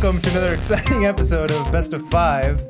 welcome 0.00 0.22
to 0.22 0.30
another 0.30 0.54
exciting 0.54 1.06
episode 1.06 1.50
of 1.50 1.72
Best 1.72 1.92
of 1.92 2.08
Five. 2.08 2.62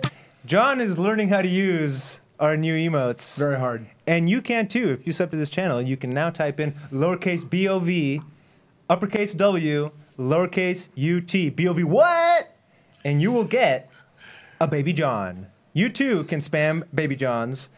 John 0.47 0.81
is 0.81 0.99
learning 0.99 1.29
how 1.29 1.43
to 1.43 1.49
use 1.49 2.23
our 2.41 2.57
new 2.57 2.73
emotes. 2.73 3.39
Very 3.39 3.59
hard. 3.59 3.87
And 4.07 4.31
you 4.31 4.41
can 4.41 4.67
too. 4.67 4.89
If 4.93 5.07
you 5.07 5.13
sub 5.13 5.31
to 5.33 5.37
this 5.37 5.51
channel, 5.51 5.83
you 5.83 5.99
can 5.99 6.15
now 6.15 6.31
type 6.31 6.59
in 6.59 6.73
lowercase 6.91 7.45
b 7.51 7.69
o 7.69 7.81
v, 7.81 8.23
uppercase 8.89 9.35
w, 9.35 9.91
lowercase 10.19 10.89
u 10.95 11.21
t. 11.21 11.51
B 11.51 11.69
o 11.69 11.75
v 11.75 11.85
what? 11.85 12.57
And 13.05 13.21
you 13.21 13.31
will 13.31 13.45
get 13.45 13.91
a 14.59 14.67
baby 14.67 14.95
John. 14.95 15.49
You 15.75 15.91
too 15.91 16.25
can 16.25 16.41
spam 16.41 16.85
baby 16.95 17.15
Johns. 17.15 17.69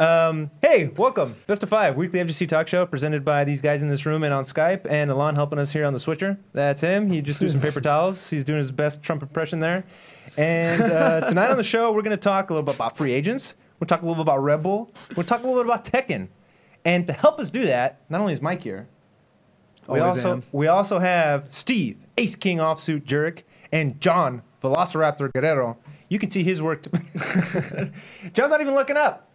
Um, 0.00 0.50
hey, 0.62 0.90
welcome. 0.96 1.36
Best 1.46 1.62
of 1.62 1.68
Five, 1.68 1.94
weekly 1.94 2.20
FGC 2.20 2.48
talk 2.48 2.68
show 2.68 2.86
presented 2.86 3.22
by 3.22 3.44
these 3.44 3.60
guys 3.60 3.82
in 3.82 3.90
this 3.90 4.06
room 4.06 4.22
and 4.22 4.32
on 4.32 4.44
Skype. 4.44 4.86
And 4.88 5.10
Alon 5.10 5.34
helping 5.34 5.58
us 5.58 5.72
here 5.72 5.84
on 5.84 5.92
the 5.92 5.98
switcher. 6.00 6.38
That's 6.54 6.80
him. 6.80 7.10
He 7.10 7.20
just 7.20 7.38
threw 7.38 7.50
some 7.50 7.60
paper 7.60 7.82
towels. 7.82 8.30
He's 8.30 8.42
doing 8.42 8.56
his 8.56 8.70
best 8.72 9.02
Trump 9.02 9.20
impression 9.20 9.58
there. 9.58 9.84
And 10.38 10.80
uh, 10.80 11.20
tonight 11.28 11.50
on 11.50 11.58
the 11.58 11.64
show, 11.64 11.92
we're 11.92 12.00
going 12.00 12.16
to 12.16 12.20
talk 12.20 12.48
a 12.48 12.54
little 12.54 12.64
bit 12.64 12.76
about 12.76 12.96
free 12.96 13.12
agents. 13.12 13.56
We'll 13.78 13.88
talk 13.88 14.00
a 14.00 14.06
little 14.06 14.14
bit 14.14 14.22
about 14.22 14.38
Red 14.42 14.62
Bull. 14.62 14.90
We'll 15.16 15.26
talk 15.26 15.42
a 15.42 15.46
little 15.46 15.62
bit 15.62 15.70
about 15.70 15.84
Tekken. 15.84 16.28
And 16.82 17.06
to 17.06 17.12
help 17.12 17.38
us 17.38 17.50
do 17.50 17.66
that, 17.66 18.00
not 18.08 18.22
only 18.22 18.32
is 18.32 18.40
Mike 18.40 18.62
here, 18.62 18.88
we 19.86 19.98
Always 19.98 20.16
also 20.16 20.32
am. 20.32 20.42
we 20.52 20.66
also 20.66 20.98
have 20.98 21.44
Steve, 21.50 21.98
Ace 22.16 22.36
King 22.36 22.56
Offsuit 22.56 23.00
Jurek, 23.02 23.42
and 23.70 24.00
John 24.00 24.40
Velociraptor 24.62 25.30
Guerrero. 25.30 25.76
You 26.08 26.18
can 26.18 26.30
see 26.30 26.42
his 26.42 26.62
work. 26.62 26.82
T- 26.82 26.90
John's 28.32 28.50
not 28.50 28.62
even 28.62 28.74
looking 28.74 28.96
up, 28.96 29.28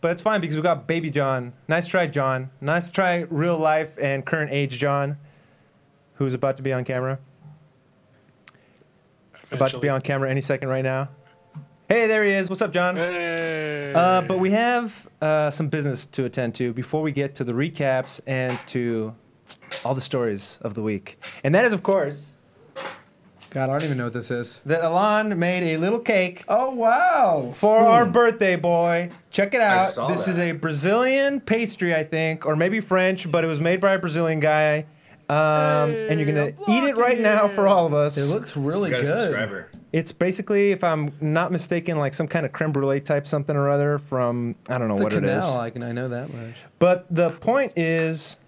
but 0.00 0.10
it's 0.10 0.22
fine 0.22 0.40
because 0.40 0.56
we 0.56 0.62
got 0.62 0.86
Baby 0.86 1.10
John. 1.10 1.52
Nice 1.68 1.86
try, 1.86 2.06
John. 2.06 2.50
Nice 2.60 2.90
try, 2.90 3.26
real 3.30 3.58
life 3.58 3.96
and 4.00 4.24
current 4.24 4.50
age 4.52 4.78
John, 4.78 5.18
who's 6.14 6.34
about 6.34 6.56
to 6.56 6.62
be 6.62 6.72
on 6.72 6.84
camera. 6.84 7.18
About 9.52 9.72
to 9.72 9.78
be 9.78 9.88
on 9.88 10.00
camera 10.00 10.30
any 10.30 10.40
second 10.40 10.68
right 10.68 10.84
now. 10.84 11.08
Hey, 11.88 12.06
there 12.06 12.22
he 12.22 12.30
is. 12.30 12.48
What's 12.48 12.62
up, 12.62 12.72
John? 12.72 12.94
Hey. 12.94 13.92
Uh, 13.92 14.22
but 14.22 14.38
we 14.38 14.52
have 14.52 15.08
uh, 15.20 15.50
some 15.50 15.68
business 15.68 16.06
to 16.06 16.24
attend 16.24 16.54
to 16.54 16.72
before 16.72 17.02
we 17.02 17.10
get 17.10 17.34
to 17.34 17.44
the 17.44 17.52
recaps 17.52 18.20
and 18.28 18.60
to 18.66 19.14
all 19.84 19.94
the 19.94 20.00
stories 20.00 20.60
of 20.62 20.74
the 20.74 20.82
week. 20.82 21.18
And 21.42 21.52
that 21.54 21.64
is, 21.64 21.72
of 21.72 21.82
course, 21.82 22.36
God, 23.50 23.68
I 23.68 23.72
don't 23.72 23.84
even 23.84 23.98
know 23.98 24.04
what 24.04 24.12
this 24.12 24.30
is. 24.30 24.60
that 24.60 24.82
Alon 24.84 25.38
made 25.38 25.74
a 25.74 25.76
little 25.76 25.98
cake 25.98 26.44
Oh 26.48 26.74
wow! 26.74 27.50
for 27.54 27.78
our 27.78 28.06
birthday 28.06 28.56
boy. 28.56 29.10
Check 29.30 29.54
it 29.54 29.60
out. 29.60 29.90
saw 29.90 30.08
This 30.08 30.24
that. 30.26 30.30
is 30.32 30.38
a 30.38 30.52
Brazilian 30.52 31.40
pastry, 31.40 31.94
I 31.94 32.04
think, 32.04 32.46
or 32.46 32.54
maybe 32.56 32.80
French, 32.80 33.30
but 33.30 33.42
it 33.44 33.48
was 33.48 33.60
made 33.60 33.80
by 33.80 33.92
a 33.94 33.98
Brazilian 33.98 34.40
guy. 34.40 34.86
Um, 35.28 35.90
and 35.94 36.18
you're 36.18 36.26
gonna 36.32 36.52
eat 36.68 36.84
it 36.88 36.96
right 36.96 37.20
now 37.20 37.46
for 37.46 37.68
all 37.68 37.86
of 37.86 37.94
us. 37.94 38.16
It 38.18 38.32
looks 38.32 38.56
really 38.56 38.90
You 38.90 38.96
got 38.96 39.00
a 39.02 39.04
good. 39.04 39.22
subscriber. 39.26 39.68
It's 39.92 40.12
basically, 40.12 40.70
if 40.72 40.82
I'm 40.84 41.10
not 41.20 41.50
mistaken, 41.52 41.98
like 41.98 42.14
some 42.14 42.26
kind 42.28 42.44
of 42.46 42.52
creme 42.52 42.70
brulee 42.72 43.00
type 43.00 43.26
something 43.28 43.54
or 43.56 43.68
other 43.68 43.98
from 43.98 44.54
I 44.68 44.78
don't 44.78 44.86
know 44.88 44.94
It's 44.94 45.00
a 45.00 45.04
what 45.04 45.12
it 45.12 45.24
is. 45.24 45.44
canal. 45.44 45.60
I 45.60 45.70
can 45.70 45.82
I 45.82 45.92
know 45.92 46.08
that 46.08 46.32
much. 46.34 46.56
But 46.80 47.06
the 47.14 47.30
point 47.30 47.72
is 47.76 48.38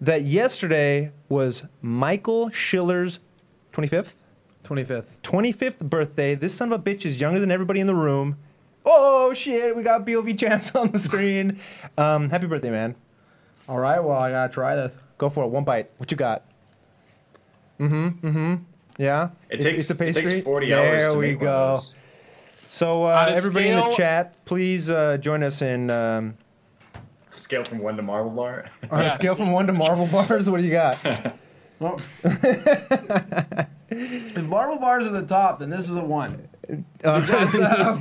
that 0.00 0.22
yesterday 0.22 1.12
was 1.28 1.64
Michael 1.82 2.48
Schiller's 2.50 3.20
25th, 3.74 4.14
Twenty 4.72 4.84
fifth. 4.84 5.20
25th 5.22 5.90
birthday. 5.90 6.34
This 6.34 6.54
son 6.54 6.72
of 6.72 6.80
a 6.80 6.82
bitch 6.82 7.04
is 7.04 7.20
younger 7.20 7.38
than 7.38 7.50
everybody 7.50 7.80
in 7.80 7.86
the 7.86 7.94
room. 7.94 8.38
Oh 8.86 9.34
shit, 9.34 9.76
we 9.76 9.82
got 9.82 10.06
BOV 10.06 10.34
champs 10.38 10.74
on 10.74 10.88
the 10.88 10.98
screen. 10.98 11.58
Um, 11.98 12.30
happy 12.30 12.46
birthday, 12.46 12.70
man. 12.70 12.94
All 13.68 13.78
right. 13.78 14.02
Well, 14.02 14.16
I 14.18 14.30
gotta 14.30 14.52
try 14.52 14.74
this. 14.76 14.92
Go 15.18 15.28
for 15.28 15.44
it. 15.44 15.48
One 15.48 15.64
bite. 15.64 15.90
What 15.98 16.10
you 16.10 16.16
got? 16.16 16.44
Mm-hmm. 17.78 18.26
Mm-hmm. 18.26 18.54
Yeah. 18.98 19.28
It 19.50 19.60
It's- 19.60 19.64
takes 19.64 19.82
it's 19.82 19.90
a 19.90 19.94
pastry. 19.94 20.22
It 20.22 20.34
takes 20.36 20.44
40 20.44 20.68
there 20.70 21.04
hours 21.06 21.12
to 21.14 21.18
we 21.18 21.26
make 21.32 21.40
one 21.40 21.48
of 21.48 21.52
go. 21.52 21.74
those. 21.76 21.94
So 22.68 23.02
On 23.04 23.28
uh, 23.28 23.32
a 23.32 23.36
everybody 23.36 23.68
in 23.68 23.76
the 23.76 23.90
chat, 23.94 24.42
please 24.46 24.90
uh, 24.90 25.18
join 25.18 25.42
us 25.42 25.60
in 25.60 25.90
um, 25.90 26.34
Scale 27.34 27.64
from 27.64 27.78
one 27.80 27.96
to 27.96 28.02
marble 28.02 28.30
bar. 28.30 28.70
on 28.90 29.02
a 29.04 29.10
scale 29.10 29.34
from 29.34 29.52
one 29.52 29.66
to 29.66 29.72
Marvel 29.74 30.06
bars. 30.12 30.48
What 30.48 30.58
do 30.58 30.64
you 30.64 30.72
got? 30.72 30.96
Well, 31.82 32.00
if 33.92 34.44
marble 34.44 34.78
bars 34.78 35.06
are 35.06 35.10
the 35.10 35.26
top, 35.26 35.60
then 35.60 35.70
this 35.70 35.88
is 35.88 35.96
a 35.96 36.04
one. 36.04 36.48
Because, 36.68 37.26
'cause 37.28 38.00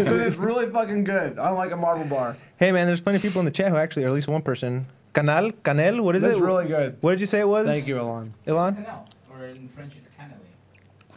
it's 0.00 0.36
really 0.36 0.70
fucking 0.70 1.04
good. 1.04 1.38
I 1.38 1.48
don't 1.48 1.56
like 1.56 1.72
a 1.72 1.76
marble 1.76 2.04
bar. 2.04 2.36
Hey 2.58 2.70
man, 2.72 2.86
there's 2.86 3.00
plenty 3.00 3.16
of 3.16 3.22
people 3.22 3.40
in 3.40 3.44
the 3.44 3.50
chat 3.50 3.70
who 3.70 3.76
actually, 3.76 4.04
or 4.04 4.08
at 4.08 4.14
least 4.14 4.28
one 4.28 4.42
person. 4.42 4.86
Canal, 5.14 5.50
Canel, 5.64 6.00
what 6.00 6.14
is 6.16 6.24
It's 6.24 6.36
it? 6.38 6.42
really 6.42 6.66
good. 6.68 6.96
What 7.00 7.10
did 7.12 7.20
you 7.20 7.26
say 7.26 7.40
it 7.40 7.48
was? 7.48 7.66
Thank 7.70 7.88
you, 7.88 7.98
Elon. 7.98 8.32
Elon. 8.46 8.76
Canal, 8.76 9.08
or 9.30 9.46
in 9.46 9.68
French 9.68 9.94
it's 9.96 10.08
cannelé. 10.08 10.32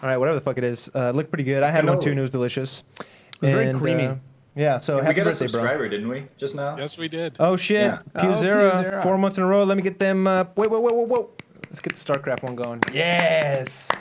All 0.04 0.10
right, 0.10 0.18
whatever 0.18 0.36
the 0.40 0.44
fuck 0.44 0.58
it 0.58 0.64
is. 0.64 0.90
Uh, 0.96 1.10
it 1.10 1.16
looked 1.16 1.30
pretty 1.32 1.44
good. 1.44 1.64
I 1.64 1.72
had 1.72 1.86
one 1.86 2.00
too, 2.00 2.10
and 2.10 2.20
it 2.20 2.22
was 2.22 2.30
delicious. 2.32 2.84
It 3.00 3.06
was 3.42 3.50
very 3.52 3.74
creamy. 3.74 4.18
yeah, 4.56 4.78
so 4.80 4.98
we 5.00 5.04
happy 5.06 5.16
got 5.16 5.22
a 5.24 5.26
birthday, 5.32 5.46
bro. 5.48 5.52
subscriber, 5.52 5.90
didn't 5.90 6.08
we? 6.10 6.26
Just 6.38 6.56
now. 6.56 6.78
yes, 6.78 6.98
we 6.98 7.08
did. 7.08 7.36
Oh 7.40 7.56
shit, 7.58 7.86
Yeah. 7.92 8.00
Pew 8.22 8.30
Oh, 8.32 8.40
Zero, 8.40 8.82
Zero. 8.82 9.02
four 9.02 9.18
months 9.18 9.38
in 9.38 9.44
a 9.44 9.48
row. 9.48 9.64
Let 9.66 9.78
me 9.78 9.84
get 9.84 10.00
them. 10.00 10.28
Uh, 10.28 10.46
wait, 10.56 10.70
wait, 10.72 10.82
wait, 10.82 10.96
wait, 10.96 11.10
wait. 11.10 11.26
Let's 11.70 11.82
get 11.82 11.94
the 11.94 12.00
StarCraft 12.00 12.44
one 12.44 12.56
going. 12.56 12.82
Yes. 12.94 13.92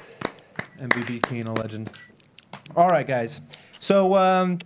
MBB 0.78 1.22
King, 1.22 1.46
a 1.46 1.52
legend. 1.54 1.90
All 2.76 2.88
right, 2.88 3.06
guys. 3.06 3.40
So, 3.80 4.16
um, 4.16 4.58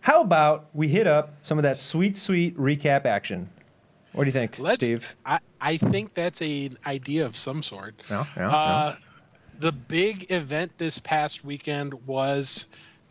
how 0.00 0.22
about 0.22 0.68
we 0.74 0.88
hit 0.88 1.06
up 1.06 1.34
some 1.42 1.58
of 1.58 1.62
that 1.62 1.80
sweet, 1.80 2.16
sweet 2.16 2.56
recap 2.56 3.04
action? 3.04 3.48
What 4.12 4.24
do 4.24 4.28
you 4.28 4.32
think, 4.32 4.58
Let's, 4.58 4.76
Steve? 4.76 5.14
I, 5.26 5.38
I 5.60 5.76
think 5.76 6.14
that's 6.14 6.40
an 6.40 6.78
idea 6.86 7.26
of 7.26 7.36
some 7.36 7.62
sort. 7.62 7.94
No, 8.10 8.26
no, 8.36 8.48
Uh, 8.48 8.96
the 9.58 9.72
big 9.72 10.30
event 10.30 10.72
this 10.78 10.98
past 10.98 11.44
weekend 11.44 11.94
was 12.06 12.68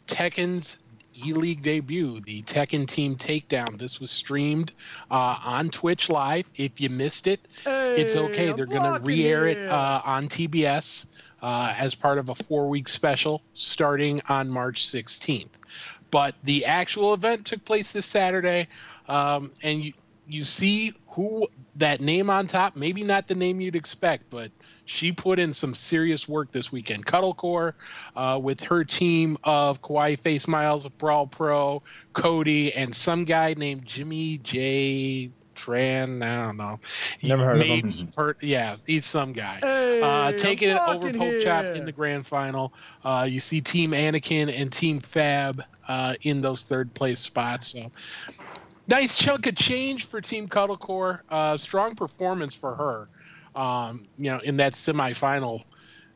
Tekken's 0.07 0.79
E 1.25 1.33
League 1.33 1.61
debut, 1.63 2.19
the 2.21 2.41
Tekken 2.43 2.87
Team 2.87 3.15
Takedown. 3.15 3.77
This 3.79 3.99
was 3.99 4.11
streamed 4.11 4.71
uh, 5.09 5.37
on 5.43 5.69
Twitch 5.69 6.09
Live. 6.09 6.49
If 6.55 6.79
you 6.79 6.89
missed 6.89 7.27
it, 7.27 7.47
it's 7.65 8.15
okay. 8.15 8.53
They're 8.53 8.65
going 8.65 8.99
to 8.99 9.03
re 9.03 9.25
air 9.25 9.47
it 9.47 9.67
uh, 9.67 10.01
on 10.05 10.27
TBS 10.27 11.07
uh, 11.41 11.73
as 11.77 11.95
part 11.95 12.17
of 12.17 12.29
a 12.29 12.35
four 12.35 12.67
week 12.67 12.87
special 12.87 13.41
starting 13.53 14.21
on 14.29 14.49
March 14.49 14.85
16th. 14.85 15.49
But 16.11 16.35
the 16.43 16.65
actual 16.65 17.13
event 17.13 17.45
took 17.45 17.63
place 17.65 17.91
this 17.91 18.05
Saturday, 18.05 18.67
um, 19.09 19.51
and 19.61 19.83
you, 19.83 19.93
you 20.27 20.43
see 20.43 20.93
who 21.09 21.47
that 21.75 22.01
name 22.01 22.29
on 22.29 22.47
top, 22.47 22.75
maybe 22.75 23.03
not 23.03 23.27
the 23.27 23.35
name 23.35 23.59
you'd 23.59 23.75
expect, 23.75 24.29
but 24.29 24.51
she 24.85 25.11
put 25.11 25.39
in 25.39 25.53
some 25.53 25.75
serious 25.75 26.27
work 26.27 26.51
this 26.51 26.71
weekend. 26.71 27.05
Cuddlecore 27.05 27.73
uh, 28.15 28.39
with 28.41 28.61
her 28.61 28.83
team 28.83 29.37
of 29.43 29.81
Kawaii 29.81 30.17
Face 30.17 30.47
Miles, 30.47 30.87
Brawl 30.87 31.27
Pro, 31.27 31.83
Cody, 32.13 32.73
and 32.73 32.95
some 32.95 33.25
guy 33.25 33.53
named 33.55 33.85
Jimmy 33.85 34.37
J. 34.39 35.29
Tran. 35.57 36.23
I 36.23 36.45
don't 36.45 36.57
know. 36.57 36.79
He 37.19 37.27
Never 37.27 37.43
heard 37.43 37.61
of 37.61 37.67
him. 37.67 38.09
heard- 38.15 38.37
yeah, 38.41 38.75
he's 38.85 39.05
some 39.05 39.33
guy. 39.33 39.59
uh, 40.01 40.31
taking 40.33 40.69
it 40.69 40.79
over 40.87 41.09
Pokchop 41.09 41.75
in 41.75 41.85
the 41.85 41.91
grand 41.91 42.25
final. 42.25 42.73
Uh, 43.03 43.27
you 43.29 43.39
see 43.39 43.59
Team 43.59 43.91
Anakin 43.91 44.53
and 44.55 44.71
Team 44.71 44.99
Fab 44.99 45.63
uh, 45.87 46.13
in 46.21 46.41
those 46.41 46.63
third 46.63 46.93
place 46.93 47.19
spots. 47.19 47.67
So 47.67 47.91
nice 48.87 49.17
chunk 49.17 49.47
of 49.47 49.55
change 49.55 50.05
for 50.05 50.21
Team 50.21 50.47
Cuddlecore. 50.47 51.21
Uh, 51.29 51.57
strong 51.57 51.95
performance 51.95 52.53
for 52.53 52.75
her. 52.75 53.09
Um, 53.59 54.03
you 54.17 54.29
know, 54.29 54.39
in 54.43 54.57
that 54.57 54.73
semifinal. 54.73 55.63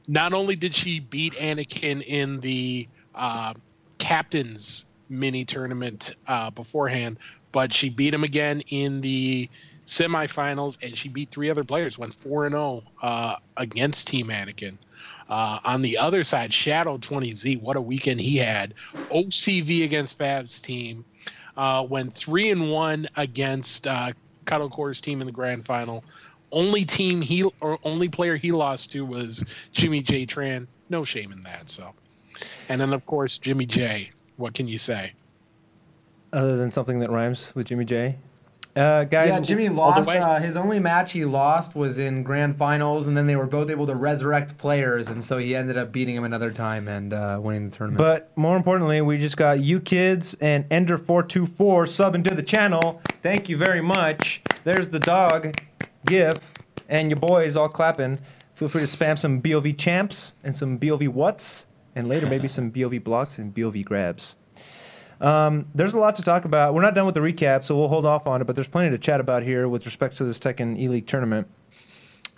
Not 0.08 0.34
only 0.34 0.56
did 0.56 0.76
she 0.76 1.00
beat 1.00 1.34
Anakin 1.34 2.04
in 2.04 2.40
the 2.40 2.88
uh, 3.16 3.54
captains 3.98 4.86
mini 5.10 5.46
tournament 5.46 6.16
uh, 6.28 6.50
beforehand, 6.52 7.18
but 7.52 7.74
she 7.74 7.90
beat 7.90 8.14
him 8.14 8.24
again 8.24 8.62
in 8.70 9.02
the 9.02 9.50
semifinals, 9.86 10.82
and 10.84 10.98
she 10.98 11.10
beat 11.10 11.30
three 11.32 11.50
other 11.50 11.64
players. 11.64 11.98
Went 11.98 12.14
four 12.14 12.46
and 12.46 12.54
zero 12.54 12.84
uh, 13.02 13.36
against 13.58 14.08
Team 14.08 14.28
Anakin. 14.28 14.78
Uh, 15.30 15.60
on 15.64 15.82
the 15.82 15.98
other 15.98 16.24
side, 16.24 16.54
Shadow 16.54 16.98
20Z, 16.98 17.62
what 17.62 17.78
a 17.78 17.82
weekend 17.82 18.20
he 18.20 18.38
had. 18.38 18.74
OCV 19.10 19.84
against 19.84 20.18
Fab's 20.18 20.60
team. 20.60 21.06
Uh, 21.56 21.86
went 21.90 22.14
three 22.14 22.52
and 22.52 22.72
one 22.72 23.08
against 23.16 23.88
uh, 23.88 24.12
Cuddlecore's 24.46 25.02
team 25.02 25.22
in 25.22 25.28
the 25.28 25.34
grand 25.34 25.66
final. 25.66 26.04
Only 26.52 26.84
team 26.84 27.22
he 27.22 27.44
or 27.62 27.80
only 27.84 28.10
player 28.10 28.36
he 28.36 28.52
lost 28.52 28.92
to 28.92 29.06
was 29.06 29.44
Jimmy 29.72 30.02
J 30.02 30.26
Tran. 30.26 30.68
No 30.90 31.06
shame 31.06 31.32
in 31.32 31.42
that. 31.44 31.70
So, 31.70 31.94
and 32.68 32.82
then 32.82 32.92
of 32.92 33.06
course 33.06 33.38
Jimmy 33.38 33.66
J. 33.66 34.12
What 34.36 34.54
can 34.54 34.68
you 34.68 34.78
say? 34.78 35.14
Other 36.34 36.58
than 36.58 36.72
something 36.72 37.00
that 37.00 37.10
rhymes 37.10 37.54
with 37.56 37.68
Jimmy 37.68 37.86
J. 37.86 38.18
Uh, 38.76 39.04
guys, 39.04 39.30
Yeah, 39.30 39.40
Jimmy 39.42 39.68
lost. 39.68 40.10
Uh, 40.10 40.40
his 40.40 40.56
only 40.56 40.80
match 40.80 41.12
he 41.12 41.26
lost 41.26 41.76
was 41.76 41.98
in 41.98 42.24
grand 42.24 42.56
finals, 42.56 43.08
and 43.08 43.18
then 43.18 43.28
they 43.28 43.36
were 43.36 43.48
both 43.48 43.70
able 43.70 43.86
to 43.88 43.96
resurrect 43.96 44.58
players, 44.58 45.10
and 45.10 45.22
so 45.22 45.38
he 45.38 45.56
ended 45.56 45.78
up 45.78 45.92
beating 45.92 46.16
him 46.16 46.24
another 46.24 46.52
time 46.52 46.88
and 46.88 47.12
uh, 47.12 47.38
winning 47.42 47.68
the 47.70 47.76
tournament. 47.76 47.98
But 47.98 48.32
more 48.38 48.56
importantly, 48.56 49.02
we 49.02 49.18
just 49.18 49.36
got 49.36 49.60
you 49.60 49.82
kids 49.82 50.36
and 50.40 50.70
Ender424 50.70 51.58
subbing 51.58 52.24
to 52.24 52.34
the 52.34 52.44
channel. 52.44 53.02
Thank 53.22 53.50
you 53.50 53.58
very 53.58 53.82
much. 53.82 54.42
There's 54.64 54.88
the 54.88 55.00
dog 55.00 55.60
gif 56.06 56.54
and 56.88 57.10
your 57.10 57.20
boys 57.20 57.58
all 57.58 57.68
clapping. 57.68 58.20
Feel 58.56 58.70
free 58.70 58.82
to 58.82 58.88
spam 58.88 59.18
some 59.18 59.42
BOV 59.42 59.76
champs 59.76 60.36
and 60.44 60.56
some 60.56 60.78
BOV 60.78 61.08
what's 61.08 61.66
and 61.94 62.08
later 62.08 62.28
maybe 62.28 62.48
some 62.48 62.70
BOV 62.70 63.04
blocks 63.04 63.38
and 63.38 63.54
BOV 63.54 63.84
grabs. 63.84 64.38
Um, 65.22 65.68
there's 65.76 65.94
a 65.94 66.00
lot 66.00 66.16
to 66.18 66.24
talk 66.24 66.46
about. 66.46 66.74
We're 66.74 66.82
not 66.82 66.96
done 66.96 67.06
with 67.06 67.16
the 67.16 67.22
recap, 67.22 67.64
so 67.64 67.78
we'll 67.78 67.88
hold 67.88 68.06
off 68.06 68.26
on 68.28 68.42
it. 68.42 68.46
But 68.46 68.56
there's 68.56 68.68
plenty 68.68 68.90
to 68.90 68.98
chat 68.98 69.20
about 69.20 69.44
here 69.44 69.68
with 69.68 69.86
respect 69.86 70.18
to 70.18 70.24
this 70.24 70.40
Tekken 70.40 70.78
E 70.80 70.88
League 70.88 71.06
tournament. 71.06 71.48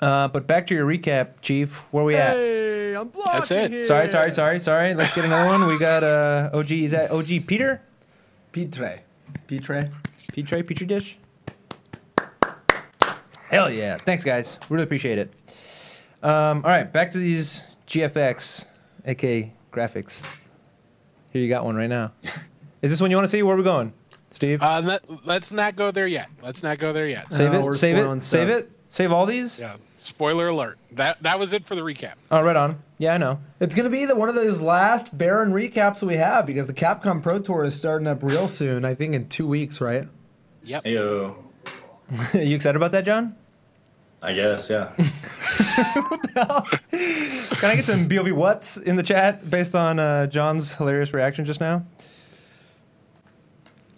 Uh, 0.01 0.27
but 0.27 0.45
back 0.47 0.67
to 0.67 0.75
your 0.75 0.85
recap, 0.85 1.41
Chief. 1.41 1.77
Where 1.91 2.03
we 2.03 2.15
at? 2.15 2.35
Hey, 2.35 2.93
I'm 2.93 3.07
blocking 3.07 3.33
That's 3.35 3.51
it. 3.51 3.71
here. 3.71 3.83
Sorry, 3.83 4.09
sorry, 4.09 4.31
sorry, 4.31 4.59
sorry. 4.59 4.93
Let's 4.93 5.15
get 5.15 5.23
another 5.23 5.49
one. 5.49 5.65
We 5.65 5.79
got 5.79 6.03
uh, 6.03 6.49
OG. 6.53 6.71
Is 6.71 6.91
that 6.91 7.09
OG 7.11 7.47
Peter? 7.47 7.81
Petre. 8.51 8.99
Petre. 9.47 9.89
Petri 10.33 10.63
Petri 10.63 10.85
dish. 10.85 11.17
Hell 13.49 13.69
yeah! 13.69 13.97
Thanks, 13.97 14.23
guys. 14.23 14.59
Really 14.69 14.83
appreciate 14.83 15.19
it. 15.19 15.31
Um, 16.23 16.63
all 16.65 16.71
right, 16.71 16.91
back 16.91 17.11
to 17.11 17.19
these 17.19 17.67
GFX, 17.87 18.67
aka 19.05 19.53
graphics. 19.71 20.25
Here 21.29 21.41
you 21.41 21.49
got 21.49 21.63
one 21.63 21.75
right 21.75 21.89
now. 21.89 22.11
Is 22.83 22.91
this 22.91 22.99
one 22.99 23.09
you 23.09 23.15
want 23.17 23.23
to 23.23 23.29
see? 23.29 23.41
Where 23.41 23.55
are 23.55 23.57
we 23.57 23.63
going, 23.63 23.93
Steve? 24.29 24.61
Uh, 24.61 24.81
let, 24.83 25.25
let's 25.25 25.53
not 25.53 25.77
go 25.77 25.89
there 25.89 26.05
yet. 26.05 26.29
Let's 26.43 26.63
not 26.63 26.79
go 26.79 26.91
there 26.91 27.07
yet. 27.07 27.33
save 27.33 27.53
it. 27.53 27.63
we're 27.63 27.71
Save 27.71 27.95
spoiling 27.95 28.17
it. 28.17 28.21
Save 28.21 28.49
it. 28.49 28.71
Save 28.89 29.11
all 29.13 29.25
these. 29.25 29.61
Yeah. 29.61 29.77
Spoiler 29.99 30.49
alert. 30.49 30.77
That 30.91 31.23
that 31.23 31.39
was 31.39 31.53
it 31.53 31.65
for 31.65 31.75
the 31.75 31.81
recap. 31.81 32.15
Oh, 32.29 32.43
right 32.43 32.57
on. 32.57 32.77
Yeah, 32.97 33.13
I 33.13 33.17
know. 33.17 33.39
It's 33.61 33.73
gonna 33.73 33.89
be 33.89 34.03
the 34.03 34.17
one 34.17 34.27
of 34.27 34.35
those 34.35 34.59
last 34.59 35.17
barren 35.17 35.53
recaps 35.53 36.03
we 36.03 36.17
have 36.17 36.45
because 36.45 36.67
the 36.67 36.73
Capcom 36.73 37.23
Pro 37.23 37.39
Tour 37.39 37.63
is 37.63 37.73
starting 37.73 38.05
up 38.05 38.21
real 38.21 38.49
soon. 38.49 38.83
I 38.83 38.95
think 38.95 39.15
in 39.15 39.29
two 39.29 39.47
weeks, 39.47 39.79
right? 39.79 40.09
Yep. 40.65 40.83
Ayo. 40.83 41.35
you 42.33 42.53
excited 42.55 42.75
about 42.75 42.91
that, 42.91 43.05
John? 43.05 43.37
I 44.21 44.33
guess, 44.33 44.69
yeah. 44.69 44.91
Can 47.59 47.69
I 47.69 47.75
get 47.75 47.83
some 47.83 48.07
BOV 48.07 48.31
what's 48.31 48.77
in 48.77 48.95
the 48.95 49.03
chat 49.03 49.49
based 49.49 49.75
on 49.75 49.99
uh, 49.99 50.27
John's 50.27 50.75
hilarious 50.75 51.13
reaction 51.13 51.43
just 51.43 51.59
now? 51.59 51.85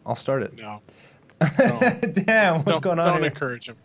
I'll 0.06 0.16
start 0.16 0.44
it. 0.44 0.54
No. 0.58 0.82
Don't, 1.58 2.26
Damn, 2.26 2.56
what's 2.64 2.80
don't, 2.80 2.82
going 2.82 3.00
on 3.00 3.08
Don't 3.08 3.18
here? 3.18 3.26
encourage 3.26 3.68
him. 3.68 3.76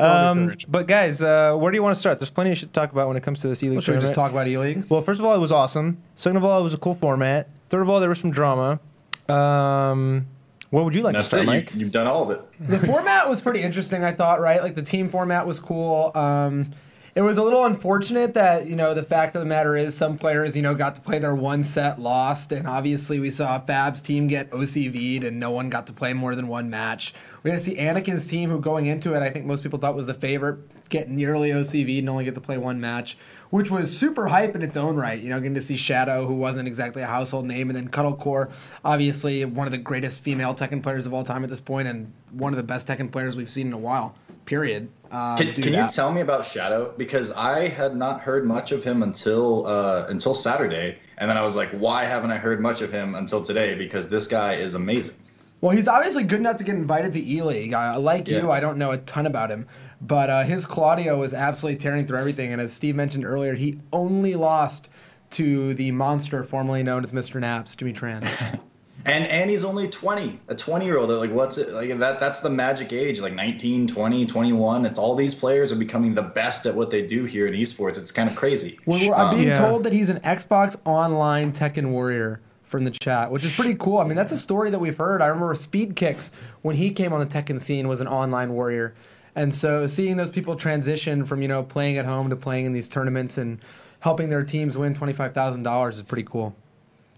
Um, 0.00 0.38
encourage 0.38 0.64
him. 0.64 0.70
but 0.72 0.88
guys, 0.88 1.22
uh, 1.22 1.54
where 1.54 1.70
do 1.70 1.76
you 1.76 1.82
want 1.82 1.94
to 1.94 2.00
start? 2.00 2.18
There's 2.18 2.30
plenty 2.30 2.52
of 2.52 2.58
shit 2.58 2.70
to 2.70 2.72
talk 2.72 2.92
about 2.92 3.08
when 3.08 3.16
it 3.18 3.22
comes 3.22 3.40
to 3.40 3.48
this 3.48 3.62
E 3.62 3.66
League 3.66 3.76
Well, 3.76 3.80
should 3.82 3.94
we 3.96 4.00
just 4.00 4.14
talk 4.14 4.30
about 4.32 4.48
E 4.48 4.56
League? 4.56 4.84
Well, 4.88 5.02
first 5.02 5.20
of 5.20 5.26
all, 5.26 5.34
it 5.34 5.38
was 5.38 5.52
awesome. 5.52 5.98
Second 6.14 6.38
of 6.38 6.44
all, 6.44 6.58
it 6.58 6.62
was 6.62 6.72
a 6.72 6.78
cool 6.78 6.94
format. 6.94 7.50
Third 7.68 7.82
of 7.82 7.90
all, 7.90 8.00
there 8.00 8.08
was 8.08 8.18
some 8.18 8.30
drama. 8.30 8.80
Um, 9.28 10.26
where 10.70 10.82
would 10.82 10.94
you 10.94 11.02
like 11.02 11.14
to 11.14 11.22
start, 11.22 11.42
it. 11.42 11.46
Mike? 11.46 11.74
You, 11.74 11.80
you've 11.80 11.92
done 11.92 12.06
all 12.06 12.22
of 12.22 12.30
it. 12.30 12.42
the 12.60 12.78
format 12.78 13.28
was 13.28 13.40
pretty 13.42 13.60
interesting, 13.60 14.02
I 14.02 14.12
thought, 14.12 14.40
right? 14.40 14.62
Like 14.62 14.74
the 14.74 14.82
team 14.82 15.08
format 15.10 15.46
was 15.46 15.60
cool. 15.60 16.12
Um, 16.14 16.70
it 17.16 17.22
was 17.22 17.38
a 17.38 17.42
little 17.42 17.64
unfortunate 17.64 18.34
that, 18.34 18.66
you 18.66 18.76
know, 18.76 18.92
the 18.92 19.02
fact 19.02 19.34
of 19.34 19.40
the 19.40 19.46
matter 19.46 19.74
is 19.74 19.96
some 19.96 20.18
players, 20.18 20.54
you 20.54 20.60
know, 20.60 20.74
got 20.74 20.96
to 20.96 21.00
play 21.00 21.18
their 21.18 21.34
one 21.34 21.64
set 21.64 21.98
lost. 21.98 22.52
And 22.52 22.66
obviously 22.66 23.18
we 23.18 23.30
saw 23.30 23.58
Fab's 23.58 24.02
team 24.02 24.26
get 24.26 24.50
OCV'd 24.50 25.24
and 25.24 25.40
no 25.40 25.50
one 25.50 25.70
got 25.70 25.86
to 25.86 25.94
play 25.94 26.12
more 26.12 26.34
than 26.34 26.46
one 26.46 26.68
match. 26.68 27.14
We 27.42 27.50
got 27.50 27.54
to 27.54 27.60
see 27.60 27.76
Anakin's 27.76 28.26
team, 28.26 28.50
who 28.50 28.60
going 28.60 28.84
into 28.84 29.14
it, 29.14 29.22
I 29.22 29.30
think 29.30 29.46
most 29.46 29.62
people 29.62 29.78
thought 29.78 29.94
was 29.94 30.04
the 30.04 30.12
favorite, 30.12 30.88
get 30.90 31.08
nearly 31.08 31.52
OCV'd 31.52 32.00
and 32.00 32.10
only 32.10 32.24
get 32.24 32.34
to 32.34 32.40
play 32.42 32.58
one 32.58 32.82
match, 32.82 33.16
which 33.48 33.70
was 33.70 33.96
super 33.96 34.26
hype 34.26 34.54
in 34.54 34.60
its 34.60 34.76
own 34.76 34.96
right. 34.96 35.18
You 35.18 35.30
know, 35.30 35.38
getting 35.38 35.54
to 35.54 35.62
see 35.62 35.78
Shadow, 35.78 36.26
who 36.26 36.34
wasn't 36.34 36.68
exactly 36.68 37.00
a 37.00 37.06
household 37.06 37.46
name, 37.46 37.70
and 37.70 37.76
then 37.78 37.88
Cuddlecore, 37.88 38.52
obviously 38.84 39.42
one 39.46 39.66
of 39.66 39.72
the 39.72 39.78
greatest 39.78 40.20
female 40.20 40.54
Tekken 40.54 40.82
players 40.82 41.06
of 41.06 41.14
all 41.14 41.24
time 41.24 41.44
at 41.44 41.48
this 41.48 41.62
point, 41.62 41.88
and 41.88 42.12
one 42.32 42.52
of 42.52 42.58
the 42.58 42.62
best 42.62 42.88
Tekken 42.88 43.10
players 43.10 43.36
we've 43.36 43.48
seen 43.48 43.68
in 43.68 43.72
a 43.72 43.78
while. 43.78 44.14
Period. 44.46 44.88
Uh, 45.10 45.36
Can, 45.36 45.54
can 45.54 45.72
you 45.72 45.88
tell 45.90 46.10
me 46.12 46.20
about 46.20 46.44
Shadow? 46.44 46.92
Because 46.96 47.32
I 47.32 47.68
had 47.68 47.94
not 47.94 48.20
heard 48.20 48.44
much 48.44 48.72
of 48.72 48.82
him 48.82 49.02
until 49.02 49.66
uh, 49.66 50.06
until 50.08 50.34
Saturday, 50.34 50.98
and 51.18 51.28
then 51.30 51.36
I 51.36 51.42
was 51.42 51.54
like, 51.54 51.70
why 51.70 52.04
haven't 52.04 52.30
I 52.30 52.38
heard 52.38 52.60
much 52.60 52.80
of 52.80 52.90
him 52.90 53.14
until 53.14 53.42
today? 53.42 53.74
Because 53.74 54.08
this 54.08 54.26
guy 54.26 54.54
is 54.54 54.74
amazing. 54.74 55.16
Well, 55.60 55.74
he's 55.74 55.88
obviously 55.88 56.24
good 56.24 56.40
enough 56.40 56.56
to 56.56 56.64
get 56.64 56.74
invited 56.74 57.12
to 57.14 57.20
E 57.20 57.42
League. 57.42 57.72
Uh, 57.72 57.98
like 57.98 58.28
you, 58.28 58.50
I 58.50 58.60
don't 58.60 58.78
know 58.78 58.90
a 58.90 58.98
ton 58.98 59.26
about 59.26 59.50
him, 59.50 59.66
but 60.00 60.28
uh, 60.28 60.42
his 60.42 60.66
Claudio 60.66 61.22
is 61.22 61.32
absolutely 61.32 61.78
tearing 61.78 62.06
through 62.06 62.18
everything. 62.18 62.52
And 62.52 62.60
as 62.60 62.72
Steve 62.72 62.94
mentioned 62.94 63.24
earlier, 63.24 63.54
he 63.54 63.78
only 63.92 64.34
lost 64.34 64.88
to 65.30 65.74
the 65.74 65.90
monster 65.92 66.44
formerly 66.44 66.82
known 66.82 67.02
as 67.04 67.12
Mr. 67.12 67.40
Naps, 67.40 67.74
Jimmy 67.74 67.92
Tran. 67.92 68.60
And 69.06 69.24
and 69.28 69.48
he's 69.48 69.62
only 69.64 69.86
20, 69.88 70.38
a 70.48 70.54
20 70.54 70.84
year 70.84 70.98
old. 70.98 71.10
Like 71.10 71.30
what's 71.30 71.58
it 71.58 71.70
like 71.70 71.96
that 71.98 72.18
that's 72.18 72.40
the 72.40 72.50
magic 72.50 72.92
age, 72.92 73.20
like 73.20 73.34
19, 73.34 73.86
20, 73.86 74.26
21. 74.26 74.84
It's 74.84 74.98
all 74.98 75.14
these 75.14 75.34
players 75.34 75.70
are 75.72 75.76
becoming 75.76 76.12
the 76.14 76.22
best 76.22 76.66
at 76.66 76.74
what 76.74 76.90
they 76.90 77.06
do 77.06 77.24
here 77.24 77.46
in 77.46 77.54
esports. 77.54 77.96
It's 77.98 78.10
kind 78.12 78.28
of 78.28 78.34
crazy. 78.36 78.78
Well, 78.84 78.98
we're, 79.00 79.14
I'm 79.14 79.28
Um, 79.28 79.34
being 79.36 79.48
Yeah. 79.48 79.54
told 79.54 79.84
that 79.84 79.92
he's 79.92 80.10
an 80.10 80.18
Xbox 80.20 80.76
Online 80.84 81.52
Tekken 81.52 81.90
Warrior 81.90 82.40
from 82.62 82.82
the 82.82 82.90
chat, 82.90 83.30
which 83.30 83.44
is 83.44 83.54
pretty 83.54 83.76
cool. 83.78 83.98
I 83.98 84.04
mean, 84.04 84.16
that's 84.16 84.32
a 84.32 84.38
story 84.38 84.70
that 84.70 84.80
we've 84.80 84.96
heard. 84.96 85.22
I 85.22 85.28
remember 85.28 85.54
Speed 85.54 85.94
Kicks 85.94 86.32
when 86.62 86.74
he 86.74 86.90
came 86.90 87.12
on 87.12 87.20
the 87.20 87.26
Tekken 87.26 87.60
scene 87.60 87.86
was 87.86 88.00
an 88.00 88.08
online 88.08 88.52
warrior, 88.52 88.92
and 89.36 89.54
so 89.54 89.86
seeing 89.86 90.16
those 90.16 90.32
people 90.32 90.56
transition 90.56 91.24
from 91.24 91.42
you 91.42 91.48
know 91.48 91.62
playing 91.62 91.96
at 91.96 92.06
home 92.06 92.28
to 92.30 92.34
playing 92.36 92.64
in 92.64 92.72
these 92.72 92.88
tournaments 92.88 93.38
and 93.38 93.60
helping 94.00 94.30
their 94.30 94.42
teams 94.42 94.76
win 94.76 94.94
twenty 94.94 95.12
five 95.12 95.32
thousand 95.32 95.62
dollars 95.62 95.96
is 95.98 96.02
pretty 96.02 96.24
cool. 96.24 96.56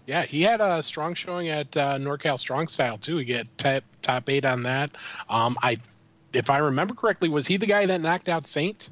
Yeah, 0.09 0.23
he 0.23 0.41
had 0.41 0.59
a 0.59 0.81
strong 0.81 1.13
showing 1.13 1.49
at 1.49 1.77
uh, 1.77 1.97
NorCal 1.97 2.39
Strong 2.39 2.69
Style 2.69 2.97
too. 2.97 3.17
He 3.17 3.25
get 3.25 3.45
top 3.59 3.83
top 4.01 4.27
eight 4.27 4.43
on 4.43 4.63
that. 4.63 4.89
Um, 5.29 5.55
I, 5.61 5.77
if 6.33 6.49
I 6.49 6.57
remember 6.57 6.95
correctly, 6.95 7.29
was 7.29 7.45
he 7.45 7.57
the 7.57 7.67
guy 7.67 7.85
that 7.85 8.01
knocked 8.01 8.27
out 8.27 8.47
Saint? 8.47 8.89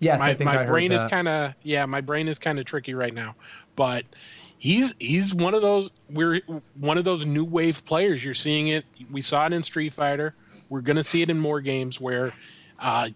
Yes, 0.00 0.20
my 0.20 0.26
I 0.26 0.34
think 0.34 0.44
my 0.44 0.60
I 0.60 0.64
heard 0.64 0.68
brain 0.68 0.92
is 0.92 1.02
kind 1.06 1.28
of 1.28 1.54
yeah, 1.62 1.86
my 1.86 2.02
brain 2.02 2.28
is 2.28 2.38
kind 2.38 2.58
of 2.58 2.66
tricky 2.66 2.92
right 2.92 3.14
now, 3.14 3.34
but 3.74 4.04
he's 4.58 4.94
he's 5.00 5.34
one 5.34 5.54
of 5.54 5.62
those 5.62 5.90
we're 6.10 6.42
one 6.78 6.98
of 6.98 7.06
those 7.06 7.24
new 7.24 7.46
wave 7.46 7.82
players. 7.86 8.22
You're 8.22 8.34
seeing 8.34 8.68
it. 8.68 8.84
We 9.10 9.22
saw 9.22 9.46
it 9.46 9.54
in 9.54 9.62
Street 9.62 9.94
Fighter. 9.94 10.34
We're 10.68 10.82
gonna 10.82 11.04
see 11.04 11.22
it 11.22 11.30
in 11.30 11.40
more 11.40 11.62
games 11.62 11.98
where. 11.98 12.34
Uh, 12.78 13.08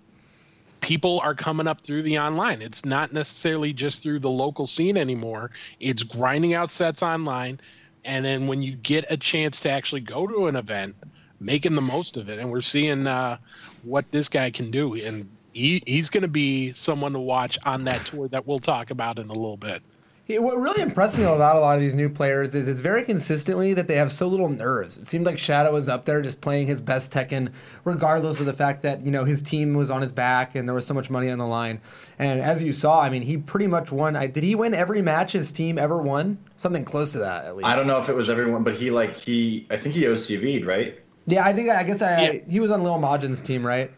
people 0.81 1.21
are 1.21 1.35
coming 1.35 1.67
up 1.67 1.81
through 1.83 2.03
the 2.03 2.19
online. 2.19 2.63
It's 2.63 2.85
not 2.85 3.13
necessarily 3.13 3.73
just 3.73 4.03
through 4.03 4.21
the 4.21 4.31
local 4.31 4.67
scene 4.67 4.97
anymore. 4.97 5.51
It's 5.81 6.03
grinding 6.03 6.55
out 6.55 6.71
sets 6.71 7.03
online. 7.03 7.61
And 8.05 8.25
then 8.25 8.47
when 8.47 8.63
you 8.63 8.75
get 8.77 9.05
a 9.11 9.17
chance 9.17 9.61
to 9.61 9.71
actually 9.71 10.01
go 10.01 10.27
to 10.27 10.47
an 10.47 10.57
event, 10.57 10.95
making 11.41 11.75
the 11.75 11.83
most 11.83 12.17
of 12.17 12.29
it. 12.29 12.39
And 12.39 12.51
we're 12.51 12.61
seeing 12.61 13.07
uh, 13.07 13.39
what 13.83 14.11
this 14.11 14.29
guy 14.29 14.51
can 14.51 14.71
do. 14.71 14.95
And 14.95 15.29
he, 15.53 15.83
he's 15.87 16.11
going 16.11 16.23
to 16.23 16.29
be 16.29 16.73
someone 16.75 17.13
to 17.13 17.19
watch 17.19 17.59
on 17.65 17.85
that 17.85 18.05
tour 18.07 18.29
that 18.29 18.47
we'll 18.47 18.61
talk 18.61 18.91
about 18.91 19.19
in 19.19 19.29
a 19.29 19.33
little 19.33 19.57
bit. 19.57 19.83
Yeah, 20.29 20.41
What 20.41 20.59
really 20.61 20.83
impressed 20.83 21.17
me 21.17 21.25
about 21.25 21.57
a 21.57 21.61
lot 21.61 21.77
of 21.77 21.81
these 21.81 21.95
new 21.95 22.11
players 22.11 22.55
is 22.55 22.69
it's 22.69 22.81
very 22.81 23.03
consistently 23.03 23.73
that 23.73 23.89
they 23.89 23.97
have 23.97 24.13
so 24.13 24.29
little 24.29 24.51
nerves. 24.51 24.99
It 24.99 25.07
seemed 25.07 25.25
like 25.25 25.39
Shadow 25.39 25.73
was 25.73 25.89
up 25.89 26.05
there 26.05 26.21
just 26.21 26.43
playing 26.43 26.67
his 26.67 26.83
best 26.83 27.11
Tekken, 27.11 27.51
regardless 27.85 28.39
of 28.39 28.45
the 28.45 28.53
fact 28.53 28.83
that 28.83 29.07
you 29.07 29.11
know 29.11 29.25
his 29.25 29.41
team 29.41 29.73
was 29.73 29.91
on 29.91 30.03
his 30.03 30.13
back 30.13 30.55
and 30.55 30.69
there 30.69 30.75
was 30.75 30.87
so 30.87 30.93
much 30.93 31.09
money 31.09 31.31
on 31.31 31.39
the 31.39 31.47
line. 31.47 31.81
And 32.19 32.43
as 32.43 32.63
you 32.63 32.73
saw, 32.75 33.01
I 33.01 33.09
mean, 33.09 33.23
he 33.23 33.39
pretty 33.39 33.67
much 33.67 33.91
won. 33.91 34.17
I, 34.17 34.27
did 34.27 34.45
he 34.45 34.55
win 34.55 34.75
every 34.75 35.01
match 35.01 35.33
his 35.33 35.51
team 35.51 35.79
ever 35.79 35.97
won? 36.03 36.37
Something 36.57 36.85
close 36.85 37.13
to 37.13 37.21
that, 37.21 37.47
at 37.47 37.57
least. 37.57 37.67
I 37.67 37.73
don't 37.73 37.87
know 37.87 37.99
if 37.99 38.11
it 38.11 38.15
was 38.15 38.29
everyone, 38.29 38.65
but 38.65 38.75
he 38.75 38.91
like 38.91 39.15
he 39.15 39.67
I 39.71 39.79
think 39.79 39.95
he 39.95 40.03
OCV'd, 40.03 40.67
right? 40.67 41.01
Yeah, 41.27 41.47
I 41.47 41.55
think 41.55 41.71
I 41.71 41.83
guess 41.85 42.03
I, 42.03 42.21
Yeah. 42.23 42.33
he 42.51 42.61
was 42.61 42.71
on 42.71 42.83
Lil 42.85 42.99
Majin's 42.99 43.41
team, 43.41 43.67
right? 43.67 43.91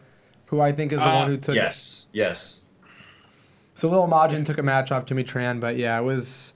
Who 0.45 0.61
I 0.61 0.71
think 0.71 0.93
is 0.93 0.99
the 0.99 1.09
Uh, 1.09 1.19
one 1.19 1.27
who 1.27 1.35
took. 1.35 1.55
Yes. 1.55 2.07
Yes. 2.13 2.60
So 3.81 3.89
Lil 3.89 4.07
Majin 4.07 4.45
took 4.45 4.59
a 4.59 4.61
match 4.61 4.91
off 4.91 5.07
Jimmy 5.07 5.23
Tran, 5.23 5.59
but 5.59 5.75
yeah, 5.75 5.99
it 5.99 6.03
was 6.03 6.53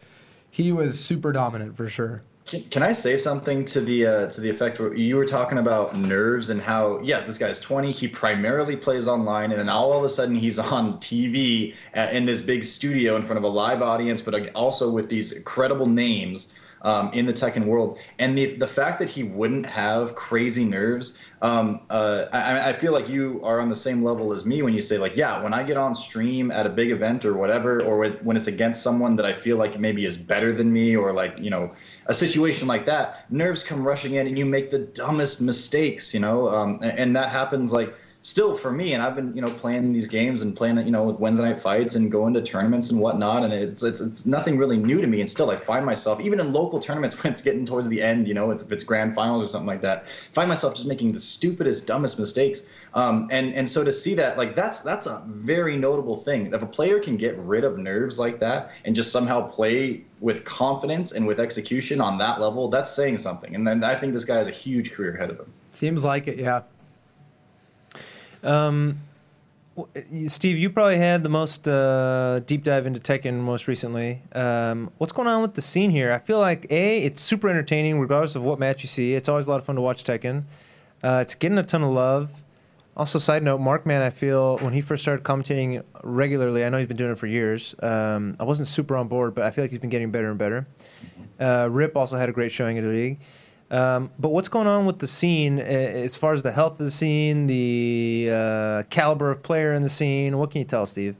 he 0.52 0.72
was 0.72 1.04
super 1.04 1.32
dominant 1.32 1.76
for 1.76 1.90
sure. 1.90 2.22
Can, 2.46 2.84
I 2.84 2.92
say 2.92 3.18
something 3.18 3.66
to 3.66 3.82
the 3.82 4.06
uh, 4.06 4.30
to 4.30 4.42
the 4.42 4.48
effect 4.52 4.80
where 4.80 4.94
you 4.94 5.16
were 5.16 5.26
talking 5.26 5.58
about 5.58 5.98
nerves 5.98 6.52
and 6.52 6.62
how 6.62 7.00
yeah 7.02 7.22
this 7.22 7.40
guy's 7.40 7.60
20 7.60 7.92
he 7.92 8.08
primarily 8.08 8.76
plays 8.76 9.08
online 9.08 9.50
and 9.50 9.60
then 9.60 9.70
all 9.70 9.92
of 9.92 10.04
a 10.04 10.10
sudden 10.10 10.36
he's 10.36 10.60
on 10.76 11.00
TV 11.00 11.74
in 12.12 12.28
this 12.28 12.44
big 12.44 12.64
studio 12.64 13.16
in 13.16 13.24
front 13.24 13.40
of 13.40 13.44
a 13.44 13.48
live 13.48 13.82
audience 13.82 14.22
but 14.22 14.52
also 14.54 14.92
with 14.92 15.10
these 15.10 15.32
incredible 15.32 15.88
names 15.88 16.54
um, 16.86 17.12
in 17.14 17.26
the 17.26 17.34
Tekken 17.34 17.66
world. 17.66 18.00
And 18.20 18.38
the 18.38 18.56
the 18.56 18.68
fact 18.68 19.00
that 19.00 19.10
he 19.10 19.24
wouldn't 19.24 19.66
have 19.66 20.16
crazy 20.16 20.64
nerves 20.64 21.20
um, 21.42 21.82
uh, 21.90 22.26
I, 22.32 22.70
I 22.70 22.74
feel 22.74 22.94
like 22.94 23.10
you 23.10 23.42
are 23.44 23.60
on 23.60 23.70
the 23.70 23.76
same 23.76 24.02
level 24.02 24.32
as 24.32 24.46
me 24.46 24.62
when 24.62 24.74
you 24.74 24.82
say 24.82 24.98
like 24.98 25.16
yeah 25.16 25.44
when 25.44 25.54
I 25.54 25.64
get 25.64 25.78
on 25.78 25.94
stream 25.94 26.50
at 26.50 26.66
a 26.66 26.70
big 26.70 26.92
event 26.92 27.26
or 27.26 27.34
whatever 27.36 27.84
or 27.84 28.10
when 28.24 28.38
it's 28.38 28.48
against 28.48 28.82
someone 28.82 29.16
that 29.18 29.26
I 29.26 29.34
feel 29.34 29.58
like 29.58 29.78
maybe 29.80 30.06
is 30.06 30.16
better 30.18 30.54
than 30.54 30.72
me 30.72 30.96
or 30.96 31.12
like 31.12 31.38
you 31.38 31.50
know 31.50 31.72
a 32.08 32.14
situation 32.14 32.68
like 32.68 32.86
that, 32.86 33.30
nerves 33.32 33.64
come 33.64 33.86
rushing 33.86 34.16
in 34.16 34.28
and 34.28 34.38
you 34.38 34.46
make 34.46 34.70
the 34.70 34.80
dumbest 34.80 35.42
mistakes, 35.42 36.14
you 36.14 36.20
know, 36.20 36.50
um, 36.50 36.80
and, 36.82 37.00
and 37.00 37.16
that 37.16 37.30
happens 37.30 37.74
like 37.74 37.94
still 38.26 38.56
for 38.56 38.72
me, 38.72 38.94
and 38.94 39.04
I've 39.04 39.16
been 39.16 39.36
you 39.36 39.42
know 39.42 39.52
playing 39.52 39.94
these 39.94 40.08
games 40.08 40.42
and 40.42 40.58
playing 40.58 40.78
you 40.80 40.92
know 40.92 41.04
with 41.04 41.20
Wednesday 41.20 41.46
night 41.46 41.60
fights 41.60 41.94
and 41.94 42.12
going 42.12 42.34
to 42.34 42.42
tournaments 42.42 42.90
and 42.90 43.00
whatnot, 43.00 43.44
and 43.44 43.54
it's 43.54 43.84
it's, 43.84 44.02
it's 44.02 44.26
nothing 44.26 44.58
really 44.58 44.78
new 44.78 45.00
to 45.00 45.06
me. 45.06 45.22
And 45.22 45.30
still, 45.30 45.52
I 45.52 45.58
find 45.58 45.86
myself 45.86 46.20
even 46.20 46.40
in 46.40 46.52
local 46.52 46.80
tournaments 46.80 47.16
when 47.24 47.32
it's 47.32 47.42
getting 47.42 47.66
towards 47.66 47.88
the 47.88 48.02
end, 48.02 48.28
you 48.28 48.34
know, 48.34 48.50
it's, 48.50 48.64
if 48.64 48.72
it's 48.72 48.84
grand 48.84 49.14
finals 49.14 49.44
or 49.44 49.48
something 49.48 49.68
like 49.68 49.82
that, 49.82 50.08
find 50.34 50.50
myself 50.50 50.74
just 50.74 50.88
making 50.88 51.12
the 51.12 51.20
stupidest, 51.20 51.86
dumbest 51.86 52.18
mistakes. 52.20 52.64
Um, 52.96 53.28
and 53.32 53.54
and 53.54 53.70
so 53.70 53.84
to 53.84 53.92
see 53.92 54.16
that 54.16 54.38
like 54.40 54.56
that's 54.56 54.82
that's 54.82 55.06
a 55.06 55.24
very 55.28 55.78
notable 55.78 56.18
thing. 56.18 56.52
If 56.52 56.64
a 56.64 56.66
player 56.66 57.00
can 57.00 57.18
get 57.18 57.38
rid 57.38 57.64
of 57.64 57.78
nerves 57.78 58.18
like 58.18 58.40
that 58.40 58.72
and 58.86 58.96
just 58.96 59.12
somehow 59.12 59.48
play 59.48 60.04
with 60.20 60.44
confidence 60.46 61.12
and 61.12 61.28
with 61.28 61.40
execution 61.40 62.02
on 62.02 62.18
that 62.18 62.42
level, 62.42 62.70
that's 62.70 62.92
saying 62.92 63.20
something. 63.20 63.54
And 63.54 63.68
then 63.68 63.84
I 63.84 63.96
think 63.96 64.14
this 64.14 64.26
guy 64.26 64.38
has 64.38 64.48
a 64.48 64.52
huge 64.52 64.94
career 64.94 65.14
ahead 65.14 65.30
of 65.30 65.40
him. 65.40 65.54
Seems 65.72 66.04
like 66.04 66.28
it, 66.28 66.40
yeah. 66.40 66.62
Um, 68.44 69.00
Steve, 70.28 70.58
you 70.58 70.70
probably 70.70 70.98
had 70.98 71.24
the 71.24 71.30
most 71.30 71.68
uh, 71.68 72.40
deep 72.40 72.64
dive 72.64 72.86
into 72.86 73.00
Tekken 73.00 73.42
most 73.42 73.68
recently. 73.68 74.22
Um, 74.34 74.90
what's 75.00 75.12
going 75.12 75.28
on 75.28 75.42
with 75.42 75.56
the 75.56 75.62
scene 75.62 75.90
here? 75.90 76.14
I 76.14 76.20
feel 76.20 76.40
like 76.40 76.66
a 76.70 77.00
it's 77.04 77.22
super 77.22 77.50
entertaining 77.50 78.00
regardless 78.00 78.36
of 78.36 78.44
what 78.44 78.58
match 78.58 78.84
you 78.84 78.88
see. 78.88 79.14
It's 79.14 79.28
always 79.28 79.48
a 79.48 79.50
lot 79.50 79.60
of 79.60 79.66
fun 79.66 79.76
to 79.76 79.82
watch 79.82 80.06
Tekken. 80.06 80.44
Uh, 81.04 81.20
it's 81.22 81.36
getting 81.36 81.58
a 81.58 81.64
ton 81.64 81.84
of 81.84 81.90
love. 81.90 82.44
Also, 82.98 83.20
side 83.20 83.44
note, 83.44 83.60
Markman, 83.60 84.02
I 84.02 84.10
feel 84.10 84.58
when 84.60 84.72
he 84.72 84.80
first 84.80 85.02
started 85.02 85.26
commentating 85.26 85.84
regularly, 86.02 86.64
I 86.64 86.70
know 86.70 86.78
he's 86.78 86.88
been 86.88 86.96
doing 86.96 87.12
it 87.12 87.18
for 87.18 87.28
years. 87.28 87.76
Um, 87.84 88.38
I 88.40 88.46
wasn't 88.46 88.70
super 88.70 88.96
on 88.96 89.10
board, 89.10 89.36
but 89.36 89.44
I 89.44 89.52
feel 89.52 89.66
like 89.66 89.72
he's 89.72 89.82
been 89.82 89.90
getting 89.90 90.12
better 90.12 90.30
and 90.30 90.40
better. 90.40 90.66
Uh, 91.38 91.68
Rip 91.70 91.98
also 91.98 92.16
had 92.16 92.30
a 92.30 92.32
great 92.32 92.54
showing 92.54 92.78
in 92.78 92.86
the 92.86 92.90
league. 92.90 93.20
Um, 93.72 94.12
but 94.20 94.30
what's 94.30 94.48
going 94.48 94.68
on 94.68 94.86
with 94.86 95.00
the 95.00 95.08
scene 95.08 95.60
as 95.60 96.16
far 96.16 96.34
as 96.34 96.44
the 96.44 96.52
health 96.52 96.74
of 96.74 96.86
the 96.86 96.92
scene, 96.92 97.48
the 97.48 98.30
uh, 98.32 98.84
caliber 98.90 99.32
of 99.32 99.42
player 99.44 99.74
in 99.74 99.82
the 99.82 99.90
scene? 99.90 100.38
What 100.38 100.52
can 100.52 100.60
you 100.60 100.66
tell, 100.66 100.86
Steve? 100.86 101.16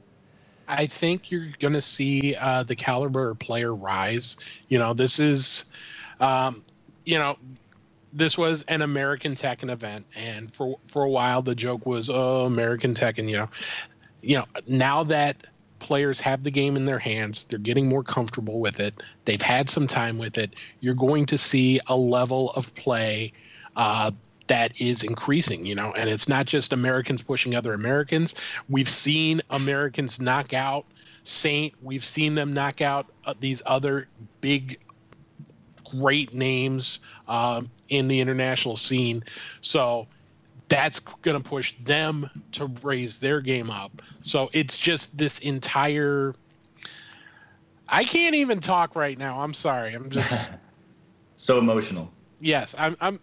I 0.68 0.86
think 0.86 1.30
you're 1.30 1.48
going 1.58 1.74
to 1.74 1.80
see 1.80 2.34
uh, 2.36 2.62
the 2.62 2.76
caliber 2.76 3.30
of 3.30 3.38
player 3.38 3.74
rise. 3.74 4.36
You 4.68 4.78
know, 4.78 4.94
this 4.94 5.18
is, 5.18 5.66
um, 6.20 6.64
you 7.04 7.18
know, 7.18 7.36
this 8.12 8.38
was 8.38 8.62
an 8.64 8.82
American 8.82 9.34
Tekken 9.34 9.70
event, 9.70 10.06
and 10.16 10.52
for 10.52 10.78
for 10.88 11.04
a 11.04 11.10
while 11.10 11.42
the 11.42 11.54
joke 11.54 11.84
was, 11.84 12.08
"Oh, 12.08 12.46
American 12.46 12.94
Tekken." 12.94 13.28
You 13.28 13.38
know, 13.38 13.48
you 14.22 14.36
know, 14.38 14.46
now 14.66 15.04
that 15.04 15.46
players 15.86 16.18
have 16.18 16.42
the 16.42 16.50
game 16.50 16.76
in 16.76 16.84
their 16.84 16.98
hands. 16.98 17.44
They're 17.44 17.60
getting 17.60 17.88
more 17.88 18.02
comfortable 18.02 18.58
with 18.58 18.80
it. 18.80 19.04
They've 19.24 19.40
had 19.40 19.70
some 19.70 19.86
time 19.86 20.18
with 20.18 20.36
it. 20.36 20.54
You're 20.80 20.94
going 20.94 21.26
to 21.26 21.38
see 21.38 21.78
a 21.86 21.94
level 21.94 22.50
of 22.56 22.74
play 22.74 23.32
uh, 23.76 24.10
that 24.48 24.80
is 24.80 25.04
increasing, 25.04 25.64
you 25.64 25.76
know, 25.76 25.92
and 25.92 26.10
it's 26.10 26.28
not 26.28 26.46
just 26.46 26.72
Americans 26.72 27.22
pushing 27.22 27.54
other 27.54 27.72
Americans. 27.72 28.34
We've 28.68 28.88
seen 28.88 29.40
Americans 29.50 30.20
knock 30.20 30.52
out 30.52 30.86
Saint. 31.22 31.72
We've 31.80 32.04
seen 32.04 32.34
them 32.34 32.52
knock 32.52 32.80
out 32.80 33.06
uh, 33.24 33.34
these 33.38 33.62
other 33.64 34.08
big, 34.40 34.80
great 35.88 36.34
names 36.34 36.98
um, 37.28 37.70
in 37.90 38.08
the 38.08 38.20
international 38.20 38.76
scene. 38.76 39.22
So 39.60 40.08
that's 40.68 41.00
going 41.00 41.40
to 41.40 41.48
push 41.48 41.74
them 41.84 42.28
to 42.52 42.66
raise 42.82 43.18
their 43.18 43.40
game 43.40 43.70
up. 43.70 44.02
So 44.22 44.50
it's 44.52 44.76
just 44.76 45.16
this 45.16 45.38
entire. 45.40 46.34
I 47.88 48.04
can't 48.04 48.34
even 48.34 48.60
talk 48.60 48.96
right 48.96 49.16
now. 49.16 49.40
I'm 49.40 49.54
sorry. 49.54 49.94
I'm 49.94 50.10
just 50.10 50.50
so 51.36 51.58
emotional. 51.58 52.10
Yes, 52.40 52.74
I'm. 52.78 52.96
I'm. 53.00 53.20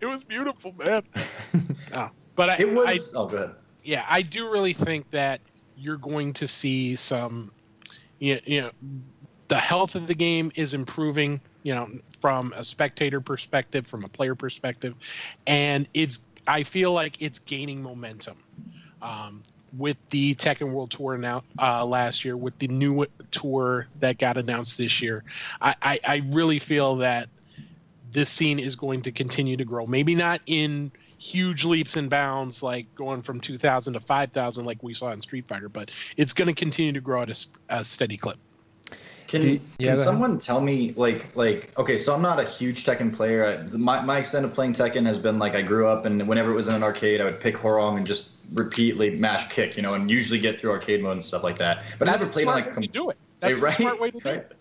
It 0.00 0.06
was 0.06 0.22
beautiful, 0.22 0.74
man. 0.84 1.02
no, 1.92 2.10
but 2.36 2.50
I, 2.50 2.56
it 2.58 2.72
was. 2.72 3.14
I, 3.14 3.18
oh, 3.18 3.26
good. 3.26 3.54
Yeah, 3.82 4.04
I 4.08 4.22
do 4.22 4.50
really 4.50 4.72
think 4.74 5.10
that 5.10 5.40
you're 5.76 5.96
going 5.96 6.32
to 6.34 6.46
see 6.46 6.94
some. 6.96 7.50
You 8.18 8.38
you 8.44 8.60
know, 8.60 8.70
the 9.48 9.56
health 9.58 9.94
of 9.94 10.06
the 10.06 10.14
game 10.14 10.52
is 10.54 10.74
improving. 10.74 11.40
You 11.62 11.74
know, 11.74 11.88
from 12.20 12.52
a 12.56 12.62
spectator 12.62 13.20
perspective, 13.20 13.86
from 13.86 14.04
a 14.04 14.08
player 14.08 14.34
perspective, 14.34 14.94
and 15.46 15.88
it's 15.94 16.20
I 16.48 16.62
feel 16.64 16.92
like 16.92 17.22
it's 17.22 17.38
gaining 17.38 17.82
momentum. 17.82 18.38
Um, 19.00 19.44
with 19.76 19.98
the 20.08 20.34
Tekken 20.34 20.72
World 20.72 20.90
Tour 20.90 21.18
now 21.18 21.44
uh, 21.60 21.84
last 21.84 22.24
year, 22.24 22.36
with 22.36 22.58
the 22.58 22.68
new 22.68 23.04
tour 23.30 23.86
that 24.00 24.16
got 24.16 24.38
announced 24.38 24.78
this 24.78 25.02
year, 25.02 25.24
I, 25.60 25.74
I, 25.82 26.00
I 26.04 26.22
really 26.26 26.58
feel 26.58 26.96
that 26.96 27.28
this 28.10 28.30
scene 28.30 28.58
is 28.58 28.76
going 28.76 29.02
to 29.02 29.12
continue 29.12 29.58
to 29.58 29.64
grow. 29.64 29.86
Maybe 29.86 30.14
not 30.14 30.40
in 30.46 30.90
huge 31.18 31.64
leaps 31.64 31.96
and 31.96 32.08
bounds 32.08 32.62
like 32.62 32.92
going 32.94 33.22
from 33.22 33.40
2000 33.40 33.92
to 33.92 34.00
5000 34.00 34.64
like 34.64 34.82
we 34.82 34.94
saw 34.94 35.12
in 35.12 35.20
Street 35.20 35.46
Fighter, 35.46 35.68
but 35.68 35.90
it's 36.16 36.32
going 36.32 36.48
to 36.48 36.54
continue 36.54 36.92
to 36.92 37.00
grow 37.00 37.22
at 37.22 37.30
a, 37.30 37.46
a 37.68 37.84
steady 37.84 38.16
clip. 38.16 38.38
Can, 39.28 39.42
you, 39.42 39.60
yeah, 39.78 39.90
can 39.90 39.98
someone 39.98 40.38
tell 40.38 40.60
me 40.60 40.94
like 40.96 41.36
like 41.36 41.78
okay 41.78 41.98
so 41.98 42.14
i'm 42.14 42.22
not 42.22 42.40
a 42.40 42.44
huge 42.44 42.84
tekken 42.84 43.14
player 43.14 43.44
I, 43.44 43.76
my, 43.76 44.00
my 44.00 44.18
extent 44.18 44.46
of 44.46 44.54
playing 44.54 44.72
tekken 44.72 45.04
has 45.04 45.18
been 45.18 45.38
like 45.38 45.54
i 45.54 45.60
grew 45.60 45.86
up 45.86 46.06
and 46.06 46.26
whenever 46.26 46.50
it 46.50 46.54
was 46.54 46.68
in 46.68 46.74
an 46.74 46.82
arcade 46.82 47.20
i 47.20 47.24
would 47.24 47.38
pick 47.38 47.54
Hwoarang 47.56 47.98
and 47.98 48.06
just 48.06 48.36
repeatedly 48.54 49.16
mash 49.16 49.46
kick 49.50 49.76
you 49.76 49.82
know 49.82 49.92
and 49.92 50.10
usually 50.10 50.40
get 50.40 50.58
through 50.58 50.70
arcade 50.70 51.02
mode 51.02 51.12
and 51.12 51.22
stuff 51.22 51.44
like 51.44 51.58
that 51.58 51.84
but 51.98 52.06
That's 52.06 52.22
i 52.22 52.24
never 52.24 52.32
played 52.32 52.42
smart 52.44 52.66
like 52.66 52.76
way 52.76 52.86
to 52.86 52.92
do 52.92 53.10
it 53.10 53.18
that's 53.40 53.60
right? 53.60 53.76
smart 53.76 54.00
way 54.00 54.10
to 54.10 54.18
do 54.18 54.28
right? 54.30 54.38
it 54.38 54.56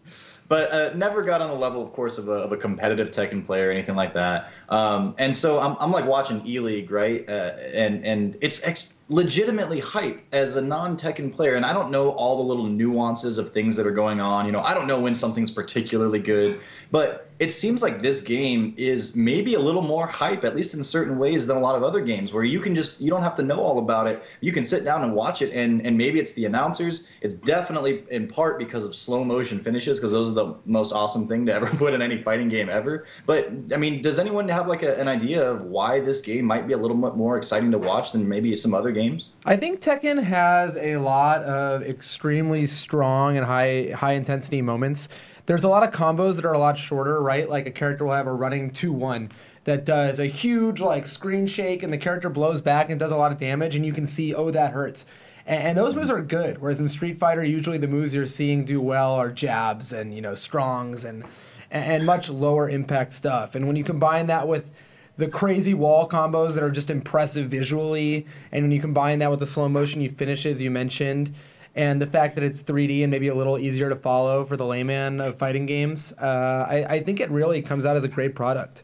but 0.48 0.72
uh, 0.72 0.94
never 0.96 1.24
got 1.24 1.42
on 1.42 1.50
the 1.50 1.56
level, 1.56 1.84
of 1.84 1.92
course, 1.92 2.18
of 2.18 2.30
a, 2.30 2.34
of 2.34 2.52
a 2.52 2.58
competitive 2.58 3.12
Tekken 3.12 3.46
player 3.46 3.68
or 3.68 3.72
anything 3.72 3.96
like 3.96 4.14
that. 4.14 4.50
Um, 4.70 5.14
and 5.18 5.36
so 5.36 5.60
I'm, 5.60 5.76
I'm 5.80 5.92
like 5.92 6.06
watching 6.06 6.46
E 6.46 6.60
League, 6.60 6.90
right? 6.90 7.28
Uh, 7.28 7.54
and 7.74 8.06
and 8.06 8.38
it's 8.40 8.66
ex- 8.66 8.94
legitimately 9.10 9.80
hype 9.80 10.22
as 10.34 10.58
a 10.58 10.62
non-Tekken 10.62 11.34
player, 11.34 11.56
and 11.56 11.66
I 11.66 11.74
don't 11.74 11.92
know 11.92 12.10
all 12.12 12.38
the 12.38 12.44
little 12.44 12.66
nuances 12.66 13.38
of 13.38 13.54
things 13.54 13.76
that 13.78 13.88
are 13.88 13.92
going 13.92 14.20
on. 14.20 14.46
You 14.46 14.52
know, 14.52 14.62
I 14.62 14.74
don't 14.74 14.88
know 14.88 15.00
when 15.00 15.14
something's 15.14 15.52
particularly 15.52 16.20
good, 16.20 16.60
but 16.92 17.28
it 17.40 17.54
seems 17.54 17.84
like 17.84 18.02
this 18.02 18.22
game 18.22 18.74
is 18.78 19.16
maybe 19.16 19.54
a 19.54 19.60
little 19.60 19.82
more 19.82 20.08
hype, 20.08 20.44
at 20.44 20.56
least 20.56 20.74
in 20.74 20.84
certain 20.84 21.20
ways, 21.20 21.46
than 21.46 21.56
a 21.58 21.60
lot 21.60 21.76
of 21.76 21.84
other 21.84 22.02
games 22.02 22.34
where 22.34 22.44
you 22.44 22.60
can 22.60 22.76
just 22.76 23.00
you 23.00 23.10
don't 23.10 23.22
have 23.22 23.36
to 23.36 23.44
know 23.44 23.60
all 23.60 23.80
about 23.80 24.08
it. 24.08 24.24
You 24.42 24.52
can 24.52 24.64
sit 24.64 24.84
down 24.84 25.04
and 25.04 25.14
watch 25.14 25.42
it, 25.42 25.54
and 25.54 25.86
and 25.86 25.98
maybe 25.98 26.20
it's 26.20 26.34
the 26.34 26.46
announcers. 26.46 27.10
It's 27.22 27.36
definitely 27.36 28.04
in 28.10 28.28
part 28.28 28.58
because 28.58 28.84
of 28.84 28.96
slow 28.96 29.24
motion 29.24 29.60
finishes, 29.60 30.00
because 30.00 30.12
those 30.12 30.30
are 30.30 30.34
the 30.34 30.56
most 30.66 30.94
awesome 30.94 31.28
thing 31.28 31.46
to 31.46 31.54
ever 31.54 31.68
put 31.78 31.94
in 31.94 32.02
any 32.02 32.24
fighting 32.24 32.50
game 32.50 32.70
ever. 32.70 33.06
But 33.26 33.52
I 33.72 33.78
mean, 33.78 34.02
does 34.02 34.18
anyone 34.18 34.48
have 34.50 34.68
like 34.68 34.82
a, 34.82 35.00
an 35.00 35.08
idea 35.08 35.50
of 35.50 35.62
why 35.62 36.00
this 36.00 36.22
game 36.22 36.46
might 36.46 36.68
be 36.68 36.74
a 36.74 36.78
little 36.78 36.98
bit 36.98 37.16
more 37.16 37.38
exciting 37.38 37.72
to 37.72 37.78
watch 37.78 38.14
than 38.14 38.28
maybe 38.28 38.56
some 38.56 38.74
other 38.74 38.92
games? 38.92 39.32
I 39.46 39.58
think 39.58 39.80
Tekken 39.80 40.22
has 40.24 40.76
a 40.78 40.98
lot 40.98 41.44
of 41.44 41.84
extremely 41.84 42.66
strong 42.66 43.38
and 43.38 43.46
high 43.46 43.92
high 43.94 44.14
intensity 44.14 44.62
moments 44.62 45.10
there's 45.48 45.64
a 45.64 45.70
lot 45.70 45.84
of 45.84 45.92
combos 45.92 46.36
that 46.36 46.46
are 46.46 46.54
a 46.54 46.60
lot 46.60 46.78
shorter, 46.78 47.22
right? 47.22 47.50
Like 47.50 47.66
a 47.66 47.72
character 47.72 48.06
will 48.06 48.14
have 48.14 48.28
a 48.28 48.34
running 48.34 48.70
2 48.70 48.92
1 48.92 49.32
that 49.64 49.86
does 49.86 50.20
a 50.20 50.26
huge 50.26 50.80
like 50.80 51.08
screen 51.08 51.48
shake 51.48 51.84
and 51.84 51.92
the 51.92 51.98
character 51.98 52.30
blows 52.30 52.62
back 52.62 52.90
and 52.90 53.00
does 53.00 53.12
a 53.12 53.18
lot 53.18 53.32
of 53.32 53.38
damage 53.38 53.76
and 53.76 53.86
you 53.86 53.94
can 53.94 54.06
see, 54.06 54.36
oh, 54.36 54.52
that 54.52 54.74
hurts. 54.74 55.06
And, 55.46 55.64
and 55.64 55.78
those 55.78 55.96
moves 55.96 56.10
are 56.10 56.22
good. 56.22 56.60
Whereas 56.60 56.82
in 56.82 56.90
Street 56.90 57.18
Fighter, 57.18 57.44
usually 57.44 57.78
the 57.78 57.88
moves 57.88 58.14
you're 58.14 58.26
seeing 58.26 58.66
do 58.66 58.82
well 58.82 59.14
are 59.16 59.32
jabs 59.32 59.94
and, 59.94 60.14
you 60.14 60.22
know, 60.22 60.36
strongs 60.36 61.06
and, 61.06 61.24
and 61.72 62.06
much 62.06 62.30
lower 62.30 62.70
impact 62.70 63.14
stuff. 63.14 63.56
And 63.56 63.68
when 63.68 63.78
you 63.78 63.86
combine 63.86 64.28
that 64.28 64.50
with 64.50 64.70
the 65.16 65.30
crazy 65.30 65.74
wall 65.74 66.10
combos 66.10 66.56
that 66.56 66.64
are 66.64 66.72
just 66.72 66.90
impressive 66.90 67.48
visually, 67.48 68.28
and 68.52 68.66
when 68.66 68.72
you 68.74 68.82
combine 68.82 69.20
that 69.20 69.32
with 69.32 69.40
the 69.40 69.46
slow 69.46 69.70
motion 69.70 70.02
you 70.02 70.10
finishes 70.10 70.62
you 70.62 70.70
mentioned, 70.70 71.34
and 71.78 72.02
the 72.02 72.08
fact 72.08 72.34
that 72.36 72.44
it's 72.44 72.64
3D 72.64 73.04
and 73.04 73.12
maybe 73.12 73.28
a 73.28 73.36
little 73.36 73.60
easier 73.60 73.88
to 73.88 73.96
follow 73.96 74.44
for 74.44 74.58
the 74.58 74.66
layman 74.66 75.22
of 75.22 75.38
fighting 75.38 75.68
games, 75.68 76.12
uh, 76.20 76.66
I, 76.68 76.96
I, 76.96 77.04
think 77.04 77.20
it 77.20 77.30
really 77.30 77.62
comes 77.62 77.86
out 77.86 77.96
as 77.96 78.04
a 78.04 78.08
great 78.08 78.34
product. 78.34 78.84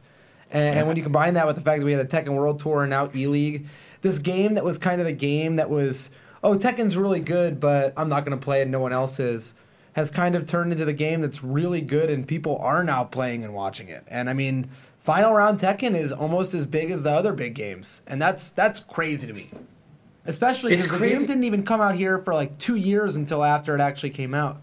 And, 0.51 0.77
and, 0.77 0.87
when 0.87 0.95
you 0.95 1.01
combine 1.01 1.33
that 1.33 1.47
with 1.47 1.55
the 1.55 1.63
fact 1.63 1.79
that 1.79 1.85
we 1.85 1.93
had 1.93 2.07
the 2.07 2.15
Tekken 2.15 2.35
World 2.35 2.59
Tour 2.59 2.83
and 2.83 2.91
now 2.91 3.09
E 3.15 3.25
League, 3.25 3.65
this 4.01 4.19
game 4.19 4.53
that 4.53 4.63
was 4.63 4.77
kind 4.77 5.01
of 5.01 5.07
the 5.07 5.13
game 5.13 5.55
that 5.55 5.71
was, 5.71 6.11
oh, 6.43 6.55
Tekken's 6.55 6.95
really 6.95 7.19
good, 7.19 7.59
but 7.59 7.93
I'm 7.97 8.09
not 8.09 8.25
going 8.25 8.37
to 8.37 8.43
play 8.43 8.61
it, 8.61 8.67
no 8.67 8.79
one 8.79 8.93
else 8.93 9.19
is, 9.19 9.55
has 9.93 10.11
kind 10.11 10.35
of 10.35 10.45
turned 10.45 10.71
into 10.71 10.85
the 10.85 10.93
game 10.93 11.19
that's 11.19 11.43
really 11.43 11.81
good 11.81 12.11
and 12.11 12.27
people 12.27 12.59
are 12.59 12.83
now 12.83 13.03
playing 13.03 13.43
and 13.43 13.55
watching 13.55 13.87
it. 13.87 14.03
And 14.07 14.29
I 14.29 14.33
mean, 14.33 14.69
Final 14.99 15.33
Round 15.33 15.57
Tekken 15.57 15.95
is 15.95 16.11
almost 16.11 16.53
as 16.53 16.67
big 16.67 16.91
as 16.91 17.01
the 17.01 17.11
other 17.11 17.33
big 17.33 17.55
games, 17.55 18.03
and 18.05 18.21
that's 18.21 18.51
that's 18.51 18.79
crazy 18.79 19.27
to 19.27 19.33
me. 19.33 19.49
Especially 20.25 20.71
because 20.71 20.89
the 20.89 20.99
game 20.99 21.25
didn't 21.25 21.43
even 21.43 21.63
come 21.63 21.81
out 21.81 21.95
here 21.95 22.19
for 22.19 22.33
like 22.33 22.57
two 22.57 22.75
years 22.75 23.15
until 23.17 23.43
after 23.43 23.75
it 23.75 23.81
actually 23.81 24.11
came 24.11 24.33
out. 24.33 24.61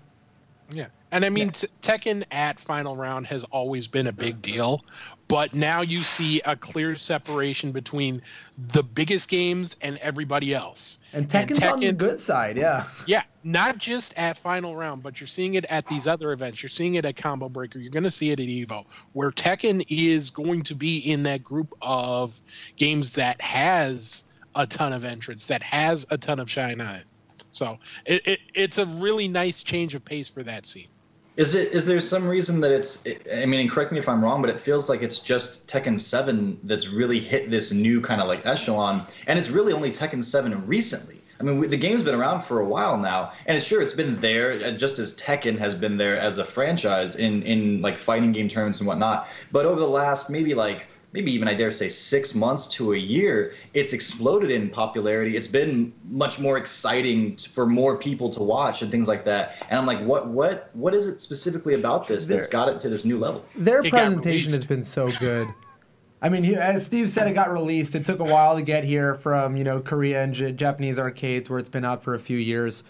Yeah. 0.73 0.87
And 1.13 1.25
I 1.25 1.31
mean, 1.31 1.49
yeah. 1.49 1.69
Tekken 1.83 2.25
at 2.31 2.61
Final 2.61 2.97
Round 2.97 3.27
has 3.27 3.45
always 3.45 3.89
been 3.89 4.07
a 4.07 4.13
big 4.13 4.41
deal, 4.41 4.85
but 5.27 5.55
now 5.55 5.81
you 5.81 5.99
see 5.99 6.41
a 6.45 6.55
clear 6.55 6.95
separation 6.95 7.73
between 7.73 8.23
the 8.57 8.85
biggest 8.85 9.29
games 9.29 9.77
and 9.83 9.99
everybody 9.99 10.55
else. 10.55 11.01
And 11.13 11.27
Tekken's 11.27 11.59
and 11.59 11.59
Tekken, 11.59 11.73
on 11.73 11.81
the 11.81 11.93
good 11.95 12.21
side, 12.21 12.57
yeah. 12.57 12.85
Yeah, 13.07 13.25
not 13.43 13.79
just 13.79 14.17
at 14.17 14.39
Final 14.39 14.77
Round, 14.77 15.03
but 15.03 15.21
you're 15.21 15.27
seeing 15.27 15.55
it 15.55 15.65
at 15.65 15.87
these 15.89 16.07
other 16.07 16.31
events. 16.31 16.63
You're 16.63 16.71
seeing 16.71 16.95
it 16.95 17.05
at 17.05 17.17
Combo 17.17 17.49
Breaker. 17.49 17.81
You're 17.81 17.91
going 17.91 18.05
to 18.05 18.11
see 18.11 18.31
it 18.31 18.39
at 18.39 18.47
Evo, 18.47 18.87
where 19.13 19.33
Tekken 19.33 19.85
is 19.89 20.31
going 20.31 20.63
to 20.63 20.77
be 20.77 20.99
in 20.99 21.25
that 21.25 21.43
group 21.43 21.75
of 21.83 22.41
games 22.77 23.15
that 23.15 23.41
has 23.43 24.23
a 24.55 24.67
ton 24.67 24.93
of 24.93 25.05
entrance 25.05 25.47
that 25.47 25.63
has 25.63 26.07
a 26.11 26.19
ton 26.19 26.41
of 26.41 26.51
shine 26.51 26.81
on 26.81 26.95
it. 26.97 27.05
So 27.53 27.79
it, 28.07 28.27
it 28.27 28.41
it's 28.55 28.79
a 28.79 28.87
really 28.87 29.29
nice 29.29 29.63
change 29.63 29.95
of 29.95 30.05
pace 30.05 30.29
for 30.29 30.43
that 30.45 30.67
scene. 30.67 30.89
Is 31.37 31.55
it? 31.55 31.73
Is 31.73 31.87
there 31.87 32.01
some 32.01 32.29
reason 32.29 32.61
that 32.61 32.71
it's? 32.71 33.03
I 33.35 33.47
mean, 33.47 33.69
correct 33.69 33.93
me 33.93 33.99
if 33.99 34.09
I'm 34.09 34.23
wrong, 34.23 34.41
but 34.41 34.51
it 34.51 34.61
feels 34.61 34.89
like 34.89 35.03
it's 35.03 35.21
just 35.21 35.69
Tekken 35.69 35.99
7 35.99 36.59
that's 36.65 36.89
really 36.89 37.21
hit 37.21 37.51
this 37.51 37.73
new 37.73 38.01
kind 38.01 38.21
of 38.21 38.29
like 38.29 38.45
echelon, 38.45 39.07
and 39.27 39.39
it's 39.39 39.49
really 39.49 39.73
only 39.73 39.91
Tekken 39.91 40.23
7 40.23 40.67
recently. 40.67 41.23
I 41.39 41.43
mean, 41.43 41.59
we, 41.59 41.67
the 41.67 41.77
game's 41.77 42.03
been 42.03 42.15
around 42.15 42.43
for 42.43 42.61
a 42.61 42.65
while 42.67 42.99
now, 42.99 43.33
and 43.47 43.57
it's 43.57 43.65
sure 43.65 43.81
it's 43.81 43.95
been 43.95 44.17
there 44.17 44.61
uh, 44.63 44.73
just 44.73 44.99
as 44.99 45.17
Tekken 45.17 45.57
has 45.57 45.75
been 45.75 45.97
there 45.97 46.19
as 46.19 46.39
a 46.39 46.45
franchise 46.45 47.17
in 47.17 47.43
in 47.45 47.81
like 47.81 47.97
fighting 47.97 48.33
game 48.33 48.49
tournaments 48.49 48.81
and 48.81 48.87
whatnot. 48.87 49.27
But 49.51 49.65
over 49.65 49.81
the 49.81 49.89
last 49.89 50.29
maybe 50.29 50.53
like 50.53 50.87
maybe 51.13 51.33
even 51.33 51.49
I 51.49 51.55
dare 51.55 51.71
say 51.71 51.89
six 51.89 52.35
months 52.35 52.67
to 52.69 52.95
a 52.95 52.97
year, 52.97 53.55
it's 53.75 53.93
exploded 53.93 54.51
in 54.51 54.71
popularity. 54.71 55.37
It's 55.37 55.49
been 55.49 55.93
much 56.05 56.39
more 56.39 56.57
exciting 56.57 57.37
for 57.37 57.67
more 57.67 57.97
people 57.97 58.33
to 58.35 58.43
watch 58.43 58.83
and 58.83 58.91
things 58.91 59.09
like 59.09 59.25
that. 59.25 59.57
And 59.69 59.79
I'm 59.79 59.87
like, 59.87 60.01
what 60.01 60.29
what 60.29 60.71
what 60.75 60.95
is 60.95 61.09
it 61.09 61.21
specifically 61.21 61.75
about 61.75 62.07
this 62.07 62.27
that's 62.27 62.47
got 62.47 62.69
it 62.69 62.79
to 62.81 62.89
this 62.89 63.05
new 63.05 63.19
level? 63.19 63.45
Their 63.57 63.81
It 63.81 63.91
presentation 63.91 64.53
has 64.53 64.65
been 64.65 64.85
so 64.85 65.11
good. 65.19 65.49
I 66.23 66.29
mean, 66.29 66.45
as 66.45 66.85
Steve 66.85 67.09
said, 67.09 67.27
it 67.29 67.33
got 67.33 67.51
released. 67.51 67.95
It 67.95 68.05
took 68.05 68.21
a 68.21 68.25
while 68.25 68.55
to 68.55 68.63
get 68.63 68.85
here 68.85 69.15
from 69.15 69.57
you 69.57 69.65
know 69.65 69.81
Korea 69.81 70.23
and 70.23 70.35
J- 70.35 70.53
Japanese 70.53 70.99
arcades, 70.99 71.49
where 71.51 71.59
it's 71.59 71.69
been 71.69 71.85
out 71.85 72.05
for 72.05 72.15
a 72.15 72.21
few 72.21 72.37
years. 72.37 72.85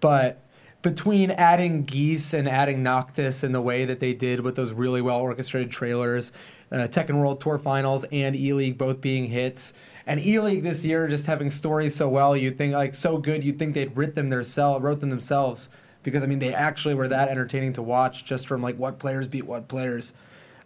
But 0.00 0.44
between 0.80 1.32
adding 1.32 1.82
Geese 1.82 2.32
and 2.32 2.48
adding 2.48 2.84
Noctis 2.84 3.42
in 3.42 3.50
the 3.50 3.60
way 3.60 3.84
that 3.84 3.98
they 3.98 4.14
did 4.14 4.40
with 4.40 4.54
those 4.54 4.72
really 4.72 5.02
well 5.02 5.18
orchestrated 5.18 5.72
trailers, 5.72 6.30
uh, 6.70 6.88
Tekken 6.88 7.18
World 7.18 7.40
Tour 7.40 7.58
Finals 7.58 8.04
and 8.12 8.36
E 8.36 8.52
League 8.52 8.78
both 8.78 9.00
being 9.00 9.26
hits, 9.26 9.74
and 10.06 10.20
E 10.20 10.38
League 10.40 10.62
this 10.62 10.84
year 10.84 11.08
just 11.08 11.26
having 11.26 11.50
stories 11.50 11.94
so 11.94 12.08
well, 12.08 12.36
you'd 12.36 12.58
think 12.58 12.74
like 12.74 12.94
so 12.94 13.18
good, 13.18 13.44
you'd 13.44 13.58
think 13.58 13.74
they'd 13.74 13.96
writ 13.96 14.14
them 14.14 14.28
themselves, 14.28 14.82
wrote 14.82 15.00
them 15.00 15.10
themselves, 15.10 15.70
because 16.02 16.22
I 16.22 16.26
mean 16.26 16.38
they 16.38 16.54
actually 16.54 16.94
were 16.94 17.08
that 17.08 17.28
entertaining 17.28 17.72
to 17.74 17.82
watch 17.82 18.24
just 18.24 18.46
from 18.46 18.62
like 18.62 18.78
what 18.78 18.98
players 18.98 19.28
beat 19.28 19.46
what 19.46 19.68
players. 19.68 20.14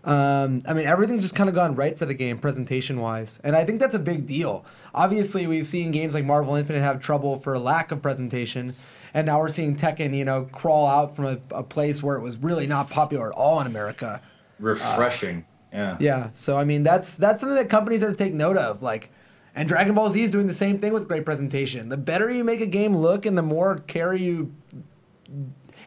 Um, 0.05 0.63
I 0.67 0.73
mean, 0.73 0.87
everything's 0.87 1.23
just 1.23 1.37
kind 1.37 1.49
of 1.49 1.55
gone 1.55 1.77
right 1.77 1.97
for 1.97 2.07
the 2.07 2.15
game 2.15 2.37
presentation 2.37 3.01
wise, 3.01 3.41
and 3.45 3.55
I 3.55 3.65
think 3.65 3.79
that's 3.79 3.95
a 3.95 4.01
big 4.01 4.27
deal. 4.27 4.65
Obviously, 4.95 5.47
we've 5.47 5.67
seen 5.67 5.93
games 5.93 6.15
like 6.15 6.25
Marvel 6.25 6.57
Infinite 6.57 6.81
have 6.81 6.99
trouble 6.99 7.39
for 7.39 7.57
lack 7.57 7.93
of 7.93 8.03
presentation, 8.03 8.75
and 9.15 9.27
now 9.27 9.39
we're 9.39 9.49
seeing 9.49 9.77
Tekken, 9.77 10.13
you 10.13 10.25
know, 10.25 10.49
crawl 10.51 10.89
out 10.89 11.15
from 11.15 11.27
a, 11.27 11.39
a 11.53 11.63
place 11.63 12.03
where 12.03 12.17
it 12.17 12.23
was 12.23 12.37
really 12.39 12.67
not 12.67 12.91
popular 12.91 13.29
at 13.29 13.33
all 13.35 13.61
in 13.61 13.69
America. 13.69 14.21
Refreshing. 14.59 15.45
Yeah. 15.73 15.97
Yeah, 16.01 16.31
so 16.35 16.57
I 16.57 16.65
mean, 16.65 16.83
that's 16.83 17.17
that's 17.17 17.41
something 17.41 17.57
that 17.57 17.69
companies 17.69 18.01
have 18.03 18.11
to 18.11 18.17
take 18.17 18.35
note 18.35 18.57
of. 18.57 18.83
Like, 18.83 19.11
and 19.55 19.69
Dragon 19.69 19.95
Ball 19.95 20.09
Z 20.11 20.23
is 20.23 20.31
doing 20.31 20.47
the 20.47 20.55
same 20.55 20.79
thing 20.79 20.93
with 20.93 21.09
great 21.09 21.25
presentation. 21.25 21.89
The 21.89 21.97
better 21.97 22.31
you 22.31 22.45
make 22.45 22.61
a 22.61 22.67
game 22.67 22.95
look, 22.97 23.27
and 23.27 23.37
the 23.39 23.43
more 23.43 23.79
care 23.81 24.13
you 24.15 24.53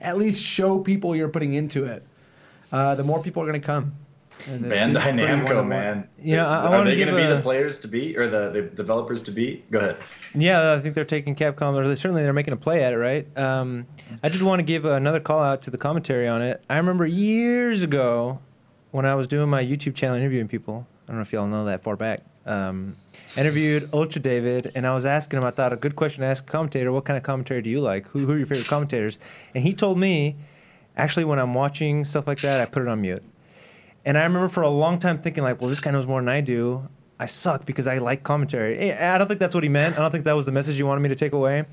at 0.02 0.18
least 0.18 0.44
show 0.44 0.80
people 0.80 1.16
you're 1.16 1.30
putting 1.30 1.54
into 1.54 1.86
it, 1.86 2.04
uh, 2.72 2.96
the 2.96 3.04
more 3.04 3.22
people 3.22 3.42
are 3.44 3.48
going 3.48 3.60
to 3.60 3.66
come. 3.66 3.94
And 4.50 4.66
it 4.66 4.72
Bandai 4.74 5.02
Namco, 5.48 5.66
man. 5.66 6.10
You 6.22 6.36
know, 6.36 6.46
I- 6.46 6.64
I 6.64 6.66
are 6.66 6.70
wanna 6.72 6.90
they 6.90 6.98
going 6.98 7.08
to 7.08 7.16
be 7.16 7.22
a- 7.22 7.36
the 7.38 7.42
players 7.42 7.80
to 7.80 7.88
beat 7.88 8.18
or 8.18 8.30
the, 8.30 8.50
the 8.52 8.62
developers 8.64 9.24
to 9.24 9.32
beat? 9.32 9.72
Go 9.72 9.80
ahead. 9.80 9.96
Yeah, 10.36 10.74
I 10.74 10.80
think 10.80 10.94
they're 10.94 11.06
taking 11.06 11.36
Capcom, 11.36 11.74
or 11.74 11.88
they- 11.88 11.96
certainly 11.96 12.22
they're 12.24 12.34
making 12.34 12.54
a 12.54 12.58
play 12.58 12.84
at 12.84 12.92
it, 12.92 12.98
right? 12.98 13.26
Um, 13.38 13.88
I 14.22 14.28
did 14.30 14.42
want 14.44 14.60
to 14.60 14.64
give 14.64 14.84
another 14.84 15.22
call 15.22 15.40
out 15.42 15.62
to 15.64 15.72
the 15.72 15.78
commentary 15.78 16.28
on 16.28 16.42
it. 16.42 16.62
I 16.70 16.76
remember 16.78 17.06
years 17.06 17.82
ago 17.82 18.40
when 18.96 19.06
I 19.06 19.14
was 19.14 19.28
doing 19.28 19.50
my 19.50 19.62
YouTube 19.62 19.94
channel 19.94 20.16
interviewing 20.16 20.48
people. 20.48 20.88
I 21.04 21.08
don't 21.08 21.18
know 21.18 21.22
if 21.24 21.34
y'all 21.34 21.48
know 21.48 21.66
that 21.66 21.84
far 21.84 21.98
back. 21.98 22.22
Um, 22.46 22.96
interviewed 23.36 23.90
Ultra 23.94 24.22
David, 24.22 24.72
and 24.74 24.88
I 24.88 24.94
was 24.94 25.06
asking 25.06 25.38
him. 25.38 25.44
I 25.44 25.52
thought 25.52 25.74
a 25.74 25.76
good 25.76 25.98
question 25.98 26.22
to 26.22 26.28
ask 26.28 26.48
a 26.48 26.50
commentator: 26.50 26.94
What 26.94 27.04
kind 27.04 27.18
of 27.18 27.24
commentary 27.24 27.62
do 27.62 27.70
you 27.70 27.82
like? 27.82 28.08
Who, 28.08 28.20
who 28.20 28.32
are 28.32 28.38
your 28.38 28.48
favorite 28.48 28.68
commentators? 28.70 29.20
And 29.54 29.66
he 29.66 29.74
told 29.74 30.00
me, 30.00 30.38
actually, 30.96 31.26
when 31.26 31.40
I'm 31.40 31.54
watching 31.54 32.06
stuff 32.06 32.26
like 32.26 32.40
that, 32.40 32.62
I 32.62 32.66
put 32.66 32.84
it 32.84 32.88
on 32.88 33.02
mute. 33.02 33.22
And 34.06 34.18
I 34.18 34.24
remember 34.24 34.48
for 34.48 34.64
a 34.64 34.70
long 34.70 34.98
time 34.98 35.18
thinking 35.18 35.44
like, 35.44 35.60
well, 35.60 35.70
this 35.70 35.82
guy 35.82 35.92
knows 35.92 36.08
more 36.08 36.22
than 36.22 36.30
I 36.30 36.40
do. 36.40 36.88
I 37.20 37.26
suck 37.26 37.66
because 37.66 37.88
I 37.88 37.98
like 37.98 38.24
commentary. 38.24 38.78
Eh, 38.78 39.14
I 39.14 39.18
don't 39.18 39.28
think 39.28 39.42
that's 39.42 39.54
what 39.54 39.64
he 39.64 39.70
meant. 39.70 39.98
I 39.98 40.00
don't 40.00 40.12
think 40.12 40.24
that 40.24 40.38
was 40.38 40.46
the 40.46 40.54
message 40.54 40.78
he 40.78 40.84
wanted 40.84 41.02
me 41.02 41.10
to 41.10 41.16
take 41.16 41.34
away. 41.34 41.66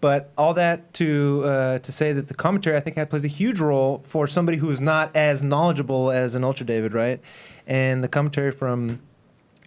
But 0.00 0.32
all 0.38 0.54
that 0.54 0.94
to 0.94 1.42
uh, 1.44 1.78
to 1.80 1.92
say 1.92 2.12
that 2.12 2.28
the 2.28 2.34
commentary 2.34 2.76
I 2.76 2.80
think 2.80 2.96
had 2.96 3.10
plays 3.10 3.24
a 3.24 3.28
huge 3.28 3.60
role 3.60 4.00
for 4.04 4.26
somebody 4.26 4.56
who 4.58 4.70
is 4.70 4.80
not 4.80 5.14
as 5.14 5.44
knowledgeable 5.44 6.10
as 6.10 6.34
an 6.34 6.42
Ultra 6.42 6.64
David, 6.64 6.94
right? 6.94 7.20
And 7.66 8.02
the 8.02 8.08
commentary 8.08 8.50
from 8.50 9.00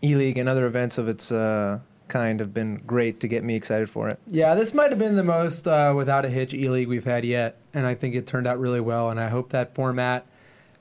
E 0.03 0.15
League 0.15 0.37
and 0.39 0.49
other 0.49 0.65
events 0.65 0.97
of 0.97 1.07
its 1.07 1.31
uh, 1.31 1.79
kind 2.07 2.39
have 2.39 2.51
been 2.53 2.77
great 2.77 3.19
to 3.19 3.27
get 3.27 3.43
me 3.43 3.55
excited 3.55 3.89
for 3.91 4.09
it. 4.09 4.19
Yeah, 4.27 4.55
this 4.55 4.73
might 4.73 4.89
have 4.89 4.99
been 4.99 5.15
the 5.15 5.23
most 5.23 5.67
uh, 5.67 5.93
without 5.95 6.25
a 6.25 6.29
hitch 6.29 6.53
E 6.55 6.67
League 6.67 6.87
we've 6.87 7.05
had 7.05 7.23
yet, 7.25 7.57
and 7.73 7.85
I 7.85 7.93
think 7.93 8.15
it 8.15 8.25
turned 8.25 8.47
out 8.47 8.59
really 8.59 8.81
well. 8.81 9.11
And 9.11 9.19
I 9.19 9.29
hope 9.29 9.49
that 9.51 9.75
format 9.75 10.25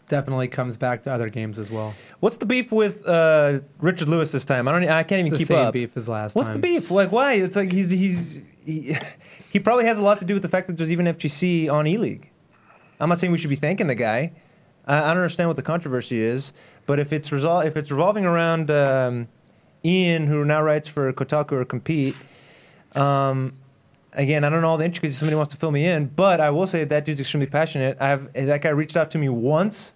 definitely 0.09 0.49
comes 0.49 0.77
back 0.77 1.03
to 1.05 1.13
other 1.13 1.29
games 1.29 1.59
as 1.59 1.71
well. 1.71 1.95
What's 2.21 2.39
the 2.39 2.47
beef 2.47 2.73
with 2.73 3.07
uh, 3.07 3.61
Richard 3.81 4.09
Lewis 4.09 4.33
this 4.33 4.45
time? 4.45 4.67
I 4.67 4.73
don't. 4.73 4.89
I 4.89 5.03
can't 5.03 5.21
even 5.21 5.27
It's 5.27 5.33
the 5.33 5.39
keep 5.39 5.47
same 5.49 5.67
up. 5.67 5.73
beef 5.75 5.97
as 5.97 6.09
last 6.09 6.37
What's 6.37 6.49
time. 6.49 6.55
the 6.55 6.61
beef? 6.63 6.91
Like, 6.91 7.13
why? 7.13 7.35
It's 7.35 7.57
like 7.57 7.71
he's 7.71 7.91
he's 7.91 8.43
he, 8.65 9.59
probably 9.61 9.87
has 9.87 9.99
a 9.99 10.03
lot 10.03 10.19
to 10.21 10.25
do 10.25 10.35
with 10.35 10.43
the 10.43 10.49
fact 10.49 10.69
that 10.69 10.77
there's 10.77 10.93
even 10.93 11.07
FGC 11.07 11.71
on 11.71 11.87
E 11.87 11.97
League. 11.97 12.31
I'm 13.01 13.09
not 13.09 13.19
saying 13.19 13.33
we 13.33 13.39
should 13.39 13.51
be 13.51 13.57
thanking 13.57 13.87
the 13.87 13.95
guy. 13.95 14.33
I, 14.87 14.99
I 14.99 15.09
don't 15.09 15.19
understand 15.19 15.49
what 15.49 15.57
the 15.57 15.63
controversy 15.63 16.21
is, 16.21 16.53
but 16.87 16.99
if 16.99 17.13
it's 17.13 17.31
resol- 17.31 17.67
if 17.67 17.77
it's 17.77 17.91
revolving 17.91 18.25
around 18.25 18.71
um, 18.71 19.29
Ian, 19.85 20.27
who 20.27 20.45
now 20.45 20.63
writes 20.63 20.89
for 20.89 21.13
Kotaku 21.13 21.53
or 21.53 21.65
Compete, 21.65 22.17
um, 22.95 23.55
again, 24.13 24.45
I 24.45 24.51
don't 24.51 24.63
know 24.63 24.69
all 24.69 24.77
the 24.77 24.85
intricacies. 24.85 25.19
Somebody 25.19 25.37
wants 25.37 25.55
to 25.55 25.61
fill 25.61 25.71
me 25.71 25.87
in, 25.87 26.07
but 26.07 26.41
I 26.41 26.51
will 26.51 26.67
say 26.67 26.81
that, 26.81 26.89
that 26.91 27.05
dude's 27.05 27.21
extremely 27.21 27.47
passionate. 27.47 28.01
I've 28.01 28.33
that 28.35 28.63
guy 28.63 28.71
reached 28.71 28.97
out 28.97 29.11
to 29.13 29.19
me 29.19 29.29
once 29.29 29.95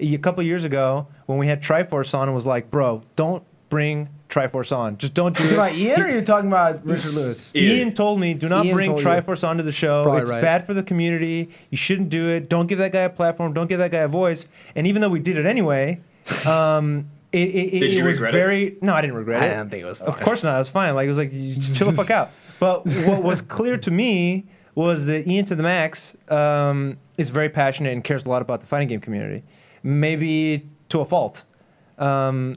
a 0.00 0.18
couple 0.18 0.42
years 0.42 0.64
ago 0.64 1.08
when 1.26 1.38
we 1.38 1.46
had 1.46 1.62
Triforce 1.62 2.16
on 2.16 2.28
and 2.28 2.34
was 2.34 2.46
like, 2.46 2.70
"Bro, 2.70 3.02
don't 3.16 3.44
bring 3.68 4.08
Triforce 4.32 4.74
on. 4.76 4.96
Just 4.96 5.14
don't 5.14 5.36
do 5.36 5.42
You 5.44 5.50
it." 5.50 5.52
talking 5.52 5.68
about 5.68 5.78
Ian 5.78 6.00
or 6.00 6.04
are 6.04 6.10
you 6.10 6.22
talking 6.22 6.48
about 6.48 6.86
Richard 6.86 7.12
Lewis? 7.12 7.54
Ian. 7.54 7.76
Ian 7.76 7.94
told 7.94 8.18
me, 8.18 8.32
do 8.34 8.48
not 8.48 8.64
Ian 8.64 8.74
bring 8.74 8.86
told 8.88 9.00
you. 9.00 9.06
Triforce 9.06 9.46
onto 9.46 9.62
the 9.62 9.72
show. 9.72 10.02
Probably 10.04 10.22
it's 10.22 10.30
right. 10.30 10.40
bad 10.40 10.64
for 10.66 10.72
the 10.74 10.82
community. 10.82 11.50
You 11.70 11.76
shouldn't 11.76 12.08
do 12.08 12.30
it. 12.30 12.48
Don't 12.48 12.66
give 12.66 12.78
that 12.78 12.92
guy 12.92 13.00
a 13.02 13.10
platform. 13.10 13.52
Don't 13.52 13.68
give 13.68 13.78
that 13.78 13.90
guy 13.90 13.98
a 13.98 14.08
voice. 14.08 14.48
And 14.74 14.86
even 14.86 15.02
though 15.02 15.10
we 15.10 15.20
did 15.20 15.36
it 15.36 15.44
anyway, 15.44 16.00
um, 16.48 17.10
it, 17.32 17.38
it, 17.38 17.40
it, 17.42 17.70
Did 17.80 17.82
it 17.82 17.92
you 17.92 18.04
was 18.04 18.16
regret 18.20 18.34
it? 18.34 18.38
very. 18.38 18.76
No, 18.80 18.94
I 18.94 19.00
didn't 19.02 19.16
regret 19.16 19.42
I 19.42 19.46
it. 19.46 19.50
I 19.50 19.54
didn't 19.56 19.70
think 19.70 19.82
it 19.82 19.86
was 19.86 20.00
Of 20.00 20.18
course 20.20 20.42
not. 20.42 20.54
It 20.54 20.58
was 20.58 20.70
fine. 20.70 20.94
Like 20.94 21.04
it 21.04 21.08
was 21.08 21.18
like 21.18 21.32
you 21.32 21.54
just 21.54 21.76
chill 21.76 21.90
the 21.90 21.96
fuck 21.96 22.10
out. 22.10 22.30
But 22.60 22.86
what 23.06 23.24
was 23.24 23.42
clear 23.42 23.76
to 23.76 23.90
me 23.90 24.44
was 24.76 25.06
that 25.06 25.26
Ian 25.26 25.44
to 25.46 25.56
the 25.56 25.64
max 25.64 26.16
um, 26.30 26.96
is 27.18 27.28
very 27.30 27.48
passionate 27.48 27.92
and 27.92 28.04
cares 28.04 28.24
a 28.24 28.28
lot 28.28 28.40
about 28.40 28.60
the 28.60 28.68
fighting 28.68 28.86
game 28.86 29.00
community. 29.00 29.42
Maybe 29.82 30.68
to 30.90 31.00
a 31.00 31.04
fault. 31.04 31.44
Um, 31.98 32.54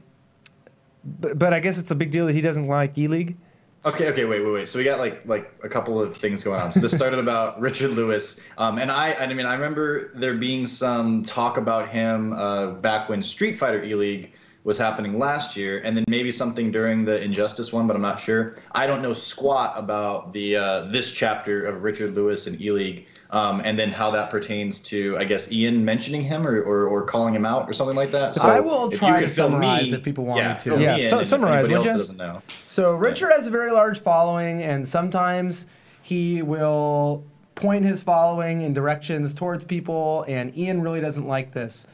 but, 1.06 1.38
but 1.38 1.52
I 1.52 1.60
guess 1.60 1.78
it's 1.78 1.90
a 1.90 1.94
big 1.94 2.10
deal 2.10 2.26
that 2.26 2.34
he 2.34 2.40
doesn't 2.40 2.64
like 2.64 2.98
E 2.98 3.08
League. 3.08 3.36
Okay, 3.84 4.08
okay, 4.08 4.24
wait, 4.24 4.40
wait, 4.40 4.50
wait. 4.50 4.68
So 4.68 4.78
we 4.78 4.84
got 4.84 4.98
like 4.98 5.24
like 5.26 5.52
a 5.62 5.68
couple 5.68 6.02
of 6.02 6.16
things 6.16 6.42
going 6.42 6.60
on. 6.60 6.72
So 6.72 6.80
this 6.80 6.92
started 6.92 7.20
about 7.20 7.60
Richard 7.68 7.92
Lewis, 7.92 8.40
um, 8.58 8.78
and 8.78 8.90
I, 8.90 9.12
I 9.14 9.32
mean, 9.32 9.46
I 9.46 9.54
remember 9.54 10.10
there 10.14 10.34
being 10.34 10.66
some 10.66 11.24
talk 11.24 11.56
about 11.56 11.88
him 11.88 12.32
uh, 12.32 12.72
back 12.72 13.08
when 13.08 13.22
Street 13.22 13.56
Fighter 13.56 13.84
E 13.84 13.94
League 13.94 14.32
was 14.64 14.76
happening 14.76 15.16
last 15.16 15.56
year, 15.56 15.80
and 15.84 15.96
then 15.96 16.04
maybe 16.08 16.32
something 16.32 16.72
during 16.72 17.04
the 17.04 17.22
Injustice 17.22 17.72
one, 17.72 17.86
but 17.86 17.94
I'm 17.94 18.02
not 18.02 18.20
sure. 18.20 18.56
I 18.72 18.88
don't 18.88 19.02
know 19.02 19.12
squat 19.12 19.74
about 19.76 20.32
the 20.32 20.56
uh, 20.56 20.84
this 20.86 21.12
chapter 21.12 21.64
of 21.64 21.84
Richard 21.84 22.16
Lewis 22.16 22.48
and 22.48 22.60
E 22.60 22.72
League, 22.72 23.06
um, 23.30 23.60
and 23.64 23.78
then 23.78 23.90
how 23.90 24.10
that 24.12 24.30
pertains 24.30 24.80
to, 24.80 25.16
I 25.18 25.24
guess, 25.24 25.50
Ian 25.50 25.84
mentioning 25.84 26.22
him 26.22 26.46
or, 26.46 26.60
or, 26.62 26.86
or 26.86 27.02
calling 27.02 27.34
him 27.34 27.44
out 27.44 27.68
or 27.68 27.72
something 27.72 27.96
like 27.96 28.10
that. 28.12 28.36
If 28.36 28.42
I 28.42 28.60
will 28.60 28.90
try 28.90 29.22
to 29.22 29.28
summarize 29.28 29.92
if 29.92 30.02
people 30.02 30.24
want 30.24 30.46
me 30.46 30.54
to. 30.58 30.80
Yeah, 30.80 31.00
so- 31.00 31.22
summarize, 31.22 31.66
would 31.66 31.76
else 31.76 31.86
ya? 31.86 31.96
doesn't 31.96 32.16
know. 32.16 32.42
So 32.66 32.94
Richard 32.94 33.32
has 33.32 33.46
a 33.46 33.50
very 33.50 33.72
large 33.72 34.00
following, 34.00 34.62
and 34.62 34.86
sometimes 34.86 35.66
he 36.02 36.42
will 36.42 37.24
point 37.56 37.84
his 37.84 38.02
following 38.02 38.60
in 38.62 38.72
directions 38.72 39.34
towards 39.34 39.64
people, 39.64 40.24
and 40.28 40.56
Ian 40.56 40.82
really 40.82 41.00
doesn't 41.00 41.26
like 41.26 41.52
this. 41.52 41.88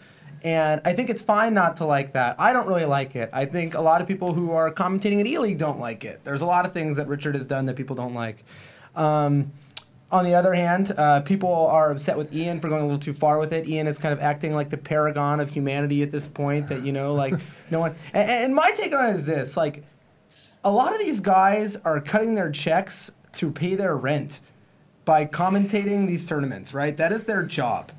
And 0.45 0.81
I 0.85 0.93
think 0.93 1.09
it's 1.09 1.23
fine 1.23 1.55
not 1.55 1.77
to 1.77 1.85
like 1.85 2.15
that. 2.15 2.35
I 2.41 2.53
don't 2.53 2.67
really 2.67 2.85
like 2.85 3.15
it. 3.15 3.31
I 3.33 3.45
think 3.45 3.75
a 3.75 3.81
lot 3.81 4.01
of 4.01 4.09
people 4.09 4.35
who 4.35 4.51
are 4.51 4.73
commentating 4.75 5.21
at 5.21 5.27
E 5.27 5.39
League 5.39 5.59
don't 5.59 5.79
like 5.79 6.05
it. 6.05 6.21
There's 6.25 6.43
a 6.43 6.47
lot 6.47 6.67
of 6.67 6.73
things 6.73 6.97
that 6.97 7.07
Richard 7.07 7.37
has 7.37 7.47
done 7.47 7.67
that 7.67 7.77
people 7.77 7.95
don't 7.95 8.13
like. 8.13 8.45
Um, 8.97 9.53
on 10.13 10.25
the 10.25 10.35
other 10.35 10.53
hand, 10.53 10.93
uh, 10.99 11.21
people 11.21 11.67
are 11.69 11.91
upset 11.91 12.19
with 12.19 12.35
Ian 12.35 12.61
for 12.61 12.69
going 12.69 12.83
a 12.83 12.85
little 12.85 12.99
too 12.99 13.15
far 13.15 13.39
with 13.39 13.53
it. 13.55 13.67
Ian 13.67 13.87
is 13.87 13.97
kind 13.97 14.13
of 14.13 14.21
acting 14.21 14.55
like 14.55 14.69
the 14.69 14.77
paragon 14.77 15.41
of 15.41 15.49
humanity 15.49 16.03
at 16.03 16.11
this 16.11 16.29
point. 16.29 16.69
That 16.69 16.85
you 16.85 16.93
know, 16.93 17.15
like 17.15 17.35
no 17.71 17.81
one. 17.81 17.95
And, 18.13 18.31
and 18.31 18.55
my 18.55 18.71
take 18.73 18.95
on 18.95 19.07
it 19.07 19.13
is 19.15 19.25
this: 19.25 19.57
like, 19.57 19.83
a 20.65 20.71
lot 20.71 20.93
of 20.93 20.99
these 20.99 21.21
guys 21.21 21.77
are 21.77 21.99
cutting 21.99 22.35
their 22.35 22.51
checks 22.51 23.11
to 23.33 23.51
pay 23.51 23.75
their 23.75 23.97
rent 23.97 24.41
by 25.07 25.25
commentating 25.25 26.07
these 26.07 26.29
tournaments. 26.29 26.75
Right? 26.75 26.95
That 26.97 27.11
is 27.11 27.25
their 27.25 27.43
job. 27.43 27.91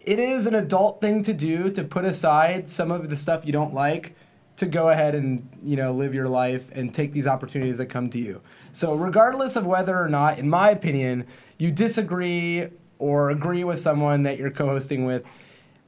It 0.00 0.18
is 0.18 0.48
an 0.48 0.56
adult 0.56 1.00
thing 1.00 1.22
to 1.22 1.32
do 1.32 1.70
to 1.70 1.84
put 1.84 2.04
aside 2.04 2.68
some 2.68 2.90
of 2.90 3.08
the 3.08 3.14
stuff 3.14 3.46
you 3.46 3.52
don't 3.52 3.72
like 3.72 4.16
to 4.56 4.66
go 4.66 4.90
ahead 4.90 5.14
and 5.14 5.48
you 5.62 5.76
know 5.76 5.92
live 5.92 6.14
your 6.14 6.28
life 6.28 6.70
and 6.72 6.92
take 6.94 7.12
these 7.12 7.26
opportunities 7.26 7.78
that 7.78 7.86
come 7.86 8.08
to 8.10 8.18
you. 8.18 8.40
So 8.72 8.94
regardless 8.94 9.56
of 9.56 9.66
whether 9.66 9.96
or 9.98 10.08
not, 10.08 10.38
in 10.38 10.48
my 10.48 10.70
opinion, 10.70 11.26
you 11.58 11.70
disagree 11.70 12.68
or 12.98 13.30
agree 13.30 13.64
with 13.64 13.78
someone 13.78 14.22
that 14.24 14.38
you're 14.38 14.50
co-hosting 14.50 15.04
with, 15.04 15.24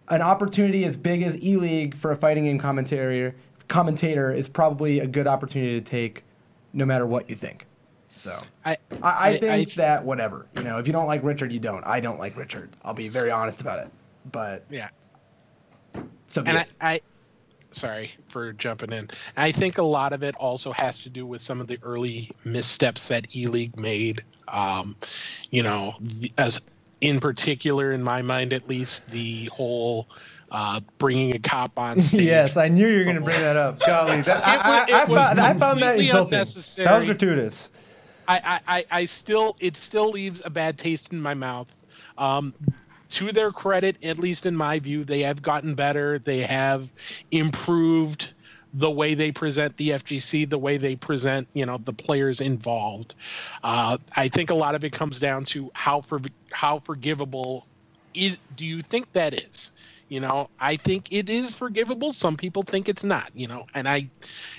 an 0.09 0.21
opportunity 0.21 0.85
as 0.85 0.97
big 0.97 1.23
as 1.23 1.41
E 1.43 1.57
League 1.57 1.95
for 1.95 2.11
a 2.11 2.17
fighting 2.17 2.45
game 2.45 2.59
commentator 2.59 3.35
commentator 3.69 4.33
is 4.33 4.49
probably 4.49 5.01
a 5.01 5.07
good 5.07 5.27
opportunity 5.27 5.73
to 5.79 5.81
take, 5.81 6.23
no 6.73 6.85
matter 6.85 7.07
what 7.07 7.31
you 7.31 7.37
think. 7.37 7.67
So 8.11 8.39
I 8.65 8.73
I, 8.73 8.77
I 9.03 9.29
I- 9.29 9.37
think 9.39 9.71
I- 9.71 9.75
that 9.77 10.05
whatever 10.05 10.47
you 10.57 10.65
know, 10.65 10.79
if 10.79 10.87
you 10.87 10.93
don't 10.93 11.07
like 11.07 11.23
Richard, 11.25 11.53
you 11.53 11.61
don't. 11.61 11.85
I 11.87 12.01
don't 12.01 12.19
like 12.19 12.37
Richard. 12.37 12.71
I'll 12.85 12.95
be 12.95 13.09
very 13.09 13.31
honest 13.31 13.61
about 13.61 13.79
it. 13.81 13.91
But 14.31 14.65
yeah. 14.71 14.89
so 16.29 16.43
and. 16.47 16.59
I, 16.59 16.67
I 16.81 17.01
sorry 17.75 18.11
for 18.29 18.53
jumping 18.53 18.93
in 18.93 19.09
i 19.37 19.51
think 19.51 19.79
a 19.79 19.83
lot 19.83 20.13
of 20.13 20.23
it 20.23 20.35
also 20.37 20.73
has 20.73 21.03
to 21.03 21.11
do 21.11 21.27
with 21.27 21.41
some 21.43 21.61
of 21.61 21.67
the 21.67 21.79
early 21.83 22.31
missteps 22.45 23.09
that 23.09 23.35
e-league 23.37 23.77
made 23.77 24.23
um, 24.49 24.95
you 25.51 25.63
know 25.63 25.95
the, 26.01 26.31
as 26.39 26.61
in 27.01 27.21
particular 27.21 27.93
in 27.93 28.03
my 28.03 28.23
mind 28.23 28.53
at 28.53 28.69
least 28.69 29.09
the 29.11 29.47
whole 29.47 30.09
uh, 30.53 30.79
bringing 30.99 31.35
a 31.35 31.39
cop 31.39 31.77
on 31.79 32.01
stage 32.01 32.23
Yes, 32.23 32.57
I 32.57 32.69
knew 32.69 32.87
you 32.87 32.99
were 32.99 33.05
going 33.05 33.17
to 33.17 33.23
bring 33.23 33.41
that 33.41 33.57
up. 33.57 33.81
Golly, 33.87 34.21
that, 34.23 34.47
I, 34.47 34.55
I, 34.55 35.03
I, 35.03 35.07
found, 35.07 35.41
I 35.41 35.55
found 35.55 35.83
that 35.83 35.99
insulting. 35.99 36.39
That 36.39 36.95
was 36.95 37.05
gratuitous. 37.05 37.73
I, 38.29 38.61
I, 38.67 38.77
I- 38.79 38.87
I 39.01 39.05
still 39.07 39.57
it 39.59 39.75
still 39.75 40.11
leaves 40.11 40.43
a 40.45 40.51
bad 40.51 40.79
taste 40.79 41.13
in 41.13 41.21
my 41.21 41.35
mouth. 41.35 41.75
Um, 42.19 42.55
to 43.15 43.33
their 43.33 43.51
credit, 43.51 44.03
at 44.05 44.19
least 44.19 44.47
in 44.47 44.57
my 44.57 44.79
view, 44.79 45.05
they 45.05 45.21
have 45.21 45.43
gotten 45.43 45.75
better. 45.75 46.19
They 46.19 46.41
have 46.41 46.91
improved 47.31 48.33
the 48.75 48.91
way 48.91 49.15
they 49.15 49.31
present 49.31 49.77
the 49.77 49.91
FGC, 49.91 50.51
the 50.51 50.59
way 50.59 50.77
they 50.79 50.97
present, 50.97 51.47
you 51.53 51.65
know, 51.65 51.79
the 51.79 51.93
players 51.93 52.41
involved. 52.41 53.15
Uh, 53.63 53.99
I 54.17 54.29
think 54.29 54.51
a 54.51 54.55
lot 54.55 54.75
of 54.75 54.83
it 54.83 54.93
comes 54.93 55.21
down 55.21 55.45
to 55.47 55.71
how 55.75 56.01
for 56.01 56.21
how 56.53 56.81
forgivable 56.81 57.67
is 58.15 58.39
do 58.57 58.67
you 58.67 58.83
think 58.83 59.13
that 59.13 59.33
is? 59.35 59.73
You 60.09 60.21
know, 60.21 60.51
I 60.61 60.77
think 60.77 61.13
it 61.13 61.31
is 61.31 61.55
forgivable. 61.55 62.13
Some 62.13 62.37
people 62.37 62.63
think 62.63 62.89
it's 62.89 63.05
not, 63.05 63.31
you 63.35 63.49
know, 63.49 63.65
and 63.75 63.89
I, 63.89 64.11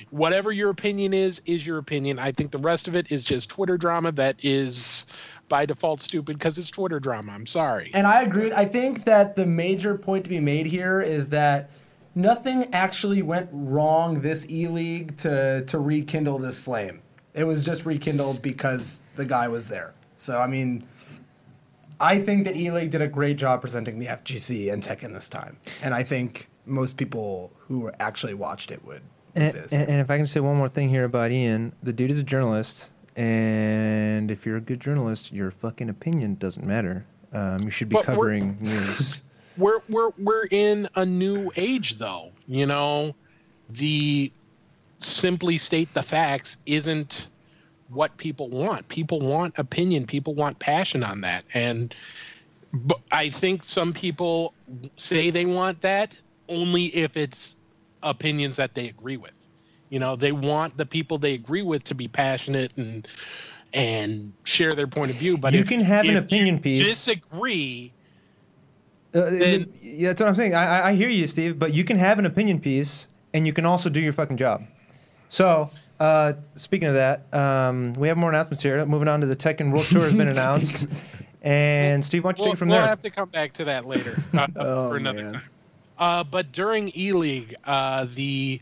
whatever 0.09 0.51
your 0.51 0.69
opinion 0.69 1.13
is, 1.13 1.41
is 1.45 1.65
your 1.65 1.77
opinion. 1.77 2.19
I 2.19 2.31
think 2.31 2.51
the 2.51 2.57
rest 2.57 2.87
of 2.87 2.95
it 2.95 3.11
is 3.11 3.23
just 3.23 3.49
Twitter 3.49 3.77
drama 3.77 4.11
that 4.13 4.43
is 4.43 5.05
by 5.49 5.65
default 5.65 6.01
stupid 6.01 6.37
because 6.37 6.57
it's 6.57 6.69
Twitter 6.69 6.99
drama. 6.99 7.31
I'm 7.31 7.45
sorry. 7.45 7.91
And 7.93 8.07
I 8.07 8.21
agree. 8.23 8.51
I 8.51 8.65
think 8.65 9.03
that 9.05 9.35
the 9.35 9.45
major 9.45 9.97
point 9.97 10.23
to 10.23 10.29
be 10.29 10.39
made 10.39 10.65
here 10.65 11.01
is 11.01 11.27
that 11.29 11.69
nothing 12.15 12.73
actually 12.73 13.21
went 13.21 13.49
wrong 13.51 14.21
this 14.21 14.49
E 14.49 14.67
League 14.67 15.17
to 15.17 15.63
to 15.65 15.79
rekindle 15.79 16.39
this 16.39 16.59
flame. 16.59 17.01
It 17.33 17.43
was 17.43 17.63
just 17.63 17.85
rekindled 17.85 18.41
because 18.41 19.03
the 19.15 19.25
guy 19.25 19.47
was 19.47 19.67
there. 19.67 19.93
So 20.15 20.39
I 20.39 20.47
mean, 20.47 20.87
I 21.99 22.19
think 22.19 22.45
that 22.45 22.55
E 22.55 22.71
League 22.71 22.91
did 22.91 23.01
a 23.01 23.07
great 23.07 23.37
job 23.37 23.61
presenting 23.61 23.99
the 23.99 24.07
FGC 24.07 24.71
and 24.71 24.81
Tekken 24.81 25.13
this 25.13 25.29
time, 25.29 25.57
and 25.83 25.93
I 25.93 26.03
think 26.03 26.49
most 26.65 26.97
people 26.97 27.53
who 27.59 27.91
actually 27.99 28.33
watched 28.33 28.71
it 28.71 28.83
would 28.83 29.03
And, 29.35 29.43
exist. 29.43 29.73
and, 29.73 29.87
and 29.87 30.01
if 30.01 30.09
I 30.09 30.17
can 30.17 30.25
say 30.25 30.39
one 30.39 30.55
more 30.55 30.67
thing 30.67 30.89
here 30.89 31.03
about 31.03 31.31
Ian, 31.31 31.73
the 31.83 31.93
dude 31.93 32.09
is 32.09 32.17
a 32.17 32.23
journalist, 32.23 32.91
and 33.15 34.29
if 34.31 34.45
you're 34.45 34.57
a 34.57 34.61
good 34.61 34.79
journalist, 34.79 35.31
your 35.31 35.51
fucking 35.51 35.89
opinion 35.89 36.35
doesn't 36.35 36.65
matter. 36.65 37.05
Um, 37.33 37.61
you 37.63 37.69
should 37.69 37.89
be 37.89 37.95
But 37.95 38.07
we're- 38.07 38.39
covering 38.39 38.57
news. 38.61 39.21
we're 39.57 39.79
we're 39.89 40.11
we're 40.17 40.47
in 40.51 40.87
a 40.95 41.05
new 41.05 41.51
age 41.55 41.97
though 41.97 42.31
you 42.47 42.65
know? 42.65 43.15
The 43.71 44.31
simply 44.99 45.57
state 45.57 45.91
the 45.95 46.03
facts 46.03 46.57
isn't 46.67 47.29
what 47.89 48.15
people 48.17 48.49
want. 48.49 48.87
People 48.89 49.19
want 49.19 49.57
opinion. 49.57 50.05
People 50.05 50.33
want 50.35 50.59
passion 50.59 51.03
on 51.03 51.21
that. 51.21 51.43
And 51.53 51.93
but 52.73 52.99
i 53.11 53.29
think 53.29 53.63
some 53.63 53.93
people 53.93 54.53
say 54.97 55.29
they 55.29 55.45
want 55.45 55.81
that 55.81 56.19
only 56.49 56.85
if 56.87 57.15
it's 57.15 57.55
opinions 58.03 58.57
that 58.57 58.73
they 58.75 58.89
agree 58.89 59.15
with 59.17 59.44
you 59.89 59.99
know 59.99 60.15
they 60.15 60.31
want 60.31 60.75
the 60.77 60.85
people 60.85 61.17
they 61.17 61.33
agree 61.33 61.61
with 61.61 61.83
to 61.85 61.95
be 61.95 62.07
passionate 62.07 62.75
and 62.77 63.07
and 63.73 64.31
share 64.43 64.73
their 64.73 64.87
point 64.87 65.09
of 65.09 65.15
view 65.17 65.37
but 65.37 65.53
You 65.53 65.59
if- 65.61 65.67
can 65.69 65.81
have 65.81 66.05
an 66.05 66.11
if 66.11 66.15
you 66.15 66.21
opinion 66.21 66.59
piece. 66.59 66.87
disagree 66.87 67.91
Uh, 69.13 69.29
Then- 69.29 69.67
yeah, 69.81 70.09
that's 70.09 70.19
what 70.21 70.27
I'm 70.27 70.35
saying. 70.35 70.55
I, 70.55 70.65
I- 70.79 70.89
I 70.89 70.93
hear 70.95 71.07
you, 71.07 71.25
Steve, 71.25 71.57
but 71.57 71.73
you 71.73 71.85
can 71.85 71.95
have 71.97 72.19
an 72.19 72.25
opinion 72.25 72.59
piece, 72.59 73.07
and 73.33 73.47
you 73.47 73.53
can 73.53 73.65
also 73.65 73.89
do 73.89 74.01
your 74.01 74.11
fucking 74.11 74.35
job. 74.35 74.63
So, 75.29 75.69
uh, 76.01 76.33
speaking 76.55 76.89
of 76.89 76.95
that, 76.95 77.33
um, 77.33 77.93
we 77.93 78.09
have 78.09 78.17
more 78.17 78.29
announcements 78.29 78.61
here. 78.61 78.85
Moving 78.85 79.07
on 79.07 79.21
to 79.21 79.25
the 79.27 79.35
Tekken 79.37 79.71
World 79.71 79.85
Tour 79.85 80.01
has 80.01 80.13
been 80.13 80.27
announced, 80.37 80.87
and 81.41 82.03
Steve, 82.03 82.25
why 82.25 82.31
don't 82.33 82.39
you 82.39 82.43
we'll, 82.43 82.45
take 82.51 82.53
it 82.55 82.57
from 82.59 82.67
we'll 82.69 82.79
there? 82.79 82.87
have 82.87 82.99
to 82.99 83.09
come 83.09 83.29
back 83.29 83.53
to 83.53 83.63
that 83.63 83.85
later 83.85 84.21
uh, 84.33 84.47
Oh, 84.57 84.89
for 84.89 84.97
another 84.97 85.23
man. 85.23 85.31
time. 85.33 85.41
Uh, 85.97 86.23
but 86.25 86.51
during 86.51 86.91
E 86.93 87.13
League, 87.13 87.55
uh, 87.63 88.07
the 88.15 88.59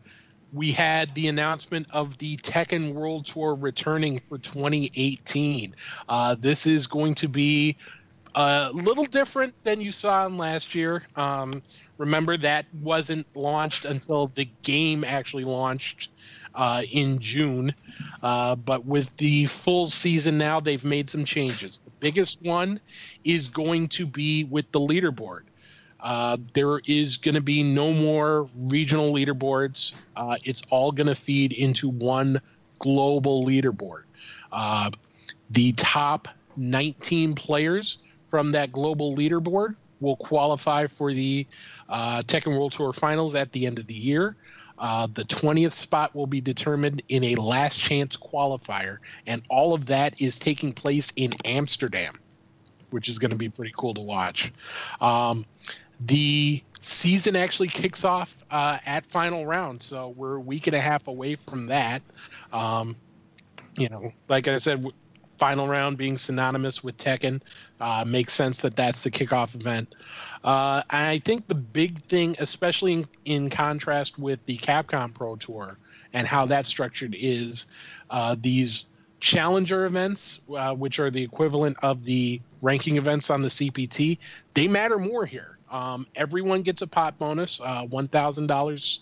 we 0.54 0.72
had 0.72 1.14
the 1.16 1.28
announcement 1.28 1.88
of 1.92 2.18
the 2.20 2.38
Tekken 2.38 2.94
World 2.94 3.26
Tour 3.26 3.56
returning 3.56 4.20
for 4.20 4.38
2018. 4.38 5.76
Uh, 6.08 6.36
this 6.40 6.68
is 6.68 6.86
going 6.86 7.16
to 7.16 7.28
be 7.28 7.76
a 8.36 8.70
little 8.74 9.06
different 9.06 9.56
than 9.64 9.82
you 9.82 9.92
saw 9.92 10.26
in 10.28 10.38
last 10.38 10.76
year. 10.76 11.04
Um, 11.16 11.62
remember 11.98 12.38
that 12.38 12.66
wasn't 12.82 13.26
launched 13.36 13.86
until 13.86 14.28
the 14.28 14.48
game 14.62 15.04
actually 15.04 15.44
launched 15.44 16.10
uh, 16.56 16.84
in 16.92 17.20
June. 17.20 17.74
Uh, 18.22 18.56
but 18.56 18.86
with 18.86 19.16
the 19.18 19.46
full 19.46 19.88
season 19.88 20.38
now, 20.38 20.60
they've 20.60 20.86
made 20.86 21.10
some 21.10 21.26
changes. 21.26 21.80
The 21.80 21.92
biggest 22.00 22.42
one 22.44 22.80
is 23.24 23.50
going 23.50 23.88
to 23.90 24.06
be 24.06 24.44
with 24.44 24.72
the 24.72 24.80
leaderboard. 24.80 25.44
Uh, 26.04 26.38
there 26.54 26.80
is 26.86 27.18
going 27.18 27.34
to 27.34 27.42
be 27.42 27.64
no 27.64 27.94
more 27.94 28.50
regional 28.58 29.14
leaderboards. 29.14 29.96
Uh, 30.18 30.36
it's 30.44 30.62
all 30.70 30.92
going 30.92 31.08
to 31.08 31.16
feed 31.16 31.54
into 31.54 31.90
one 31.90 32.40
global 32.80 33.46
leaderboard. 33.46 34.04
Uh, 34.52 34.92
the 35.50 35.72
top 35.74 36.28
19 36.58 37.34
players 37.34 38.00
from 38.30 38.52
that 38.52 38.72
global 38.72 39.16
leaderboard 39.16 39.76
will 40.02 40.18
qualify 40.18 40.86
for 40.88 41.14
the 41.14 41.48
uh, 41.88 42.22
Tekken 42.26 42.52
World 42.52 42.74
Tour 42.74 42.92
Finals 42.92 43.34
at 43.34 43.52
the 43.54 43.66
end 43.66 43.80
of 43.80 43.88
the 43.88 43.94
year. 43.94 44.36
Uh, 44.78 45.08
the 45.14 45.24
20th 45.24 45.72
spot 45.72 46.14
will 46.14 46.28
be 46.28 46.42
determined 46.42 47.02
in 47.08 47.24
a 47.24 47.36
last 47.36 47.80
chance 47.80 48.18
qualifier, 48.18 48.98
and 49.28 49.42
all 49.50 49.74
of 49.74 49.86
that 49.86 50.20
is 50.20 50.38
taking 50.38 50.74
place 50.74 51.14
in 51.16 51.32
Amsterdam, 51.46 52.16
which 52.90 53.08
is 53.08 53.18
going 53.20 53.32
to 53.32 53.38
be 53.38 53.48
pretty 53.48 53.74
cool 53.78 53.94
to 53.94 54.02
watch. 54.02 54.52
Um, 55.00 55.46
the 56.00 56.62
season 56.82 57.36
actually 57.36 57.70
kicks 57.70 58.04
off 58.04 58.44
uh, 58.52 58.78
at 58.86 59.06
final 59.06 59.46
round, 59.46 59.82
so 59.82 60.10
we're 60.10 60.36
a 60.36 60.42
week 60.42 60.68
and 60.68 60.76
a 60.76 60.80
half 60.80 61.08
away 61.08 61.36
from 61.36 61.68
that. 61.68 62.02
Um, 62.52 62.96
you 63.76 63.90
know, 63.90 64.12
like 64.28 64.48
I 64.48 64.58
said, 64.58 64.86
final 65.38 65.68
round 65.68 65.98
being 65.98 66.18
synonymous 66.18 66.84
with 66.84 66.98
Tekken 66.98 67.42
uh, 67.80 68.04
makes 68.08 68.34
sense 68.34 68.62
that 68.62 68.76
that's 68.76 69.04
the 69.04 69.12
kickoff 69.12 69.56
event. 69.56 69.96
Uh, 70.44 70.84
I 70.90 71.22
think 71.26 71.48
the 71.48 71.56
big 71.56 72.02
thing, 72.04 72.36
especially 72.40 72.94
in, 72.94 73.08
in 73.26 73.50
contrast 73.50 74.20
with 74.20 74.46
the 74.46 74.58
Capcom 74.58 75.14
Pro 75.14 75.36
Tour 75.36 75.78
and 76.14 76.28
how 76.28 76.46
that's 76.46 76.70
structured, 76.70 77.16
is 77.18 77.68
uh, 78.10 78.36
these 78.40 78.88
challenger 79.20 79.86
events, 79.86 80.42
uh, 80.56 80.74
which 80.74 81.00
are 81.00 81.10
the 81.10 81.24
equivalent 81.24 81.78
of 81.82 82.04
the 82.04 82.42
ranking 82.62 82.98
events 82.98 83.30
on 83.30 83.42
the 83.42 83.48
CPT. 83.48 84.18
They 84.54 84.68
matter 84.68 85.00
more 85.00 85.26
here. 85.26 85.58
Um, 85.74 86.06
everyone 86.16 86.62
gets 86.62 86.84
a 86.84 86.88
pot 86.88 87.18
bonus, 87.18 87.60
uh, 87.60 87.86
one 87.88 88.08
thousand 88.08 88.50
uh, 88.50 88.56
dollars 88.56 89.00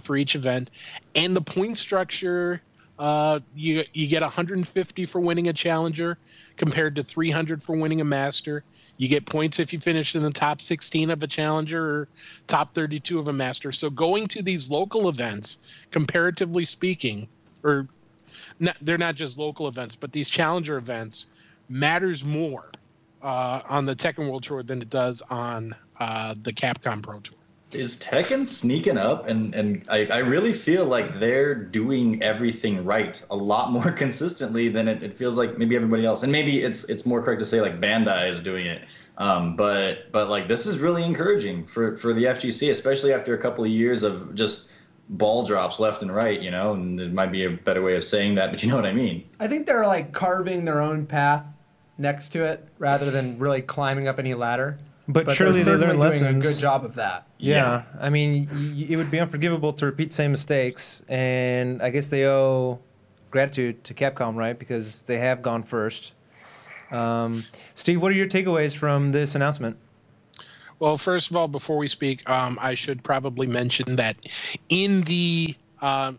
for 0.00 0.16
each 0.16 0.34
event, 0.34 0.70
and 1.14 1.36
the 1.36 1.42
point 1.42 1.78
structure. 1.78 2.62
Uh, 2.98 3.38
you 3.54 3.84
you 3.92 4.08
get 4.08 4.22
150 4.22 5.06
for 5.06 5.20
winning 5.20 5.46
a 5.46 5.52
challenger, 5.52 6.18
compared 6.56 6.96
to 6.96 7.02
300 7.02 7.62
for 7.62 7.76
winning 7.76 8.00
a 8.00 8.04
master. 8.04 8.64
You 8.96 9.08
get 9.08 9.24
points 9.24 9.60
if 9.60 9.72
you 9.72 9.78
finish 9.78 10.16
in 10.16 10.22
the 10.22 10.30
top 10.30 10.60
16 10.60 11.10
of 11.10 11.22
a 11.22 11.26
challenger 11.28 11.88
or 11.88 12.08
top 12.48 12.74
32 12.74 13.20
of 13.20 13.28
a 13.28 13.32
master. 13.32 13.70
So 13.70 13.88
going 13.88 14.26
to 14.28 14.42
these 14.42 14.68
local 14.68 15.08
events, 15.08 15.58
comparatively 15.92 16.64
speaking, 16.64 17.28
or 17.62 17.86
not, 18.58 18.76
they're 18.82 18.98
not 18.98 19.14
just 19.14 19.38
local 19.38 19.68
events, 19.68 19.94
but 19.94 20.12
these 20.12 20.28
challenger 20.28 20.76
events 20.76 21.28
matters 21.68 22.24
more 22.24 22.72
uh, 23.22 23.60
on 23.68 23.86
the 23.86 23.94
Tekken 23.94 24.28
World 24.28 24.42
Tour 24.42 24.64
than 24.64 24.82
it 24.82 24.90
does 24.90 25.22
on 25.30 25.74
uh, 26.00 26.34
the 26.42 26.52
Capcom 26.52 27.02
Pro 27.02 27.20
Tour. 27.20 27.36
Is 27.72 27.98
Tekken 27.98 28.46
sneaking 28.46 28.96
up? 28.96 29.28
And 29.28 29.54
and 29.54 29.84
I, 29.90 30.06
I 30.06 30.18
really 30.18 30.54
feel 30.54 30.86
like 30.86 31.20
they're 31.20 31.54
doing 31.54 32.22
everything 32.22 32.84
right 32.84 33.22
a 33.30 33.36
lot 33.36 33.70
more 33.76 33.92
consistently 33.92 34.68
than 34.68 34.88
it, 34.88 35.02
it 35.02 35.16
feels 35.16 35.36
like 35.36 35.58
maybe 35.58 35.76
everybody 35.76 36.06
else. 36.06 36.22
And 36.22 36.32
maybe 36.32 36.62
it's 36.62 36.84
it's 36.84 37.04
more 37.04 37.22
correct 37.22 37.40
to 37.40 37.46
say 37.46 37.60
like 37.60 37.80
Bandai 37.80 38.30
is 38.30 38.42
doing 38.42 38.66
it. 38.66 38.82
Um, 39.18 39.56
but 39.56 40.10
but 40.12 40.30
like 40.30 40.48
this 40.48 40.66
is 40.66 40.78
really 40.78 41.04
encouraging 41.04 41.66
for 41.66 41.96
for 41.96 42.14
the 42.14 42.24
FGC, 42.24 42.70
especially 42.70 43.12
after 43.12 43.34
a 43.34 43.38
couple 43.38 43.64
of 43.64 43.70
years 43.70 44.02
of 44.02 44.34
just 44.34 44.70
ball 45.10 45.44
drops 45.44 45.80
left 45.80 46.02
and 46.02 46.14
right, 46.14 46.40
you 46.40 46.50
know, 46.50 46.72
and 46.72 46.98
there 46.98 47.08
might 47.08 47.32
be 47.32 47.44
a 47.44 47.50
better 47.50 47.82
way 47.82 47.96
of 47.96 48.04
saying 48.04 48.34
that, 48.36 48.50
but 48.50 48.62
you 48.62 48.68
know 48.68 48.76
what 48.76 48.86
I 48.86 48.92
mean. 48.92 49.24
I 49.40 49.48
think 49.48 49.66
they're 49.66 49.86
like 49.86 50.12
carving 50.12 50.64
their 50.64 50.80
own 50.80 51.06
path 51.06 51.46
next 51.96 52.30
to 52.30 52.44
it 52.44 52.66
rather 52.78 53.10
than 53.10 53.38
really 53.38 53.62
climbing 53.62 54.06
up 54.06 54.18
any 54.18 54.34
ladder. 54.34 54.78
But, 55.10 55.24
they're 55.26 55.34
surely 55.34 55.54
they 55.54 55.62
certainly 55.62 55.96
learn 55.96 55.96
doing 55.96 56.10
lessons. 56.10 56.44
a 56.44 56.48
good 56.48 56.60
job 56.60 56.84
of 56.84 56.94
that. 56.96 57.26
Yeah, 57.38 57.84
I 57.98 58.10
mean, 58.10 58.48
y- 58.52 58.86
it 58.90 58.96
would 58.96 59.10
be 59.10 59.18
unforgivable 59.18 59.72
to 59.72 59.86
repeat 59.86 60.12
same 60.12 60.30
mistakes, 60.32 61.02
and 61.08 61.80
I 61.80 61.88
guess 61.90 62.08
they 62.10 62.26
owe 62.26 62.78
gratitude 63.30 63.84
to 63.84 63.94
Capcom, 63.94 64.36
right? 64.36 64.58
Because 64.58 65.02
they 65.02 65.18
have 65.18 65.40
gone 65.40 65.62
first. 65.62 66.12
Um, 66.90 67.42
Steve, 67.74 68.02
what 68.02 68.12
are 68.12 68.14
your 68.14 68.26
takeaways 68.26 68.76
from 68.76 69.10
this 69.10 69.34
announcement? 69.34 69.78
Well, 70.78 70.96
first 70.96 71.30
of 71.30 71.36
all, 71.36 71.48
before 71.48 71.76
we 71.76 71.88
speak, 71.88 72.28
um, 72.28 72.58
I 72.60 72.74
should 72.74 73.02
probably 73.02 73.46
mention 73.46 73.96
that 73.96 74.16
in 74.68 75.00
the 75.02 75.54
um, 75.82 76.18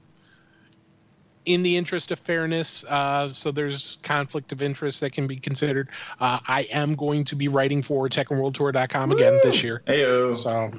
in 1.45 1.63
the 1.63 1.77
interest 1.77 2.11
of 2.11 2.19
fairness, 2.19 2.83
uh, 2.85 3.31
so 3.31 3.51
there's 3.51 3.97
conflict 4.03 4.51
of 4.51 4.61
interest 4.61 4.99
that 5.01 5.11
can 5.11 5.27
be 5.27 5.37
considered. 5.37 5.89
Uh, 6.19 6.39
I 6.47 6.67
am 6.71 6.95
going 6.95 7.23
to 7.25 7.35
be 7.35 7.47
writing 7.47 7.81
for 7.81 8.07
TekkenWorldTour.com 8.09 9.11
again 9.11 9.39
this 9.43 9.63
year. 9.63 9.81
Heyo. 9.87 10.35
So, 10.35 10.71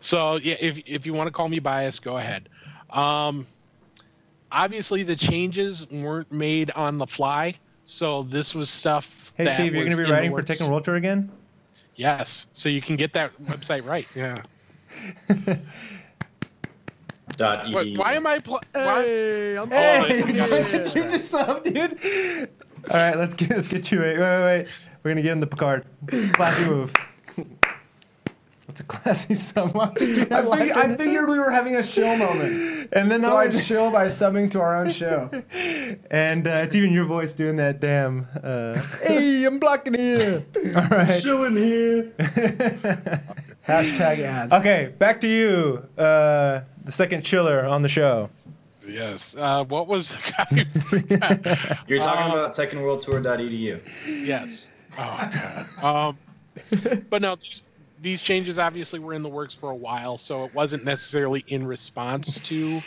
so 0.00 0.36
yeah, 0.36 0.56
if 0.60 0.78
if 0.86 1.06
you 1.06 1.14
want 1.14 1.28
to 1.28 1.32
call 1.32 1.48
me 1.48 1.58
biased, 1.58 2.02
go 2.04 2.18
ahead. 2.18 2.48
Um, 2.90 3.46
obviously, 4.52 5.02
the 5.02 5.16
changes 5.16 5.90
weren't 5.90 6.30
made 6.30 6.70
on 6.72 6.98
the 6.98 7.06
fly, 7.06 7.54
so 7.84 8.22
this 8.24 8.54
was 8.54 8.70
stuff. 8.70 9.32
Hey, 9.36 9.44
that 9.44 9.54
Steve, 9.54 9.74
you're 9.74 9.84
going 9.84 9.96
to 9.96 10.04
be 10.04 10.10
writing 10.10 10.30
for 10.30 10.36
works. 10.36 10.50
Tekken 10.50 10.68
World 10.68 10.84
Tour 10.84 10.96
again? 10.96 11.30
Yes, 11.96 12.46
so 12.52 12.68
you 12.68 12.80
can 12.80 12.96
get 12.96 13.12
that 13.14 13.32
website 13.44 13.84
right. 13.84 14.06
Yeah. 14.14 14.42
Dot 17.38 17.72
What, 17.72 17.86
why 17.96 18.14
am 18.14 18.26
I? 18.26 18.40
Pl- 18.40 18.60
why? 18.72 19.56
I'm 19.58 19.70
Hey, 19.70 20.24
yeah. 20.34 20.46
what 20.50 20.94
you 20.94 21.04
just 21.04 21.32
up, 21.34 21.62
dude? 21.62 21.92
All 22.90 22.96
right, 22.96 23.16
let's 23.16 23.34
get 23.34 23.50
let's 23.50 23.68
get 23.68 23.90
you. 23.92 24.00
Wait, 24.00 24.18
wait, 24.18 24.20
wait. 24.20 24.42
wait. 24.44 24.68
We're 25.02 25.12
gonna 25.12 25.22
get 25.22 25.32
in 25.32 25.40
the 25.40 25.46
Picard. 25.46 25.84
Classy 26.32 26.68
move. 26.68 26.92
What's 28.66 28.80
a 28.80 28.84
classy 28.84 29.34
sub? 29.34 29.70
Why 29.72 29.88
would 29.88 30.00
you 30.00 30.26
do 30.26 30.34
I, 30.34 30.58
fig- 30.58 30.72
I 30.72 30.96
figured 30.96 31.30
we 31.30 31.38
were 31.38 31.50
having 31.50 31.76
a 31.76 31.82
shill 31.82 32.18
moment. 32.18 32.88
And 32.92 33.10
then 33.10 33.20
So 33.22 33.34
I 33.34 33.44
I'd 33.44 33.54
shill 33.54 33.90
by 33.90 34.06
subbing 34.06 34.50
to 34.50 34.60
our 34.60 34.84
own 34.84 34.90
show. 34.90 35.30
and 36.10 36.46
uh, 36.46 36.50
it's 36.64 36.74
even 36.74 36.92
your 36.92 37.06
voice 37.06 37.32
doing 37.34 37.56
that 37.56 37.80
damn. 37.80 38.26
Uh, 38.42 38.78
hey, 39.02 39.44
I'm 39.44 39.58
blocking 39.58 39.94
here. 39.94 40.44
All 40.76 40.88
right. 40.88 41.22
Showing 41.22 41.56
here. 41.56 42.12
Hashtag 43.66 44.18
ad. 44.20 44.52
Okay, 44.52 44.92
back 44.98 45.20
to 45.22 45.28
you, 45.28 45.86
uh, 45.96 46.60
the 46.88 46.92
second 46.92 47.22
chiller 47.22 47.66
on 47.66 47.82
the 47.82 47.88
show. 47.88 48.30
Yes. 48.88 49.36
Uh, 49.36 49.62
what 49.64 49.86
was 49.88 50.16
the 50.16 50.32
guy? 51.18 51.78
You're 51.86 51.98
talking 52.00 52.32
Uh, 52.32 52.44
about 52.44 52.54
TekkenWorldTour.edu. 52.54 54.26
yes. 54.26 54.70
Oh 54.98 55.30
God. 55.82 55.84
Um, 55.84 56.18
but 57.10 57.20
no, 57.20 57.36
these, 57.36 57.62
these 58.00 58.22
changes 58.22 58.58
obviously 58.58 59.00
were 59.00 59.12
in 59.12 59.22
the 59.22 59.28
works 59.28 59.52
for 59.54 59.70
a 59.70 59.76
while, 59.76 60.16
so 60.16 60.44
it 60.44 60.54
wasn't 60.54 60.86
necessarily 60.86 61.44
in 61.48 61.66
response 61.66 62.38
to 62.48 62.80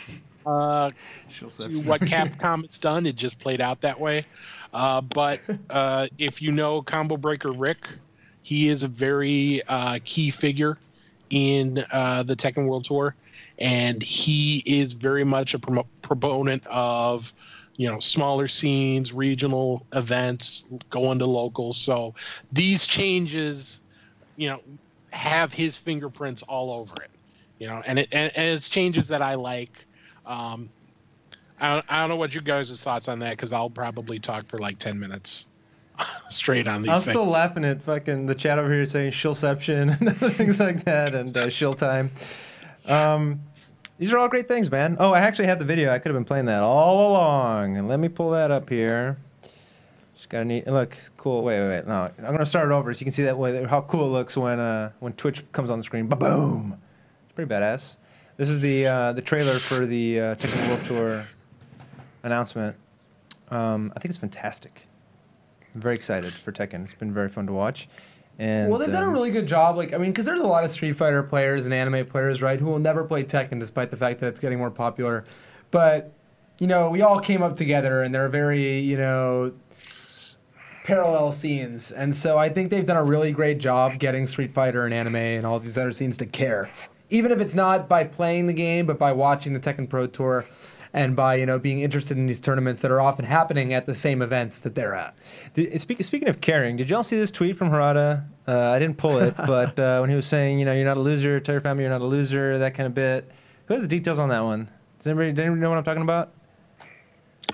uh, 0.44 0.90
to 1.38 1.80
what 1.82 2.00
Capcom 2.00 2.66
has 2.66 2.78
done. 2.78 3.06
It 3.06 3.14
just 3.14 3.38
played 3.38 3.60
out 3.60 3.80
that 3.82 4.00
way. 4.00 4.26
Uh, 4.74 5.00
but 5.00 5.40
uh, 5.70 6.08
if 6.18 6.42
you 6.42 6.50
know 6.50 6.82
Combo 6.82 7.16
Breaker 7.16 7.52
Rick, 7.52 7.86
he 8.42 8.66
is 8.68 8.82
a 8.82 8.88
very 8.88 9.62
uh, 9.68 10.00
key 10.04 10.30
figure 10.30 10.76
in 11.32 11.82
uh, 11.92 12.22
the 12.22 12.36
Tekken 12.36 12.68
World 12.68 12.84
Tour, 12.84 13.16
and 13.58 14.02
he 14.02 14.62
is 14.66 14.92
very 14.92 15.24
much 15.24 15.54
a 15.54 15.58
promo- 15.58 15.88
proponent 16.02 16.66
of 16.70 17.32
you 17.76 17.90
know 17.90 17.98
smaller 17.98 18.46
scenes, 18.46 19.12
regional 19.12 19.86
events, 19.94 20.70
going 20.90 21.18
to 21.18 21.26
locals. 21.26 21.78
So 21.78 22.14
these 22.52 22.86
changes, 22.86 23.80
you 24.36 24.48
know, 24.48 24.60
have 25.12 25.52
his 25.52 25.78
fingerprints 25.78 26.42
all 26.42 26.70
over 26.70 26.94
it. 27.02 27.10
You 27.58 27.68
know, 27.68 27.82
and 27.86 27.98
it 27.98 28.08
and, 28.12 28.30
and 28.36 28.54
it's 28.54 28.68
changes 28.68 29.08
that 29.08 29.22
I 29.22 29.34
like. 29.34 29.86
Um, 30.26 30.70
I 31.58 31.74
don't, 31.74 31.86
I 31.88 32.00
don't 32.00 32.10
know 32.10 32.16
what 32.16 32.34
you 32.34 32.42
guys' 32.42 32.80
thoughts 32.82 33.08
on 33.08 33.20
that 33.20 33.32
because 33.32 33.52
I'll 33.52 33.70
probably 33.70 34.20
talk 34.20 34.46
for 34.46 34.58
like 34.58 34.78
ten 34.78 34.98
minutes 35.00 35.46
straight 36.28 36.66
on 36.66 36.82
these 36.82 36.90
I'm 36.90 36.96
things. 36.96 37.04
still 37.04 37.26
laughing 37.26 37.64
at 37.64 37.82
fucking 37.82 38.26
the 38.26 38.34
chat 38.34 38.58
over 38.58 38.72
here 38.72 38.86
saying 38.86 39.12
shillception 39.12 40.00
and 40.00 40.16
things 40.16 40.60
like 40.60 40.84
that 40.84 41.14
and 41.14 41.36
uh, 41.36 41.48
shill 41.48 41.74
time. 41.74 42.10
Um, 42.88 43.40
these 43.98 44.12
are 44.12 44.18
all 44.18 44.28
great 44.28 44.48
things, 44.48 44.70
man. 44.70 44.96
Oh, 44.98 45.12
I 45.12 45.20
actually 45.20 45.46
had 45.46 45.58
the 45.58 45.64
video. 45.64 45.92
I 45.92 45.98
could 45.98 46.08
have 46.10 46.16
been 46.16 46.24
playing 46.24 46.46
that 46.46 46.62
all 46.62 47.12
along. 47.12 47.76
And 47.76 47.88
let 47.88 48.00
me 48.00 48.08
pull 48.08 48.30
that 48.30 48.50
up 48.50 48.68
here. 48.68 49.18
Just 50.14 50.28
gotta 50.28 50.44
need 50.44 50.66
look 50.66 50.96
cool. 51.16 51.42
Wait, 51.42 51.60
wait, 51.60 51.68
wait. 51.68 51.86
No, 51.86 52.08
I'm 52.18 52.32
gonna 52.32 52.46
start 52.46 52.70
it 52.70 52.72
over 52.72 52.92
so 52.92 53.00
you 53.00 53.04
can 53.04 53.12
see 53.12 53.24
that 53.24 53.38
way 53.38 53.64
how 53.64 53.80
cool 53.82 54.06
it 54.06 54.10
looks 54.10 54.36
when 54.36 54.58
uh, 54.60 54.92
when 55.00 55.12
Twitch 55.14 55.44
comes 55.52 55.70
on 55.70 55.78
the 55.78 55.84
screen. 55.84 56.06
Ba 56.06 56.16
boom. 56.16 56.78
It's 57.24 57.32
pretty 57.32 57.52
badass. 57.52 57.96
This 58.36 58.48
is 58.48 58.60
the 58.60 58.86
uh, 58.86 59.12
the 59.12 59.22
trailer 59.22 59.54
for 59.54 59.86
the 59.86 60.20
uh, 60.20 60.34
Tekken 60.36 60.68
World 60.68 60.84
Tour 60.84 61.26
announcement. 62.22 62.76
Um, 63.50 63.92
I 63.94 64.00
think 64.00 64.10
it's 64.10 64.18
fantastic. 64.18 64.86
I'm 65.74 65.80
very 65.80 65.94
excited 65.94 66.32
for 66.32 66.52
Tekken. 66.52 66.82
It's 66.82 66.94
been 66.94 67.12
very 67.12 67.28
fun 67.28 67.46
to 67.46 67.52
watch. 67.52 67.88
And 68.38 68.70
Well, 68.70 68.78
they've 68.78 68.90
done 68.90 69.04
a 69.04 69.06
um, 69.06 69.12
really 69.12 69.30
good 69.30 69.46
job. 69.46 69.76
Like, 69.76 69.94
I 69.94 69.98
mean, 69.98 70.10
because 70.10 70.26
there's 70.26 70.40
a 70.40 70.46
lot 70.46 70.64
of 70.64 70.70
Street 70.70 70.92
Fighter 70.92 71.22
players 71.22 71.66
and 71.66 71.74
anime 71.74 72.06
players, 72.06 72.42
right, 72.42 72.58
who 72.58 72.66
will 72.66 72.78
never 72.78 73.04
play 73.04 73.24
Tekken 73.24 73.60
despite 73.60 73.90
the 73.90 73.96
fact 73.96 74.20
that 74.20 74.26
it's 74.26 74.40
getting 74.40 74.58
more 74.58 74.70
popular. 74.70 75.24
But, 75.70 76.12
you 76.58 76.66
know, 76.66 76.90
we 76.90 77.02
all 77.02 77.20
came 77.20 77.42
up 77.42 77.56
together 77.56 78.02
and 78.02 78.12
they're 78.12 78.28
very, 78.28 78.80
you 78.80 78.96
know, 78.96 79.52
parallel 80.84 81.32
scenes. 81.32 81.92
And 81.92 82.16
so 82.16 82.38
I 82.38 82.48
think 82.48 82.70
they've 82.70 82.86
done 82.86 82.96
a 82.96 83.04
really 83.04 83.32
great 83.32 83.58
job 83.58 83.98
getting 83.98 84.26
Street 84.26 84.52
Fighter 84.52 84.84
and 84.84 84.94
anime 84.94 85.16
and 85.16 85.46
all 85.46 85.58
these 85.58 85.78
other 85.78 85.92
scenes 85.92 86.16
to 86.18 86.26
care. 86.26 86.70
Even 87.10 87.30
if 87.30 87.40
it's 87.40 87.54
not 87.54 87.88
by 87.88 88.04
playing 88.04 88.46
the 88.46 88.54
game, 88.54 88.86
but 88.86 88.98
by 88.98 89.12
watching 89.12 89.52
the 89.52 89.60
Tekken 89.60 89.88
Pro 89.88 90.06
Tour 90.06 90.46
and 90.92 91.16
by, 91.16 91.34
you 91.36 91.46
know, 91.46 91.58
being 91.58 91.80
interested 91.80 92.16
in 92.18 92.26
these 92.26 92.40
tournaments 92.40 92.82
that 92.82 92.90
are 92.90 93.00
often 93.00 93.24
happening 93.24 93.72
at 93.72 93.86
the 93.86 93.94
same 93.94 94.20
events 94.22 94.58
that 94.60 94.74
they're 94.74 94.94
at. 94.94 95.16
Did, 95.54 95.80
speak, 95.80 96.02
speaking 96.04 96.28
of 96.28 96.40
caring, 96.40 96.76
did 96.76 96.90
y'all 96.90 97.02
see 97.02 97.16
this 97.16 97.30
tweet 97.30 97.56
from 97.56 97.70
Harada? 97.70 98.26
Uh, 98.46 98.70
I 98.70 98.78
didn't 98.78 98.98
pull 98.98 99.18
it, 99.18 99.34
but 99.46 99.78
uh, 99.80 99.98
when 100.00 100.10
he 100.10 100.16
was 100.16 100.26
saying, 100.26 100.58
you 100.58 100.64
know, 100.64 100.72
you're 100.72 100.84
not 100.84 100.96
a 100.96 101.00
loser, 101.00 101.40
tell 101.40 101.54
your 101.54 101.60
family 101.60 101.84
you're 101.84 101.92
not 101.92 102.02
a 102.02 102.06
loser, 102.06 102.58
that 102.58 102.74
kind 102.74 102.86
of 102.86 102.94
bit. 102.94 103.30
Who 103.66 103.74
has 103.74 103.82
the 103.82 103.88
details 103.88 104.18
on 104.18 104.28
that 104.30 104.40
one? 104.44 104.68
Does 104.98 105.06
anybody, 105.06 105.32
does 105.32 105.40
anybody 105.40 105.60
know 105.60 105.70
what 105.70 105.78
I'm 105.78 105.84
talking 105.84 106.02
about? 106.02 106.32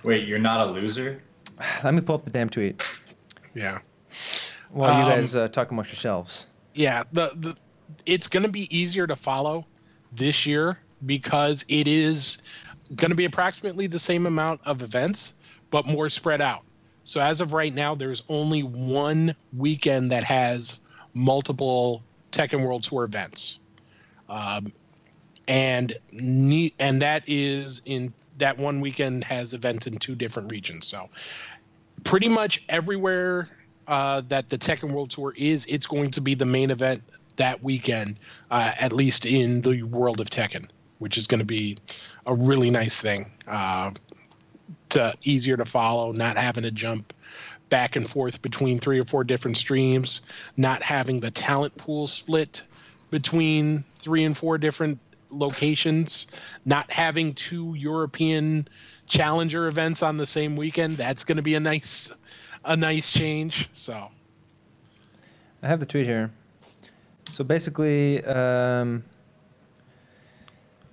Wait, 0.04 0.26
you're 0.28 0.38
not 0.38 0.68
a 0.68 0.70
loser? 0.70 1.22
Let 1.84 1.94
me 1.94 2.00
pull 2.00 2.16
up 2.16 2.24
the 2.24 2.30
damn 2.30 2.48
tweet 2.48 2.82
yeah. 3.54 3.78
while 4.70 4.96
you 4.98 5.04
Um, 5.04 5.10
guys 5.10 5.34
uh, 5.36 5.48
talk 5.48 5.70
amongst 5.70 5.90
yourselves. 5.92 6.48
yeah 6.74 7.02
the, 7.12 7.30
the 7.36 7.56
it's 8.06 8.28
going 8.28 8.44
to 8.44 8.50
be 8.52 8.74
easier 8.76 9.06
to 9.06 9.16
follow 9.16 9.66
this 10.12 10.46
year 10.46 10.78
because 11.06 11.64
it 11.68 11.88
is 11.88 12.42
going 12.96 13.10
to 13.10 13.16
be 13.16 13.24
approximately 13.24 13.86
the 13.86 13.98
same 13.98 14.26
amount 14.26 14.60
of 14.64 14.82
events 14.82 15.34
but 15.70 15.86
more 15.86 16.08
spread 16.08 16.40
out. 16.40 16.62
So 17.04 17.20
as 17.20 17.40
of 17.40 17.52
right 17.52 17.74
now 17.74 17.94
there's 17.94 18.22
only 18.28 18.62
one 18.62 19.34
weekend 19.56 20.12
that 20.12 20.24
has 20.24 20.80
multiple 21.14 22.02
Tekken 22.32 22.64
World 22.64 22.82
Tour 22.82 23.04
events. 23.04 23.60
Um, 24.28 24.72
and 25.46 25.94
ne- 26.12 26.74
and 26.78 27.00
that 27.00 27.24
is 27.26 27.82
in 27.86 28.12
that 28.36 28.58
one 28.58 28.80
weekend 28.80 29.24
has 29.24 29.54
events 29.54 29.86
in 29.86 29.96
two 29.98 30.14
different 30.14 30.50
regions. 30.50 30.86
So 30.86 31.08
pretty 32.04 32.28
much 32.28 32.64
everywhere 32.68 33.48
uh, 33.88 34.22
that 34.28 34.50
the 34.50 34.58
Tekken 34.58 34.92
World 34.92 35.10
Tour 35.10 35.34
is, 35.36 35.66
it's 35.66 35.86
going 35.86 36.10
to 36.12 36.20
be 36.20 36.34
the 36.34 36.46
main 36.46 36.70
event 36.70 37.02
that 37.36 37.62
weekend, 37.62 38.18
uh, 38.50 38.72
at 38.78 38.92
least 38.92 39.24
in 39.26 39.62
the 39.62 39.82
world 39.84 40.20
of 40.20 40.28
Tekken, 40.28 40.68
which 40.98 41.16
is 41.16 41.26
going 41.26 41.40
to 41.40 41.46
be 41.46 41.76
a 42.26 42.34
really 42.34 42.70
nice 42.70 43.00
thing. 43.00 43.30
Uh, 43.46 43.90
to 44.90 45.14
easier 45.22 45.56
to 45.56 45.64
follow, 45.64 46.12
not 46.12 46.38
having 46.38 46.62
to 46.62 46.70
jump 46.70 47.12
back 47.68 47.96
and 47.96 48.08
forth 48.08 48.40
between 48.42 48.78
three 48.78 48.98
or 48.98 49.04
four 49.04 49.24
different 49.24 49.56
streams, 49.56 50.22
not 50.56 50.82
having 50.82 51.20
the 51.20 51.30
talent 51.30 51.76
pool 51.76 52.06
split 52.06 52.64
between 53.10 53.84
three 53.98 54.24
and 54.24 54.36
four 54.36 54.58
different 54.58 54.98
locations, 55.30 56.26
not 56.64 56.90
having 56.90 57.34
two 57.34 57.74
European 57.74 58.66
challenger 59.06 59.66
events 59.66 60.02
on 60.02 60.16
the 60.16 60.26
same 60.26 60.56
weekend. 60.56 60.96
That's 60.96 61.24
going 61.24 61.36
to 61.36 61.42
be 61.42 61.54
a 61.54 61.60
nice 61.60 62.10
a 62.64 62.76
nice 62.76 63.12
change. 63.12 63.68
So, 63.72 64.08
I 65.62 65.66
have 65.68 65.80
the 65.80 65.86
tweet 65.86 66.06
here. 66.06 66.30
So 67.32 67.44
basically, 67.44 68.24
um, 68.24 69.04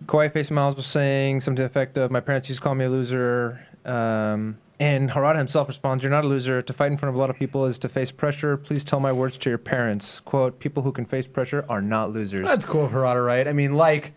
Kawaii 0.06 0.32
Face 0.32 0.52
Miles 0.52 0.76
was 0.76 0.86
saying 0.86 1.42
something 1.42 1.58
to 1.58 1.62
the 1.64 1.66
effect 1.66 1.98
of, 1.98 2.12
"My 2.12 2.20
parents 2.20 2.50
used 2.50 2.62
to 2.62 2.64
call 2.64 2.76
me 2.76 2.86
a 2.86 2.90
loser," 2.90 3.60
um, 3.86 4.58
and 4.80 5.10
Harada 5.10 5.38
himself 5.38 5.68
responds, 5.68 6.04
"You're 6.04 6.12
not 6.12 6.26
a 6.26 6.28
loser. 6.28 6.62
To 6.62 6.74
fight 6.74 6.92
in 6.92 6.98
front 6.98 7.10
of 7.10 7.16
a 7.16 7.20
lot 7.20 7.30
of 7.30 7.38
people 7.38 7.66
is 7.66 7.80
to 7.80 7.90
face 7.90 8.12
pressure. 8.12 8.58
Please 8.58 8.84
tell 8.84 9.00
my 9.00 9.12
words 9.12 9.38
to 9.40 9.50
your 9.50 9.58
parents." 9.58 10.20
"Quote: 10.20 10.60
People 10.60 10.84
who 10.84 10.92
can 10.92 11.06
face 11.06 11.28
pressure 11.28 11.66
are 11.70 11.82
not 11.82 12.12
losers." 12.12 12.48
That's 12.48 12.66
cool 12.66 12.86
of 12.86 12.92
Harada, 12.92 13.26
right? 13.26 13.48
I 13.48 13.54
mean, 13.54 13.74
like 13.76 14.14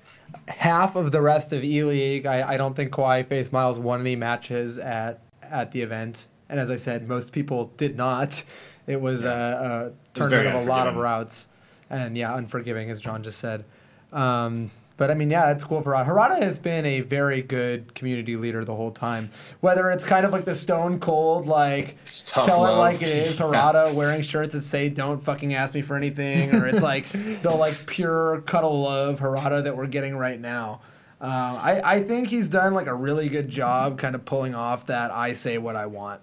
half 0.49 0.97
of 0.97 1.13
the 1.13 1.23
rest 1.23 1.53
of 1.53 1.65
E 1.65 1.83
League. 1.85 2.27
I, 2.27 2.51
I 2.51 2.57
don't 2.57 2.75
think 2.75 2.91
Kawaii 2.91 3.27
Face 3.27 3.53
Miles 3.53 3.79
won 3.79 4.01
any 4.01 4.17
matches 4.17 4.79
at 4.79 5.21
at 5.43 5.73
the 5.73 5.81
event, 5.81 6.27
and 6.49 6.61
as 6.61 6.71
I 6.71 6.77
said, 6.77 7.09
most 7.09 7.33
people 7.33 7.73
did 7.77 7.97
not. 7.97 8.45
It 8.87 9.01
was 9.01 9.25
a, 9.25 9.93
a 9.95 10.19
tournament 10.19 10.45
very 10.45 10.57
of 10.57 10.67
a 10.67 10.69
lot 10.69 10.87
of 10.87 10.97
routes, 10.97 11.49
and 11.89 12.17
yeah, 12.17 12.35
unforgiving 12.35 12.91
as 12.91 13.01
John 13.01 13.23
just 13.23 13.39
said. 13.39 13.65
Um, 14.13 14.71
but 14.99 15.11
I 15.11 15.15
mean, 15.15 15.31
yeah, 15.31 15.51
it's 15.53 15.65
cool 15.65 15.81
for 15.81 15.93
Harada. 15.93 16.05
Harada 16.07 16.43
has 16.43 16.59
been 16.59 16.85
a 16.85 17.01
very 17.01 17.41
good 17.41 17.95
community 17.95 18.37
leader 18.37 18.63
the 18.65 18.75
whole 18.75 18.91
time. 18.91 19.31
Whether 19.61 19.91
it's 19.91 20.05
kind 20.05 20.27
of 20.27 20.33
like 20.33 20.45
the 20.45 20.55
stone 20.55 21.01
cold, 21.01 21.47
like 21.47 21.97
tell 22.05 22.67
it 22.67 22.73
like 22.73 23.01
it 23.01 23.09
is, 23.09 23.39
Harada 23.41 23.95
wearing 23.95 24.21
shirts 24.21 24.53
that 24.53 24.61
say 24.63 24.91
"Don't 24.91 25.23
fucking 25.23 25.55
ask 25.55 25.75
me 25.75 25.81
for 25.81 25.97
anything," 25.97 26.55
or 26.55 26.67
it's 26.67 26.83
like 26.83 27.09
the 27.43 27.51
like 27.51 27.87
pure 27.87 28.43
cuddle 28.43 28.83
love 28.83 29.21
Harada 29.21 29.65
that 29.65 29.75
we're 29.75 29.87
getting 29.87 30.17
right 30.19 30.39
now. 30.39 30.83
Uh, 31.21 31.27
I 31.27 31.81
I 31.97 32.03
think 32.03 32.29
he's 32.29 32.49
done 32.49 32.75
like 32.75 32.87
a 32.89 32.95
really 32.95 33.29
good 33.29 33.49
job, 33.49 33.99
kind 33.99 34.15
of 34.15 34.25
pulling 34.25 34.55
off 34.55 34.87
that 34.87 35.11
"I 35.13 35.33
say 35.33 35.57
what 35.59 35.77
I 35.77 35.87
want" 35.87 36.21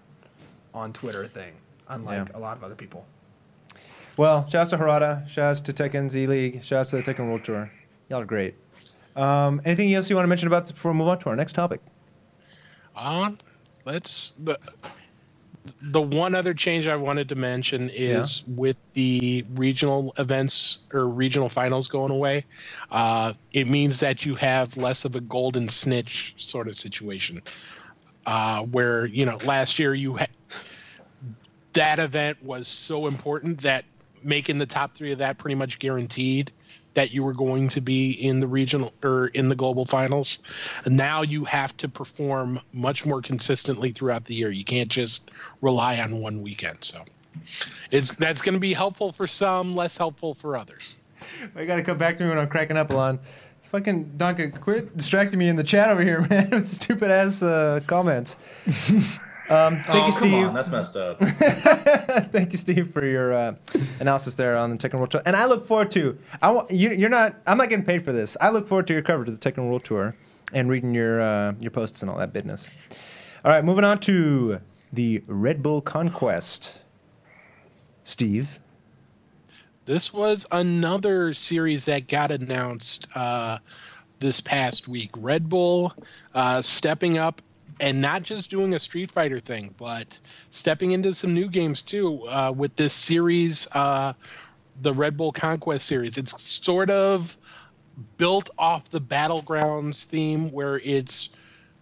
on 0.73 0.91
Twitter 0.93 1.25
thing, 1.27 1.53
unlike 1.88 2.27
Yeah. 2.29 2.38
a 2.38 2.39
lot 2.39 2.57
of 2.57 2.63
other 2.63 2.75
people. 2.75 3.05
Well, 4.17 4.47
shouts 4.49 4.69
to 4.69 4.77
Harada, 4.77 5.27
shouts 5.27 5.59
to 5.61 5.73
Tekken 5.73 6.09
Z 6.09 6.27
League, 6.27 6.63
shouts 6.63 6.91
to 6.91 6.97
the 6.97 7.03
Tekken 7.03 7.27
World 7.27 7.43
Tour. 7.43 7.71
Y'all 8.09 8.21
are 8.21 8.25
great. 8.25 8.55
Um, 9.15 9.62
anything 9.65 9.93
else 9.93 10.10
you 10.10 10.15
want 10.15 10.25
to 10.25 10.30
mention 10.30 10.47
about 10.47 10.63
this 10.63 10.71
before 10.71 10.91
we 10.91 10.97
move 10.97 11.08
on 11.08 11.19
to 11.19 11.30
our 11.30 11.36
next 11.36 11.54
topic? 11.54 11.82
On, 12.95 13.39
let's 13.86 14.32
the 14.32 14.60
the 15.82 16.01
one 16.01 16.36
other 16.36 16.54
change 16.54 16.88
I 16.88 16.95
wanted 16.95 17.28
to 17.30 17.36
mention 17.36 17.89
is 17.93 18.43
with 18.47 18.78
the 18.93 19.45
regional 19.56 20.13
events 20.19 20.80
or 20.93 21.08
regional 21.08 21.49
finals 21.49 21.88
going 21.88 22.12
away. 22.12 22.45
Uh, 22.91 23.34
it 23.54 23.67
means 23.67 23.99
that 23.99 24.25
you 24.25 24.36
have 24.36 24.78
less 24.78 25.06
of 25.06 25.15
a 25.15 25.21
golden 25.21 25.69
snitch 25.69 26.34
sort 26.38 26.67
of 26.67 26.75
situation, 26.75 27.41
uh, 28.25 28.62
where 28.63 29.06
you 29.06 29.25
know 29.25 29.38
last 29.45 29.80
year 29.80 29.93
you 29.93 30.13
had 30.13 30.30
that 31.73 31.99
event 31.99 32.41
was 32.43 32.67
so 32.67 33.08
important 33.08 33.62
that 33.62 33.86
making 34.23 34.58
the 34.58 34.65
top 34.65 34.95
three 34.95 35.12
of 35.12 35.19
that 35.19 35.38
pretty 35.38 35.56
much 35.56 35.78
guaranteed 35.80 36.51
that 36.95 37.13
you 37.13 37.23
were 37.23 37.34
going 37.34 37.69
to 37.69 37.81
be 37.81 38.12
in 38.12 38.39
the 38.39 38.47
regional 38.47 38.91
or 39.03 39.27
in 39.27 39.49
the 39.49 39.55
global 39.55 39.86
finals. 39.86 40.39
Now 40.88 41.21
you 41.21 41.45
have 41.45 41.77
to 41.77 41.88
perform 41.88 42.60
much 42.73 43.05
more 43.05 43.21
consistently 43.21 43.91
throughout 43.91 44.25
the 44.25 44.34
year. 44.34 44.49
You 44.49 44.65
can't 44.65 44.89
just 44.89 45.29
rely 45.62 45.99
on 45.99 46.19
one 46.19 46.41
weekend. 46.41 46.84
So 46.84 47.03
it's 47.91 48.15
that's 48.15 48.41
going 48.41 48.53
to 48.53 48.60
be 48.60 48.73
helpful 48.73 49.12
for 49.12 49.27
some, 49.27 49.75
less 49.75 49.97
helpful 49.97 50.34
for 50.34 50.58
others. 50.58 50.95
I 51.55 51.65
got 51.65 51.75
to 51.75 51.84
come 51.84 51.97
back 51.97 52.17
to 52.17 52.23
me 52.23 52.29
when 52.29 52.39
I'm 52.39 52.49
cracking 52.49 52.77
up, 52.77 52.91
Alon. 52.91 53.19
Fucking 53.63 54.13
Duncan, 54.17 54.51
quit 54.51 54.95
distracting 54.95 55.39
me 55.39 55.49
in 55.49 55.55
the 55.55 55.63
chat 55.63 55.89
over 55.89 56.01
here, 56.01 56.21
man. 56.29 56.63
Stupid 56.63 57.12
ass 57.12 57.43
uh, 57.43 57.81
comments. 57.88 58.38
Um, 59.49 59.84
thank 59.84 59.89
oh, 59.89 59.95
you, 59.95 60.12
come 60.12 60.12
Steve. 60.12 60.47
on, 60.47 60.53
that's 60.55 60.69
messed 60.69 60.95
up. 60.95 61.19
Thank 62.31 62.51
you, 62.51 62.58
Steve, 62.58 62.91
for 62.91 63.05
your 63.05 63.31
uh, 63.31 63.55
analysis 63.99 64.34
there 64.36 64.58
on 64.58 64.71
the 64.71 64.75
Tekken 64.77 64.95
World 64.95 65.12
Tour. 65.12 65.21
And 65.23 65.36
I 65.36 65.45
look 65.45 65.65
forward 65.65 65.91
to. 65.91 66.17
I 66.41 66.49
want 66.49 66.71
you. 66.71 66.89
You're 66.91 67.12
not. 67.12 67.36
I'm 67.45 67.58
not 67.58 67.69
getting 67.69 67.86
paid 67.86 68.03
for 68.03 68.12
this. 68.12 68.36
I 68.41 68.49
look 68.49 68.67
forward 68.67 68.88
to 68.88 68.93
your 68.93 69.03
coverage 69.03 69.29
of 69.29 69.39
the 69.39 69.51
Tekken 69.51 69.67
World 69.67 69.84
Tour 69.84 70.15
and 70.51 70.67
reading 70.69 70.95
your 70.95 71.21
uh, 71.21 71.53
your 71.60 71.69
posts 71.69 72.01
and 72.01 72.10
all 72.10 72.17
that 72.17 72.34
business. 72.34 72.71
All 73.43 73.51
right, 73.51 73.63
moving 73.63 73.84
on 73.84 73.99
to 73.99 74.62
the 74.91 75.23
Red 75.27 75.62
Bull 75.62 75.81
Conquest. 75.81 76.81
Steve, 78.03 78.60
This 79.86 80.13
was 80.13 80.45
another 80.51 81.34
series 81.34 81.86
that 81.86 82.08
got 82.08 82.29
announced 82.31 83.08
uh, 83.15 83.58
this 84.19 84.39
past 84.39 84.88
week. 84.88 85.10
Red 85.17 85.49
Bull 85.49 85.91
uh, 86.36 86.62
stepping 86.62 87.17
up 87.17 87.41
and 87.79 88.01
not 88.01 88.23
just 88.23 88.49
doing 88.49 88.73
a 88.73 88.79
Street 88.79 89.11
Fighter 89.11 89.39
thing, 89.39 89.73
but 89.77 90.19
stepping 90.49 90.91
into 90.91 91.13
some 91.13 91.33
new 91.33 91.49
games 91.49 91.81
too 91.81 92.27
uh, 92.27 92.53
with 92.55 92.75
this 92.75 92.93
series, 92.93 93.67
uh, 93.73 94.13
the 94.81 94.93
Red 94.93 95.17
Bull 95.17 95.31
Conquest 95.31 95.85
series. 95.85 96.17
It's 96.17 96.41
sort 96.41 96.89
of 96.89 97.38
built 98.17 98.49
off 98.57 98.89
the 98.89 99.01
Battlegrounds 99.01 100.05
theme, 100.05 100.51
where 100.51 100.79
it's 100.79 101.29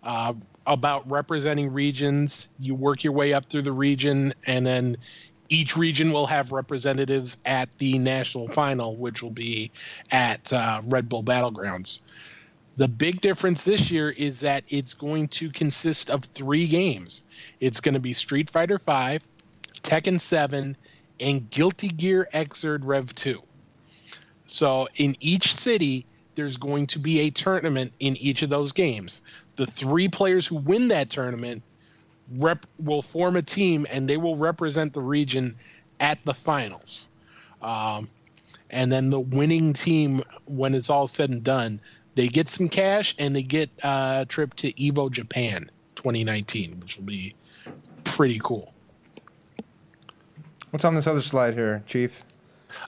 uh, 0.04 0.34
about 0.66 1.10
representing 1.10 1.72
regions. 1.72 2.50
You 2.60 2.76
work 2.76 3.04
your 3.04 3.14
way 3.14 3.34
up 3.34 3.50
through 3.50 3.64
the 3.64 3.72
region, 3.72 4.34
and 4.48 4.66
then 4.66 4.98
each 5.50 5.78
region 5.78 6.12
will 6.12 6.26
have 6.26 6.52
representatives 6.52 7.38
at 7.46 7.70
the 7.78 8.00
national 8.00 8.48
final, 8.48 8.96
which 8.96 9.22
will 9.22 9.32
be 9.32 9.72
at 10.12 10.52
uh, 10.52 10.82
Red 10.86 11.10
Bull 11.10 11.24
Battlegrounds. 11.24 12.00
The 12.76 12.88
big 12.88 13.22
difference 13.22 13.64
this 13.64 13.92
year 13.92 14.10
is 14.10 14.40
that 14.40 14.64
it's 14.68 14.96
going 14.96 15.28
to 15.30 15.52
consist 15.52 16.10
of 16.10 16.24
three 16.24 16.68
games. 16.68 17.24
It's 17.60 17.80
going 17.80 17.94
to 17.94 18.00
be 18.00 18.14
Street 18.14 18.50
Fighter 18.50 18.80
V, 18.80 19.20
Tekken 19.84 20.20
7, 20.20 20.76
and 21.20 21.50
Guilty 21.52 21.90
Gear 21.90 22.28
Xrd 22.34 22.82
Rev 22.84 23.14
2. 23.14 23.42
So 24.48 24.88
in 24.96 25.16
each 25.20 25.54
city, 25.56 26.06
there's 26.36 26.58
going 26.58 26.88
to 26.88 27.00
be 27.00 27.20
a 27.20 27.30
tournament 27.30 27.94
in 28.00 28.18
each 28.18 28.42
of 28.42 28.50
those 28.50 28.72
games. 28.72 29.22
The 29.56 29.68
three 29.68 30.08
players 30.08 30.48
who 30.48 30.56
win 30.56 30.88
that 30.88 31.12
tournament 31.12 31.62
rep 32.38 32.66
will 32.80 33.04
form 33.04 33.36
a 33.36 33.44
team 33.44 33.86
and 33.92 34.10
they 34.10 34.18
will 34.18 34.36
represent 34.36 34.94
the 34.94 35.02
region 35.02 35.56
at 36.00 36.24
the 36.24 36.34
finals. 36.34 37.08
Um, 37.62 38.10
and 38.72 38.92
then 38.92 39.12
the 39.12 39.20
winning 39.20 39.74
team, 39.74 40.24
when 40.46 40.74
it's 40.74 40.90
all 40.90 41.06
said 41.06 41.30
and 41.30 41.44
done, 41.44 41.80
they 42.16 42.28
get 42.28 42.48
some 42.48 42.70
cash 42.70 43.16
and 43.20 43.36
they 43.36 43.44
get 43.44 43.70
a 43.84 44.26
trip 44.28 44.54
to 44.56 44.72
Evo 44.74 45.12
Japan 45.12 45.70
2019, 45.96 46.80
which 46.80 46.98
will 46.98 47.06
be 47.06 47.36
pretty 48.04 48.40
cool. 48.44 48.74
what's 50.72 50.86
on 50.86 50.96
this 50.96 51.08
other 51.08 51.22
slide 51.22 51.54
here, 51.54 51.82
Chief? 51.86 52.24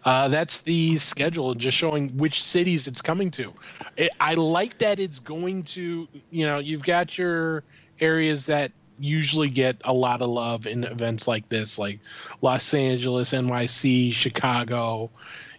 Uh, 0.03 0.27
that's 0.27 0.61
the 0.61 0.97
schedule, 0.97 1.53
just 1.53 1.77
showing 1.77 2.09
which 2.17 2.41
cities 2.41 2.87
it's 2.87 3.01
coming 3.01 3.29
to. 3.31 3.53
It, 3.97 4.11
I 4.19 4.33
like 4.33 4.79
that 4.79 4.99
it's 4.99 5.19
going 5.19 5.63
to, 5.63 6.07
you 6.31 6.45
know, 6.45 6.59
you've 6.59 6.83
got 6.83 7.17
your 7.17 7.63
areas 7.99 8.45
that 8.47 8.71
usually 8.99 9.49
get 9.49 9.77
a 9.85 9.93
lot 9.93 10.21
of 10.21 10.29
love 10.29 10.67
in 10.67 10.83
events 10.85 11.27
like 11.27 11.47
this, 11.49 11.77
like 11.77 11.99
Los 12.41 12.73
Angeles, 12.73 13.31
NYC, 13.31 14.13
Chicago, 14.13 15.09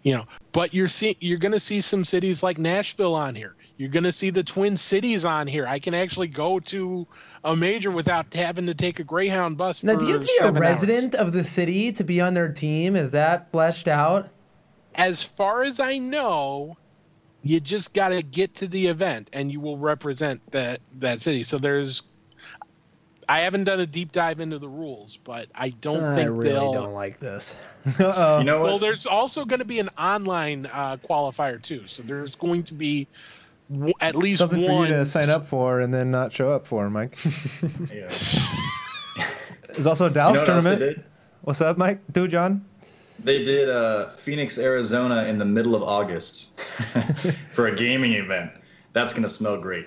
you 0.07 0.17
know. 0.17 0.25
But 0.53 0.73
you're 0.73 0.89
see, 0.89 1.17
you're 1.21 1.39
going 1.39 1.53
to 1.53 1.61
see 1.61 1.81
some 1.81 2.05
cities 2.05 2.43
like 2.43 2.59
Nashville 2.59 3.15
on 3.15 3.35
here. 3.35 3.57
You're 3.77 3.91
going 3.91 4.05
to 4.05 4.13
see 4.13 4.31
the 4.31 4.43
Twin 4.43 4.77
Cities 4.77 5.25
on 5.27 5.47
here. 5.47 5.67
I 5.67 5.79
can 5.79 5.93
actually 5.93 6.29
go 6.29 6.59
to 6.61 7.07
a 7.45 7.55
major 7.55 7.91
without 7.91 8.33
having 8.33 8.67
to 8.67 8.75
take 8.75 9.01
a 9.01 9.05
Greyhound 9.05 9.59
bus. 9.59 9.83
Now, 9.83 9.97
do 9.97 10.07
you 10.07 10.13
have 10.13 10.23
to 10.23 10.27
be 10.27 10.33
a 10.33 10.45
seven 10.45 10.63
hours. 10.63 10.71
resident 10.71 11.15
of 11.15 11.33
the 11.33 11.45
city 11.45 11.93
to 11.93 12.05
be 12.05 12.21
on 12.21 12.33
their 12.33 12.51
team? 12.51 12.97
Is 12.97 13.11
that 13.11 13.51
fleshed 13.53 13.87
out? 13.87 14.31
as 14.97 15.23
far 15.23 15.63
as 15.63 15.79
I 15.79 15.99
know, 15.99 16.77
you 17.43 17.61
just 17.61 17.95
got 17.95 18.09
to 18.09 18.23
get 18.23 18.55
to 18.57 18.67
the 18.67 18.87
event 18.87 19.31
and 19.33 19.53
you 19.53 19.61
will 19.61 19.79
represent 19.79 20.41
that 20.51 20.81
that 20.99 21.21
city. 21.21 21.43
So 21.43 21.59
there's 21.59 22.11
I 23.29 23.41
haven't 23.41 23.65
done 23.65 23.81
a 23.81 23.87
deep 23.87 24.13
dive 24.13 24.39
into 24.41 24.59
the 24.59 24.69
rules, 24.69 25.17
but 25.25 25.49
I 25.55 25.71
don't 25.71 26.03
I 26.05 26.15
think 26.15 26.31
really 26.31 26.51
they'll 26.51 26.73
don't 26.73 26.93
like 26.93 27.19
this. 27.19 27.59
Uh-oh. 27.99 28.39
You 28.39 28.45
know 28.45 28.61
what? 28.61 28.65
Well, 28.67 28.79
there's 28.79 29.05
also 29.07 29.45
going 29.45 29.59
to 29.59 29.65
be 29.65 29.81
an 29.81 29.89
online 29.99 30.67
uh, 30.73 30.97
qualifier 30.99 31.61
too. 31.61 31.87
So 31.87 32.03
there's 32.05 32.37
going 32.37 32.63
to 32.65 32.75
be 32.75 33.09
w- 33.73 33.93
at 34.01 34.15
least 34.15 34.39
Something 34.39 34.65
for 34.65 34.73
one 34.75 34.89
you 34.89 34.95
to 34.95 35.07
sign 35.07 35.29
up 35.29 35.47
for 35.47 35.81
and 35.81 35.93
then 35.93 36.11
not 36.13 36.33
show 36.33 36.53
up 36.53 36.67
for, 36.67 36.89
Mike. 36.89 37.19
Yeah. 37.93 38.09
There's 39.73 39.87
also 39.87 40.07
a 40.07 40.09
You 40.09 40.15
Dallas 40.15 40.41
know 40.41 40.55
what 40.55 40.55
else 40.57 40.65
they 40.65 40.71
tournament. 40.71 40.97
did? 40.97 41.05
What's 41.43 41.61
up, 41.61 41.77
Mike? 41.79 42.01
Do 42.13 42.29
John? 42.29 42.65
They 43.23 43.45
did 43.45 43.69
uh, 43.69 44.11
Phoenix, 44.11 44.59
Arizona 44.59 45.25
in 45.25 45.39
the 45.39 45.45
middle 45.45 45.75
of 45.75 45.83
August 45.83 46.61
for 47.53 47.67
a 47.69 47.75
gaming 47.77 48.13
event. 48.15 48.53
That's 48.93 49.13
gonna 49.13 49.29
smell 49.31 49.59
great. 49.61 49.87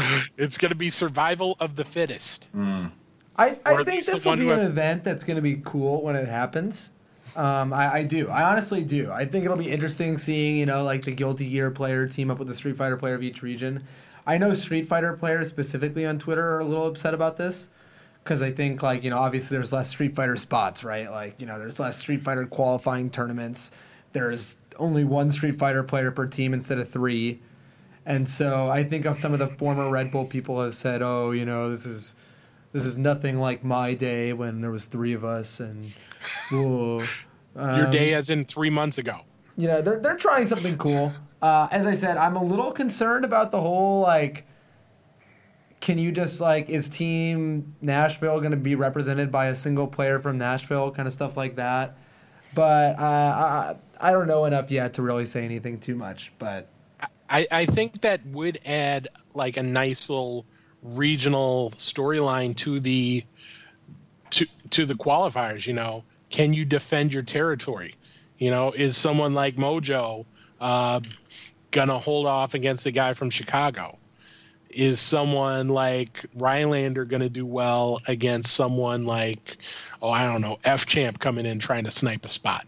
It's 0.36 0.58
going 0.58 0.70
to 0.70 0.76
be 0.76 0.90
survival 0.90 1.56
of 1.60 1.76
the 1.76 1.84
fittest. 1.84 2.48
Mm. 2.56 2.90
I, 3.36 3.58
I 3.64 3.76
think 3.76 3.88
least 3.88 4.06
the 4.06 4.12
this 4.12 4.26
will 4.26 4.36
be 4.36 4.50
an 4.50 4.58
have- 4.58 4.70
event 4.70 5.04
that's 5.04 5.24
going 5.24 5.36
to 5.36 5.42
be 5.42 5.60
cool 5.64 6.02
when 6.02 6.16
it 6.16 6.28
happens. 6.28 6.92
Um, 7.36 7.72
I, 7.72 7.92
I 7.94 8.04
do. 8.04 8.28
I 8.28 8.42
honestly 8.50 8.82
do. 8.82 9.10
I 9.10 9.24
think 9.24 9.44
it'll 9.44 9.56
be 9.56 9.70
interesting 9.70 10.18
seeing, 10.18 10.56
you 10.56 10.66
know, 10.66 10.82
like 10.82 11.02
the 11.02 11.12
Guilty 11.12 11.48
Gear 11.48 11.70
player 11.70 12.06
team 12.08 12.30
up 12.30 12.38
with 12.38 12.48
the 12.48 12.54
Street 12.54 12.76
Fighter 12.76 12.96
player 12.96 13.14
of 13.14 13.22
each 13.22 13.42
region. 13.42 13.84
I 14.26 14.36
know 14.38 14.52
Street 14.54 14.86
Fighter 14.86 15.12
players 15.14 15.48
specifically 15.48 16.04
on 16.06 16.18
Twitter 16.18 16.44
are 16.54 16.60
a 16.60 16.64
little 16.64 16.86
upset 16.86 17.14
about 17.14 17.36
this 17.36 17.70
because 18.22 18.42
I 18.42 18.50
think, 18.50 18.82
like, 18.82 19.04
you 19.04 19.10
know, 19.10 19.18
obviously 19.18 19.56
there's 19.56 19.72
less 19.72 19.88
Street 19.88 20.14
Fighter 20.14 20.36
spots, 20.36 20.84
right? 20.84 21.10
Like, 21.10 21.40
you 21.40 21.46
know, 21.46 21.58
there's 21.58 21.80
less 21.80 21.98
Street 21.98 22.22
Fighter 22.22 22.46
qualifying 22.46 23.10
tournaments. 23.10 23.80
There's 24.12 24.58
only 24.78 25.04
one 25.04 25.30
Street 25.30 25.54
Fighter 25.54 25.82
player 25.82 26.10
per 26.10 26.26
team 26.26 26.52
instead 26.52 26.78
of 26.78 26.88
three. 26.88 27.40
And 28.06 28.28
so 28.28 28.68
I 28.70 28.82
think 28.84 29.04
of 29.04 29.16
some 29.18 29.32
of 29.32 29.38
the 29.38 29.46
former 29.46 29.88
Red 29.90 30.10
Bull 30.10 30.24
people 30.24 30.62
have 30.62 30.74
said, 30.74 31.02
"Oh, 31.02 31.30
you 31.32 31.44
know, 31.44 31.70
this 31.70 31.84
is 31.84 32.16
this 32.72 32.84
is 32.84 32.96
nothing 32.96 33.38
like 33.38 33.62
my 33.64 33.94
day 33.94 34.32
when 34.32 34.60
there 34.60 34.70
was 34.70 34.86
three 34.86 35.12
of 35.12 35.24
us." 35.24 35.60
And 35.60 35.94
whoa, 36.50 37.04
Your 37.56 37.86
Um, 37.86 37.90
day, 37.90 38.14
as 38.14 38.30
in 38.30 38.44
three 38.44 38.70
months 38.70 38.98
ago. 38.98 39.20
you 39.56 39.68
know, 39.68 39.82
they're 39.82 40.00
they're 40.00 40.16
trying 40.16 40.46
something 40.46 40.76
cool. 40.78 41.12
Uh, 41.42 41.68
as 41.70 41.86
I 41.86 41.94
said, 41.94 42.16
I'm 42.16 42.36
a 42.36 42.42
little 42.42 42.72
concerned 42.72 43.24
about 43.24 43.50
the 43.50 43.60
whole 43.60 44.00
like. 44.00 44.46
Can 45.80 45.96
you 45.96 46.12
just 46.12 46.40
like 46.42 46.68
is 46.68 46.88
Team 46.90 47.74
Nashville 47.80 48.38
going 48.40 48.50
to 48.50 48.56
be 48.58 48.74
represented 48.74 49.32
by 49.32 49.46
a 49.46 49.56
single 49.56 49.86
player 49.86 50.18
from 50.18 50.36
Nashville, 50.36 50.90
kind 50.90 51.06
of 51.06 51.12
stuff 51.12 51.36
like 51.38 51.56
that? 51.56 51.96
But 52.54 52.98
uh, 52.98 53.02
I 53.02 54.08
I 54.08 54.12
don't 54.12 54.26
know 54.26 54.44
enough 54.44 54.70
yet 54.70 54.94
to 54.94 55.02
really 55.02 55.24
say 55.26 55.44
anything 55.44 55.78
too 55.80 55.94
much. 55.94 56.32
But 56.38 56.68
I, 57.30 57.46
I 57.50 57.66
think 57.66 58.00
that 58.00 58.26
would 58.26 58.58
add 58.66 59.08
like 59.34 59.56
a 59.56 59.62
nice 59.62 60.10
little 60.10 60.44
regional 60.82 61.70
storyline 61.76 62.56
to 62.56 62.80
the 62.80 63.24
to 64.30 64.46
to 64.70 64.84
the 64.84 64.94
qualifiers. 64.94 65.66
You 65.66 65.74
know, 65.74 66.04
can 66.30 66.52
you 66.52 66.64
defend 66.64 67.14
your 67.14 67.22
territory? 67.22 67.94
You 68.38 68.50
know, 68.50 68.72
is 68.72 68.96
someone 68.96 69.32
like 69.34 69.56
Mojo 69.56 70.26
uh, 70.60 71.00
gonna 71.70 71.98
hold 71.98 72.26
off 72.26 72.54
against 72.54 72.86
a 72.86 72.90
guy 72.90 73.14
from 73.14 73.30
Chicago? 73.30 73.96
Is 74.70 75.00
someone 75.00 75.68
like 75.68 76.24
Rylander 76.36 77.06
gonna 77.06 77.28
do 77.28 77.46
well 77.46 78.00
against 78.08 78.54
someone 78.54 79.04
like, 79.04 79.58
oh, 80.02 80.10
I 80.10 80.26
don't 80.26 80.40
know, 80.40 80.58
F 80.64 80.86
Champ 80.86 81.20
coming 81.20 81.46
in 81.46 81.60
trying 81.60 81.84
to 81.84 81.90
snipe 81.90 82.24
a 82.24 82.28
spot? 82.28 82.66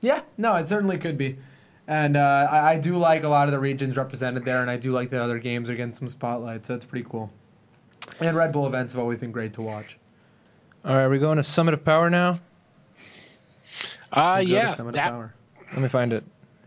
yeah, 0.00 0.20
no, 0.36 0.54
it 0.54 0.68
certainly 0.68 0.98
could 0.98 1.18
be. 1.18 1.36
And 1.88 2.16
uh, 2.18 2.46
I, 2.50 2.72
I 2.72 2.78
do 2.78 2.96
like 2.98 3.24
a 3.24 3.28
lot 3.28 3.48
of 3.48 3.52
the 3.52 3.58
regions 3.58 3.96
represented 3.96 4.44
there, 4.44 4.60
and 4.60 4.70
I 4.70 4.76
do 4.76 4.92
like 4.92 5.08
that 5.10 5.22
other 5.22 5.38
games 5.38 5.70
are 5.70 5.74
getting 5.74 5.90
some 5.90 6.06
spotlight, 6.06 6.66
so 6.66 6.74
it's 6.74 6.84
pretty 6.84 7.06
cool. 7.08 7.32
And 8.20 8.36
Red 8.36 8.52
Bull 8.52 8.66
events 8.66 8.92
have 8.92 9.00
always 9.00 9.18
been 9.18 9.32
great 9.32 9.54
to 9.54 9.62
watch. 9.62 9.98
All 10.84 10.94
right, 10.94 11.08
we're 11.08 11.18
going 11.18 11.38
to 11.38 11.42
Summit 11.42 11.72
of 11.74 11.84
Power 11.84 12.10
now. 12.10 12.38
Uh, 14.12 14.36
We'll 14.40 14.48
yeah, 14.48 14.66
Summit 14.68 14.96
of 14.96 15.00
Power. 15.02 15.34
Let 15.72 15.80
me 15.82 15.88
find 15.88 16.12
it. 16.12 16.24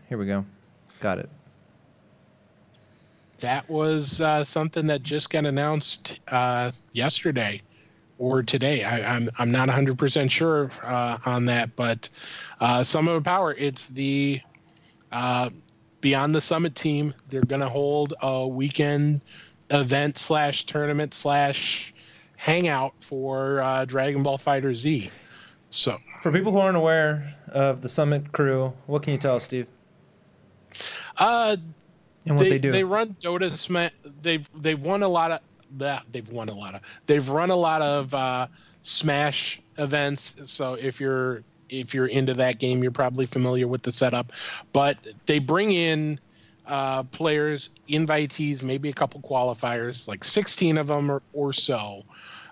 Here 0.08 0.18
we 0.18 0.26
go. 0.26 0.44
Got 1.00 1.18
it. 1.18 1.28
that 3.40 3.68
was 3.68 4.20
uh, 4.20 4.44
something 4.44 4.86
that 4.88 5.02
just 5.02 5.30
got 5.30 5.44
announced 5.46 6.20
uh, 6.28 6.70
yesterday 6.92 7.60
or 8.18 8.42
today. 8.42 8.84
I, 8.84 9.16
I'm 9.16 9.28
I'm 9.38 9.50
not 9.50 9.68
100 9.68 9.98
percent 9.98 10.30
sure 10.30 10.70
uh, 10.84 11.18
on 11.26 11.46
that, 11.46 11.74
but 11.74 12.08
uh, 12.60 12.84
Summit 12.84 13.12
of 13.12 13.24
Power. 13.24 13.54
It's 13.58 13.88
the 13.88 14.40
uh, 15.12 15.50
Beyond 16.00 16.34
the 16.34 16.40
Summit 16.40 16.74
team. 16.74 17.12
They're 17.28 17.44
going 17.44 17.60
to 17.60 17.68
hold 17.68 18.14
a 18.20 18.46
weekend 18.48 19.20
event 19.70 20.18
slash 20.18 20.66
tournament 20.66 21.14
slash 21.14 21.94
hangout 22.36 22.94
for 23.00 23.60
uh, 23.62 23.84
Dragon 23.84 24.22
Ball 24.22 24.36
Fighter 24.38 24.74
Z. 24.74 25.10
So 25.70 25.96
For 26.22 26.32
people 26.32 26.50
who 26.52 26.58
aren't 26.58 26.76
aware 26.76 27.34
of 27.48 27.82
the 27.82 27.88
Summit 27.88 28.32
crew, 28.32 28.72
what 28.86 29.02
can 29.02 29.12
you 29.12 29.18
tell 29.18 29.36
us, 29.36 29.44
Steve? 29.44 29.68
uh, 31.18 31.56
And 32.26 32.36
what 32.36 32.48
they, 32.48 32.58
do? 32.58 32.72
They 32.72 32.84
run 32.84 33.16
Dota 33.20 33.56
Sma- 33.56 33.90
They've 34.22 34.48
they've 34.60 34.80
won 34.80 35.02
a 35.02 35.08
lot 35.08 35.30
of 35.30 35.40
that. 35.78 36.04
They've 36.12 36.28
won 36.28 36.48
a 36.48 36.54
lot 36.54 36.74
of. 36.74 36.80
They've 37.06 37.28
run 37.28 37.50
a 37.50 37.56
lot 37.56 37.80
of 37.82 38.12
uh, 38.14 38.46
Smash 38.82 39.60
events. 39.78 40.36
So 40.50 40.74
if 40.74 41.00
you're 41.00 41.42
if 41.72 41.94
you're 41.94 42.06
into 42.06 42.34
that 42.34 42.58
game, 42.58 42.82
you're 42.82 42.92
probably 42.92 43.26
familiar 43.26 43.66
with 43.66 43.82
the 43.82 43.90
setup. 43.90 44.32
But 44.72 44.98
they 45.26 45.38
bring 45.38 45.72
in 45.72 46.20
uh, 46.66 47.02
players, 47.04 47.70
invitees, 47.88 48.62
maybe 48.62 48.88
a 48.88 48.92
couple 48.92 49.20
qualifiers, 49.20 50.06
like 50.06 50.22
16 50.22 50.78
of 50.78 50.86
them 50.86 51.10
or, 51.10 51.22
or 51.32 51.52
so. 51.52 52.04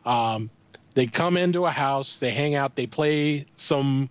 Um, 0.05 0.51
they 0.95 1.07
come 1.07 1.37
into 1.37 1.67
a 1.67 1.71
house, 1.71 2.17
they 2.17 2.31
hang 2.31 2.55
out, 2.55 2.75
they 2.75 2.87
play 2.87 3.47
some 3.55 4.11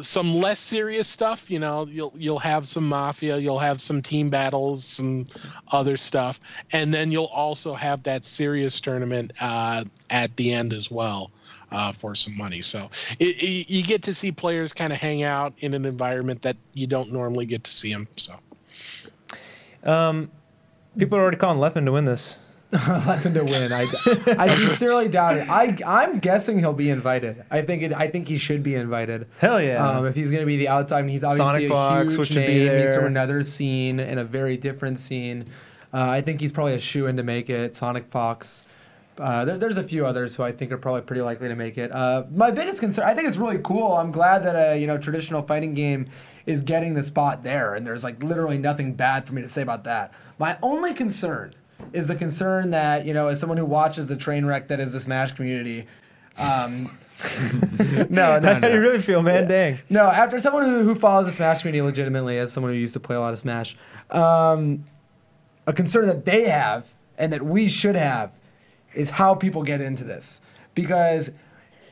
some 0.00 0.34
less 0.34 0.58
serious 0.58 1.08
stuff. 1.08 1.50
You 1.50 1.58
know, 1.60 1.86
you'll 1.86 2.12
you'll 2.16 2.38
have 2.40 2.68
some 2.68 2.88
mafia, 2.88 3.38
you'll 3.38 3.60
have 3.60 3.80
some 3.80 4.02
team 4.02 4.28
battles, 4.28 4.84
some 4.84 5.26
other 5.68 5.96
stuff, 5.96 6.40
and 6.72 6.92
then 6.92 7.12
you'll 7.12 7.26
also 7.26 7.72
have 7.72 8.02
that 8.02 8.24
serious 8.24 8.80
tournament 8.80 9.32
uh, 9.40 9.84
at 10.10 10.36
the 10.36 10.52
end 10.52 10.72
as 10.72 10.90
well. 10.90 11.30
Uh, 11.72 11.92
for 11.92 12.14
some 12.14 12.36
money, 12.36 12.60
so 12.60 12.90
it, 13.18 13.36
it, 13.42 13.70
you 13.70 13.82
get 13.82 14.02
to 14.02 14.12
see 14.14 14.30
players 14.30 14.74
kind 14.74 14.92
of 14.92 14.98
hang 14.98 15.22
out 15.22 15.54
in 15.58 15.72
an 15.72 15.86
environment 15.86 16.42
that 16.42 16.56
you 16.74 16.86
don't 16.86 17.12
normally 17.12 17.46
get 17.46 17.64
to 17.64 17.72
see 17.72 17.92
them. 17.92 18.06
So 18.16 18.34
um, 19.84 20.30
people 20.98 21.18
are 21.18 21.22
already 21.22 21.38
calling 21.38 21.58
Leffen 21.58 21.84
to 21.86 21.92
win 21.92 22.04
this. 22.04 22.48
Leffen 22.72 23.34
to 23.34 23.44
win. 23.44 23.70
I, 23.70 23.86
I 24.42 24.48
sincerely 24.54 25.08
doubt 25.08 25.36
it. 25.36 25.48
I 25.50 25.76
I'm 25.86 26.20
guessing 26.20 26.58
he'll 26.58 26.72
be 26.72 26.88
invited. 26.88 27.44
I 27.50 27.60
think 27.60 27.82
it. 27.82 27.92
I 27.92 28.08
think 28.08 28.28
he 28.28 28.38
should 28.38 28.62
be 28.62 28.74
invited. 28.74 29.26
Hell 29.38 29.60
yeah. 29.60 29.86
Um, 29.86 30.06
if 30.06 30.14
he's 30.14 30.30
going 30.30 30.40
to 30.40 30.46
be 30.46 30.56
the 30.56 30.68
outside, 30.68 31.00
I 31.00 31.02
mean, 31.02 31.10
he's 31.10 31.22
obviously 31.22 31.46
Sonic 31.46 31.64
a 31.64 31.68
Fox, 31.68 32.14
huge 32.14 32.18
which 32.18 32.36
name. 32.36 32.46
be 32.46 32.82
He's 32.82 32.94
from 32.96 33.04
another 33.04 33.42
scene 33.42 34.00
and 34.00 34.18
a 34.18 34.24
very 34.24 34.56
different 34.56 34.98
scene. 34.98 35.44
Uh, 35.92 36.08
I 36.08 36.22
think 36.22 36.40
he's 36.40 36.50
probably 36.50 36.72
a 36.74 36.78
shoe 36.78 37.06
in 37.08 37.18
to 37.18 37.22
make 37.22 37.50
it. 37.50 37.76
Sonic 37.76 38.06
Fox. 38.06 38.64
Uh, 39.18 39.44
there, 39.44 39.58
there's 39.58 39.76
a 39.76 39.82
few 39.82 40.06
others 40.06 40.36
who 40.36 40.42
I 40.42 40.52
think 40.52 40.72
are 40.72 40.78
probably 40.78 41.02
pretty 41.02 41.22
likely 41.22 41.48
to 41.48 41.54
make 41.54 41.76
it. 41.76 41.94
Uh, 41.94 42.24
my 42.34 42.50
biggest 42.50 42.80
concern, 42.80 43.06
I 43.06 43.14
think 43.14 43.28
it's 43.28 43.36
really 43.36 43.58
cool. 43.58 43.92
I'm 43.92 44.10
glad 44.10 44.42
that 44.44 44.54
a 44.56 44.78
you 44.78 44.86
know 44.86 44.96
traditional 44.98 45.42
fighting 45.42 45.74
game 45.74 46.08
is 46.46 46.62
getting 46.62 46.94
the 46.94 47.02
spot 47.02 47.42
there, 47.42 47.74
and 47.74 47.86
there's 47.86 48.04
like 48.04 48.22
literally 48.22 48.58
nothing 48.58 48.94
bad 48.94 49.26
for 49.26 49.34
me 49.34 49.42
to 49.42 49.48
say 49.48 49.62
about 49.62 49.84
that. 49.84 50.12
My 50.38 50.56
only 50.62 50.94
concern 50.94 51.54
is 51.92 52.08
the 52.08 52.14
concern 52.14 52.70
that 52.70 53.04
you 53.04 53.12
know, 53.12 53.28
as 53.28 53.38
someone 53.38 53.58
who 53.58 53.66
watches 53.66 54.06
the 54.06 54.16
train 54.16 54.46
wreck 54.46 54.68
that 54.68 54.80
is 54.80 54.92
the 54.92 55.00
Smash 55.00 55.32
community. 55.32 55.86
Um, 56.38 56.90
no, 58.10 58.38
no, 58.40 58.54
How 58.54 58.60
do 58.60 58.72
you 58.72 58.80
really 58.80 58.98
feel, 58.98 59.22
man? 59.22 59.46
Dang. 59.46 59.78
No, 59.88 60.06
after 60.06 60.38
someone 60.38 60.64
who, 60.64 60.82
who 60.82 60.94
follows 60.94 61.26
the 61.26 61.32
Smash 61.32 61.60
community 61.60 61.82
legitimately, 61.82 62.38
as 62.38 62.52
someone 62.52 62.72
who 62.72 62.78
used 62.78 62.94
to 62.94 63.00
play 63.00 63.14
a 63.14 63.20
lot 63.20 63.32
of 63.32 63.38
Smash, 63.38 63.76
um, 64.10 64.84
a 65.66 65.72
concern 65.72 66.06
that 66.08 66.24
they 66.24 66.48
have 66.48 66.92
and 67.18 67.32
that 67.32 67.42
we 67.42 67.68
should 67.68 67.94
have 67.94 68.32
is 68.94 69.10
how 69.10 69.34
people 69.34 69.62
get 69.62 69.80
into 69.80 70.04
this. 70.04 70.40
Because 70.74 71.30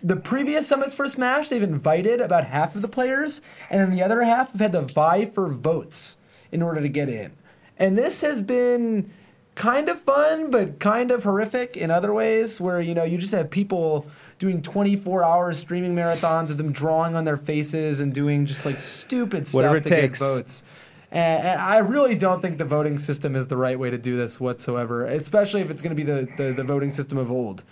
the 0.02 0.16
previous 0.16 0.66
summits 0.66 0.94
for 0.94 1.08
Smash, 1.08 1.48
they've 1.48 1.62
invited 1.62 2.20
about 2.20 2.44
half 2.44 2.74
of 2.74 2.82
the 2.82 2.88
players, 2.88 3.42
and 3.70 3.80
then 3.80 3.90
the 3.90 4.02
other 4.02 4.22
half 4.22 4.52
have 4.52 4.60
had 4.60 4.72
to 4.72 4.82
vie 4.82 5.24
for 5.26 5.48
votes 5.48 6.16
in 6.52 6.62
order 6.62 6.80
to 6.80 6.88
get 6.88 7.08
in. 7.08 7.32
And 7.78 7.96
this 7.96 8.22
has 8.22 8.40
been 8.40 9.10
kind 9.54 9.88
of 9.88 10.00
fun, 10.00 10.50
but 10.50 10.78
kind 10.78 11.10
of 11.10 11.24
horrific 11.24 11.76
in 11.76 11.90
other 11.90 12.14
ways, 12.14 12.60
where 12.60 12.80
you 12.80 12.94
know 12.94 13.04
you 13.04 13.18
just 13.18 13.32
have 13.34 13.50
people 13.50 14.06
doing 14.38 14.62
24 14.62 15.22
hour 15.22 15.52
streaming 15.52 15.94
marathons 15.94 16.50
of 16.50 16.56
them 16.56 16.72
drawing 16.72 17.14
on 17.14 17.24
their 17.24 17.36
faces 17.36 18.00
and 18.00 18.14
doing 18.14 18.46
just 18.46 18.64
like 18.64 18.78
stupid 18.78 19.46
stuff 19.46 19.56
Whatever 19.56 19.80
to 19.80 19.88
takes. 19.88 20.18
get 20.20 20.26
votes. 20.26 20.64
And, 21.12 21.44
and 21.46 21.60
I 21.60 21.78
really 21.78 22.14
don't 22.14 22.40
think 22.40 22.58
the 22.58 22.64
voting 22.64 22.98
system 22.98 23.34
is 23.34 23.48
the 23.48 23.56
right 23.56 23.78
way 23.78 23.90
to 23.90 23.98
do 23.98 24.16
this 24.16 24.38
whatsoever, 24.40 25.06
especially 25.06 25.60
if 25.60 25.70
it's 25.70 25.82
going 25.82 25.96
to 25.96 26.02
be 26.04 26.04
the, 26.04 26.28
the, 26.36 26.52
the 26.52 26.64
voting 26.64 26.90
system 26.90 27.18
of 27.18 27.30
old. 27.30 27.64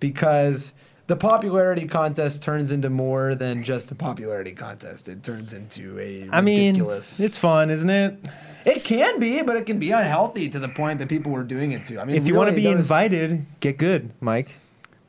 Because 0.00 0.74
the 1.06 1.16
popularity 1.16 1.86
contest 1.86 2.42
turns 2.42 2.72
into 2.72 2.88
more 2.90 3.34
than 3.34 3.62
just 3.64 3.90
a 3.90 3.94
popularity 3.94 4.52
contest. 4.52 5.08
It 5.08 5.22
turns 5.22 5.52
into 5.52 5.98
a 5.98 6.28
I 6.32 6.40
mean, 6.40 6.76
it's 6.80 7.38
fun, 7.38 7.70
isn't 7.70 7.90
it? 7.90 8.16
It 8.64 8.84
can 8.84 9.18
be, 9.18 9.42
but 9.42 9.56
it 9.56 9.66
can 9.66 9.78
be 9.78 9.90
unhealthy 9.90 10.48
to 10.50 10.58
the 10.58 10.68
point 10.68 10.98
that 11.00 11.08
people 11.08 11.32
were 11.32 11.44
doing 11.44 11.72
it 11.72 11.86
to. 11.86 12.00
I 12.00 12.04
mean, 12.04 12.16
If 12.16 12.26
you 12.26 12.34
want 12.34 12.50
to 12.50 12.56
be 12.56 12.64
notice- 12.64 12.86
invited, 12.86 13.46
get 13.60 13.76
good, 13.78 14.12
Mike. 14.20 14.54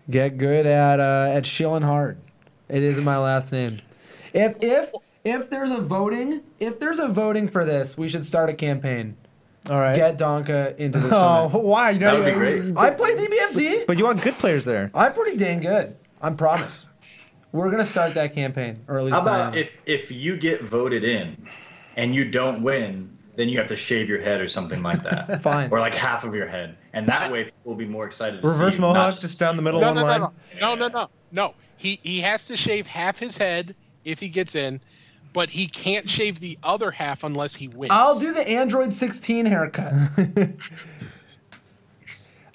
get 0.09 0.37
good 0.37 0.65
at 0.65 0.99
uh, 0.99 1.31
at 1.33 1.45
shilling 1.45 1.83
hard. 1.83 2.17
It 2.69 2.81
isn't 2.83 3.03
my 3.03 3.17
last 3.17 3.51
name. 3.51 3.79
If 4.33 4.55
if 4.61 4.91
if 5.23 5.49
there's 5.49 5.71
a 5.71 5.79
voting, 5.79 6.41
if 6.59 6.79
there's 6.79 6.99
a 6.99 7.07
voting 7.07 7.47
for 7.47 7.65
this, 7.65 7.97
we 7.97 8.07
should 8.07 8.25
start 8.25 8.49
a 8.49 8.53
campaign. 8.53 9.17
All 9.69 9.79
right. 9.79 9.95
Get 9.95 10.17
Donka 10.17 10.75
into 10.77 10.99
the 10.99 11.07
oh, 11.11 11.49
summit. 11.49 11.63
why? 11.63 11.91
You 11.91 11.99
That 11.99 12.17
would 12.17 12.25
be 12.25 12.31
great. 12.31 12.77
I 12.77 12.89
play 12.91 13.15
DBFZ. 13.15 13.85
But 13.85 13.97
you 13.97 14.05
want 14.05 14.21
good 14.21 14.35
players 14.35 14.65
there. 14.65 14.89
I'm 14.95 15.13
pretty 15.13 15.37
dang 15.37 15.59
good. 15.59 15.95
I 16.21 16.31
promise. 16.31 16.89
We're 17.51 17.69
gonna 17.69 17.85
start 17.85 18.13
that 18.13 18.33
campaign, 18.33 18.79
or 18.87 18.97
at 18.97 19.03
least 19.03 19.15
How 19.15 19.19
I 19.19 19.23
about 19.23 19.53
am. 19.53 19.61
if 19.61 19.77
if 19.85 20.09
you 20.09 20.37
get 20.37 20.63
voted 20.63 21.03
in 21.03 21.35
and 21.97 22.15
you 22.15 22.31
don't 22.31 22.63
win, 22.63 23.17
then 23.35 23.49
you 23.49 23.57
have 23.57 23.67
to 23.67 23.75
shave 23.75 24.07
your 24.07 24.21
head 24.21 24.39
or 24.39 24.47
something 24.47 24.81
like 24.81 25.03
that. 25.03 25.41
Fine. 25.43 25.69
Or 25.69 25.79
like 25.79 25.93
half 25.93 26.23
of 26.23 26.33
your 26.33 26.47
head. 26.47 26.77
And 26.93 27.05
that 27.07 27.29
way 27.31 27.45
people 27.45 27.59
will 27.65 27.75
be 27.75 27.85
more 27.85 28.05
excited 28.05 28.41
to 28.41 28.47
Reverse 28.47 28.75
see 28.75 28.81
you, 28.81 28.87
not 28.87 28.93
mohawk 28.93 29.19
just 29.19 29.37
down 29.37 29.57
the 29.57 29.61
middle 29.61 29.81
no, 29.81 29.87
one 29.87 29.95
no, 29.95 30.01
no, 30.01 30.07
line. 30.07 30.19
no, 30.21 30.75
no, 30.75 30.75
no, 30.75 30.87
no, 30.87 31.09
no. 31.31 31.53
He 31.77 31.99
he 32.03 32.19
has 32.21 32.43
to 32.45 32.55
shave 32.55 32.87
half 32.87 33.19
his 33.19 33.37
head 33.37 33.75
if 34.05 34.19
he 34.19 34.29
gets 34.29 34.55
in, 34.55 34.79
but 35.33 35.49
he 35.49 35.67
can't 35.67 36.09
shave 36.09 36.39
the 36.39 36.57
other 36.63 36.91
half 36.91 37.23
unless 37.23 37.55
he 37.55 37.67
wins. 37.67 37.91
I'll 37.91 38.19
do 38.19 38.33
the 38.33 38.47
Android 38.47 38.93
16 38.93 39.45
haircut. 39.45 39.93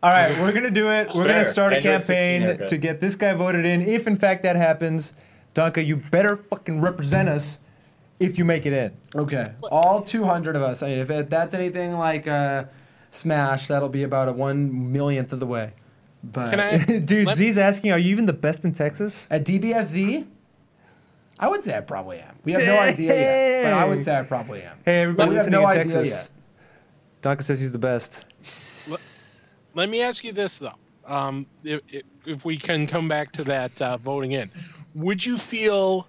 All 0.02 0.10
right, 0.10 0.38
we're 0.38 0.52
gonna 0.52 0.70
do 0.70 0.90
it. 0.90 1.12
We're 1.16 1.26
gonna 1.26 1.44
start 1.44 1.72
a 1.72 1.76
Android 1.76 2.02
16 2.02 2.40
campaign 2.42 2.66
to 2.68 2.76
get 2.76 3.00
this 3.00 3.16
guy 3.16 3.32
voted 3.32 3.64
in. 3.64 3.80
If 3.82 4.06
in 4.06 4.16
fact 4.16 4.42
that 4.42 4.54
happens, 4.56 5.14
Donka, 5.54 5.84
you 5.84 5.96
better 5.96 6.36
fucking 6.36 6.80
represent 6.80 7.28
us. 7.28 7.60
If 8.18 8.38
you 8.38 8.44
make 8.46 8.64
it 8.64 8.72
in, 8.72 8.92
Okay, 9.14 9.46
all 9.70 10.00
200 10.02 10.56
of 10.56 10.62
us. 10.62 10.82
I 10.82 10.88
mean, 10.88 10.98
if 10.98 11.10
it, 11.10 11.28
that's 11.28 11.54
anything 11.54 11.94
like 11.98 12.26
uh, 12.26 12.64
Smash, 13.10 13.66
that'll 13.68 13.90
be 13.90 14.04
about 14.04 14.28
a 14.28 14.32
one 14.32 14.92
millionth 14.92 15.32
of 15.34 15.40
the 15.40 15.46
way. 15.46 15.72
But 16.24 16.50
Can 16.50 16.60
I, 16.60 16.78
dude, 17.00 17.26
Let- 17.26 17.36
Z's 17.36 17.58
asking, 17.58 17.92
are 17.92 17.98
you 17.98 18.10
even 18.10 18.24
the 18.26 18.32
best 18.32 18.64
in 18.64 18.72
Texas? 18.72 19.28
at 19.30 19.44
DBFZ, 19.44 20.26
I 21.38 21.48
would 21.48 21.62
say 21.62 21.76
I 21.76 21.80
probably 21.80 22.18
am. 22.18 22.36
We 22.44 22.52
have 22.52 22.62
no 22.62 22.78
idea 22.78 23.14
yet, 23.14 23.64
but 23.64 23.72
I 23.74 23.84
would 23.84 24.02
say 24.02 24.18
I 24.18 24.22
probably 24.22 24.62
am. 24.62 24.76
Hey, 24.84 25.02
everybody 25.02 25.26
But 25.26 25.30
we 25.30 25.36
listening 25.36 25.52
no 25.52 25.68
in 25.68 25.78
idea 25.78 25.82
Texas. 25.92 26.32
Donka 27.22 27.42
says 27.42 27.60
he's 27.60 27.72
the 27.72 27.78
best. 27.78 28.26
Let 29.74 29.88
me 29.90 30.00
ask 30.02 30.24
you 30.24 30.32
this 30.32 30.58
though: 30.58 30.72
um, 31.06 31.46
if, 31.64 31.80
if- 31.88 32.02
if 32.26 32.44
we 32.44 32.56
can 32.58 32.88
come 32.88 33.06
back 33.06 33.30
to 33.30 33.44
that 33.44 33.80
uh, 33.80 33.96
voting 33.98 34.32
in, 34.32 34.50
would 34.96 35.24
you 35.24 35.38
feel 35.38 36.08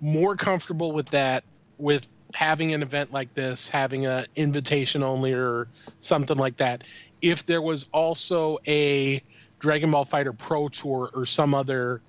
more 0.00 0.34
comfortable 0.34 0.92
with 0.92 1.06
that, 1.10 1.44
with 1.76 2.08
having 2.32 2.72
an 2.72 2.80
event 2.80 3.12
like 3.12 3.34
this, 3.34 3.68
having 3.68 4.06
an 4.06 4.24
invitation 4.34 5.02
only 5.02 5.34
or 5.34 5.68
something 6.00 6.38
like 6.38 6.56
that, 6.56 6.84
if 7.20 7.44
there 7.44 7.60
was 7.60 7.86
also 7.92 8.56
a 8.66 9.22
Dragon 9.58 9.90
Ball 9.90 10.06
Fighter 10.06 10.32
Pro 10.32 10.70
Tour 10.70 11.10
or 11.12 11.26
some 11.26 11.52
other 11.54 12.00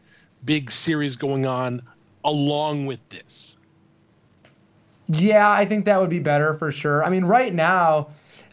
big 0.46 0.72
series 0.72 1.18
going 1.18 1.46
on 1.46 1.82
along 2.24 2.86
with 2.86 3.08
this? 3.10 3.58
Yeah, 5.08 5.50
I 5.50 5.66
think 5.66 5.86
that 5.86 6.00
would 6.00 6.10
be 6.10 6.20
better 6.20 6.54
for 6.54 6.72
sure. 6.72 7.04
I 7.04 7.10
mean, 7.10 7.26
right 7.26 7.54
now, 7.54 8.10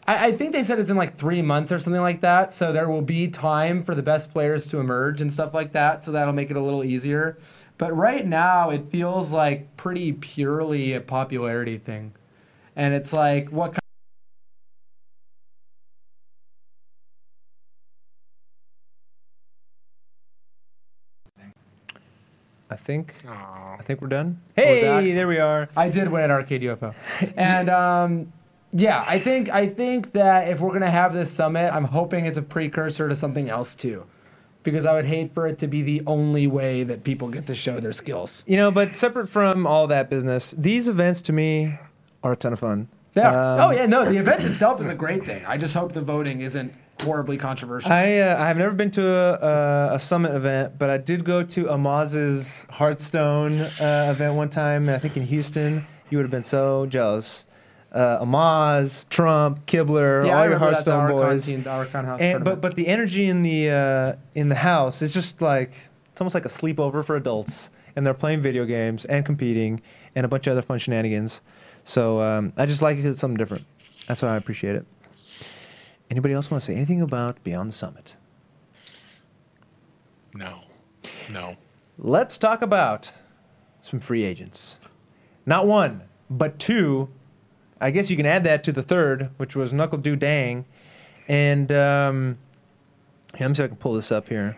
I, 0.07 0.27
I 0.27 0.31
think 0.33 0.51
they 0.51 0.63
said 0.63 0.79
it's 0.79 0.89
in 0.89 0.97
like 0.97 1.15
three 1.15 1.41
months 1.41 1.71
or 1.71 1.79
something 1.79 2.01
like 2.01 2.21
that. 2.21 2.53
So 2.53 2.73
there 2.73 2.89
will 2.89 3.01
be 3.01 3.27
time 3.27 3.81
for 3.83 3.95
the 3.95 4.03
best 4.03 4.31
players 4.31 4.67
to 4.67 4.79
emerge 4.79 5.21
and 5.21 5.31
stuff 5.31 5.53
like 5.53 5.71
that. 5.71 6.03
So 6.03 6.11
that'll 6.11 6.33
make 6.33 6.51
it 6.51 6.57
a 6.57 6.61
little 6.61 6.83
easier. 6.83 7.37
But 7.77 7.95
right 7.95 8.25
now, 8.25 8.69
it 8.69 8.91
feels 8.91 9.33
like 9.33 9.75
pretty 9.77 10.13
purely 10.13 10.93
a 10.93 11.01
popularity 11.01 11.77
thing. 11.77 12.13
And 12.75 12.93
it's 12.93 13.11
like, 13.11 13.49
what 13.49 13.80
I 22.71 22.77
think. 22.77 23.15
Aw. 23.27 23.75
I 23.77 23.81
think 23.83 24.01
we're 24.01 24.07
done. 24.07 24.39
We're 24.57 24.63
Hey, 24.63 25.11
there 25.11 25.27
we 25.27 25.39
are. 25.39 25.67
I 25.75 25.89
did 25.89 26.09
win 26.09 26.23
at 26.23 26.31
Arcade 26.31 26.61
UFO, 26.61 26.95
and 27.35 27.69
um, 27.69 28.31
yeah, 28.71 29.03
I 29.05 29.19
think 29.19 29.49
I 29.49 29.67
think 29.67 30.13
that 30.13 30.47
if 30.47 30.61
we're 30.61 30.71
gonna 30.71 30.89
have 30.89 31.13
this 31.13 31.29
summit, 31.29 31.69
I'm 31.73 31.83
hoping 31.83 32.25
it's 32.25 32.37
a 32.37 32.41
precursor 32.41 33.09
to 33.09 33.15
something 33.15 33.49
else 33.49 33.75
too, 33.75 34.05
because 34.63 34.85
I 34.85 34.93
would 34.93 35.03
hate 35.03 35.33
for 35.33 35.47
it 35.47 35.57
to 35.59 35.67
be 35.67 35.81
the 35.81 36.01
only 36.07 36.47
way 36.47 36.83
that 36.83 37.03
people 37.03 37.27
get 37.27 37.45
to 37.47 37.55
show 37.55 37.77
their 37.79 37.93
skills. 37.93 38.45
You 38.47 38.55
know, 38.55 38.71
but 38.71 38.95
separate 38.95 39.27
from 39.27 39.67
all 39.67 39.87
that 39.87 40.09
business, 40.09 40.51
these 40.51 40.87
events 40.87 41.21
to 41.23 41.33
me 41.33 41.77
are 42.23 42.31
a 42.31 42.35
ton 42.37 42.53
of 42.53 42.59
fun. 42.59 42.87
Yeah. 43.15 43.31
Um, 43.31 43.59
oh 43.59 43.71
yeah, 43.71 43.85
no, 43.85 44.05
the 44.05 44.15
event 44.15 44.43
itself 44.43 44.79
is 44.79 44.87
a 44.87 44.95
great 44.95 45.25
thing. 45.25 45.43
I 45.45 45.57
just 45.57 45.75
hope 45.75 45.91
the 45.91 46.01
voting 46.01 46.39
isn't 46.39 46.73
horribly 47.03 47.37
controversial. 47.37 47.91
I 47.91 48.17
uh, 48.19 48.41
I 48.43 48.47
have 48.47 48.57
never 48.57 48.73
been 48.73 48.91
to 48.91 49.07
a, 49.07 49.33
a, 49.91 49.95
a 49.95 49.99
summit 49.99 50.33
event, 50.35 50.77
but 50.77 50.89
I 50.89 50.97
did 50.97 51.23
go 51.23 51.43
to 51.43 51.69
Amaz's 51.69 52.65
Hearthstone 52.69 53.61
uh, 53.61 54.07
event 54.15 54.35
one 54.35 54.49
time. 54.49 54.89
I 54.89 54.97
think 54.97 55.17
in 55.17 55.23
Houston. 55.23 55.83
You 56.09 56.17
would 56.17 56.23
have 56.25 56.31
been 56.31 56.43
so 56.43 56.85
jealous. 56.87 57.45
Uh, 57.93 58.23
Amaz, 58.23 59.07
Trump, 59.09 59.65
Kibler, 59.65 60.25
yeah, 60.25 60.31
all 60.33 60.39
I 60.39 60.43
your 60.45 60.53
remember 60.53 60.75
that 60.75 60.85
the 60.85 60.91
Hearthstone 60.91 61.21
boys. 61.29 61.45
team, 61.47 61.63
the 61.63 61.69
Archon 61.71 62.05
House. 62.05 62.21
And, 62.21 62.43
but 62.43 62.61
but 62.61 62.75
the 62.75 62.87
energy 62.87 63.25
in 63.27 63.43
the 63.43 63.69
uh, 63.69 64.13
in 64.33 64.47
the 64.49 64.55
house 64.55 65.01
is 65.01 65.13
just 65.13 65.41
like 65.41 65.89
it's 66.11 66.21
almost 66.21 66.33
like 66.35 66.45
a 66.45 66.49
sleepover 66.49 67.03
for 67.03 67.15
adults, 67.17 67.69
and 67.95 68.05
they're 68.05 68.13
playing 68.13 68.39
video 68.39 68.63
games 68.65 69.03
and 69.05 69.25
competing 69.25 69.81
and 70.15 70.25
a 70.25 70.29
bunch 70.29 70.47
of 70.47 70.51
other 70.51 70.61
fun 70.61 70.77
shenanigans. 70.79 71.41
So 71.83 72.21
um, 72.21 72.53
I 72.57 72.65
just 72.65 72.81
like 72.81 72.97
it 72.97 73.01
'cause 73.01 73.11
it's 73.11 73.19
something 73.21 73.37
different. 73.37 73.65
That's 74.07 74.21
why 74.21 74.29
I 74.29 74.37
appreciate 74.37 74.75
it. 74.75 74.85
Anybody 76.11 76.33
else 76.33 76.51
want 76.51 76.61
to 76.61 76.65
say 76.65 76.75
anything 76.75 77.01
about 77.01 77.41
Beyond 77.41 77.69
the 77.69 77.73
Summit? 77.73 78.17
No, 80.35 80.59
no. 81.31 81.55
Let's 81.97 82.37
talk 82.37 82.61
about 82.61 83.21
some 83.79 84.01
free 84.01 84.23
agents. 84.23 84.81
Not 85.45 85.67
one, 85.67 86.01
but 86.29 86.59
two. 86.59 87.09
I 87.79 87.91
guess 87.91 88.11
you 88.11 88.17
can 88.17 88.25
add 88.25 88.43
that 88.43 88.61
to 88.65 88.73
the 88.73 88.83
third, 88.83 89.29
which 89.37 89.55
was 89.55 89.71
NuckleDu 89.71 90.19
Dang. 90.19 90.65
And 91.29 91.71
um, 91.71 92.37
yeah, 93.35 93.43
let 93.43 93.49
me 93.49 93.55
see 93.55 93.63
if 93.63 93.65
I 93.65 93.67
can 93.69 93.77
pull 93.77 93.93
this 93.93 94.11
up 94.11 94.27
here. 94.27 94.57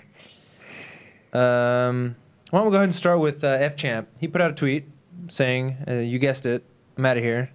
Um, 1.33 2.15
why 2.49 2.59
don't 2.59 2.65
we 2.65 2.71
go 2.71 2.77
ahead 2.77 2.85
and 2.85 2.95
start 2.95 3.19
with 3.19 3.43
uh, 3.43 3.47
F 3.47 3.75
Champ? 3.75 4.09
He 4.19 4.27
put 4.27 4.41
out 4.41 4.49
a 4.49 4.55
tweet 4.55 4.85
saying, 5.27 5.77
uh, 5.87 5.93
"You 5.93 6.17
guessed 6.17 6.47
it, 6.47 6.63
I'm 6.97 7.05
out 7.05 7.17
of 7.17 7.23
here." 7.23 7.51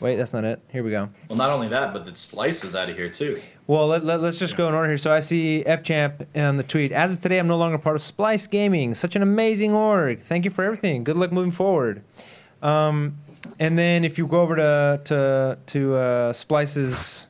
Wait, 0.00 0.16
that's 0.16 0.32
not 0.32 0.44
it. 0.44 0.60
Here 0.70 0.82
we 0.82 0.90
go. 0.90 1.08
Well, 1.28 1.38
not 1.38 1.50
only 1.50 1.68
that, 1.68 1.92
but 1.92 2.04
the 2.04 2.12
Splyce 2.12 2.64
is 2.64 2.76
out 2.76 2.88
of 2.88 2.96
here 2.96 3.08
too. 3.08 3.32
Well, 3.66 3.88
let, 3.88 4.04
let, 4.04 4.20
us 4.20 4.38
just 4.38 4.56
go 4.56 4.68
in 4.68 4.74
order 4.74 4.88
here. 4.88 4.98
So 4.98 5.12
I 5.12 5.20
see 5.20 5.64
F 5.64 5.82
Champ 5.82 6.26
on 6.36 6.56
the 6.56 6.62
tweet. 6.62 6.92
As 6.92 7.12
of 7.12 7.20
today, 7.20 7.38
I'm 7.38 7.48
no 7.48 7.56
longer 7.56 7.78
part 7.78 7.96
of 7.96 8.02
Splyce 8.02 8.48
Gaming. 8.48 8.94
Such 8.94 9.16
an 9.16 9.22
amazing 9.22 9.72
org. 9.72 10.20
Thank 10.20 10.44
you 10.44 10.50
for 10.50 10.64
everything. 10.64 11.04
Good 11.04 11.16
luck 11.16 11.32
moving 11.32 11.52
forward. 11.52 12.02
Um, 12.62 13.18
and 13.58 13.78
then 13.78 14.04
if 14.04 14.18
you 14.18 14.26
go 14.26 14.40
over 14.40 14.56
to 14.56 15.00
to 15.04 15.58
to 15.66 15.94
uh, 15.94 16.32
Splyce's, 16.32 17.28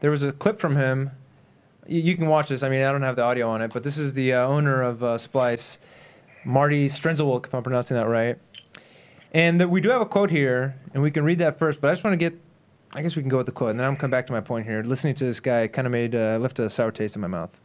there 0.00 0.10
was 0.10 0.22
a 0.22 0.32
clip 0.32 0.60
from 0.60 0.76
him. 0.76 1.10
You, 1.86 2.00
you 2.00 2.16
can 2.16 2.26
watch 2.28 2.48
this. 2.48 2.62
I 2.62 2.68
mean, 2.68 2.82
I 2.82 2.92
don't 2.92 3.02
have 3.02 3.16
the 3.16 3.22
audio 3.22 3.48
on 3.48 3.62
it, 3.62 3.72
but 3.72 3.82
this 3.82 3.98
is 3.98 4.14
the 4.14 4.32
uh, 4.32 4.46
owner 4.46 4.82
of 4.82 5.02
uh, 5.02 5.16
Splyce, 5.16 5.78
Marty 6.44 6.88
Strenczewilk, 6.88 7.46
if 7.46 7.54
I'm 7.54 7.62
pronouncing 7.62 7.96
that 7.96 8.06
right. 8.06 8.38
And 9.34 9.60
that 9.60 9.68
we 9.68 9.82
do 9.82 9.90
have 9.90 10.00
a 10.00 10.06
quote 10.06 10.30
here, 10.30 10.80
and 10.94 11.02
we 11.02 11.10
can 11.10 11.24
read 11.24 11.38
that 11.38 11.58
first. 11.58 11.80
But 11.80 11.88
I 11.88 11.92
just 11.92 12.04
want 12.04 12.14
to 12.14 12.16
get 12.18 12.40
I 12.96 13.02
guess 13.02 13.16
we 13.16 13.22
can 13.22 13.28
go 13.28 13.38
with 13.38 13.46
the 13.46 13.52
quote, 13.52 13.70
and 13.70 13.80
then 13.80 13.86
I'm 13.88 13.96
come 13.96 14.10
back 14.10 14.26
to 14.28 14.32
my 14.32 14.40
point 14.40 14.66
here. 14.66 14.82
Listening 14.82 15.16
to 15.16 15.24
this 15.24 15.40
guy 15.40 15.66
kind 15.66 15.86
of 15.86 15.92
made 15.92 16.14
uh, 16.14 16.38
left 16.40 16.60
a 16.60 16.70
sour 16.70 16.92
taste 16.92 17.16
in 17.16 17.22
my 17.22 17.28
mouth. 17.28 17.60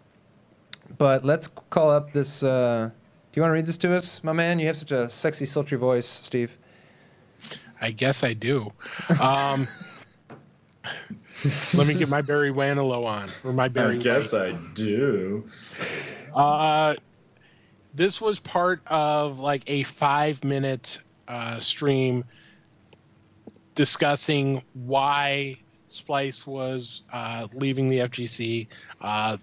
But 0.98 1.24
let's 1.24 1.48
call 1.48 1.92
up 1.92 2.14
this. 2.14 2.42
Uh, 2.42 2.90
do 3.32 3.38
you 3.38 3.44
want 3.44 3.52
to 3.52 3.54
read 3.54 3.68
this 3.68 3.78
to 3.80 3.96
us, 3.96 4.24
my 4.24 4.34
man? 4.34 4.58
You 4.58 4.66
have 4.66 4.78
such 4.78 4.92
a 4.92 5.08
sexy, 5.08 5.46
sultry 5.46 5.78
voice, 5.78 6.08
Steve. 6.08 6.58
I 7.80 7.92
guess 7.92 8.24
I 8.24 8.34
do. 8.34 8.74
Um, 9.22 9.68
let 11.76 11.86
me 11.86 11.94
get 11.94 12.10
my 12.10 12.22
Barry 12.24 12.52
Manilow 12.52 13.06
on, 13.06 13.30
or 13.44 13.54
my 13.54 13.68
Barry. 13.68 14.00
I 14.00 14.00
Barry. 14.00 14.04
guess 14.04 14.34
I 14.34 14.54
do. 14.74 15.46
Uh, 16.36 16.96
this 17.94 18.20
was 18.20 18.40
part 18.40 18.82
of 18.88 19.40
like 19.40 19.62
a 19.68 19.84
five 19.84 20.44
minute 20.44 21.02
uh, 21.30 21.60
stream 21.60 22.26
discussing 23.76 24.62
why 24.74 25.56
Splyce 25.90 26.46
was 26.46 27.04
uh, 27.14 27.48
leaving 27.54 27.88
the 27.88 28.00
FGC. 28.00 28.68
Uh, 29.02 29.38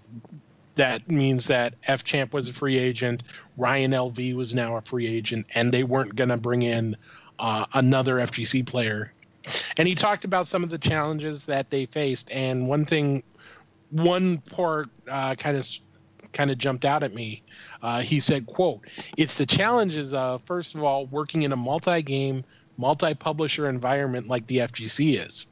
that 0.75 1.09
means 1.11 1.47
that 1.47 1.75
F 1.87 2.05
Champ 2.05 2.35
was 2.35 2.49
a 2.49 2.53
free 2.53 2.77
agent, 2.77 3.25
Ryan 3.57 3.93
LV 3.93 4.35
was 4.35 4.55
now 4.55 4.77
a 4.77 4.83
free 4.83 5.07
agent, 5.07 5.47
and 5.55 5.73
they 5.73 5.85
weren't 5.85 6.15
going 6.15 6.29
to 6.29 6.37
bring 6.37 6.63
in 6.63 6.97
uh, 7.39 7.65
another 7.73 8.17
FGC 8.17 8.67
player. 8.67 9.13
And 9.77 9.89
he 9.89 9.95
talked 9.95 10.25
about 10.25 10.47
some 10.47 10.63
of 10.63 10.71
the 10.71 10.79
challenges 10.79 11.45
that 11.45 11.71
they 11.71 11.87
faced. 11.87 12.31
And 12.31 12.69
one 12.69 12.85
thing, 12.85 13.23
one 13.91 14.39
part 14.39 14.89
uh, 15.09 15.35
kind 15.37 15.57
of 15.57 15.67
kind 16.37 16.51
of 16.51 16.59
jumped 16.59 16.85
out 16.85 17.03
at 17.03 17.15
me. 17.15 17.43
Uh, 17.83 18.03
he 18.03 18.21
said, 18.21 18.47
"quote 18.47 18.87
It's 19.17 19.39
the 19.39 19.47
challenges 19.47 20.13
of 20.13 20.43
first 20.45 20.75
of 20.75 20.85
all 20.85 21.07
working 21.07 21.43
in 21.43 21.53
a 21.53 21.57
multi-game, 21.57 22.45
multi-publisher 22.77 23.69
environment 23.69 24.29
like 24.29 24.47
the 24.47 24.59
FGC 24.59 25.19
is. 25.19 25.47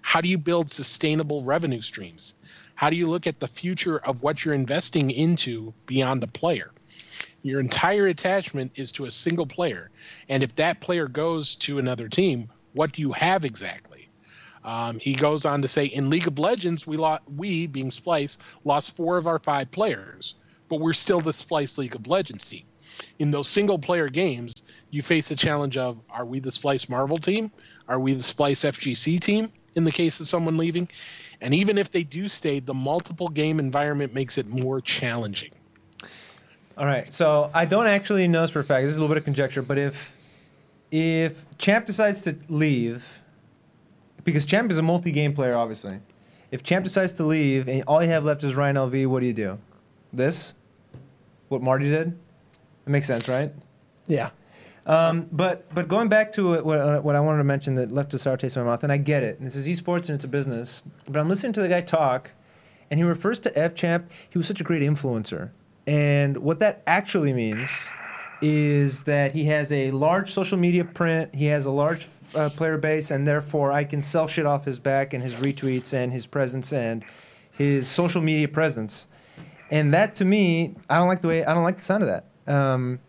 How 0.00 0.20
do 0.20 0.28
you 0.28 0.38
build 0.38 0.70
sustainable 0.70 1.42
revenue 1.42 1.80
streams? 1.80 2.34
How 2.76 2.88
do 2.88 2.94
you 2.94 3.10
look 3.10 3.26
at 3.26 3.40
the 3.40 3.48
future 3.48 3.98
of 3.98 4.22
what 4.22 4.44
you're 4.44 4.54
investing 4.54 5.10
into 5.10 5.74
beyond 5.86 6.22
the 6.22 6.28
player? 6.28 6.70
Your 7.42 7.58
entire 7.58 8.06
attachment 8.06 8.70
is 8.76 8.92
to 8.92 9.06
a 9.06 9.10
single 9.10 9.46
player, 9.46 9.90
and 10.28 10.44
if 10.44 10.54
that 10.54 10.80
player 10.80 11.08
goes 11.08 11.56
to 11.56 11.80
another 11.80 12.08
team, 12.08 12.48
what 12.74 12.92
do 12.92 13.02
you 13.02 13.10
have 13.12 13.44
exactly?" 13.44 14.07
Um, 14.68 14.98
he 15.00 15.14
goes 15.14 15.46
on 15.46 15.62
to 15.62 15.68
say, 15.68 15.86
in 15.86 16.10
League 16.10 16.26
of 16.26 16.38
Legends, 16.38 16.86
we 16.86 16.98
lost, 16.98 17.22
we 17.38 17.66
being 17.66 17.88
Splyce 17.88 18.36
lost 18.64 18.94
four 18.94 19.16
of 19.16 19.26
our 19.26 19.38
five 19.38 19.70
players, 19.70 20.34
but 20.68 20.80
we're 20.80 20.92
still 20.92 21.22
the 21.22 21.30
Splyce 21.30 21.78
League 21.78 21.94
of 21.94 22.06
Legends 22.06 22.50
team. 22.50 22.64
In 23.18 23.30
those 23.30 23.48
single 23.48 23.78
player 23.78 24.10
games, 24.10 24.64
you 24.90 25.00
face 25.02 25.28
the 25.28 25.36
challenge 25.36 25.78
of 25.78 25.98
are 26.10 26.26
we 26.26 26.38
the 26.38 26.50
Splyce 26.50 26.86
Marvel 26.86 27.16
team? 27.16 27.50
Are 27.88 27.98
we 27.98 28.12
the 28.12 28.20
Splyce 28.20 28.70
FGC 28.70 29.18
team 29.18 29.50
in 29.74 29.84
the 29.84 29.90
case 29.90 30.20
of 30.20 30.28
someone 30.28 30.58
leaving? 30.58 30.86
And 31.40 31.54
even 31.54 31.78
if 31.78 31.90
they 31.90 32.02
do 32.02 32.28
stay, 32.28 32.60
the 32.60 32.74
multiple 32.74 33.30
game 33.30 33.58
environment 33.60 34.12
makes 34.12 34.36
it 34.36 34.48
more 34.48 34.82
challenging. 34.82 35.52
All 36.76 36.84
right. 36.84 37.10
So 37.10 37.50
I 37.54 37.64
don't 37.64 37.86
actually 37.86 38.28
know 38.28 38.42
this 38.42 38.50
for 38.50 38.60
a 38.60 38.64
fact. 38.64 38.82
This 38.82 38.92
is 38.92 38.98
a 38.98 39.00
little 39.00 39.14
bit 39.14 39.20
of 39.20 39.24
conjecture, 39.24 39.62
but 39.62 39.78
if 39.78 40.14
if 40.90 41.46
Champ 41.56 41.86
decides 41.86 42.20
to 42.22 42.36
leave, 42.50 43.22
because 44.28 44.44
Champ 44.46 44.70
is 44.70 44.78
a 44.78 44.82
multi-game 44.82 45.32
player, 45.32 45.54
obviously. 45.54 45.98
If 46.50 46.62
Champ 46.62 46.84
decides 46.84 47.12
to 47.12 47.24
leave 47.24 47.68
and 47.68 47.82
all 47.86 48.02
you 48.02 48.08
have 48.10 48.24
left 48.24 48.44
is 48.44 48.54
Ryan 48.54 48.76
LV, 48.76 49.06
what 49.06 49.20
do 49.20 49.26
you 49.26 49.32
do? 49.32 49.58
This? 50.12 50.54
What 51.48 51.62
Marty 51.62 51.88
did? 51.88 52.08
It 52.86 52.90
makes 52.90 53.06
sense, 53.06 53.28
right? 53.28 53.50
yeah. 54.06 54.30
Um, 54.86 55.28
but 55.30 55.72
but 55.74 55.86
going 55.86 56.08
back 56.08 56.32
to 56.32 56.48
what, 56.48 56.64
what, 56.64 57.04
what 57.04 57.14
I 57.14 57.20
wanted 57.20 57.38
to 57.38 57.44
mention 57.44 57.74
that 57.74 57.92
left 57.92 58.14
a 58.14 58.18
sour 58.18 58.38
taste 58.38 58.56
in 58.56 58.64
my 58.64 58.70
mouth, 58.70 58.82
and 58.82 58.90
I 58.90 58.96
get 58.96 59.22
it. 59.22 59.38
And 59.38 59.46
this 59.46 59.54
is 59.54 59.68
esports 59.68 60.08
and 60.08 60.16
it's 60.16 60.24
a 60.24 60.28
business. 60.28 60.82
But 61.06 61.20
I'm 61.20 61.28
listening 61.28 61.52
to 61.54 61.60
the 61.60 61.68
guy 61.68 61.82
talk, 61.82 62.30
and 62.90 62.98
he 62.98 63.04
refers 63.04 63.38
to 63.40 63.58
F 63.58 63.74
Champ. 63.74 64.10
He 64.30 64.38
was 64.38 64.46
such 64.46 64.62
a 64.62 64.64
great 64.64 64.80
influencer, 64.80 65.50
and 65.86 66.38
what 66.38 66.60
that 66.60 66.82
actually 66.86 67.34
means 67.34 67.90
is 68.40 69.02
that 69.02 69.34
he 69.34 69.44
has 69.46 69.70
a 69.72 69.90
large 69.90 70.32
social 70.32 70.56
media 70.56 70.84
print, 70.84 71.34
he 71.34 71.46
has 71.46 71.66
a 71.66 71.70
large 71.70 72.04
uh, 72.34 72.50
player 72.50 72.78
base, 72.78 73.10
and 73.10 73.26
therefore 73.26 73.72
I 73.72 73.84
can 73.84 74.02
sell 74.02 74.28
shit 74.28 74.46
off 74.46 74.64
his 74.64 74.78
back 74.78 75.12
and 75.14 75.22
his 75.22 75.36
retweets 75.36 75.94
and 75.94 76.12
his 76.12 76.26
presence 76.26 76.72
and 76.72 77.04
his 77.50 77.88
social 77.88 78.20
media 78.20 78.48
presence. 78.48 79.08
And 79.70 79.92
that 79.94 80.14
to 80.16 80.24
me, 80.24 80.74
I 80.88 80.96
don't 80.96 81.08
like 81.08 81.20
the 81.20 81.28
way 81.28 81.44
I 81.44 81.54
don't 81.54 81.64
like 81.64 81.76
the 81.76 81.82
sound 81.82 82.02
of 82.02 82.08
that. 82.08 82.24
Um, 82.52 83.00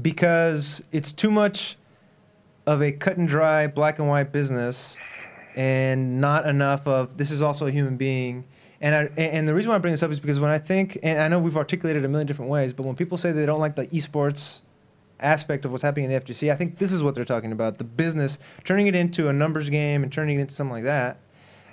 because 0.00 0.82
it's 0.92 1.12
too 1.12 1.30
much 1.30 1.76
of 2.66 2.82
a 2.82 2.92
cut 2.92 3.16
and 3.16 3.28
dry 3.28 3.66
black 3.66 3.98
and 3.98 4.08
white 4.08 4.32
business 4.32 4.98
and 5.54 6.20
not 6.20 6.46
enough 6.46 6.86
of 6.86 7.16
this 7.16 7.30
is 7.30 7.40
also 7.40 7.66
a 7.66 7.70
human 7.70 7.96
being 7.96 8.44
and 8.80 8.94
I, 8.94 9.20
and 9.20 9.48
the 9.48 9.54
reason 9.54 9.70
why 9.70 9.76
I 9.76 9.78
bring 9.78 9.92
this 9.92 10.02
up 10.02 10.10
is 10.10 10.20
because 10.20 10.38
when 10.38 10.50
I 10.50 10.58
think 10.58 10.98
and 11.02 11.18
I 11.18 11.28
know 11.28 11.38
we've 11.38 11.56
articulated 11.56 12.04
a 12.04 12.08
million 12.08 12.26
different 12.26 12.50
ways 12.50 12.72
but 12.72 12.84
when 12.84 12.96
people 12.96 13.16
say 13.16 13.32
they 13.32 13.46
don't 13.46 13.60
like 13.60 13.76
the 13.76 13.86
esports 13.86 14.62
aspect 15.20 15.64
of 15.64 15.70
what's 15.72 15.82
happening 15.82 16.04
in 16.04 16.10
the 16.10 16.20
FGC 16.20 16.52
I 16.52 16.56
think 16.56 16.78
this 16.78 16.92
is 16.92 17.02
what 17.02 17.14
they're 17.14 17.24
talking 17.24 17.52
about 17.52 17.78
the 17.78 17.84
business 17.84 18.38
turning 18.64 18.86
it 18.86 18.94
into 18.94 19.28
a 19.28 19.32
numbers 19.32 19.70
game 19.70 20.02
and 20.02 20.12
turning 20.12 20.36
it 20.36 20.42
into 20.42 20.54
something 20.54 20.74
like 20.74 20.84
that 20.84 21.18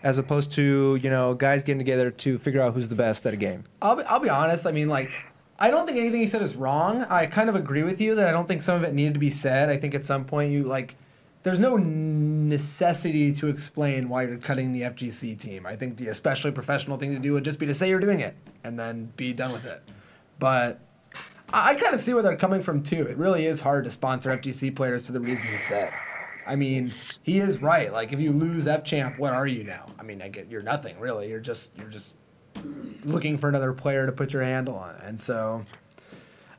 as 0.01 0.17
opposed 0.17 0.51
to 0.53 0.97
you 1.01 1.09
know 1.09 1.33
guys 1.33 1.63
getting 1.63 1.79
together 1.79 2.09
to 2.09 2.37
figure 2.37 2.61
out 2.61 2.73
who's 2.73 2.89
the 2.89 2.95
best 2.95 3.25
at 3.25 3.33
a 3.33 3.37
game 3.37 3.63
I'll 3.81 3.95
be, 3.97 4.03
I'll 4.03 4.19
be 4.19 4.29
honest. 4.29 4.65
I 4.65 4.71
mean, 4.71 4.87
like, 4.89 5.09
I 5.59 5.69
don't 5.69 5.85
think 5.85 5.97
anything 5.97 6.19
he 6.19 6.27
said 6.27 6.41
is 6.41 6.55
wrong. 6.55 7.03
I 7.03 7.25
kind 7.25 7.49
of 7.49 7.55
agree 7.55 7.83
with 7.83 8.01
you 8.01 8.15
that 8.15 8.27
I 8.27 8.31
don't 8.31 8.47
think 8.47 8.61
some 8.61 8.75
of 8.75 8.83
it 8.83 8.93
needed 8.93 9.13
to 9.13 9.19
be 9.19 9.29
said. 9.29 9.69
I 9.69 9.77
think 9.77 9.93
at 9.93 10.05
some 10.05 10.25
point 10.25 10.51
you 10.51 10.63
like, 10.63 10.95
there's 11.43 11.59
no 11.59 11.77
necessity 11.77 13.33
to 13.33 13.47
explain 13.47 14.09
why 14.09 14.23
you're 14.23 14.37
cutting 14.37 14.71
the 14.71 14.81
FGC 14.81 15.39
team. 15.39 15.65
I 15.65 15.75
think 15.75 15.97
the 15.97 16.07
especially 16.07 16.51
professional 16.51 16.97
thing 16.97 17.13
to 17.13 17.19
do 17.19 17.33
would 17.33 17.43
just 17.43 17.59
be 17.59 17.65
to 17.65 17.73
say 17.73 17.89
you're 17.89 17.99
doing 17.99 18.19
it 18.19 18.35
and 18.63 18.79
then 18.79 19.11
be 19.17 19.33
done 19.33 19.51
with 19.51 19.65
it. 19.65 19.81
But 20.39 20.79
I, 21.53 21.69
I 21.69 21.75
kind 21.75 21.93
of 21.93 22.01
see 22.01 22.13
where 22.13 22.23
they're 22.23 22.35
coming 22.35 22.61
from 22.61 22.83
too. 22.83 23.03
It 23.03 23.17
really 23.17 23.45
is 23.45 23.61
hard 23.61 23.85
to 23.85 23.91
sponsor 23.91 24.35
FGC 24.35 24.75
players 24.75 25.05
for 25.05 25.13
the 25.13 25.21
reason 25.21 25.47
he 25.47 25.57
said. 25.57 25.93
I 26.45 26.57
mean, 26.57 26.91
he 27.23 27.39
is 27.39 27.61
right. 27.61 27.93
Like, 27.93 28.11
if 28.11 28.19
you 28.19 28.31
lose 28.31 28.67
F 28.67 28.83
champ, 28.83 29.17
what 29.17 29.33
are 29.33 29.47
you 29.47 29.63
now? 29.63 29.85
I 29.97 30.03
mean, 30.03 30.21
I 30.21 30.27
get 30.27 30.49
you're 30.49 30.61
nothing 30.63 30.99
really. 30.99 31.29
You're 31.29 31.39
just 31.39 31.77
you're 31.79 31.89
just 31.89 32.15
looking 33.03 33.37
for 33.37 33.47
another 33.47 33.71
player 33.73 34.05
to 34.05 34.11
put 34.11 34.33
your 34.33 34.43
handle 34.43 34.75
on. 34.75 34.95
And 35.03 35.19
so 35.19 35.65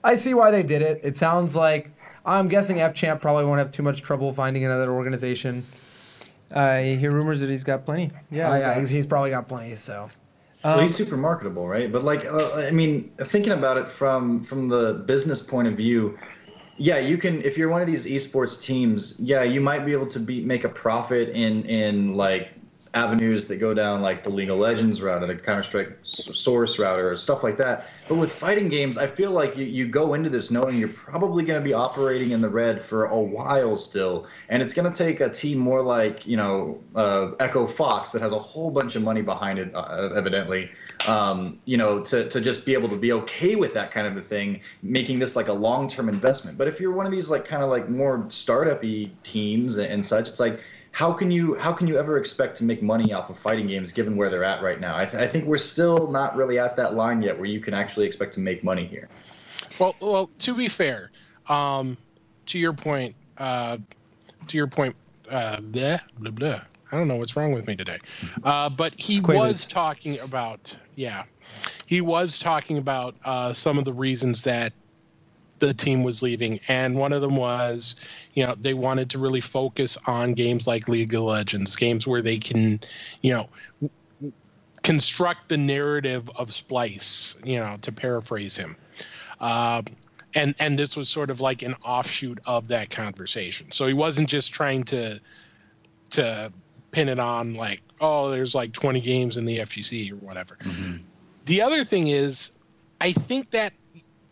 I 0.02 0.14
see 0.14 0.32
why 0.34 0.50
they 0.50 0.62
did 0.62 0.80
it. 0.80 1.00
It 1.02 1.16
sounds 1.16 1.54
like 1.54 1.90
I'm 2.24 2.48
guessing 2.48 2.80
F 2.80 2.94
Champ 2.94 3.20
probably 3.20 3.44
won't 3.44 3.58
have 3.58 3.70
too 3.70 3.82
much 3.82 4.02
trouble 4.02 4.32
finding 4.32 4.64
another 4.64 4.90
organization. 4.90 5.64
Uh, 6.54 6.60
I 6.60 6.94
hear 6.96 7.10
rumors 7.10 7.40
that 7.40 7.50
he's 7.50 7.64
got 7.64 7.84
plenty 7.84 8.10
yeah, 8.30 8.52
Oh, 8.52 8.56
yeah, 8.56 8.70
uh, 8.70 8.78
he's, 8.78 8.88
he's 8.88 9.06
probably 9.06 9.30
got 9.30 9.48
plenty. 9.48 9.74
So 9.76 10.08
well, 10.64 10.80
he's 10.80 10.94
super 10.94 11.16
marketable, 11.16 11.68
right? 11.68 11.92
But 11.92 12.02
like, 12.02 12.24
uh, 12.24 12.54
I 12.54 12.70
mean, 12.70 13.12
thinking 13.18 13.52
about 13.52 13.76
it 13.76 13.86
from 13.86 14.42
from 14.44 14.68
the 14.68 14.94
business 15.06 15.42
point 15.42 15.68
of 15.68 15.74
view, 15.74 16.18
yeah, 16.78 16.98
you 16.98 17.18
can. 17.18 17.42
If 17.42 17.58
you're 17.58 17.68
one 17.68 17.82
of 17.82 17.86
these 17.86 18.06
esports 18.06 18.62
teams, 18.62 19.16
yeah, 19.20 19.42
you 19.42 19.60
might 19.60 19.84
be 19.84 19.92
able 19.92 20.06
to 20.06 20.18
be 20.18 20.42
make 20.42 20.64
a 20.64 20.68
profit 20.68 21.28
in 21.30 21.64
in 21.64 22.14
like 22.14 22.50
avenues 22.94 23.46
that 23.48 23.56
go 23.56 23.74
down 23.74 24.00
like 24.00 24.22
the 24.22 24.30
League 24.30 24.50
of 24.50 24.58
Legends 24.58 25.02
route 25.02 25.22
or 25.22 25.26
the 25.26 25.34
Counter 25.34 25.64
Strike 25.64 25.98
Source 26.02 26.78
route 26.78 27.00
or 27.00 27.16
stuff 27.16 27.42
like 27.42 27.56
that. 27.56 27.86
But 28.08 28.16
with 28.16 28.32
fighting 28.32 28.68
games, 28.68 28.96
I 28.96 29.06
feel 29.06 29.32
like 29.32 29.56
you, 29.56 29.66
you 29.66 29.86
go 29.88 30.14
into 30.14 30.30
this 30.30 30.50
knowing 30.50 30.76
you're 30.76 30.88
probably 30.88 31.44
going 31.44 31.60
to 31.60 31.64
be 31.64 31.72
operating 31.72 32.30
in 32.30 32.40
the 32.40 32.48
red 32.48 32.80
for 32.80 33.06
a 33.06 33.20
while 33.20 33.76
still, 33.76 34.26
and 34.48 34.62
it's 34.62 34.72
going 34.74 34.90
to 34.90 34.96
take 34.96 35.20
a 35.20 35.28
team 35.28 35.58
more 35.58 35.82
like 35.82 36.26
you 36.26 36.36
know 36.36 36.80
uh, 36.94 37.32
Echo 37.40 37.66
Fox 37.66 38.10
that 38.12 38.22
has 38.22 38.32
a 38.32 38.38
whole 38.38 38.70
bunch 38.70 38.94
of 38.94 39.02
money 39.02 39.22
behind 39.22 39.58
it, 39.58 39.74
uh, 39.74 40.10
evidently. 40.14 40.70
Um, 41.08 41.58
you 41.64 41.76
know, 41.76 42.00
to, 42.04 42.28
to 42.28 42.40
just 42.40 42.64
be 42.64 42.74
able 42.74 42.88
to 42.88 42.96
be 42.96 43.12
okay 43.12 43.56
with 43.56 43.74
that 43.74 43.90
kind 43.90 44.06
of 44.06 44.16
a 44.16 44.22
thing, 44.22 44.60
making 44.82 45.18
this 45.18 45.34
like 45.34 45.48
a 45.48 45.52
long 45.52 45.88
term 45.88 46.08
investment. 46.08 46.56
But 46.56 46.68
if 46.68 46.78
you're 46.78 46.92
one 46.92 47.06
of 47.06 47.12
these 47.12 47.30
like 47.30 47.44
kind 47.44 47.62
of 47.62 47.70
like 47.70 47.88
more 47.88 48.24
startup-y 48.28 49.10
teams 49.24 49.78
and 49.78 50.04
such, 50.06 50.28
it's 50.28 50.40
like 50.40 50.60
how 50.94 51.12
can 51.12 51.28
you 51.28 51.54
how 51.56 51.72
can 51.72 51.88
you 51.88 51.98
ever 51.98 52.16
expect 52.18 52.56
to 52.56 52.64
make 52.64 52.80
money 52.80 53.12
off 53.12 53.28
of 53.28 53.36
fighting 53.36 53.66
games 53.66 53.90
given 53.90 54.16
where 54.16 54.30
they're 54.30 54.44
at 54.44 54.62
right 54.62 54.78
now? 54.78 54.96
I, 54.96 55.04
th- 55.04 55.20
I 55.20 55.26
think 55.26 55.44
we're 55.44 55.58
still 55.58 56.06
not 56.08 56.36
really 56.36 56.56
at 56.56 56.76
that 56.76 56.94
line 56.94 57.20
yet 57.20 57.36
where 57.36 57.48
you 57.48 57.58
can 57.58 57.74
actually 57.74 58.06
expect 58.06 58.32
to 58.34 58.40
make 58.40 58.62
money 58.62 58.86
here. 58.86 59.08
Well, 59.80 59.96
well, 59.98 60.30
to 60.38 60.54
be 60.54 60.68
fair, 60.68 61.10
um, 61.48 61.96
to 62.46 62.60
your 62.60 62.72
point, 62.72 63.16
uh, 63.38 63.78
to 64.46 64.56
your 64.56 64.68
point, 64.68 64.94
uh, 65.28 65.60
blah, 65.60 65.98
blah, 66.20 66.30
blah. 66.30 66.60
I 66.92 66.96
don't 66.96 67.08
know 67.08 67.16
what's 67.16 67.34
wrong 67.34 67.52
with 67.52 67.66
me 67.66 67.74
today, 67.74 67.98
uh, 68.44 68.68
but 68.68 68.94
he 68.96 69.18
was 69.20 69.66
talking 69.66 70.20
about 70.20 70.76
yeah, 70.94 71.24
he 71.88 72.02
was 72.02 72.38
talking 72.38 72.78
about 72.78 73.16
uh, 73.24 73.52
some 73.52 73.78
of 73.78 73.84
the 73.84 73.92
reasons 73.92 74.44
that 74.44 74.72
the 75.66 75.74
team 75.74 76.02
was 76.02 76.22
leaving. 76.22 76.58
And 76.68 76.96
one 76.96 77.12
of 77.12 77.22
them 77.22 77.36
was 77.36 77.96
you 78.34 78.46
know 78.46 78.54
they 78.54 78.74
wanted 78.74 79.10
to 79.10 79.18
really 79.18 79.40
focus 79.40 79.96
on 80.06 80.34
games 80.34 80.66
like 80.66 80.88
league 80.88 81.14
of 81.14 81.22
legends 81.22 81.76
games 81.76 82.06
where 82.06 82.22
they 82.22 82.38
can 82.38 82.80
you 83.22 83.32
know 83.32 83.90
construct 84.82 85.48
the 85.48 85.56
narrative 85.56 86.30
of 86.36 86.50
splyce 86.50 87.34
you 87.46 87.58
know 87.58 87.76
to 87.82 87.92
paraphrase 87.92 88.56
him. 88.56 88.76
Uh, 89.40 89.82
and 90.34 90.54
and 90.58 90.78
this 90.78 90.96
was 90.96 91.08
sort 91.08 91.30
of 91.30 91.40
like 91.40 91.62
an 91.62 91.74
offshoot 91.84 92.38
of 92.46 92.68
that 92.68 92.90
conversation. 92.90 93.70
So 93.72 93.86
he 93.86 93.94
wasn't 93.94 94.28
just 94.28 94.52
trying 94.52 94.84
to 94.84 95.20
to 96.10 96.52
pin 96.90 97.08
it 97.08 97.18
on 97.18 97.54
like 97.54 97.80
oh 98.00 98.30
there's 98.30 98.54
like 98.54 98.72
20 98.72 99.00
games 99.00 99.36
in 99.36 99.44
the 99.44 99.58
fgc 99.58 100.12
or 100.12 100.16
whatever. 100.16 100.56
Mm-hmm. 100.62 100.98
the 101.46 101.60
other 101.60 101.84
thing 101.84 102.08
is 102.08 102.52
i 103.00 103.10
think 103.10 103.50
that 103.50 103.72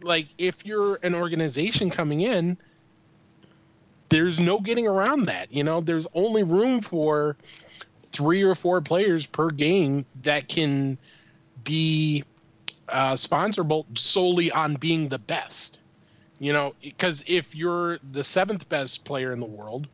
like 0.02 0.28
if 0.38 0.64
you're 0.66 0.98
an 1.02 1.14
organization 1.14 1.90
coming 1.90 2.20
in 2.20 2.56
there's 4.08 4.38
no 4.38 4.60
getting 4.60 4.86
around 4.86 5.26
that 5.26 5.52
you 5.52 5.64
know? 5.64 5.80
There's 5.80 6.06
only 6.14 6.42
room 6.42 6.80
for 6.80 7.36
three 8.04 8.42
or 8.42 8.54
four 8.54 8.80
players 8.80 9.24
per 9.24 9.50
game 9.50 10.04
that 10.22 10.48
can 10.48 10.98
be 11.64 12.24
uh, 12.88 13.14
sponsorable 13.14 13.86
solely 13.98 14.50
on 14.52 14.74
being 14.74 15.08
the 15.08 15.18
best 15.18 15.78
you 16.38 16.52
know? 16.52 16.74
Because 16.82 17.22
if 17.26 17.54
you're 17.54 17.98
the 18.10 18.24
seventh 18.24 18.68
best 18.68 19.04
player 19.04 19.32
in 19.32 19.40
the 19.40 19.46
world 19.46 19.88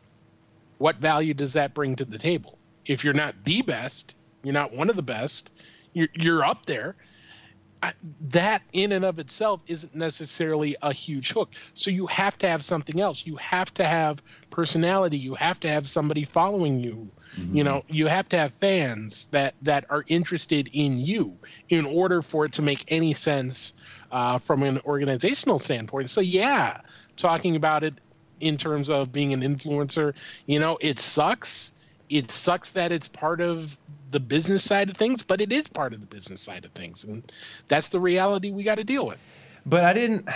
what 0.78 0.96
value 0.96 1.34
does 1.34 1.52
that 1.54 1.74
bring 1.74 1.96
to 1.96 2.04
the 2.04 2.18
table? 2.18 2.56
If 2.86 3.04
you're 3.04 3.14
not 3.14 3.34
the 3.44 3.62
best 3.62 4.14
you're 4.42 4.54
not 4.54 4.72
one 4.72 4.90
of 4.90 4.96
the 4.96 5.02
best 5.02 5.50
you're, 5.92 6.08
you're 6.14 6.44
up 6.44 6.66
there 6.66 6.96
that 8.20 8.62
in 8.72 8.92
and 8.92 9.04
of 9.04 9.18
itself 9.18 9.62
isn't 9.66 9.94
necessarily 9.94 10.76
a 10.82 10.92
huge 10.92 11.32
hook. 11.32 11.50
So 11.74 11.90
you 11.90 12.06
have 12.06 12.36
to 12.38 12.48
have 12.48 12.64
something 12.64 13.00
else. 13.00 13.26
You 13.26 13.36
have 13.36 13.72
to 13.74 13.84
have 13.84 14.22
personality. 14.50 15.18
You 15.18 15.34
have 15.36 15.60
to 15.60 15.68
have 15.68 15.88
somebody 15.88 16.24
following 16.24 16.80
you. 16.80 17.08
Mm-hmm. 17.36 17.56
You 17.56 17.64
know, 17.64 17.82
you 17.88 18.06
have 18.06 18.28
to 18.30 18.36
have 18.36 18.52
fans 18.54 19.26
that 19.26 19.54
that 19.62 19.84
are 19.90 20.04
interested 20.08 20.68
in 20.72 20.98
you 20.98 21.36
in 21.68 21.86
order 21.86 22.22
for 22.22 22.44
it 22.46 22.52
to 22.54 22.62
make 22.62 22.84
any 22.88 23.12
sense 23.12 23.74
uh, 24.10 24.38
from 24.38 24.62
an 24.62 24.80
organizational 24.84 25.58
standpoint. 25.58 26.10
So 26.10 26.20
yeah, 26.20 26.80
talking 27.16 27.54
about 27.54 27.84
it 27.84 27.94
in 28.40 28.56
terms 28.56 28.88
of 28.88 29.12
being 29.12 29.32
an 29.32 29.42
influencer, 29.42 30.14
you 30.46 30.58
know, 30.58 30.78
it 30.80 30.98
sucks. 30.98 31.74
It 32.10 32.30
sucks 32.30 32.72
that 32.72 32.92
it's 32.92 33.08
part 33.08 33.40
of 33.40 33.76
the 34.10 34.20
business 34.20 34.64
side 34.64 34.88
of 34.88 34.96
things, 34.96 35.22
but 35.22 35.40
it 35.40 35.52
is 35.52 35.68
part 35.68 35.92
of 35.92 36.00
the 36.00 36.06
business 36.06 36.40
side 36.40 36.64
of 36.64 36.70
things, 36.72 37.04
and 37.04 37.30
that's 37.68 37.90
the 37.90 38.00
reality 38.00 38.50
we 38.50 38.62
got 38.62 38.76
to 38.76 38.84
deal 38.84 39.06
with. 39.06 39.26
But 39.66 39.84
I 39.84 39.92
didn't. 39.92 40.26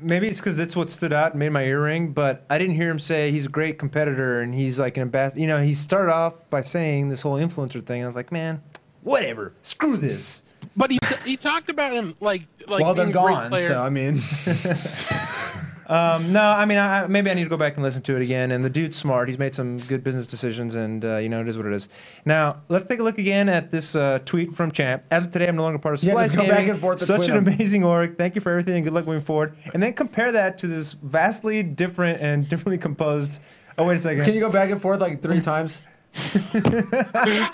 Maybe 0.00 0.26
it's 0.28 0.40
because 0.40 0.58
it's 0.58 0.74
what 0.74 0.88
stood 0.88 1.12
out 1.12 1.32
and 1.32 1.38
made 1.38 1.50
my 1.50 1.64
ear 1.64 1.82
ring. 1.82 2.12
But 2.12 2.46
I 2.48 2.56
didn't 2.56 2.76
hear 2.76 2.88
him 2.88 2.98
say 2.98 3.30
he's 3.30 3.44
a 3.44 3.50
great 3.50 3.78
competitor 3.78 4.40
and 4.40 4.54
he's 4.54 4.80
like 4.80 4.96
an 4.96 5.02
ambassador. 5.02 5.38
You 5.38 5.48
know, 5.48 5.60
he 5.60 5.74
started 5.74 6.14
off 6.14 6.48
by 6.48 6.62
saying 6.62 7.10
this 7.10 7.20
whole 7.20 7.34
influencer 7.34 7.84
thing. 7.84 8.02
I 8.02 8.06
was 8.06 8.16
like, 8.16 8.32
man, 8.32 8.62
whatever. 9.02 9.52
Screw 9.60 9.98
this. 9.98 10.44
But 10.76 10.90
he 10.90 10.98
t- 10.98 11.16
he 11.26 11.36
talked 11.36 11.68
about 11.68 11.92
him 11.92 12.14
like 12.20 12.44
like 12.66 12.82
well, 12.82 12.94
they're 12.94 13.12
gone. 13.12 13.58
So 13.58 13.82
I 13.82 13.90
mean. 13.90 14.14
Um, 15.86 16.32
no, 16.32 16.42
I 16.42 16.64
mean, 16.64 16.78
I, 16.78 17.06
maybe 17.06 17.30
I 17.30 17.34
need 17.34 17.44
to 17.44 17.50
go 17.50 17.56
back 17.56 17.74
and 17.74 17.82
listen 17.82 18.02
to 18.02 18.16
it 18.16 18.22
again. 18.22 18.50
And 18.50 18.64
the 18.64 18.70
dude's 18.70 18.96
smart. 18.96 19.28
He's 19.28 19.38
made 19.38 19.54
some 19.54 19.78
good 19.78 20.02
business 20.02 20.26
decisions, 20.26 20.74
and 20.74 21.04
uh, 21.04 21.16
you 21.16 21.28
know, 21.28 21.40
it 21.40 21.48
is 21.48 21.56
what 21.56 21.66
it 21.66 21.72
is. 21.72 21.88
Now, 22.24 22.62
let's 22.68 22.86
take 22.86 23.00
a 23.00 23.02
look 23.02 23.18
again 23.18 23.48
at 23.48 23.70
this 23.70 23.94
uh, 23.94 24.20
tweet 24.24 24.52
from 24.52 24.70
Champ. 24.70 25.04
As 25.10 25.26
of 25.26 25.32
today, 25.32 25.48
I'm 25.48 25.56
no 25.56 25.62
longer 25.62 25.78
part 25.78 25.94
of 25.94 26.04
yeah, 26.04 26.14
Splyce 26.14 26.34
go 26.36 26.42
Gaming. 26.42 26.56
back 26.56 26.68
and 26.68 26.78
forth 26.78 27.00
Such 27.00 27.28
an 27.28 27.36
amazing 27.36 27.84
org. 27.84 28.16
Thank 28.16 28.34
you 28.34 28.40
for 28.40 28.50
everything, 28.50 28.76
and 28.76 28.84
good 28.84 28.92
luck 28.92 29.06
moving 29.06 29.22
forward. 29.22 29.56
And 29.72 29.82
then 29.82 29.92
compare 29.92 30.32
that 30.32 30.58
to 30.58 30.66
this 30.66 30.94
vastly 30.94 31.62
different 31.62 32.20
and 32.20 32.48
differently 32.48 32.78
composed. 32.78 33.40
Oh, 33.76 33.86
wait 33.86 33.96
a 33.96 33.98
second. 33.98 34.24
Can 34.24 34.34
you 34.34 34.40
go 34.40 34.50
back 34.50 34.70
and 34.70 34.80
forth 34.80 35.00
like 35.00 35.20
three 35.22 35.40
times? 35.40 35.82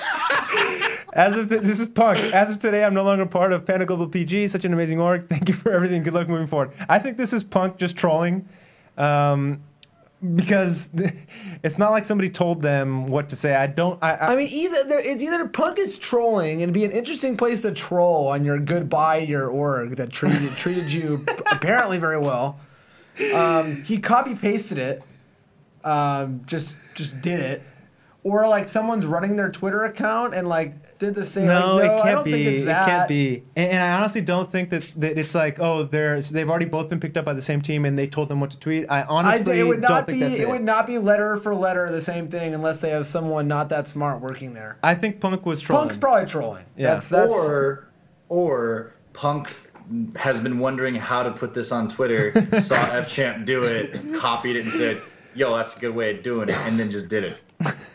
As 1.13 1.33
of 1.33 1.49
t- 1.49 1.57
this 1.57 1.81
is 1.81 1.89
Punk. 1.89 2.19
As 2.33 2.51
of 2.53 2.59
today, 2.59 2.85
I'm 2.85 2.95
no 2.95 3.03
longer 3.03 3.27
part 3.27 3.53
of 3.53 3.67
Panda 3.67 3.87
Global 3.87 4.07
PG. 4.07 4.49
Such 4.49 4.65
an 4.65 4.73
amazing 4.73 5.01
org. 5.01 5.29
Thank 5.29 5.49
you 5.49 5.55
for 5.55 5.73
everything. 5.73 6.03
Good 6.03 6.15
luck 6.15 6.29
moving 6.29 6.47
forward. 6.47 6.73
I 6.89 6.99
think 6.99 7.17
this 7.17 7.33
is 7.33 7.43
Punk 7.43 7.79
just 7.79 7.97
trolling, 7.97 8.49
um, 8.97 9.61
because 10.35 10.91
it's 11.65 11.79
not 11.79 11.91
like 11.91 12.05
somebody 12.05 12.29
told 12.31 12.63
them 12.63 13.07
what 13.07 13.29
to 13.31 13.37
say. 13.37 13.57
I 13.57 13.67
don't. 13.67 14.01
I, 14.03 14.13
I, 14.13 14.27
I 14.33 14.37
mean, 14.37 14.49
either 14.49 14.85
there, 14.85 15.01
it's 15.01 15.23
either 15.23 15.49
Punk 15.49 15.79
is 15.79 15.99
trolling 15.99 16.63
and 16.63 16.73
be 16.73 16.85
an 16.85 16.93
interesting 16.93 17.37
place 17.37 17.63
to 17.63 17.73
troll 17.73 18.29
on 18.29 18.45
your 18.45 18.59
goodbye 18.59 19.19
your 19.19 19.49
org 19.49 19.97
that 19.97 20.11
treated 20.11 20.49
treated 20.57 20.93
you 20.93 21.25
apparently 21.51 21.99
very 21.99 22.19
well, 22.19 22.61
Um, 23.35 23.83
he 23.83 23.99
copy 23.99 24.37
pasted 24.37 24.79
it, 24.79 25.03
um, 25.83 26.43
just 26.47 26.77
just 26.95 27.21
did 27.21 27.41
it, 27.41 27.63
or 28.23 28.47
like 28.49 28.69
someone's 28.69 29.07
running 29.07 29.37
their 29.37 29.51
Twitter 29.51 29.85
account 29.85 30.35
and 30.35 30.47
like 30.47 30.99
did 30.99 31.15
the 31.15 31.25
same. 31.25 31.47
No, 31.47 31.77
like, 31.77 31.85
it 31.85 32.03
can't 32.03 32.15
don't 32.17 32.25
be. 32.25 32.33
Think 32.33 32.47
it's 32.47 32.63
It 32.63 32.75
can't 32.75 33.09
be. 33.09 33.43
And, 33.57 33.73
and 33.73 33.83
I 33.83 33.97
honestly 33.97 34.21
don't 34.21 34.51
think 34.51 34.71
that, 34.71 34.91
that 34.97 35.19
it's 35.19 35.35
like, 35.35 35.59
oh, 35.59 35.85
they're 35.85 36.21
they've 36.21 36.49
already 36.49 36.67
both 36.67 36.89
been 36.91 37.01
picked 37.01 37.17
up 37.17 37.25
by 37.25 37.33
the 37.33 37.43
same 37.43 37.63
team 37.63 37.85
and 37.85 37.99
they 37.99 38.07
told 38.07 38.29
them 38.29 38.41
what 38.41 38.51
to 38.51 38.59
tweet. 38.59 38.87
I 38.91 39.01
I, 39.01 39.07
honestly 39.07 39.59
it 39.59 39.65
would 39.65 39.81
don't 39.81 39.91
not 39.91 40.07
think 40.07 40.21
that's 40.21 40.37
It 40.37 40.43
it. 40.43 40.49
would 40.49 40.63
not 40.63 40.87
be 40.87 40.99
letter 40.99 41.39
for 41.39 41.55
letter 41.55 41.91
the 41.91 42.01
same 42.01 42.29
thing 42.29 42.55
unless 42.55 42.81
they 42.81 42.91
have 42.91 43.07
someone 43.07 43.49
not 43.49 43.71
that 43.71 43.89
smart 43.89 44.21
working 44.21 44.53
there. 44.53 44.79
I 44.83 44.95
think 44.95 45.21
Punk 45.21 45.47
was 45.47 45.61
trolling. 45.61 45.85
Punk's 45.85 45.97
probably 45.97 46.27
trolling. 46.27 46.67
Yeah. 46.77 46.95
That's 46.95 47.09
that's. 47.09 47.33
or 47.33 47.89
or 48.29 48.93
Punk 49.15 49.51
has 50.17 50.39
been 50.41 50.59
wondering 50.59 50.95
how 50.95 51.23
to 51.23 51.31
put 51.33 51.55
this 51.55 51.73
on 51.73 51.89
Twitter, 51.89 52.33
saw 52.61 52.77
F 52.93 53.09
Champ 53.09 53.45
do 53.47 53.65
it, 53.65 53.99
copied 54.17 54.57
it, 54.57 54.65
and 54.65 54.73
said, 54.73 55.01
"Yo, 55.35 55.57
that's 55.57 55.77
a 55.77 55.81
good 55.81 55.95
way 55.95 56.15
of 56.17 56.23
doing 56.23 56.49
it," 56.49 56.57
and 56.67 56.79
then 56.79 56.91
just 56.91 57.09
did 57.09 57.25
it. 57.25 57.39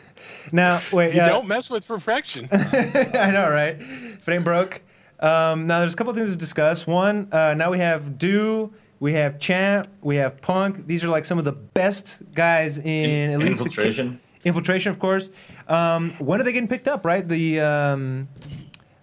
now, 0.52 0.82
wait. 0.92 1.14
You 1.16 1.22
uh, 1.22 1.30
don't 1.30 1.48
mess 1.48 1.70
with 1.70 1.88
perfection. 1.88 2.48
I 2.52 3.32
know, 3.32 3.50
right? 3.50 3.76
If 3.80 4.28
it 4.28 4.32
ain't 4.32 4.44
broke. 4.44 4.82
Um, 5.20 5.68
now, 5.68 5.80
there's 5.80 5.94
a 5.94 5.98
couple 5.98 6.14
things 6.14 6.32
to 6.32 6.38
discuss. 6.38 6.86
One, 6.86 7.30
uh, 7.32 7.54
now 7.54 7.72
we 7.72 7.80
have 7.80 8.18
Do, 8.18 8.74
we 9.00 9.14
have 9.14 9.40
Champ, 9.40 9.88
we 10.02 10.18
have 10.18 10.42
Punk. 10.42 10.88
These 10.88 11.04
are 11.06 11.10
like 11.10 11.26
some 11.26 11.38
of 11.38 11.46
the 11.46 11.54
best 11.54 12.22
guys 12.34 12.78
in, 12.78 12.86
In- 12.86 13.32
at 13.32 13.40
least 13.40 13.62
Infiltration. 13.62 14.20
The, 14.42 14.48
infiltration, 14.50 14.92
of 14.92 15.00
course. 15.00 15.30
Um, 15.68 16.12
when 16.20 16.40
are 16.40 16.44
they 16.44 16.52
getting 16.54 16.68
picked 16.68 16.88
up? 16.88 17.06
Right, 17.06 17.28
the 17.28 17.60
um, 17.62 18.28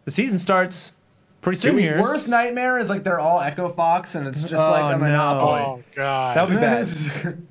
the 0.04 0.10
season 0.10 0.38
starts 0.38 0.94
pretty 1.40 1.58
soon 1.58 1.78
here. 1.78 1.96
Worst 2.00 2.28
nightmare 2.28 2.78
is 2.78 2.88
like 2.90 3.02
they're 3.02 3.18
all 3.18 3.40
Echo 3.40 3.68
Fox 3.68 4.14
and 4.14 4.26
it's 4.28 4.42
just 4.42 4.54
Oh, 4.54 4.70
like 4.70 4.94
a 4.94 4.98
no. 4.98 5.04
monopoly. 5.04 5.60
oh 5.62 5.82
God. 5.96 6.36
That 6.36 6.46
would 6.48 6.54
be 6.54 6.60
bad. 6.60 7.42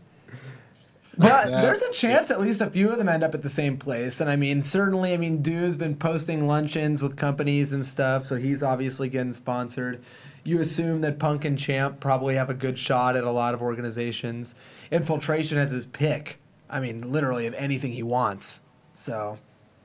But 1.22 1.50
that. 1.52 1.62
there's 1.62 1.82
a 1.82 1.92
chance 1.92 2.32
at 2.32 2.42
least 2.42 2.62
a 2.62 2.70
few 2.70 2.90
of 2.92 2.98
them 2.98 3.08
end 3.10 3.24
up 3.24 3.34
at 3.34 3.42
the 3.42 3.50
same 3.50 3.78
place. 3.78 4.20
And 4.22 4.30
I 4.30 4.36
mean, 4.36 4.64
certainly, 4.64 5.14
I 5.14 5.18
mean, 5.18 5.42
Du's 5.42 5.78
been 5.78 5.96
posting 5.96 6.48
luncheons 6.48 7.02
with 7.02 7.16
companies 7.16 7.74
and 7.74 7.86
stuff, 7.86 8.26
so 8.26 8.38
he's 8.38 8.64
obviously 8.64 9.10
getting 9.10 9.32
sponsored. 9.32 10.02
You 10.44 10.60
assume 10.62 11.02
that 11.02 11.20
Punk 11.20 11.46
and 11.46 11.58
Champ 11.58 12.00
probably 12.00 12.36
have 12.36 12.50
a 12.50 12.54
good 12.56 12.78
shot 12.78 13.16
at 13.16 13.24
a 13.24 13.32
lot 13.32 13.54
of 13.54 13.62
organizations. 13.62 14.56
Infiltration 14.92 15.58
has 15.58 15.70
his 15.72 15.86
pick. 15.86 16.40
I 16.70 16.80
mean, 16.80 17.12
literally 17.12 17.46
of 17.48 17.54
anything 17.54 17.92
he 17.92 18.04
wants. 18.04 18.62
So 18.96 19.38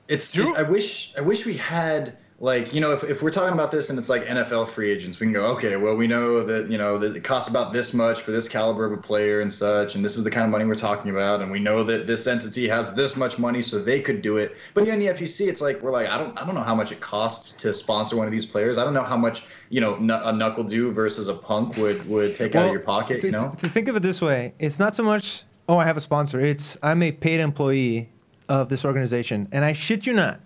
It's. 0.09 0.33
Do- 0.33 0.55
I 0.57 0.63
wish. 0.63 1.13
I 1.17 1.21
wish 1.21 1.45
we 1.45 1.57
had 1.57 2.17
like 2.39 2.75
you 2.75 2.81
know 2.83 2.93
if, 2.93 3.03
if 3.03 3.23
we're 3.23 3.31
talking 3.31 3.55
about 3.55 3.71
this 3.71 3.89
and 3.89 3.99
it's 3.99 4.11
like 4.11 4.25
NFL 4.27 4.69
free 4.69 4.91
agents, 4.91 5.19
we 5.19 5.27
can 5.27 5.33
go 5.33 5.47
okay. 5.53 5.77
Well, 5.77 5.97
we 5.97 6.07
know 6.07 6.43
that 6.45 6.71
you 6.71 6.77
know 6.77 6.99
that 6.99 7.17
it 7.17 7.25
costs 7.25 7.49
about 7.49 7.73
this 7.73 7.95
much 7.95 8.21
for 8.21 8.31
this 8.31 8.47
caliber 8.47 8.85
of 8.85 8.93
a 8.93 8.99
player 8.99 9.41
and 9.41 9.53
such, 9.53 9.95
and 9.95 10.05
this 10.05 10.17
is 10.19 10.25
the 10.25 10.31
kind 10.31 10.45
of 10.45 10.51
money 10.51 10.67
we're 10.67 10.75
talking 10.75 11.11
about, 11.11 11.41
and 11.41 11.51
we 11.51 11.59
know 11.59 11.83
that 11.85 12.07
this 12.07 12.27
entity 12.27 12.69
has 12.69 12.95
this 12.95 13.17
much 13.17 13.39
money, 13.39 13.63
so 13.63 13.79
they 13.83 14.03
could 14.03 14.21
do 14.21 14.37
it. 14.37 14.55
But 14.75 14.85
here 14.85 14.93
in 14.93 15.01
the 15.01 15.07
FGC, 15.07 15.49
it's 15.49 15.63
like 15.63 15.81
we're 15.83 15.93
like 15.93 16.09
I 16.09 16.19
don't 16.19 16.37
I 16.39 16.45
don't 16.45 16.55
know 16.55 16.61
how 16.61 16.75
much 16.75 16.93
it 16.93 17.01
costs 17.01 17.55
to 17.63 17.73
sponsor 17.73 18.17
one 18.17 18.27
of 18.27 18.33
these 18.33 18.45
players. 18.45 18.77
I 18.77 18.85
don't 18.85 18.95
know 18.95 19.03
how 19.03 19.17
much 19.17 19.47
you 19.71 19.81
know 19.81 19.97
kn- 19.97 20.11
a 20.11 20.33
knuckle 20.33 20.65
do 20.65 20.93
versus 20.93 21.29
a 21.29 21.35
punk 21.35 21.79
would 21.79 22.07
would 22.07 22.37
take 22.37 22.55
out 22.55 22.67
of 22.67 22.73
your 22.73 22.83
pocket. 22.83 23.15
th- 23.23 23.25
You 23.25 23.31
know. 23.31 23.55
th- 23.59 23.73
think 23.73 23.89
of 23.89 23.97
it 23.97 24.03
this 24.03 24.21
way: 24.21 24.53
it's 24.59 24.79
not 24.79 24.95
so 24.95 25.03
much, 25.03 25.45
oh, 25.71 25.79
I 25.79 25.85
have 25.87 25.97
a 25.97 26.03
sponsor. 26.03 26.39
It's 26.41 26.77
I'm 26.83 27.03
a 27.03 27.13
paid 27.13 27.41
employee 27.41 28.11
of 28.47 28.69
this 28.69 28.85
organization, 28.85 29.49
and 29.53 29.65
I 29.65 29.73
shit 29.73 30.07
you 30.07 30.13
not. 30.13 30.41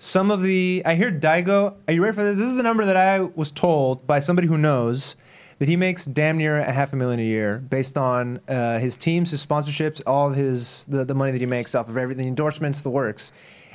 Some 0.00 0.30
of 0.30 0.42
the 0.42 0.82
I 0.86 0.94
hear 0.94 1.10
Daigo. 1.10 1.74
Are 1.88 1.92
you 1.92 2.02
ready 2.02 2.14
for 2.14 2.22
this? 2.22 2.38
This 2.38 2.46
is 2.46 2.54
the 2.54 2.62
number 2.62 2.84
that 2.86 2.96
I 2.96 3.18
was 3.20 3.50
told 3.50 4.06
by 4.06 4.20
somebody 4.20 4.46
who 4.46 4.56
knows 4.56 5.16
that 5.58 5.68
he 5.68 5.74
makes 5.74 6.04
damn 6.04 6.38
near 6.38 6.56
a 6.58 6.70
half 6.72 6.92
a 6.92 6.96
million 6.96 7.18
a 7.18 7.24
year 7.24 7.58
based 7.58 7.98
on 7.98 8.38
uh, 8.48 8.78
his 8.78 8.96
teams, 8.96 9.32
his 9.32 9.44
sponsorships, 9.44 10.00
all 10.06 10.28
of 10.30 10.36
his 10.36 10.84
the, 10.88 11.04
the 11.04 11.14
money 11.14 11.32
that 11.32 11.40
he 11.40 11.46
makes 11.46 11.74
off 11.74 11.88
of 11.88 11.96
everything, 11.96 12.28
endorsements, 12.28 12.82
the 12.82 12.90
works. 12.90 13.32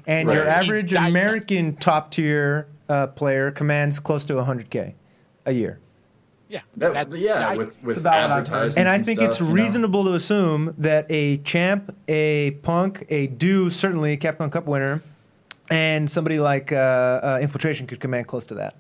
And 0.08 0.32
your 0.32 0.48
average 0.48 0.94
American 0.94 1.76
top 1.76 2.12
tier 2.12 2.68
uh, 2.88 3.08
player 3.08 3.52
commands 3.52 4.00
close 4.00 4.24
to 4.26 4.34
100k 4.36 4.94
a 5.46 5.52
year. 5.52 5.80
yeah. 6.48 6.62
That, 6.78 6.94
that's 6.94 7.18
yeah, 7.18 7.50
I- 7.50 7.58
with 7.58 7.84
with 7.84 7.98
about 7.98 8.30
what 8.30 8.40
I've 8.40 8.48
heard. 8.48 8.74
And 8.78 8.88
I 8.88 9.00
think 9.00 9.20
stuff, 9.20 9.30
it's 9.32 9.40
you 9.42 9.48
know. 9.48 9.54
reasonable 9.54 10.06
to 10.06 10.14
assume 10.14 10.74
that 10.78 11.06
a 11.10 11.38
champ, 11.40 11.94
a 12.08 12.52
punk, 12.64 13.06
a 13.10 13.28
do 13.28 13.70
certainly 13.70 14.14
a 14.14 14.18
Capcom 14.18 14.50
Cup 14.52 14.66
winner, 14.68 15.02
and 15.70 16.10
somebody 16.10 16.40
like 16.40 16.72
uh, 16.72 16.76
uh, 16.76 17.40
Infiltration 17.42 17.88
could 17.88 18.00
command 18.00 18.28
close 18.28 18.46
to 18.48 18.56
that. 18.56 18.76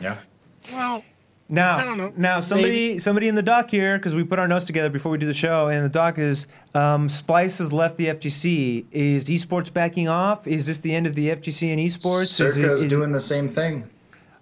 Yeah. 0.00 0.16
well. 0.72 1.02
Now, 1.50 1.78
I 1.78 1.84
don't 1.84 1.96
know. 1.96 2.12
now 2.14 2.40
somebody 2.40 2.98
somebody 2.98 3.26
in 3.26 3.34
the 3.34 3.42
doc 3.42 3.70
here 3.70 3.96
because 3.96 4.14
we 4.14 4.22
put 4.22 4.38
our 4.38 4.46
notes 4.46 4.66
together 4.66 4.90
before 4.90 5.10
we 5.10 5.16
do 5.16 5.24
the 5.24 5.32
show, 5.32 5.68
and 5.68 5.82
the 5.82 5.88
doc 5.88 6.18
is 6.18 6.46
um, 6.74 7.08
Splyce 7.08 7.58
has 7.58 7.72
left 7.72 7.96
the 7.96 8.06
FGC. 8.08 8.84
Is 8.90 9.24
esports 9.24 9.72
backing 9.72 10.08
off? 10.08 10.46
Is 10.46 10.66
this 10.66 10.80
the 10.80 10.94
end 10.94 11.06
of 11.06 11.14
the 11.14 11.28
FGC 11.28 11.70
and 11.70 11.80
esports? 11.80 12.38
Is 12.38 12.56
Circa's 12.56 12.84
is 12.84 12.90
doing 12.90 13.12
the 13.12 13.20
same 13.20 13.48
thing. 13.48 13.88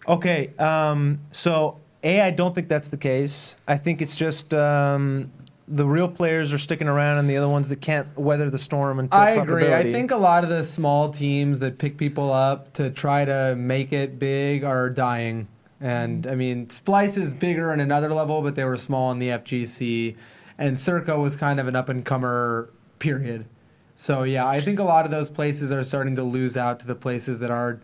Okay, 0.08 0.52
um, 0.58 1.20
so 1.30 1.78
A, 2.02 2.22
I 2.22 2.30
don't 2.30 2.54
think 2.54 2.68
that's 2.68 2.88
the 2.88 2.96
case. 2.96 3.56
I 3.68 3.76
think 3.76 4.02
it's 4.02 4.16
just 4.16 4.52
um, 4.52 5.30
the 5.68 5.86
real 5.86 6.08
players 6.08 6.52
are 6.52 6.58
sticking 6.58 6.88
around, 6.88 7.18
and 7.18 7.28
the 7.28 7.36
other 7.36 7.48
ones 7.48 7.68
that 7.70 7.80
can't 7.80 8.16
weather 8.16 8.50
the 8.50 8.58
storm 8.58 8.98
until 8.98 9.20
I 9.20 9.30
agree. 9.30 9.74
I 9.74 9.90
think 9.90 10.10
a 10.10 10.16
lot 10.16 10.44
of 10.44 10.50
the 10.50 10.64
small 10.64 11.10
teams 11.10 11.60
that 11.60 11.78
pick 11.78 11.96
people 11.96 12.32
up 12.32 12.72
to 12.74 12.90
try 12.90 13.24
to 13.24 13.54
make 13.56 13.92
it 13.92 14.18
big 14.18 14.64
are 14.64 14.88
dying. 14.90 15.48
And 15.80 16.26
I 16.26 16.34
mean, 16.34 16.66
Splyce 16.66 17.18
is 17.18 17.32
bigger 17.32 17.72
in 17.72 17.80
another 17.80 18.12
level, 18.12 18.42
but 18.42 18.54
they 18.54 18.64
were 18.64 18.76
small 18.76 19.10
in 19.10 19.18
the 19.18 19.28
FGC. 19.28 20.16
And 20.58 20.80
Circa 20.80 21.18
was 21.18 21.36
kind 21.36 21.60
of 21.60 21.68
an 21.68 21.76
up 21.76 21.88
and 21.88 22.04
comer 22.04 22.70
period. 22.98 23.46
So 23.94 24.22
yeah, 24.22 24.46
I 24.46 24.60
think 24.60 24.78
a 24.78 24.84
lot 24.84 25.04
of 25.04 25.10
those 25.10 25.30
places 25.30 25.72
are 25.72 25.82
starting 25.82 26.14
to 26.16 26.22
lose 26.22 26.56
out 26.56 26.80
to 26.80 26.86
the 26.86 26.94
places 26.94 27.40
that 27.40 27.50
are 27.50 27.80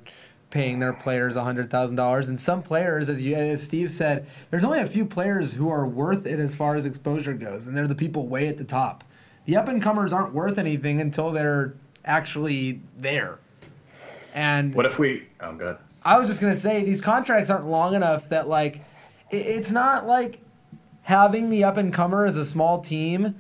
paying 0.53 0.79
their 0.79 0.93
players 0.93 1.37
hundred 1.37 1.69
thousand 1.71 1.97
dollars. 1.97 2.29
And 2.29 2.39
some 2.39 2.63
players, 2.63 3.09
as 3.09 3.21
you 3.21 3.35
as 3.35 3.61
Steve 3.61 3.91
said, 3.91 4.29
there's 4.51 4.65
only 4.65 4.79
a 4.79 4.87
few 4.87 5.05
players 5.05 5.55
who 5.55 5.69
are 5.69 5.85
worth 5.85 6.27
it 6.27 6.39
as 6.39 6.55
far 6.55 6.77
as 6.77 6.85
exposure 6.87 7.33
goes, 7.35 7.67
and 7.67 7.77
they're 7.77 7.89
the 7.89 7.97
people 7.97 8.29
way 8.29 8.47
at 8.47 8.59
the 8.59 8.65
top. 8.65 9.03
The 9.47 9.57
up 9.57 9.67
and 9.67 9.83
comers 9.83 10.13
aren't 10.13 10.33
worth 10.33 10.59
anything 10.59 11.01
until 11.01 11.33
they're 11.33 11.75
actually 12.05 12.81
there. 12.97 13.41
And 14.35 14.75
What 14.75 14.87
if 14.87 15.01
we? 15.01 15.25
Oh 15.41 15.55
good. 15.55 15.79
I 16.05 16.19
was 16.19 16.29
just 16.29 16.41
gonna 16.41 16.55
say 16.55 16.85
these 16.85 17.01
contracts 17.01 17.51
aren't 17.51 17.67
long 17.67 17.95
enough 17.95 18.29
that 18.29 18.47
like 18.47 18.85
it, 19.31 19.47
it's 19.47 19.73
not 19.73 20.07
like 20.07 20.41
having 21.03 21.51
the 21.51 21.65
up 21.65 21.77
and 21.77 21.93
comer 21.93 22.27
as 22.27 22.37
a 22.37 22.45
small 22.45 22.81
team 22.81 23.35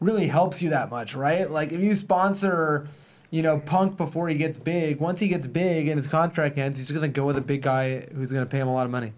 really 0.00 0.26
helps 0.26 0.60
you 0.60 0.70
that 0.70 0.90
much, 0.90 1.14
right? 1.14 1.50
Like 1.50 1.72
if 1.72 1.80
you 1.80 1.94
sponsor, 1.94 2.88
you 3.36 3.42
know, 3.42 3.58
Punk 3.58 3.98
before 3.98 4.28
he 4.30 4.34
gets 4.34 4.56
big, 4.56 4.98
once 4.98 5.20
he 5.20 5.28
gets 5.28 5.46
big 5.46 5.88
and 5.88 5.98
his 5.98 6.08
contract 6.08 6.56
ends, 6.56 6.78
he's 6.78 6.90
gonna 6.90 7.06
go 7.06 7.26
with 7.26 7.36
a 7.36 7.42
big 7.42 7.60
guy 7.60 8.00
who's 8.14 8.32
gonna 8.32 8.46
pay 8.46 8.58
him 8.58 8.66
a 8.68 8.72
lot 8.72 8.86
of 8.86 8.90
money. 8.90 9.12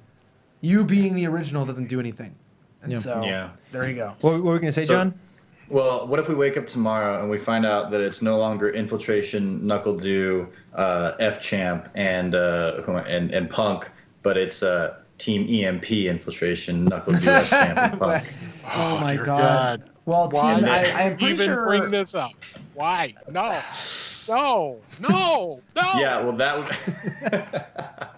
You 0.60 0.84
being 0.84 1.14
the 1.14 1.26
original 1.26 1.64
doesn't 1.64 1.88
do 1.88 2.00
anything, 2.00 2.34
and 2.82 2.90
Yeah. 2.92 2.98
so 2.98 3.22
Yeah. 3.24 3.50
there 3.70 3.88
you 3.88 3.94
go. 3.94 4.16
What, 4.20 4.32
what 4.34 4.42
were 4.42 4.52
we 4.54 4.58
going 4.58 4.72
to 4.72 4.72
say, 4.72 4.82
So- 4.82 4.94
John? 4.94 5.14
Well, 5.70 6.08
what 6.08 6.18
if 6.18 6.28
we 6.30 6.34
wake 6.34 6.56
up 6.56 6.66
tomorrow 6.66 7.20
and 7.20 7.30
we 7.30 7.36
find 7.36 7.64
out 7.66 7.90
that 7.90 8.00
it's 8.00 8.22
no 8.22 8.38
longer 8.38 8.70
infiltration, 8.70 9.64
knuckle 9.66 9.96
do, 9.98 10.48
uh, 10.74 11.12
F 11.20 11.40
champ, 11.42 11.88
and 11.94 12.34
uh, 12.34 12.82
and 13.06 13.30
and 13.32 13.48
punk, 13.50 13.88
but 14.24 14.36
it's 14.38 14.62
uh, 14.64 14.94
team 15.18 15.46
EMP 15.46 15.92
infiltration, 16.08 16.86
knuckle 16.86 17.12
do, 17.12 17.28
F 17.28 17.50
champ, 17.50 17.78
and 17.78 18.00
punk. 18.00 18.24
Oh, 18.74 18.98
my 18.98 19.14
dear 19.16 19.24
god. 19.24 19.90
Well, 20.08 20.30
Why 20.30 20.54
team, 20.56 20.64
I, 20.64 20.84
I'm 21.04 21.16
pretty 21.18 21.34
even 21.34 21.46
sure. 21.46 21.66
bring 21.66 21.90
this 21.90 22.14
up? 22.14 22.32
Why? 22.74 23.14
No. 23.30 23.60
No. 24.28 24.78
No. 25.00 25.60
No. 25.76 25.82
Yeah, 26.00 26.20
well 26.20 26.32
that 26.36 26.56
would 26.58 26.68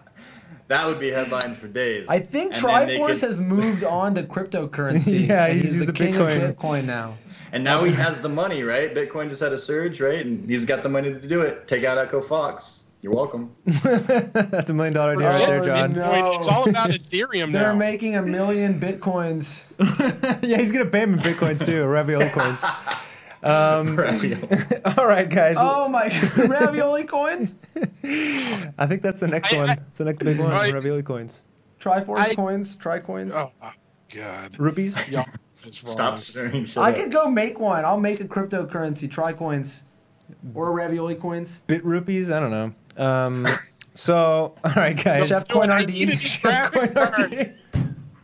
that 0.68 0.86
would 0.86 1.00
be 1.00 1.10
headlines 1.10 1.58
for 1.58 1.66
days. 1.68 2.06
I 2.08 2.20
think 2.20 2.54
And 2.54 2.62
Triforce 2.64 3.20
could- 3.20 3.26
has 3.28 3.40
moved 3.40 3.84
on 3.84 4.14
to 4.14 4.22
cryptocurrency. 4.22 5.26
Yeah, 5.28 5.46
and 5.46 5.54
he's 5.60 5.72
he's, 5.72 5.80
the, 5.80 5.86
the 5.86 5.92
king 5.92 6.14
Bitcoin. 6.14 6.48
of 6.48 6.56
Bitcoin 6.56 6.84
now. 6.84 7.14
And 7.52 7.64
now 7.64 7.82
he 7.82 7.92
has 7.94 8.22
the 8.22 8.28
money, 8.28 8.62
right? 8.62 8.94
Bitcoin 8.94 9.28
just 9.28 9.42
had 9.42 9.52
a 9.52 9.58
surge, 9.58 10.00
right? 10.00 10.24
And 10.24 10.48
he's 10.48 10.64
got 10.64 10.84
the 10.84 10.88
money 10.88 11.12
to 11.12 11.18
do 11.26 11.40
it. 11.40 11.66
Take 11.66 11.82
out 11.82 11.98
Echo 11.98 12.20
Fox. 12.20 12.84
You're 13.02 13.14
welcome. 13.14 13.54
That's 13.64 14.68
a 14.68 14.74
million 14.74 14.92
dollar 14.92 15.12
idea 15.12 15.28
right 15.30 15.46
there, 15.46 15.62
Oh, 15.62 15.66
John. 15.66 15.92
no. 15.94 16.10
Wait, 16.12 16.36
it's 16.36 16.48
all 16.48 16.68
about 16.68 16.90
Ethereum 16.90 17.50
They're 17.50 17.72
now. 17.72 17.78
making 17.78 18.14
a 18.16 18.22
million 18.22 18.78
bitcoins. 18.78 19.72
yeah, 20.46 20.58
he's 20.58 20.70
going 20.70 20.84
to 20.84 20.90
pay 20.90 21.00
him 21.00 21.14
in 21.14 21.20
bitcoins 21.20 21.64
too, 21.64 21.86
ravioli 21.86 22.28
coins. 22.28 22.62
Um, 23.42 23.98
all 24.98 25.06
right, 25.06 25.26
guys. 25.30 25.56
Oh 25.58 25.88
my 25.88 26.12
ravioli 26.46 27.04
coins, 27.04 27.54
I 28.04 28.86
think 28.86 29.00
that's 29.00 29.20
the 29.20 29.28
next 29.28 29.54
I- 29.54 29.56
one. 29.56 29.70
I- 29.70 29.78
It's 29.88 29.96
the 29.98 30.04
next 30.04 30.18
big 30.22 30.38
one. 30.38 30.50
Right. 30.50 30.72
Ravioli 30.74 31.02
coins. 31.02 31.42
Triforce 31.80 32.18
I- 32.18 32.34
coins, 32.34 32.76
Tricoins. 32.76 33.32
oh 33.32 33.50
my 33.62 33.72
god. 34.14 34.56
Rupees. 34.58 34.98
Y'all 35.10 35.24
is 35.64 35.82
wrong. 35.82 35.90
Stop 35.92 36.18
staring. 36.18 36.66
I 36.76 36.90
up. 36.90 36.96
could 36.96 37.10
go 37.10 37.30
make 37.30 37.58
one. 37.58 37.86
I'll 37.86 37.98
make 37.98 38.20
a 38.20 38.24
cryptocurrency, 38.26 39.08
Tricoins, 39.08 39.84
or 40.54 40.74
ravioli 40.74 41.14
coins. 41.14 41.62
Bit 41.66 41.82
rupees? 41.82 42.30
I 42.30 42.40
don't 42.40 42.50
know. 42.50 42.74
Um, 42.96 43.46
so, 43.94 44.54
all 44.64 44.72
right, 44.76 45.02
guys. 45.02 45.28
Chef 45.28 45.46
do 45.48 45.52
it. 45.52 45.54
Coin 45.54 45.70
I 45.70 45.80
RD. 45.82 45.88
need 45.88 46.02
a 46.02 46.06
new 46.12 46.16
Chef 46.16 46.72
graphics 46.72 46.94
Coin 46.94 46.94
card. 46.94 47.32
RD. 47.32 47.54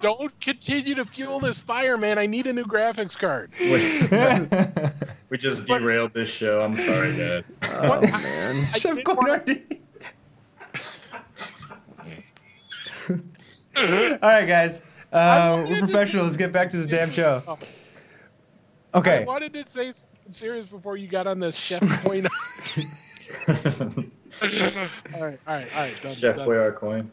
don't 0.01 0.41
continue 0.41 0.95
to 0.95 1.05
fuel 1.05 1.39
this 1.41 1.59
fire, 1.59 1.97
man. 1.97 2.19
I 2.19 2.27
need 2.27 2.47
a 2.47 2.53
new 2.53 2.65
graphics 2.65 3.17
card. 3.19 3.51
we 5.31 5.39
just 5.39 5.67
derailed 5.67 6.13
this 6.15 6.29
show. 6.29 6.61
I'm 6.63 6.77
sorry, 6.77 7.17
guys. 7.17 7.45
Oh 7.63 8.01
man. 8.01 8.69
I 8.73 8.79
Chef 8.79 8.97
did 8.97 9.07
wanna- 9.07 9.45
All 14.23 14.29
right, 14.31 14.47
guys. 14.47 14.83
Uh, 15.13 15.65
we're 15.69 15.75
to 15.77 15.81
professional. 15.81 16.23
say- 16.23 16.25
Let's 16.25 16.37
get 16.37 16.53
back 16.53 16.71
to 16.71 16.77
this 16.77 16.87
damn 16.87 17.11
show. 17.11 17.43
Oh. 17.47 17.59
Okay. 18.95 19.23
I 19.23 19.25
wanted 19.25 19.53
to 19.55 19.69
say 19.69 19.93
serious 20.31 20.67
before 20.67 20.97
you 20.97 21.07
got 21.09 21.27
on 21.27 21.39
the 21.39 21.53
chef 21.53 21.83
point. 22.03 22.27
All 24.43 24.49
right, 24.49 24.91
all 25.15 25.23
right, 25.23 25.39
all 25.47 25.55
right. 25.55 26.01
Done, 26.03 26.15
Chef 26.15 26.37
done. 26.37 26.47
Boyar 26.47 26.73
coin. 26.73 27.11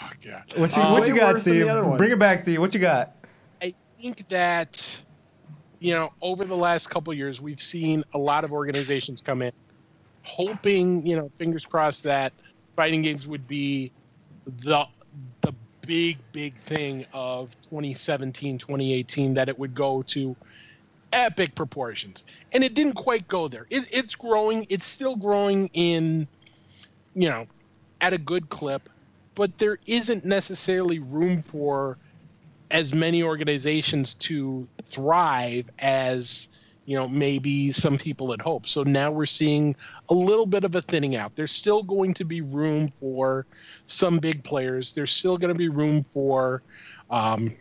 Oh, 0.00 0.10
God. 0.24 0.42
What 0.56 0.76
you, 0.76 0.82
Uh, 0.82 0.90
what 0.92 1.08
you 1.08 1.16
got, 1.16 1.34
worse 1.34 1.42
Steve? 1.42 1.66
Bring 1.96 2.12
it 2.12 2.18
back, 2.18 2.38
Steve. 2.38 2.60
What 2.60 2.72
you 2.74 2.80
got? 2.80 3.14
I 3.62 3.74
think 4.00 4.28
that 4.28 5.02
you 5.80 5.94
know 5.94 6.12
over 6.20 6.44
the 6.44 6.56
last 6.56 6.90
couple 6.90 7.12
of 7.12 7.18
years 7.18 7.40
we've 7.40 7.60
seen 7.60 8.04
a 8.14 8.18
lot 8.18 8.44
of 8.44 8.52
organizations 8.52 9.20
come 9.20 9.42
in 9.42 9.52
hoping 10.22 11.06
you 11.06 11.16
know 11.16 11.30
fingers 11.36 11.64
crossed 11.64 12.04
that 12.04 12.32
fighting 12.76 13.02
games 13.02 13.26
would 13.26 13.46
be 13.46 13.90
the 14.46 14.84
the 15.40 15.54
big 15.86 16.18
big 16.32 16.54
thing 16.54 17.06
of 17.12 17.50
2017 17.62 18.58
2018 18.58 19.34
that 19.34 19.48
it 19.48 19.58
would 19.58 19.74
go 19.74 20.02
to 20.02 20.36
epic 21.12 21.54
proportions 21.54 22.26
and 22.52 22.62
it 22.62 22.74
didn't 22.74 22.92
quite 22.92 23.26
go 23.28 23.48
there 23.48 23.66
it, 23.70 23.86
it's 23.90 24.14
growing 24.14 24.66
it's 24.68 24.86
still 24.86 25.16
growing 25.16 25.70
in 25.72 26.28
you 27.20 27.28
know 27.28 27.46
at 28.00 28.12
a 28.12 28.18
good 28.18 28.48
clip 28.48 28.88
but 29.34 29.56
there 29.58 29.78
isn't 29.86 30.24
necessarily 30.24 30.98
room 30.98 31.38
for 31.38 31.98
as 32.70 32.94
many 32.94 33.22
organizations 33.22 34.14
to 34.14 34.68
thrive 34.84 35.68
as 35.78 36.48
you 36.84 36.96
know 36.96 37.08
maybe 37.08 37.70
some 37.70 37.98
people 37.98 38.30
had 38.30 38.40
hoped. 38.40 38.68
So 38.68 38.82
now 38.82 39.10
we're 39.10 39.26
seeing 39.26 39.76
a 40.08 40.14
little 40.14 40.46
bit 40.46 40.64
of 40.64 40.74
a 40.74 40.82
thinning 40.82 41.16
out. 41.16 41.36
There's 41.36 41.52
still 41.52 41.82
going 41.82 42.14
to 42.14 42.24
be 42.24 42.40
room 42.40 42.90
for 42.98 43.46
some 43.86 44.18
big 44.18 44.42
players. 44.44 44.92
There's 44.92 45.12
still 45.12 45.38
going 45.38 45.52
to 45.52 45.58
be 45.58 45.68
room 45.68 46.02
for 46.02 46.62
um, 47.10 47.56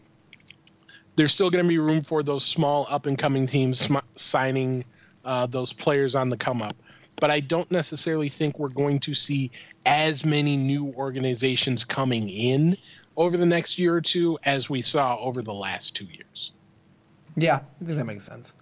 there's 1.16 1.34
still 1.34 1.50
going 1.50 1.64
to 1.64 1.70
be 1.70 1.78
room 1.78 2.04
for 2.04 2.24
those 2.24 2.46
small 2.46 2.88
up 2.90 3.06
and 3.06 3.18
coming 3.18 3.48
teams 3.48 3.80
sm- 3.80 3.98
signing 4.16 4.86
uh, 5.26 5.46
those 5.46 5.74
players 5.74 6.16
on 6.16 6.30
the 6.30 6.38
come 6.38 6.62
up 6.62 6.76
but 7.20 7.32
i 7.32 7.40
don't 7.40 7.70
necessarily 7.72 8.30
think 8.30 8.58
we're 8.60 8.70
going 8.70 9.00
to 9.00 9.14
see 9.14 9.52
as 9.86 10.26
many 10.26 10.58
new 10.58 10.94
organizations 10.98 11.84
coming 11.86 12.30
in 12.30 12.78
over 13.18 13.36
the 13.36 13.46
next 13.46 13.78
year 13.80 13.96
or 13.96 14.02
two 14.02 14.38
as 14.46 14.70
we 14.70 14.82
saw 14.82 15.18
over 15.18 15.42
the 15.42 15.54
last 15.54 15.96
two 15.96 16.06
years. 16.06 16.54
Yeah, 17.36 17.62
I 17.82 17.86
think 17.86 17.98
that 17.98 18.06
makes 18.06 18.24
sense. 18.24 18.54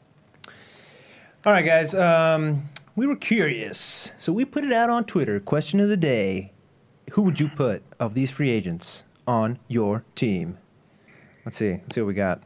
All 1.46 1.54
right, 1.54 1.66
guys. 1.66 1.94
Um, 1.94 2.64
we 2.96 3.06
were 3.06 3.16
curious, 3.16 4.12
so 4.18 4.34
we 4.34 4.46
put 4.46 4.64
it 4.64 4.74
out 4.74 4.90
on 4.90 5.04
Twitter. 5.04 5.40
Question 5.40 5.80
of 5.80 5.90
the 5.90 5.98
day: 5.98 6.54
Who 7.12 7.22
would 7.22 7.40
you 7.40 7.50
put 7.50 7.84
of 8.00 8.16
these 8.16 8.32
free 8.32 8.50
agents 8.50 9.04
on 9.28 9.60
your 9.68 10.04
team? 10.16 10.58
Let's 11.46 11.58
see. 11.58 11.74
Let's 11.74 11.96
see 11.96 12.02
what 12.02 12.08
we 12.08 12.14
got. 12.14 12.42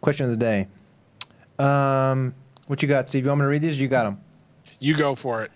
Question 0.00 0.26
of 0.26 0.30
the 0.30 0.36
day. 0.36 0.68
Um, 1.58 2.34
what 2.66 2.82
you 2.82 2.88
got, 2.88 3.08
Steve? 3.08 3.24
You 3.24 3.30
want 3.30 3.40
me 3.40 3.44
to 3.44 3.48
read 3.48 3.62
these? 3.62 3.80
You 3.80 3.88
got 3.88 4.04
them. 4.04 4.20
You 4.78 4.96
go 4.96 5.14
for 5.14 5.42
it. 5.42 5.50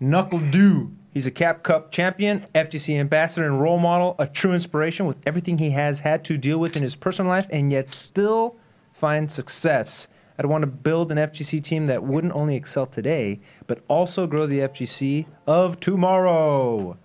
NuckleDu. 0.00 0.94
He's 1.12 1.26
a 1.26 1.30
Cap 1.30 1.62
Cup 1.62 1.92
champion, 1.92 2.46
FGC 2.54 2.98
ambassador, 2.98 3.46
and 3.46 3.60
role 3.60 3.78
model. 3.78 4.16
A 4.18 4.26
true 4.26 4.52
inspiration 4.52 5.06
with 5.06 5.18
everything 5.26 5.58
he 5.58 5.70
has 5.70 6.00
had 6.00 6.24
to 6.24 6.38
deal 6.38 6.58
with 6.58 6.76
in 6.76 6.82
his 6.82 6.96
personal 6.96 7.30
life, 7.30 7.46
and 7.50 7.70
yet 7.70 7.88
still 7.90 8.56
find 8.94 9.30
success. 9.30 10.08
I'd 10.38 10.46
want 10.46 10.62
to 10.62 10.66
build 10.66 11.12
an 11.12 11.18
FGC 11.18 11.62
team 11.62 11.86
that 11.86 12.02
wouldn't 12.02 12.34
only 12.34 12.56
excel 12.56 12.86
today, 12.86 13.40
but 13.66 13.84
also 13.88 14.26
grow 14.26 14.46
the 14.46 14.60
FGC 14.60 15.26
of 15.46 15.78
tomorrow. 15.78 16.96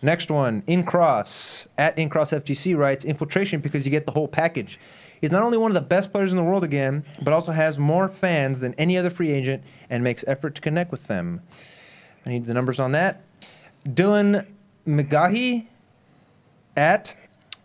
Next 0.00 0.30
one, 0.30 0.62
Incross 0.62 1.66
at 1.76 1.96
Incross 1.96 2.32
FGC 2.32 2.76
writes 2.76 3.04
infiltration 3.04 3.60
because 3.60 3.84
you 3.84 3.90
get 3.90 4.06
the 4.06 4.12
whole 4.12 4.28
package. 4.28 4.78
He's 5.20 5.32
not 5.32 5.42
only 5.42 5.58
one 5.58 5.70
of 5.70 5.74
the 5.74 5.80
best 5.80 6.12
players 6.12 6.32
in 6.32 6.36
the 6.36 6.44
world 6.44 6.64
again, 6.64 7.04
but 7.22 7.32
also 7.32 7.52
has 7.52 7.78
more 7.78 8.08
fans 8.08 8.60
than 8.60 8.74
any 8.74 8.96
other 8.96 9.10
free 9.10 9.30
agent 9.30 9.62
and 9.90 10.04
makes 10.04 10.24
effort 10.26 10.54
to 10.56 10.60
connect 10.60 10.90
with 10.90 11.06
them. 11.06 11.42
I 12.24 12.30
need 12.30 12.46
the 12.46 12.54
numbers 12.54 12.78
on 12.80 12.92
that. 12.92 13.22
Dylan 13.86 14.46
McGahee 14.86 15.66
at 16.76 17.16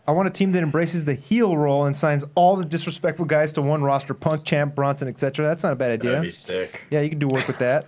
I 0.06 0.12
want 0.12 0.28
a 0.28 0.32
team 0.32 0.52
that 0.52 0.64
embraces 0.64 1.06
the 1.06 1.14
heel 1.14 1.56
role 1.56 1.86
and 1.86 1.96
signs 1.96 2.26
all 2.36 2.58
the 2.58 2.66
disrespectful 2.66 3.26
guys 3.26 3.54
to 3.54 3.62
one 3.62 3.84
roster 3.84 4.14
Punk, 4.14 4.44
Champ, 4.44 4.76
Bronson, 4.76 5.08
etc. 5.08 5.46
That's 5.46 5.64
not 5.64 5.72
a 5.72 5.76
bad 5.78 5.92
idea. 5.92 6.12
That'd 6.12 6.24
be 6.24 6.32
sick. 6.32 6.88
Yeah, 6.92 7.00
you 7.00 7.10
can 7.10 7.20
do 7.20 7.30
work 7.30 7.48
with 7.48 7.60
that. 7.60 7.86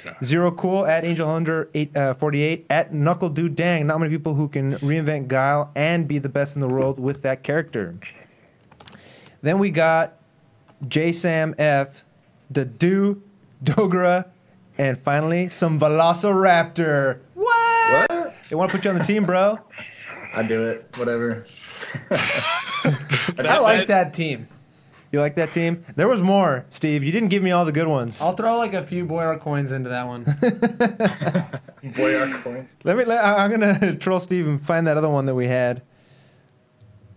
Zero 0.24 0.50
cool 0.50 0.86
at 0.86 1.04
Angel 1.04 1.28
Under 1.28 1.68
eight, 1.74 1.94
uh, 1.94 2.14
48 2.14 2.64
at 2.70 2.94
Knuckle 2.94 3.28
Dude 3.28 3.54
Dang. 3.54 3.86
Not 3.86 4.00
many 4.00 4.10
people 4.10 4.32
who 4.32 4.48
can 4.48 4.76
reinvent 4.76 5.28
Guile 5.28 5.70
and 5.76 6.08
be 6.08 6.18
the 6.18 6.30
best 6.30 6.56
in 6.56 6.60
the 6.62 6.68
world 6.68 6.98
with 6.98 7.20
that 7.22 7.42
character. 7.42 7.96
Then 9.42 9.58
we 9.58 9.70
got 9.70 10.14
J 10.86 11.12
Sam 11.12 11.54
F, 11.58 12.04
Dadu, 12.52 13.20
Dogra, 13.62 14.26
and 14.76 14.98
finally 14.98 15.48
some 15.48 15.78
Velociraptor. 15.78 17.20
What? 17.34 18.10
What? 18.10 18.34
They 18.48 18.56
want 18.56 18.70
to 18.70 18.76
put 18.76 18.84
you 18.84 18.90
on 18.90 18.98
the 18.98 19.04
team, 19.04 19.24
bro. 19.24 19.58
I 20.34 20.42
do 20.42 20.64
it. 20.66 20.86
Whatever. 20.96 21.46
I 22.10 23.58
like 23.60 23.86
that 23.88 24.12
team. 24.14 24.48
You 25.10 25.20
like 25.20 25.36
that 25.36 25.52
team? 25.52 25.84
There 25.96 26.06
was 26.06 26.20
more, 26.22 26.66
Steve. 26.68 27.02
You 27.02 27.12
didn't 27.12 27.30
give 27.30 27.42
me 27.42 27.50
all 27.50 27.64
the 27.64 27.72
good 27.72 27.88
ones. 27.88 28.20
I'll 28.20 28.36
throw 28.36 28.58
like 28.58 28.74
a 28.74 28.82
few 28.82 29.06
Boyar 29.06 29.38
coins 29.40 29.72
into 29.72 29.88
that 29.88 30.06
one. 30.06 30.24
Boyar 31.82 32.42
coins. 32.42 32.76
Let 32.84 32.96
me. 32.98 33.04
Let, 33.04 33.24
I'm 33.24 33.50
gonna 33.50 33.96
troll 34.00 34.20
Steve 34.20 34.46
and 34.46 34.62
find 34.62 34.86
that 34.86 34.98
other 34.98 35.08
one 35.08 35.24
that 35.26 35.34
we 35.34 35.46
had. 35.46 35.80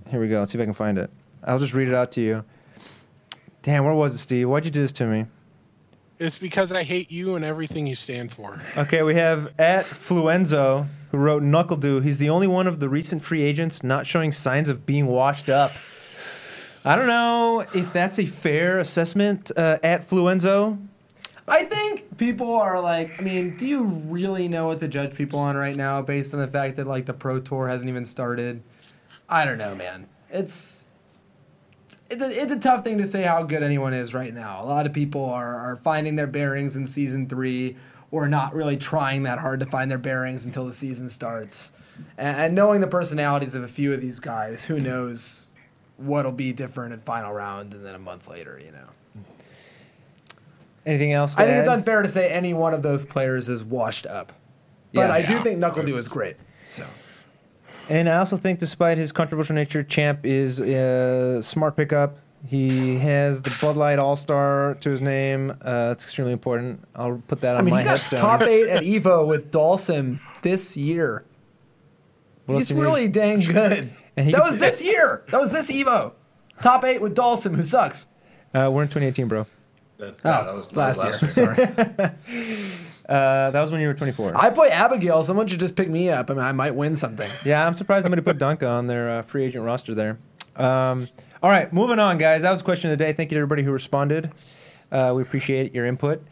Here 0.09 0.21
we 0.21 0.29
go. 0.29 0.39
Let's 0.39 0.51
see 0.51 0.57
if 0.57 0.61
I 0.61 0.65
can 0.65 0.73
find 0.73 0.97
it. 0.97 1.09
I'll 1.43 1.59
just 1.59 1.73
read 1.73 1.87
it 1.87 1.93
out 1.93 2.11
to 2.13 2.21
you. 2.21 2.45
Damn, 3.61 3.85
where 3.85 3.93
was 3.93 4.15
it, 4.15 4.19
Steve? 4.19 4.49
Why'd 4.49 4.65
you 4.65 4.71
do 4.71 4.81
this 4.81 4.91
to 4.93 5.05
me? 5.05 5.25
It's 6.19 6.37
because 6.37 6.71
I 6.71 6.83
hate 6.83 7.11
you 7.11 7.35
and 7.35 7.43
everything 7.43 7.87
you 7.87 7.95
stand 7.95 8.31
for. 8.31 8.61
Okay, 8.77 9.01
we 9.01 9.15
have 9.15 9.53
at 9.59 9.85
Fluenzo 9.85 10.87
who 11.11 11.17
wrote 11.17 11.43
NuckleDu. 11.43 12.03
He's 12.03 12.19
the 12.19 12.29
only 12.29 12.47
one 12.47 12.67
of 12.67 12.79
the 12.79 12.89
recent 12.89 13.23
free 13.23 13.41
agents 13.41 13.83
not 13.83 14.05
showing 14.05 14.31
signs 14.31 14.69
of 14.69 14.85
being 14.85 15.07
washed 15.07 15.49
up. 15.49 15.71
I 16.85 16.95
don't 16.95 17.07
know 17.07 17.65
if 17.73 17.91
that's 17.91 18.17
a 18.19 18.25
fair 18.25 18.79
assessment 18.79 19.51
uh, 19.57 19.79
at 19.83 20.07
Fluenzo. 20.07 20.79
I 21.47 21.63
think 21.63 22.17
people 22.17 22.55
are 22.55 22.79
like, 22.79 23.19
I 23.19 23.23
mean, 23.23 23.57
do 23.57 23.67
you 23.67 23.83
really 23.83 24.47
know 24.47 24.67
what 24.67 24.79
to 24.79 24.87
judge 24.87 25.15
people 25.15 25.39
on 25.39 25.57
right 25.57 25.75
now 25.75 26.01
based 26.01 26.33
on 26.33 26.39
the 26.39 26.47
fact 26.47 26.77
that 26.77 26.87
like 26.87 27.05
the 27.07 27.13
Pro 27.13 27.39
Tour 27.39 27.67
hasn't 27.67 27.89
even 27.89 28.05
started? 28.05 28.61
I 29.27 29.43
don't 29.43 29.57
know, 29.57 29.75
man. 29.75 30.07
It's 30.29 30.90
it's 32.11 32.21
a, 32.21 32.41
it's 32.43 32.51
a 32.51 32.59
tough 32.59 32.83
thing 32.83 32.97
to 32.97 33.07
say 33.07 33.23
how 33.23 33.41
good 33.43 33.63
anyone 33.63 33.93
is 33.93 34.13
right 34.13 34.33
now. 34.33 34.61
A 34.61 34.65
lot 34.65 34.85
of 34.85 34.93
people 34.93 35.25
are, 35.25 35.55
are 35.55 35.77
finding 35.77 36.15
their 36.15 36.27
bearings 36.27 36.75
in 36.75 36.85
season 36.85 37.27
three 37.27 37.77
or 38.11 38.27
not 38.27 38.53
really 38.53 38.75
trying 38.75 39.23
that 39.23 39.39
hard 39.39 39.61
to 39.61 39.65
find 39.65 39.89
their 39.89 39.97
bearings 39.97 40.45
until 40.45 40.65
the 40.65 40.73
season 40.73 41.09
starts. 41.09 41.71
And, 42.17 42.37
and 42.37 42.55
knowing 42.55 42.81
the 42.81 42.87
personalities 42.87 43.55
of 43.55 43.63
a 43.63 43.67
few 43.67 43.93
of 43.93 44.01
these 44.01 44.19
guys, 44.19 44.65
who 44.65 44.79
knows 44.79 45.53
what'll 45.97 46.31
be 46.33 46.51
different 46.51 46.93
in 46.93 46.99
final 46.99 47.31
round 47.31 47.73
and 47.73 47.85
then 47.85 47.95
a 47.95 47.99
month 47.99 48.27
later, 48.27 48.59
you 48.63 48.71
know. 48.71 49.23
Anything 50.85 51.13
else? 51.13 51.37
I 51.37 51.45
think 51.45 51.57
it's 51.59 51.69
unfair 51.69 52.01
to 52.01 52.09
say 52.09 52.29
any 52.29 52.53
one 52.53 52.73
of 52.73 52.81
those 52.81 53.05
players 53.05 53.47
is 53.47 53.63
washed 53.63 54.07
up. 54.07 54.33
But 54.93 55.01
Yeah. 55.07 55.13
I 55.13 55.21
do 55.21 55.41
think 55.41 55.59
NuckleDu 55.59 55.95
is 55.95 56.07
great. 56.07 56.37
So 56.65 56.85
And 57.89 58.07
I 58.09 58.17
also 58.17 58.37
think, 58.37 58.59
despite 58.59 58.97
his 58.97 59.11
controversial 59.11 59.55
nature, 59.55 59.83
Champ 59.83 60.25
is 60.25 60.59
a 60.61 61.41
smart 61.43 61.75
pickup. 61.75 62.17
He 62.47 62.97
has 62.97 63.41
the 63.41 63.55
Bud 63.61 63.75
Light 63.77 63.99
All 63.99 64.15
Star 64.15 64.75
to 64.81 64.89
his 64.89 65.01
name. 65.01 65.51
Uh, 65.51 65.89
that's 65.89 66.03
extremely 66.03 66.33
important. 66.33 66.83
I'll 66.95 67.21
put 67.27 67.41
that 67.41 67.55
on 67.55 67.61
I 67.61 67.63
mean, 67.63 67.73
my 67.73 67.81
he 67.81 67.85
got 67.85 67.91
headstone. 67.91 68.19
top 68.19 68.41
eight 68.41 68.67
at 68.67 68.83
Evo 68.83 69.27
with 69.27 69.51
Dhalsim 69.51 70.19
this 70.41 70.75
year. 70.75 71.25
What 72.45 72.55
He's 72.57 72.69
you 72.71 72.77
need? 72.77 72.81
really 72.81 73.07
dang 73.07 73.41
good. 73.41 73.93
And 74.17 74.25
he 74.25 74.33
that 74.33 74.43
was 74.43 74.57
this 74.59 74.81
year. 74.83 75.23
That 75.31 75.39
was 75.39 75.51
this 75.51 75.71
Evo. 75.71 76.11
Top 76.61 76.83
eight 76.83 77.01
with 77.01 77.15
Dhalsim, 77.15 77.55
who 77.55 77.63
sucks. 77.63 78.09
Uh, 78.53 78.69
we're 78.73 78.81
in 78.83 78.89
2018, 78.89 79.29
bro. 79.29 79.45
That's, 80.01 80.19
Oh, 80.25 80.45
that 80.45 80.53
was, 80.53 80.69
that 80.69 80.77
last, 80.77 81.21
was 81.21 81.37
year. 81.37 81.55
last 81.55 82.25
Sorry. 82.27 82.91
Uh, 83.09 83.51
that 83.51 83.59
was 83.59 83.71
when 83.71 83.81
you 83.81 83.87
were 83.89 83.93
24. 83.93 84.37
I 84.37 84.51
play 84.51 84.69
Abigail. 84.69 85.21
Someone 85.23 85.45
should 85.45 85.59
just 85.59 85.75
pick 85.75 85.89
me 85.89 86.09
up. 86.09 86.31
I 86.31 86.33
mean, 86.33 86.43
I 86.43 86.53
might 86.53 86.75
win 86.75 86.95
something. 86.95 87.29
Yeah, 87.43 87.65
I'm 87.67 87.73
surprised 87.73 88.03
somebody 88.03 88.21
put 88.21 88.37
Dunka 88.37 88.69
on 88.69 88.87
their 88.87 89.09
uh, 89.09 89.21
free 89.23 89.43
agent 89.43 89.65
roster 89.65 89.93
there. 89.93 90.17
Um, 90.55 91.09
all 91.43 91.49
right, 91.49 91.73
moving 91.73 91.99
on, 91.99 92.17
guys. 92.17 92.43
That 92.43 92.51
was 92.51 92.59
the 92.59 92.63
question 92.63 92.89
of 92.89 92.97
the 92.97 93.03
day. 93.03 93.11
Thank 93.11 93.31
you 93.31 93.35
to 93.35 93.39
everybody 93.39 93.63
who 93.63 93.71
responded. 93.73 94.31
Uh, 94.91 95.11
we 95.13 95.23
appreciate 95.23 95.73
your 95.75 95.85
input. 95.85 96.23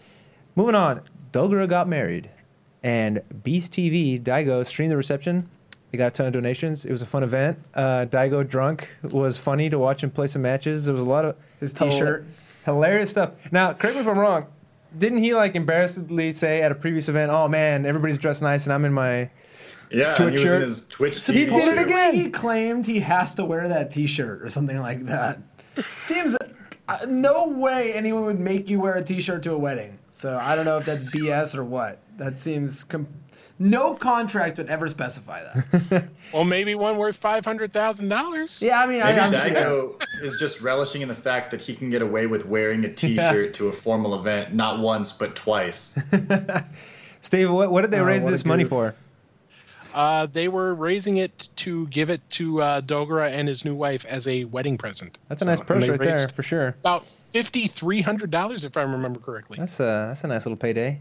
Moving 0.55 0.75
on, 0.75 1.01
Dogra 1.33 1.67
got 1.67 1.89
married, 1.89 2.29
and 2.81 3.21
Beast 3.43 3.73
TV 3.73 4.21
Daigo 4.21 4.65
streamed 4.65 4.91
the 4.91 4.97
reception. 4.97 5.49
They 5.91 5.97
got 5.97 6.07
a 6.07 6.11
ton 6.11 6.27
of 6.27 6.33
donations. 6.33 6.85
It 6.85 6.91
was 6.91 7.01
a 7.01 7.05
fun 7.07 7.23
event. 7.23 7.59
Uh, 7.73 8.05
Daigo 8.09 8.47
drunk 8.47 8.89
was 9.03 9.37
funny 9.37 9.69
to 9.69 9.79
watch 9.79 10.01
him 10.03 10.11
play 10.11 10.27
some 10.27 10.43
matches. 10.43 10.85
There 10.85 10.93
was 10.93 11.01
a 11.01 11.05
lot 11.09 11.25
of 11.25 11.35
His 11.59 11.73
T-shirt. 11.73 12.25
Hilarious 12.65 13.11
stuff. 13.11 13.31
Now, 13.51 13.73
correct 13.73 13.95
me 13.95 14.01
if 14.01 14.07
I'm 14.07 14.17
wrong. 14.19 14.47
Didn't 14.97 15.19
he 15.19 15.33
like 15.35 15.55
embarrassedly 15.55 16.31
say 16.31 16.61
at 16.61 16.71
a 16.71 16.75
previous 16.75 17.09
event, 17.09 17.31
"Oh 17.31 17.47
man, 17.47 17.85
everybody's 17.85 18.17
dressed 18.17 18.41
nice 18.41 18.65
and 18.65 18.73
I'm 18.73 18.85
in 18.85 18.93
my 18.93 19.29
Yeah, 19.91 20.13
Twitch 20.15 20.19
and 20.19 20.27
he 20.27 20.31
was 20.33 20.41
shirt. 20.41 20.61
in 20.63 20.67
his 20.69 20.87
Twitch. 20.87 21.25
He 21.27 21.45
did 21.45 21.77
it 21.77 21.85
again. 21.85 22.13
He 22.15 22.29
claimed 22.29 22.85
he 22.85 22.99
has 23.01 23.35
to 23.35 23.45
wear 23.45 23.67
that 23.67 23.91
T-shirt 23.91 24.41
or 24.41 24.49
something 24.49 24.79
like 24.79 25.05
that. 25.05 25.39
Seems 25.99 26.35
uh, 26.87 26.97
no 27.07 27.47
way 27.49 27.93
anyone 27.93 28.23
would 28.25 28.39
make 28.39 28.67
you 28.67 28.79
wear 28.79 28.95
a 28.95 29.03
T-shirt 29.03 29.43
to 29.43 29.51
a 29.53 29.57
wedding. 29.57 29.99
So 30.09 30.37
I 30.41 30.55
don't 30.55 30.65
know 30.65 30.77
if 30.79 30.85
that's 30.85 31.03
BS 31.03 31.55
or 31.55 31.63
what. 31.63 31.99
That 32.17 32.37
seems 32.39 32.83
com- 32.83 33.07
no 33.59 33.93
contract 33.93 34.57
would 34.57 34.69
ever 34.69 34.87
specify 34.89 35.43
that. 35.43 36.07
Well, 36.33 36.45
maybe 36.45 36.75
one 36.75 36.97
worth 36.97 37.17
five 37.17 37.43
hundred 37.43 37.73
thousand 37.73 38.09
dollars. 38.09 38.61
yeah, 38.61 38.79
I 38.81 38.85
mean, 38.85 39.01
I, 39.01 39.29
Maybe 39.29 39.37
I'm 39.55 39.55
sure. 39.55 39.95
Is 40.21 40.37
just 40.39 40.61
relishing 40.61 41.01
in 41.01 41.07
the 41.07 41.15
fact 41.15 41.49
that 41.51 41.59
he 41.59 41.75
can 41.75 41.89
get 41.89 42.03
away 42.03 42.27
with 42.27 42.45
wearing 42.45 42.85
a 42.85 42.93
T-shirt 42.93 43.55
to 43.55 43.67
a 43.69 43.73
formal 43.73 44.13
event 44.19 44.53
not 44.53 44.79
once 44.79 45.11
but 45.11 45.35
twice. 45.35 45.97
Steve, 47.21 47.51
what, 47.51 47.71
what 47.71 47.81
did 47.81 47.89
they 47.91 47.99
Oh, 47.99 48.03
raise 48.05 48.27
this 48.29 48.45
money 48.45 48.63
for? 48.63 48.93
Uh, 49.93 50.27
they 50.27 50.47
were 50.47 50.75
raising 50.75 51.17
it 51.17 51.49
to 51.55 51.87
give 51.87 52.11
it 52.11 52.21
to 52.29 52.61
uh, 52.61 52.81
Dogura 52.81 53.29
and 53.31 53.47
his 53.47 53.65
new 53.65 53.73
wife 53.73 54.05
as 54.05 54.27
a 54.27 54.43
wedding 54.45 54.77
present. 54.77 55.17
That's 55.29 55.41
a 55.41 55.45
So- 55.45 55.49
nice 55.49 55.57
and 55.59 55.67
purse 55.67 55.87
right 55.89 55.99
there, 55.99 56.27
for 56.27 56.43
sure. 56.43 56.67
About 56.81 57.03
fifty 57.09 57.65
three 57.65 58.01
hundred 58.01 58.29
dollars, 58.29 58.63
if 58.63 58.77
I 58.77 58.83
remember 58.83 59.19
correctly. 59.19 59.57
That's 59.57 59.79
a 59.79 60.09
that's 60.09 60.23
a 60.23 60.27
nice 60.27 60.45
little 60.45 60.57
payday. 60.57 60.99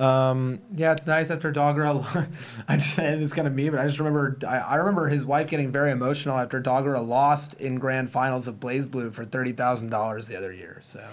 Um, 0.00 0.60
Yeah, 0.74 0.92
it's 0.92 1.06
nice 1.06 1.30
after 1.30 1.52
Dogura. 1.52 2.64
I 2.68 2.76
just 2.76 2.94
said 2.94 3.20
it's 3.20 3.32
kind 3.32 3.46
of 3.48 3.54
me, 3.54 3.70
but 3.70 3.80
I 3.80 3.84
just 3.84 3.98
remember 3.98 4.38
I, 4.46 4.58
I 4.58 4.74
remember 4.76 5.08
his 5.08 5.24
wife 5.26 5.48
getting 5.48 5.70
very 5.72 5.90
emotional 5.90 6.38
after 6.38 6.60
Dogura 6.60 7.06
lost 7.06 7.54
in 7.60 7.78
grand 7.78 8.10
finals 8.10 8.48
of 8.48 8.56
BlazBlue 8.56 9.12
for 9.14 9.24
thirty 9.24 9.52
thousand 9.52 9.90
dollars 9.90 10.28
the 10.28 10.36
other 10.36 10.52
year. 10.52 10.78
So 10.82 11.04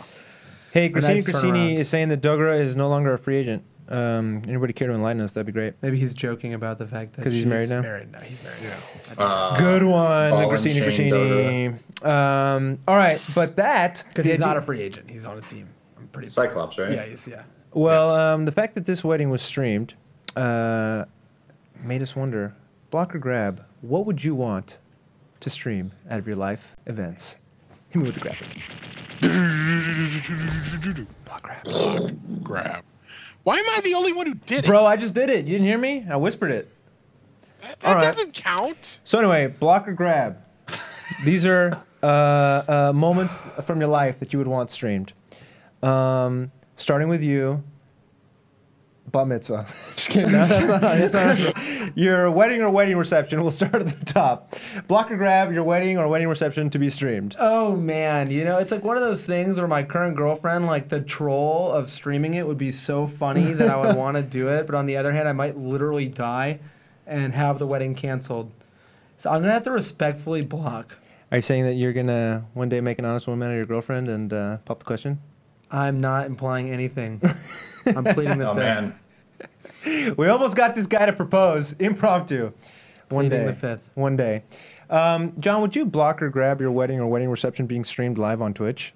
hey, 0.71 0.89
Grassini 0.89 1.15
nice 1.15 1.25
Grassini 1.29 1.75
is 1.75 1.89
saying 1.89 2.09
that 2.09 2.21
Dogura 2.21 2.59
is 2.59 2.75
no 2.75 2.89
longer 2.89 3.13
a 3.13 3.17
free 3.17 3.37
agent. 3.37 3.63
Um, 3.89 4.41
anybody 4.47 4.71
care 4.71 4.87
to 4.87 4.93
enlighten 4.93 5.21
us? 5.21 5.33
That'd 5.33 5.45
be 5.45 5.51
great. 5.51 5.73
maybe 5.81 5.99
he's 5.99 6.13
joking 6.13 6.53
about 6.53 6.77
the 6.77 6.87
fact 6.87 7.13
that 7.13 7.17
because 7.17 7.33
he's 7.33 7.45
married 7.45 7.69
now? 7.69 7.81
Married 7.81 8.11
now, 8.11 8.21
he's 8.21 8.41
married. 8.43 9.17
Uh, 9.17 9.55
Good 9.57 9.83
one, 9.83 10.31
ball 10.31 10.49
Grassini 10.49 10.79
Grassini. 10.79 11.67
Um, 12.01 12.79
all 12.87 12.95
right, 12.95 13.21
but 13.35 13.57
that 13.57 14.03
Because 14.07 14.25
the 14.25 14.31
he's 14.31 14.39
not 14.39 14.57
a 14.57 14.61
free 14.61 14.81
agent. 14.81 15.09
He's 15.11 15.25
on 15.25 15.37
a 15.37 15.41
team. 15.41 15.67
I'm 15.97 16.07
pretty. 16.07 16.29
Cyclops, 16.29 16.77
right? 16.77 16.91
Yeah, 16.91 17.03
he's 17.03 17.27
yeah. 17.27 17.43
Well, 17.73 18.15
um, 18.15 18.45
the 18.45 18.51
fact 18.51 18.75
that 18.75 18.85
this 18.85 19.03
wedding 19.03 19.29
was 19.29 19.41
streamed 19.41 19.95
uh, 20.35 21.05
made 21.83 22.01
us 22.01 22.15
wonder. 22.15 22.55
Block 22.89 23.15
or 23.15 23.19
grab? 23.19 23.65
What 23.81 24.05
would 24.05 24.23
you 24.23 24.35
want 24.35 24.79
to 25.39 25.49
stream 25.49 25.91
out 26.09 26.19
of 26.19 26.27
your 26.27 26.35
life 26.35 26.77
events? 26.85 27.39
Hit 27.89 27.99
me 27.99 28.05
with 28.05 28.15
the 28.15 28.21
graphic. 28.21 28.59
Block 31.25 31.41
grab. 31.41 31.63
Block 31.63 32.11
Grab. 32.43 32.83
Why 33.43 33.57
am 33.57 33.65
I 33.69 33.81
the 33.83 33.93
only 33.95 34.13
one 34.13 34.27
who 34.27 34.35
did 34.35 34.63
it? 34.63 34.67
Bro, 34.67 34.85
I 34.85 34.95
just 34.95 35.15
did 35.15 35.29
it. 35.29 35.45
You 35.45 35.53
didn't 35.53 35.67
hear 35.67 35.77
me? 35.77 36.05
I 36.09 36.15
whispered 36.15 36.51
it. 36.51 36.71
that 37.61 37.77
right. 37.83 38.01
doesn't 38.01 38.33
count. 38.33 38.99
So 39.03 39.19
anyway, 39.19 39.47
block 39.47 39.87
or 39.87 39.93
grab. 39.93 40.37
These 41.25 41.45
are 41.45 41.81
uh, 42.01 42.05
uh, 42.05 42.91
moments 42.93 43.37
from 43.63 43.79
your 43.79 43.89
life 43.89 44.19
that 44.19 44.31
you 44.33 44.39
would 44.39 44.47
want 44.47 44.71
streamed. 44.71 45.13
Um, 45.81 46.51
starting 46.75 47.09
with 47.09 47.23
you, 47.23 47.63
bat 49.11 49.27
mitzvah. 49.27 49.63
Just 49.67 50.09
kidding. 50.09 50.31
No, 50.31 50.45
that's 50.45 50.67
not. 50.67 50.81
That's 50.81 51.13
not 51.13 51.95
your 51.97 52.31
wedding 52.31 52.61
or 52.61 52.69
wedding 52.69 52.97
reception. 52.97 53.41
We'll 53.41 53.51
start 53.51 53.75
at 53.75 53.87
the 53.87 54.05
top. 54.05 54.53
Block 54.87 55.11
or 55.11 55.17
grab 55.17 55.53
your 55.53 55.63
wedding 55.63 55.97
or 55.97 56.07
wedding 56.07 56.27
reception 56.27 56.69
to 56.71 56.79
be 56.79 56.89
streamed. 56.89 57.35
Oh 57.39 57.75
man, 57.75 58.31
you 58.31 58.43
know 58.43 58.57
it's 58.57 58.71
like 58.71 58.83
one 58.83 58.97
of 58.97 59.03
those 59.03 59.25
things 59.25 59.59
where 59.59 59.67
my 59.67 59.83
current 59.83 60.15
girlfriend, 60.17 60.65
like 60.65 60.89
the 60.89 61.01
troll 61.01 61.71
of 61.71 61.89
streaming 61.89 62.33
it, 62.33 62.47
would 62.47 62.57
be 62.57 62.71
so 62.71 63.07
funny 63.07 63.53
that 63.53 63.69
I 63.69 63.77
would 63.77 63.95
want 63.95 64.17
to 64.17 64.23
do 64.23 64.49
it. 64.49 64.65
But 64.65 64.75
on 64.75 64.85
the 64.85 64.97
other 64.97 65.11
hand, 65.11 65.27
I 65.27 65.33
might 65.33 65.55
literally 65.55 66.07
die 66.07 66.59
and 67.05 67.33
have 67.33 67.59
the 67.59 67.67
wedding 67.67 67.95
canceled. 67.95 68.51
So 69.17 69.29
I'm 69.29 69.41
gonna 69.41 69.53
have 69.53 69.63
to 69.63 69.71
respectfully 69.71 70.41
block. 70.41 70.97
Are 71.31 71.37
you 71.37 71.41
saying 71.41 71.63
that 71.65 71.73
you're 71.75 71.93
gonna 71.93 72.45
one 72.53 72.69
day 72.69 72.81
make 72.81 72.99
an 72.99 73.05
honest 73.05 73.27
woman 73.27 73.47
out 73.47 73.51
of 73.51 73.57
your 73.57 73.65
girlfriend 73.65 74.07
and 74.07 74.33
uh, 74.33 74.57
pop 74.65 74.79
the 74.79 74.85
question? 74.85 75.19
I'm 75.73 75.99
not 75.99 76.27
implying 76.27 76.69
anything. 76.69 77.19
I'm 77.87 78.03
pleading 78.05 78.37
the 78.37 78.49
Oh 78.49 78.53
fifth. 78.53 78.93
man, 79.85 80.15
We 80.17 80.27
almost 80.27 80.55
got 80.55 80.75
this 80.75 80.85
guy 80.87 81.05
to 81.07 81.13
propose 81.13 81.73
impromptu. 81.73 82.53
One 83.09 83.29
Pleading 83.29 83.39
day. 83.39 83.45
the 83.47 83.53
fifth. 83.53 83.89
One 83.95 84.15
day. 84.15 84.43
Um, 84.89 85.33
John, 85.39 85.61
would 85.61 85.75
you 85.75 85.85
block 85.85 86.21
or 86.21 86.29
grab 86.29 86.61
your 86.61 86.71
wedding 86.71 86.99
or 86.99 87.07
wedding 87.07 87.29
reception 87.29 87.65
being 87.65 87.83
streamed 87.83 88.17
live 88.17 88.41
on 88.41 88.53
Twitch? 88.53 88.93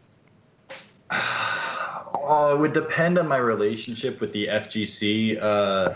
oh, 1.11 2.53
it 2.55 2.59
would 2.59 2.73
depend 2.73 3.17
on 3.17 3.27
my 3.27 3.37
relationship 3.37 4.19
with 4.21 4.31
the 4.33 4.47
FGC, 4.47 5.41
uh, 5.41 5.95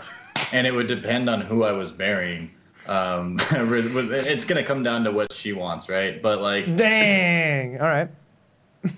and 0.52 0.66
it 0.66 0.72
would 0.72 0.86
depend 0.88 1.28
on 1.30 1.40
who 1.40 1.62
I 1.64 1.72
was 1.72 1.96
marrying. 1.98 2.50
Um, 2.88 3.38
it's 3.50 4.44
gonna 4.44 4.64
come 4.64 4.82
down 4.82 5.04
to 5.04 5.10
what 5.12 5.32
she 5.32 5.52
wants, 5.52 5.88
right? 5.88 6.20
But 6.20 6.40
like, 6.40 6.74
Dang. 6.76 7.80
All 7.80 7.86
right. 7.86 8.08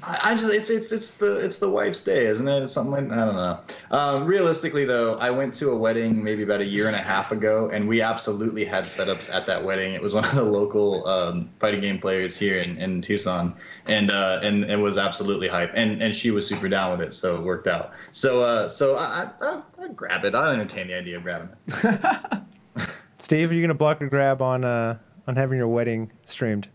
I 0.02 0.18
I 0.22 0.34
just 0.34 0.52
it's 0.52 0.70
it's 0.70 0.92
it's 0.92 1.10
the 1.12 1.36
it's 1.36 1.58
the 1.58 1.68
wife's 1.68 2.02
day, 2.02 2.26
isn't 2.26 2.48
it? 2.48 2.62
It's 2.62 2.72
something 2.72 2.92
like 2.92 3.18
I 3.18 3.24
don't 3.26 3.34
know. 3.34 3.60
Um, 3.90 4.24
realistically, 4.24 4.84
though, 4.84 5.14
I 5.16 5.30
went 5.30 5.52
to 5.54 5.70
a 5.70 5.76
wedding 5.76 6.24
maybe 6.24 6.42
about 6.42 6.62
a 6.62 6.64
year 6.64 6.86
and 6.86 6.96
a 6.96 7.02
half 7.02 7.32
ago, 7.32 7.68
and 7.70 7.86
we 7.86 8.00
absolutely 8.00 8.64
had 8.64 8.84
setups 8.84 9.32
at 9.32 9.46
that 9.46 9.62
wedding. 9.62 9.92
It 9.92 10.00
was 10.00 10.14
one 10.14 10.24
of 10.24 10.34
the 10.34 10.42
local 10.42 11.06
um, 11.06 11.50
fighting 11.60 11.82
game 11.82 11.98
players 11.98 12.38
here 12.38 12.58
in, 12.58 12.78
in 12.78 13.02
Tucson, 13.02 13.54
and 13.86 14.10
uh, 14.10 14.40
and 14.42 14.64
it 14.64 14.76
was 14.76 14.96
absolutely 14.96 15.48
hype. 15.48 15.72
And 15.74 16.02
and 16.02 16.14
she 16.14 16.30
was 16.30 16.46
super 16.46 16.68
down 16.68 16.98
with 16.98 17.06
it, 17.06 17.12
so 17.12 17.36
it 17.36 17.42
worked 17.42 17.66
out. 17.66 17.92
So 18.12 18.40
uh, 18.40 18.68
so 18.70 18.96
I 18.96 19.28
I 19.42 19.62
I 19.82 19.88
grab 19.88 20.24
it. 20.24 20.34
I'd 20.34 20.54
entertain 20.54 20.88
the 20.88 20.94
idea 20.94 21.18
of 21.18 21.24
grabbing 21.24 21.50
it. 21.66 22.42
Steve, 23.18 23.50
are 23.50 23.54
you 23.54 23.62
gonna 23.62 23.74
block 23.74 24.00
or 24.00 24.08
grab 24.08 24.40
on 24.40 24.64
uh, 24.64 24.98
on 25.26 25.36
having 25.36 25.58
your 25.58 25.68
wedding 25.68 26.10
streamed? 26.22 26.68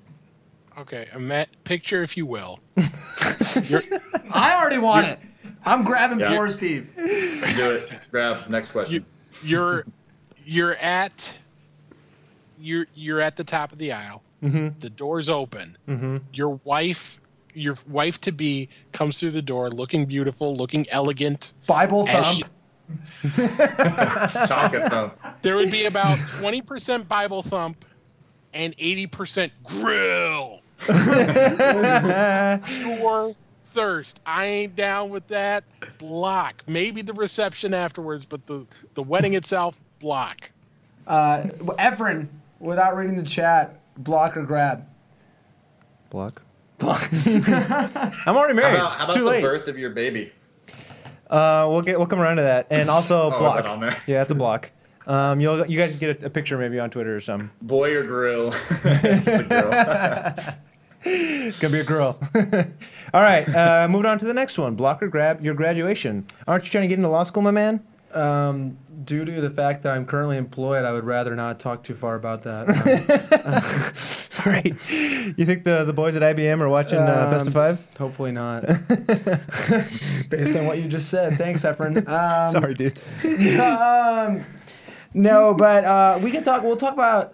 Okay, 0.80 1.08
a 1.14 1.20
met, 1.20 1.50
picture, 1.66 2.04
if 2.04 2.16
you 2.16 2.26
will. 2.26 2.60
I 2.78 4.56
already 4.60 4.78
want 4.78 5.08
it. 5.08 5.20
I'm 5.66 5.84
grabbing 5.84 6.20
Yeah. 6.20 6.36
for 6.36 6.50
Steve. 6.50 6.90
Do 6.96 7.72
it. 7.72 7.90
Grab. 8.12 8.48
Next 8.50 8.72
question. 8.72 8.96
You, 8.96 9.04
you're 9.44 9.86
you're 10.46 10.76
at 10.78 11.38
you're 12.60 12.88
you're 12.96 13.20
at 13.22 13.36
the 13.36 13.44
top 13.44 13.72
of 13.74 13.78
the 13.78 13.92
aisle. 13.92 14.24
Mm-hmm. 14.42 14.80
The 14.80 14.90
door's 14.90 15.28
open. 15.28 15.78
Mm-hmm. 15.90 16.18
Your 16.34 16.60
wife, 16.64 17.20
your 17.54 17.76
wife 17.90 18.22
to 18.22 18.32
be, 18.32 18.70
comes 18.94 19.20
through 19.20 19.32
the 19.32 19.42
door, 19.42 19.70
looking 19.70 20.06
beautiful, 20.06 20.56
looking 20.56 20.88
elegant. 20.90 21.54
Bible 21.68 22.06
thump. 22.06 22.26
she- 22.38 22.44
Tonka 23.28 24.90
thump. 24.90 25.20
there 25.42 25.56
would 25.58 25.72
be 25.72 25.86
about 25.86 26.18
twenty 26.40 26.62
percent 26.62 27.08
Bible 27.10 27.44
thump 27.44 27.84
and 28.54 28.74
eighty 28.80 29.06
percent 29.08 29.52
grill. 29.64 30.62
Your 32.88 33.36
thirst. 33.74 34.20
I 34.26 34.46
ain't 34.46 34.76
down 34.76 35.10
with 35.10 35.28
that. 35.28 35.64
Block. 35.98 36.64
Maybe 36.68 37.02
the 37.02 37.14
reception 37.14 37.74
afterwards, 37.74 38.26
but 38.26 38.46
the 38.48 38.66
the 38.96 39.04
wedding 39.04 39.34
itself, 39.34 39.78
block. 40.00 40.52
Uh, 41.08 41.44
Efren, 41.80 42.28
without 42.60 42.96
reading 42.96 43.16
the 43.18 43.24
chat, 43.24 43.80
block 43.98 44.38
or 44.38 44.44
grab. 44.44 44.86
Block. 46.10 46.42
Block. 46.78 47.10
I'm 47.26 48.36
already 48.38 48.54
How 48.54 48.62
married. 48.62 48.76
about, 48.76 48.92
how 48.94 49.00
it's 49.00 49.10
about 49.10 49.14
too 49.14 49.24
the 49.24 49.30
late. 49.30 49.42
birth 49.42 49.68
of 49.68 49.78
your 49.78 49.90
baby? 49.92 50.32
Uh, 51.30 51.68
we'll 51.70 51.82
get 51.82 51.98
we'll 51.98 52.08
come 52.08 52.20
around 52.20 52.38
to 52.38 52.44
that, 52.44 52.68
and 52.72 52.90
also 52.96 53.24
Oh, 53.24 53.34
is 53.34 53.38
block. 53.40 53.56
that 53.58 53.66
on 53.68 53.80
there? 53.82 53.98
Yeah, 54.08 54.22
it's 54.22 54.32
a 54.32 54.36
block. 54.36 54.72
Um, 55.08 55.40
you'll 55.40 55.66
you 55.66 55.78
guys 55.80 55.92
can 55.92 56.00
get 56.00 56.22
a, 56.24 56.28
a 56.28 56.30
picture 56.30 56.58
maybe 56.58 56.80
on 56.80 56.90
Twitter 56.92 57.16
or 57.16 57.20
something. 57.20 57.50
Boy 57.62 57.96
or 57.96 58.04
grill? 58.04 58.54
it's 58.70 59.28
a 59.28 59.44
girl. 59.44 60.56
Gonna 61.04 61.72
be 61.72 61.80
a 61.80 61.84
girl. 61.84 62.20
All 63.14 63.22
right, 63.22 63.48
uh, 63.56 63.88
moving 63.90 64.06
on 64.06 64.20
to 64.20 64.26
the 64.26 64.34
next 64.34 64.58
one. 64.58 64.76
Block 64.76 65.02
or 65.02 65.08
grab 65.08 65.44
your 65.44 65.54
graduation. 65.54 66.26
Aren't 66.48 66.66
you 66.66 66.72
trying 66.72 66.84
to 66.84 66.88
get 66.88 66.98
into 67.00 67.10
law 67.10 67.24
school, 67.24 67.42
my 67.44 67.52
man? 67.52 67.82
Um, 68.14 68.78
due 69.06 69.24
to 69.24 69.40
the 69.40 69.50
fact 69.52 69.84
that 69.84 69.92
I'm 69.96 70.06
currently 70.06 70.36
employed, 70.38 70.84
I 70.84 70.92
would 70.92 71.04
rather 71.06 71.36
not 71.36 71.60
talk 71.60 71.84
too 71.84 71.94
far 71.94 72.16
about 72.16 72.42
that. 72.44 72.68
Sorry. 73.96 74.64
You 74.66 75.46
think 75.46 75.64
the 75.64 75.84
the 75.86 75.94
boys 75.94 76.16
at 76.16 76.22
IBM 76.36 76.60
are 76.62 76.70
watching 76.70 77.00
uh, 77.00 77.30
Best 77.30 77.48
of 77.48 77.56
Um, 77.56 77.78
Five? 77.78 77.98
Hopefully 77.98 78.32
not. 78.32 78.66
Based 80.30 80.58
on 80.58 80.66
what 80.66 80.80
you 80.80 80.88
just 80.88 81.10
said. 81.10 81.34
Thanks, 81.34 81.64
Efren. 81.64 82.08
Um, 82.08 82.52
Sorry, 82.52 82.74
dude. 82.74 82.98
um, 83.60 84.44
no, 85.14 85.54
but 85.54 85.84
uh, 85.86 86.20
we 86.24 86.32
can 86.32 86.44
talk. 86.44 86.64
We'll 86.64 86.78
talk 86.78 86.94
about 86.94 87.34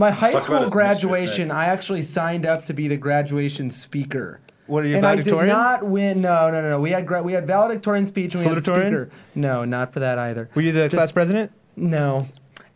my 0.00 0.10
high 0.10 0.32
talk 0.32 0.48
about 0.48 0.60
school 0.62 0.70
graduation. 0.70 1.50
I 1.50 1.66
actually 1.66 2.02
signed 2.02 2.46
up 2.46 2.64
to 2.64 2.72
be 2.72 2.88
the 2.88 2.96
graduation 2.96 3.70
speaker. 3.70 4.40
What 4.66 4.84
are 4.84 4.86
you, 4.88 4.96
and 4.96 5.06
I 5.06 5.16
did 5.16 5.34
not 5.34 5.84
win. 5.84 6.22
No, 6.22 6.50
no, 6.50 6.62
no, 6.62 6.70
no. 6.70 6.80
We 6.80 6.90
had 6.90 7.06
gra- 7.06 7.22
we 7.22 7.32
had 7.32 7.46
valedictorian 7.46 8.06
speech 8.06 8.34
and 8.34 8.42
we 8.42 8.48
had 8.48 8.58
a 8.58 8.62
speaker. 8.62 9.10
No, 9.34 9.64
not 9.64 9.92
for 9.92 10.00
that 10.00 10.18
either. 10.18 10.48
Were 10.54 10.62
you 10.62 10.72
the 10.72 10.84
Just- 10.88 10.96
class 10.96 11.12
president? 11.12 11.52
No. 11.76 12.26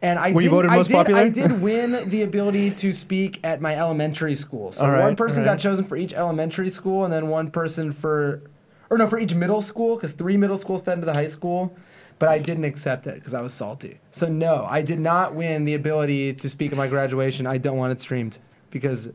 And 0.02 0.18
I 0.18 0.32
Were 0.32 0.42
you 0.42 0.50
did, 0.50 0.54
voted 0.54 0.70
I 0.70 0.76
most 0.76 0.88
did, 0.88 0.94
popular? 0.94 1.20
I 1.20 1.28
did 1.30 1.62
win 1.62 2.10
the 2.10 2.22
ability 2.22 2.72
to 2.72 2.92
speak 2.92 3.40
at 3.42 3.62
my 3.62 3.74
elementary 3.74 4.34
school. 4.34 4.70
So 4.72 4.84
All 4.84 4.90
right, 4.92 5.02
one 5.02 5.16
person 5.16 5.42
all 5.44 5.48
right. 5.48 5.54
got 5.54 5.62
chosen 5.62 5.86
for 5.86 5.96
each 5.96 6.12
elementary 6.12 6.68
school, 6.68 7.04
and 7.04 7.12
then 7.12 7.28
one 7.28 7.50
person 7.50 7.90
for, 7.90 8.42
or 8.90 8.98
no, 8.98 9.06
for 9.06 9.18
each 9.18 9.34
middle 9.34 9.62
school, 9.62 9.96
because 9.96 10.12
three 10.12 10.36
middle 10.36 10.58
schools 10.58 10.82
fed 10.82 10.94
into 10.94 11.06
the 11.06 11.14
high 11.14 11.28
school. 11.28 11.74
But 12.18 12.28
I 12.28 12.38
didn't 12.38 12.64
accept 12.64 13.06
it 13.06 13.14
because 13.14 13.34
I 13.34 13.40
was 13.40 13.52
salty. 13.52 13.98
So 14.10 14.28
no, 14.28 14.66
I 14.68 14.82
did 14.82 15.00
not 15.00 15.34
win 15.34 15.64
the 15.64 15.74
ability 15.74 16.34
to 16.34 16.48
speak 16.48 16.72
at 16.72 16.78
my 16.78 16.86
graduation. 16.86 17.46
I 17.46 17.58
don't 17.58 17.76
want 17.76 17.92
it 17.92 18.00
streamed 18.00 18.38
because 18.70 19.12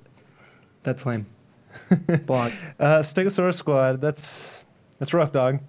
that's 0.84 1.06
lame. 1.06 1.26
Block. 2.26 2.52
Uh, 2.80 3.00
Stegosaurus 3.00 3.56
Squad. 3.56 4.02
That's 4.02 4.66
that's 4.98 5.14
rough, 5.14 5.32
dog. 5.32 5.62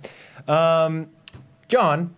Um, 0.49 1.09
John, 1.69 2.15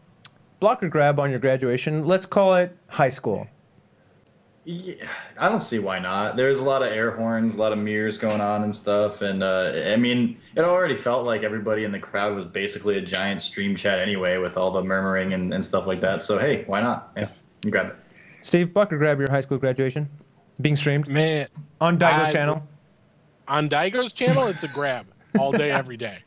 blocker 0.60 0.88
grab 0.88 1.20
on 1.20 1.30
your 1.30 1.40
graduation. 1.40 2.06
Let's 2.06 2.24
call 2.24 2.54
it 2.54 2.76
high 2.88 3.10
school. 3.10 3.48
Yeah, 4.64 4.94
I 5.38 5.48
don't 5.48 5.58
see 5.60 5.80
why 5.80 5.98
not. 5.98 6.36
There's 6.36 6.58
a 6.60 6.64
lot 6.64 6.82
of 6.82 6.88
air 6.92 7.10
horns, 7.10 7.56
a 7.56 7.58
lot 7.60 7.72
of 7.72 7.78
mirrors 7.78 8.16
going 8.16 8.40
on 8.40 8.62
and 8.62 8.74
stuff, 8.74 9.20
and 9.20 9.42
uh, 9.42 9.72
I 9.86 9.96
mean, 9.96 10.38
it 10.54 10.60
already 10.60 10.94
felt 10.94 11.26
like 11.26 11.42
everybody 11.42 11.82
in 11.82 11.90
the 11.90 11.98
crowd 11.98 12.32
was 12.34 12.44
basically 12.44 12.96
a 12.98 13.00
giant 13.00 13.42
stream 13.42 13.74
chat 13.74 13.98
anyway, 13.98 14.36
with 14.38 14.56
all 14.56 14.70
the 14.70 14.82
murmuring 14.82 15.32
and, 15.34 15.52
and 15.52 15.64
stuff 15.64 15.86
like 15.88 16.00
that. 16.02 16.22
So 16.22 16.38
hey, 16.38 16.62
why 16.68 16.80
not? 16.80 17.10
Yeah, 17.16 17.28
you 17.64 17.72
grab 17.72 17.86
it. 17.88 17.96
Steve, 18.42 18.72
blocker 18.72 18.96
grab 18.98 19.18
your 19.18 19.30
high 19.30 19.40
school 19.40 19.58
graduation 19.58 20.08
being 20.60 20.76
streamed 20.76 21.08
Man, 21.08 21.48
on 21.80 21.98
Daigo's 21.98 22.28
I- 22.28 22.32
channel. 22.32 22.62
on 23.48 23.66
Daigo's 23.68 24.12
channel, 24.12 24.46
it's 24.46 24.62
a 24.62 24.68
grab 24.72 25.06
all 25.40 25.50
day, 25.50 25.70
every 25.72 25.96
day. 25.96 26.18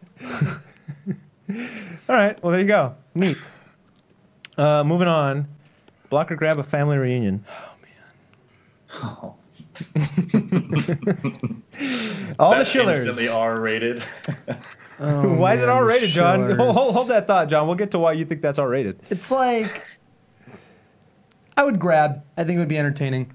All 2.10 2.16
right. 2.16 2.42
Well, 2.44 2.52
there 2.52 2.62
you 2.62 2.68
go. 2.68 2.96
Neat. 3.14 3.38
Uh, 4.58 4.84
moving 4.84 5.08
on. 5.08 5.48
Blocker 6.10 6.36
grab 6.36 6.58
a 6.60 6.64
family 6.64 6.98
reunion. 6.98 7.44
Oh, 9.04 9.36
All 12.40 12.52
the 12.52 12.58
that's 12.58 12.74
Schillers. 12.74 12.98
instantly 12.98 13.28
R-rated. 13.28 14.02
why 14.98 15.54
is 15.56 15.62
it 15.64 15.68
man, 15.68 15.76
R 15.76 15.86
rated, 15.86 16.10
John? 16.10 16.52
Hold, 16.56 16.76
hold, 16.76 16.94
hold 16.94 17.08
that 17.10 17.28
thought, 17.28 17.50
John. 17.50 17.68
We'll 17.68 17.76
get 17.76 17.92
to 17.92 18.00
why 18.00 18.14
you 18.14 18.26
think 18.26 18.42
that's 18.42 18.60
R 18.60 18.68
rated. 18.70 19.00
It's 19.10 19.32
like 19.32 19.84
I 21.58 21.64
would 21.64 21.80
grab. 21.80 22.24
I 22.38 22.44
think 22.44 22.58
it 22.58 22.60
would 22.60 22.68
be 22.70 22.78
entertaining. 22.78 23.32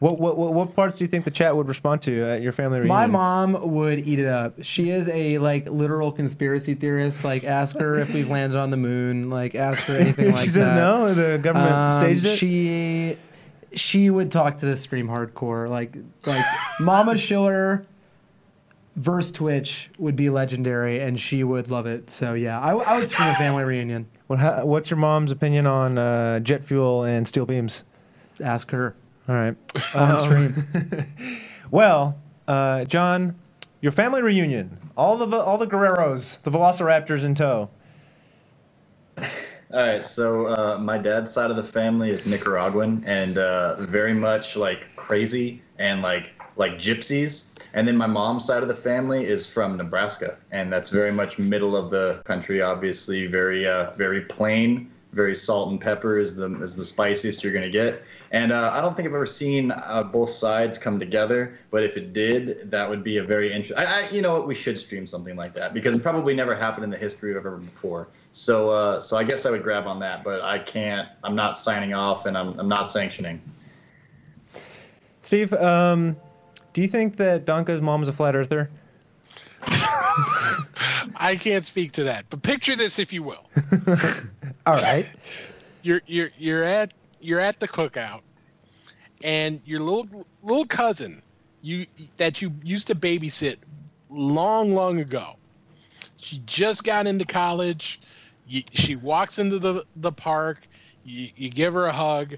What, 0.00 0.18
what 0.18 0.36
what 0.36 0.52
what 0.52 0.74
parts 0.76 0.98
do 0.98 1.04
you 1.04 1.08
think 1.08 1.24
the 1.24 1.30
chat 1.30 1.56
would 1.56 1.68
respond 1.68 2.02
to 2.02 2.22
at 2.24 2.42
your 2.42 2.52
family 2.52 2.78
reunion? 2.80 2.94
My 2.96 3.06
mom 3.06 3.72
would 3.74 4.00
eat 4.00 4.18
it 4.18 4.26
up. 4.26 4.62
She 4.62 4.90
is 4.90 5.08
a 5.08 5.38
like 5.38 5.66
literal 5.66 6.12
conspiracy 6.12 6.74
theorist. 6.74 7.24
Like 7.24 7.44
ask 7.44 7.78
her 7.78 7.98
if 7.98 8.12
we've 8.12 8.28
landed 8.28 8.58
on 8.58 8.70
the 8.70 8.76
moon. 8.76 9.30
Like 9.30 9.54
ask 9.54 9.84
her 9.86 9.94
anything 9.96 10.26
like 10.32 10.34
that. 10.36 10.42
she 10.44 10.50
says 10.50 10.72
no. 10.72 11.14
The 11.14 11.38
government 11.38 11.72
Um, 11.72 11.90
staged 11.92 12.26
it. 12.26 12.36
She 12.36 13.16
she 13.76 14.10
would 14.10 14.30
talk 14.30 14.58
to 14.58 14.66
the 14.66 14.76
stream 14.76 15.08
hardcore. 15.08 15.68
Like 15.68 15.96
like 16.24 16.44
Mama 16.80 17.16
Schiller 17.18 17.86
verse 18.96 19.30
Twitch 19.30 19.90
would 19.98 20.16
be 20.16 20.30
legendary, 20.30 21.00
and 21.00 21.18
she 21.18 21.44
would 21.44 21.70
love 21.70 21.86
it. 21.86 22.10
So 22.10 22.34
yeah, 22.34 22.60
I 22.60 22.96
would 22.96 23.08
stream 23.08 23.28
a 23.28 23.34
family 23.34 23.64
reunion. 23.64 24.06
What, 24.26 24.38
ha, 24.38 24.64
what's 24.64 24.90
your 24.90 24.96
mom's 24.96 25.30
opinion 25.30 25.66
on 25.66 25.98
uh, 25.98 26.40
jet 26.40 26.64
fuel 26.64 27.04
and 27.04 27.28
steel 27.28 27.46
beams? 27.46 27.84
Ask 28.42 28.70
her 28.70 28.96
All 29.28 29.34
right. 29.34 29.56
on 29.94 30.18
stream. 30.18 30.54
Well, 31.70 32.18
uh, 32.48 32.84
John, 32.84 33.36
your 33.80 33.92
family 33.92 34.22
reunion. 34.22 34.78
All 34.96 35.16
the 35.16 35.36
all 35.36 35.58
the 35.58 35.66
Guerreros, 35.66 36.40
the 36.42 36.50
Velociraptors 36.50 37.24
in 37.24 37.34
tow. 37.34 37.70
All 39.74 39.80
right, 39.80 40.06
so 40.06 40.46
uh, 40.46 40.78
my 40.80 40.98
dad's 40.98 41.32
side 41.32 41.50
of 41.50 41.56
the 41.56 41.64
family 41.64 42.10
is 42.10 42.26
Nicaraguan 42.26 43.02
and 43.08 43.38
uh, 43.38 43.74
very 43.80 44.14
much 44.14 44.54
like 44.54 44.86
crazy 44.94 45.62
and 45.80 46.00
like 46.00 46.30
like 46.54 46.74
gypsies. 46.74 47.48
And 47.72 47.88
then 47.88 47.96
my 47.96 48.06
mom's 48.06 48.44
side 48.44 48.62
of 48.62 48.68
the 48.68 48.76
family 48.76 49.24
is 49.24 49.48
from 49.48 49.76
Nebraska, 49.76 50.36
and 50.52 50.72
that's 50.72 50.90
very 50.90 51.10
much 51.10 51.40
middle 51.40 51.74
of 51.74 51.90
the 51.90 52.22
country. 52.24 52.62
Obviously, 52.62 53.26
very 53.26 53.66
uh, 53.66 53.90
very 53.96 54.20
plain, 54.20 54.92
very 55.14 55.34
salt 55.34 55.70
and 55.70 55.80
pepper 55.80 56.18
is 56.18 56.36
the 56.36 56.60
is 56.62 56.74
the 56.74 56.84
spiciest 56.84 57.42
you're 57.42 57.52
gonna 57.52 57.70
get. 57.70 58.02
And 58.32 58.52
uh, 58.52 58.70
I 58.72 58.80
don't 58.80 58.94
think 58.96 59.06
I've 59.06 59.14
ever 59.14 59.26
seen 59.26 59.70
uh, 59.70 60.02
both 60.02 60.30
sides 60.30 60.76
come 60.76 60.98
together. 60.98 61.58
But 61.70 61.84
if 61.84 61.96
it 61.96 62.12
did, 62.12 62.70
that 62.70 62.88
would 62.88 63.04
be 63.04 63.18
a 63.18 63.24
very 63.24 63.52
interesting. 63.52 63.76
I, 63.76 64.06
I, 64.06 64.10
you 64.10 64.22
know 64.22 64.34
what? 64.34 64.46
We 64.46 64.54
should 64.54 64.78
stream 64.78 65.06
something 65.06 65.36
like 65.36 65.54
that 65.54 65.72
because 65.72 65.96
it 65.96 66.02
probably 66.02 66.34
never 66.34 66.54
happened 66.54 66.84
in 66.84 66.90
the 66.90 66.98
history 66.98 67.30
of 67.30 67.38
ever 67.38 67.56
before. 67.58 68.08
So, 68.32 68.70
uh, 68.70 69.00
so 69.00 69.16
I 69.16 69.24
guess 69.24 69.46
I 69.46 69.50
would 69.50 69.62
grab 69.62 69.86
on 69.86 70.00
that, 70.00 70.24
but 70.24 70.42
I 70.42 70.58
can't. 70.58 71.08
I'm 71.22 71.36
not 71.36 71.56
signing 71.56 71.94
off, 71.94 72.26
and 72.26 72.36
I'm, 72.36 72.58
I'm 72.58 72.68
not 72.68 72.90
sanctioning. 72.90 73.40
Steve, 75.20 75.52
um, 75.54 76.16
do 76.72 76.80
you 76.80 76.88
think 76.88 77.16
that 77.16 77.46
Donka's 77.46 77.80
mom 77.80 78.02
is 78.02 78.08
a 78.08 78.12
flat 78.12 78.34
earther? 78.34 78.70
I 81.16 81.36
can't 81.40 81.64
speak 81.64 81.92
to 81.92 82.04
that, 82.04 82.26
but 82.30 82.42
picture 82.42 82.76
this 82.76 82.98
if 82.98 83.12
you 83.12 83.22
will. 83.22 83.44
All 84.66 84.74
right. 84.74 85.06
You're 85.82 86.00
you're 86.06 86.30
you're 86.38 86.64
at 86.64 86.94
you're 87.20 87.40
at 87.40 87.60
the 87.60 87.68
cookout, 87.68 88.22
and 89.22 89.60
your 89.66 89.80
little 89.80 90.24
little 90.42 90.64
cousin, 90.64 91.20
you 91.60 91.84
that 92.16 92.40
you 92.40 92.54
used 92.62 92.86
to 92.86 92.94
babysit 92.94 93.56
long 94.08 94.74
long 94.74 95.00
ago. 95.00 95.36
She 96.16 96.40
just 96.46 96.84
got 96.84 97.06
into 97.06 97.26
college. 97.26 98.00
You, 98.46 98.62
she 98.72 98.96
walks 98.96 99.38
into 99.38 99.58
the 99.58 99.84
the 99.96 100.10
park. 100.10 100.66
You, 101.04 101.28
you 101.36 101.50
give 101.50 101.74
her 101.74 101.84
a 101.84 101.92
hug. 101.92 102.36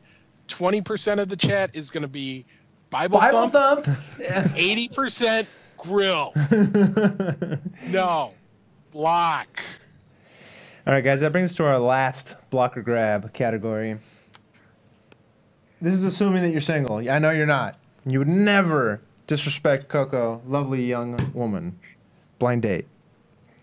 Twenty 0.48 0.80
percent 0.80 1.20
of 1.20 1.28
the 1.28 1.36
chat 1.36 1.70
is 1.72 1.88
going 1.88 2.02
to 2.02 2.08
be 2.08 2.44
Bible, 2.90 3.20
Bible 3.20 3.48
thump. 3.48 3.86
Eighty 4.56 4.88
percent 4.88 5.46
grill. 5.76 6.32
no, 7.90 8.34
block. 8.90 9.62
All 10.86 10.92
right, 10.92 11.02
guys, 11.02 11.20
that 11.22 11.32
brings 11.32 11.50
us 11.50 11.56
to 11.56 11.64
our 11.64 11.78
last 11.78 12.36
blocker 12.50 12.80
grab 12.80 13.32
category. 13.32 13.98
This 15.80 15.94
is 15.94 16.04
assuming 16.04 16.42
that 16.42 16.50
you're 16.50 16.60
single. 16.60 16.98
I 17.10 17.18
know 17.18 17.30
you're 17.30 17.44
not. 17.44 17.76
You 18.04 18.20
would 18.20 18.28
never 18.28 19.00
disrespect 19.26 19.88
Coco, 19.88 20.40
lovely 20.46 20.84
young 20.84 21.18
woman. 21.34 21.78
Blind 22.38 22.62
date. 22.62 22.86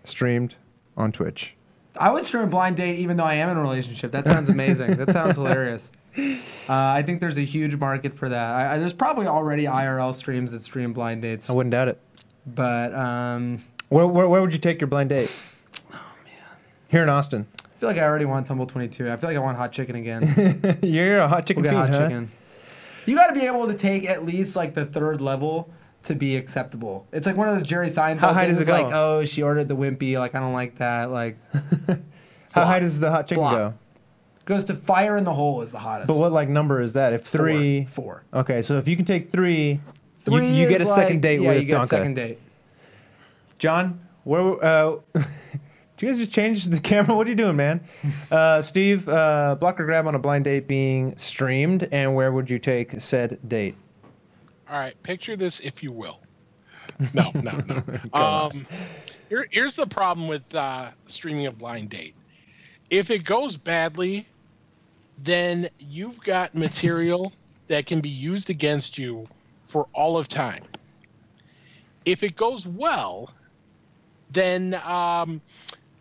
Streamed 0.04 0.56
on 0.98 1.14
Twitch. 1.14 1.56
I 1.98 2.12
would 2.12 2.26
stream 2.26 2.44
a 2.44 2.48
blind 2.48 2.76
date 2.76 3.00
even 3.00 3.16
though 3.18 3.24
I 3.24 3.36
am 3.36 3.50
in 3.50 3.58
a 3.58 3.62
relationship. 3.62 4.12
That 4.12 4.28
sounds 4.28 4.50
amazing. 4.50 4.96
that 4.98 5.12
sounds 5.12 5.36
hilarious. 5.36 5.92
Uh, 6.70 6.74
I 6.96 7.02
think 7.02 7.20
there's 7.20 7.40
a 7.40 7.44
huge 7.44 7.76
market 7.76 8.16
for 8.16 8.30
that. 8.30 8.54
I, 8.54 8.76
I, 8.76 8.78
there's 8.78 8.94
probably 8.94 9.26
already 9.28 9.66
IRL 9.66 10.16
streams 10.16 10.52
that 10.54 10.62
stream 10.62 10.94
blind 10.94 11.24
dates, 11.24 11.50
I 11.50 11.54
wouldn't 11.54 11.72
doubt 11.72 11.88
it. 11.90 12.00
but 12.46 12.94
um, 12.94 13.64
Where, 13.90 14.08
where, 14.08 14.30
where 14.30 14.40
would 14.40 14.54
you 14.54 14.60
take 14.60 14.80
your 14.80 14.88
blind 14.88 15.10
date? 15.10 15.36
Here 16.94 17.02
in 17.02 17.10
Austin. 17.10 17.48
I 17.60 17.80
feel 17.80 17.90
like 17.90 17.98
I 17.98 18.04
already 18.04 18.26
want 18.26 18.46
Tumble 18.46 18.68
22. 18.68 19.12
I 19.12 19.18
feel 19.18 19.28
like 19.32 19.36
I 19.36 19.40
want 19.40 19.58
hot 19.58 19.72
chicken 19.72 19.96
again. 19.96 20.78
you're 20.84 21.18
a 21.22 21.28
hot 21.28 21.48
chicken 21.48 21.64
We'll 21.64 21.72
fiend, 21.72 21.90
hot 21.92 22.00
huh? 22.00 22.08
chicken. 22.08 22.32
You 23.08 23.16
got 23.16 23.34
to 23.34 23.34
be 23.34 23.48
able 23.48 23.66
to 23.68 23.74
take 23.74 24.06
at 24.08 24.24
least 24.24 24.56
like 24.56 24.76
the 24.76 24.86
third 24.86 25.20
level 25.20 25.72
to 26.04 26.14
be 26.14 26.36
acceptable. 26.38 27.08
It's 27.12 27.26
like 27.26 27.36
one 27.36 27.50
of 27.50 27.56
those 27.56 27.64
Jerry 27.64 27.88
Seinfeld 27.88 28.20
How 28.20 28.32
high 28.32 28.46
things. 28.46 28.60
does 28.60 28.68
it 28.68 28.72
go? 28.72 28.84
Like, 28.84 28.94
oh, 28.94 29.26
she 29.26 29.42
ordered 29.42 29.70
the 29.70 29.76
wimpy. 29.76 30.20
Like, 30.20 30.36
I 30.36 30.40
don't 30.40 30.54
like 30.54 30.76
that. 30.76 31.10
Like, 31.10 31.40
How 32.52 32.64
high 32.64 32.80
does 32.80 33.00
the 33.00 33.10
hot 33.10 33.26
chicken 33.26 33.42
Block. 33.42 33.56
go? 33.56 33.74
goes 34.46 34.66
to 34.66 34.76
fire 34.76 35.18
in 35.18 35.24
the 35.24 35.34
hole 35.34 35.64
is 35.64 35.72
the 35.72 35.80
hottest. 35.80 36.10
But 36.10 36.18
what 36.18 36.32
like 36.32 36.48
number 36.48 36.80
is 36.80 36.94
that? 36.94 37.14
If 37.14 37.24
three, 37.24 37.86
Four. 37.86 38.24
okay, 38.32 38.62
so 38.62 38.78
if 38.78 38.88
you 38.88 38.96
can 38.96 39.06
take 39.06 39.32
three, 39.32 39.80
Three 40.20 40.48
you, 40.48 40.64
you 40.64 40.70
get 40.70 40.80
a 40.80 40.84
is 40.84 40.94
second 40.94 41.24
date 41.24 41.42
yeah, 41.42 41.50
with 41.54 41.62
you 41.62 41.68
get 41.68 41.78
a 41.78 41.80
Donka. 41.80 41.88
second 41.88 42.14
date. 42.14 42.40
John, 43.58 44.00
where? 44.26 44.64
Uh, 44.64 44.96
you 46.04 46.10
guys 46.10 46.20
just 46.20 46.34
change 46.34 46.66
the 46.66 46.80
camera? 46.82 47.16
What 47.16 47.28
are 47.28 47.30
you 47.30 47.36
doing, 47.36 47.56
man? 47.56 47.82
Uh, 48.30 48.62
Steve, 48.62 49.08
uh, 49.08 49.56
blocker 49.60 49.86
grab 49.86 50.06
on 50.06 50.16
a 50.16 50.20
blind 50.20 50.46
date 50.46 50.68
being 50.68 51.16
streamed, 51.18 51.88
and 51.92 52.14
where 52.14 52.32
would 52.32 52.50
you 52.50 52.60
take 52.60 53.00
said 53.00 53.40
date? 53.48 53.76
All 54.70 54.78
right, 54.78 55.02
picture 55.04 55.36
this 55.36 55.60
if 55.62 55.82
you 55.82 55.92
will. 55.92 56.20
No, 57.14 57.32
no, 57.36 57.52
no. 57.52 57.84
um, 58.14 58.66
here, 59.30 59.48
here's 59.52 59.76
the 59.76 59.88
problem 59.88 60.28
with 60.28 60.54
uh, 60.54 60.90
streaming 61.06 61.48
a 61.48 61.52
blind 61.52 61.90
date. 61.90 62.16
If 62.90 63.10
it 63.10 63.24
goes 63.24 63.56
badly, 63.56 64.28
then 65.20 65.70
you've 65.80 66.20
got 66.22 66.54
material 66.54 67.32
that 67.68 67.86
can 67.86 68.02
be 68.02 68.10
used 68.10 68.50
against 68.50 68.98
you 68.98 69.26
for 69.64 69.88
all 69.94 70.18
of 70.18 70.28
time. 70.28 70.64
If 72.06 72.24
it 72.24 72.36
goes 72.36 72.68
well, 72.68 73.32
then 74.32 74.74
um, 74.84 75.40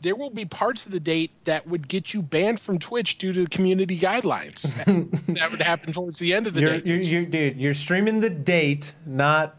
there 0.03 0.17
will 0.17 0.31
be 0.31 0.45
parts 0.45 0.85
of 0.85 0.93
the 0.93 1.01
date 1.01 1.31
that 1.45 1.67
would 1.67 1.87
get 1.89 2.13
you 2.13 2.23
banned 2.23 2.59
from 2.61 2.79
Twitch 2.79 3.19
due 3.19 3.33
to 3.33 3.47
community 3.47 3.99
guidelines. 3.99 4.75
that 5.39 5.51
would 5.51 5.63
happen 5.63 5.93
towards 5.93 6.19
the 6.19 6.35
end 6.35 6.47
of 6.47 6.55
the 6.55 6.61
You're, 6.61 6.71
date. 6.71 6.87
you're, 6.87 7.01
you're, 7.01 7.25
dude, 7.25 7.57
you're 7.57 7.75
streaming 7.75 8.21
the 8.21 8.31
date, 8.31 8.95
not 9.07 9.57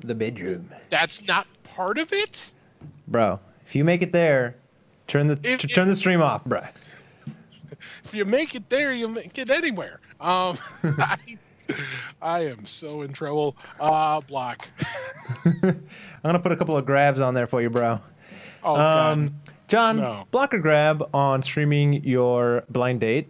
the 0.00 0.14
bedroom, 0.14 0.68
That's 0.90 1.26
not 1.26 1.46
part 1.62 1.98
of 1.98 2.12
it. 2.12 2.52
bro. 3.06 3.40
If 3.66 3.74
you 3.76 3.84
make 3.84 4.02
it 4.02 4.12
there, 4.12 4.56
turn 5.06 5.26
the 5.28 5.38
If- 5.42 5.60
t- 5.60 5.68
turn 5.68 5.88
the 5.88 5.96
stream 5.96 6.20
off, 6.22 6.44
bro. 6.44 6.60
If 8.04 8.12
you 8.14 8.24
make 8.24 8.54
it 8.54 8.68
there, 8.70 8.92
you 8.92 9.08
make 9.08 9.36
it 9.38 9.50
anywhere. 9.50 10.00
Um, 10.20 10.58
I, 10.84 11.16
I 12.22 12.40
am 12.46 12.66
so 12.66 13.02
in 13.02 13.12
trouble. 13.12 13.56
Uh, 13.80 14.20
block. 14.22 14.68
I'm 15.64 15.82
gonna 16.24 16.38
put 16.38 16.52
a 16.52 16.56
couple 16.56 16.76
of 16.76 16.84
grabs 16.86 17.20
on 17.20 17.34
there 17.34 17.46
for 17.46 17.60
you, 17.62 17.70
bro. 17.70 18.00
Oh, 18.62 18.76
God. 18.76 19.32
John, 19.68 19.96
No. 19.96 20.24
block 20.30 20.52
or 20.54 20.58
grab 20.58 21.08
on 21.14 21.42
streaming 21.42 22.04
your 22.04 22.64
blind 22.68 23.00
date. 23.00 23.28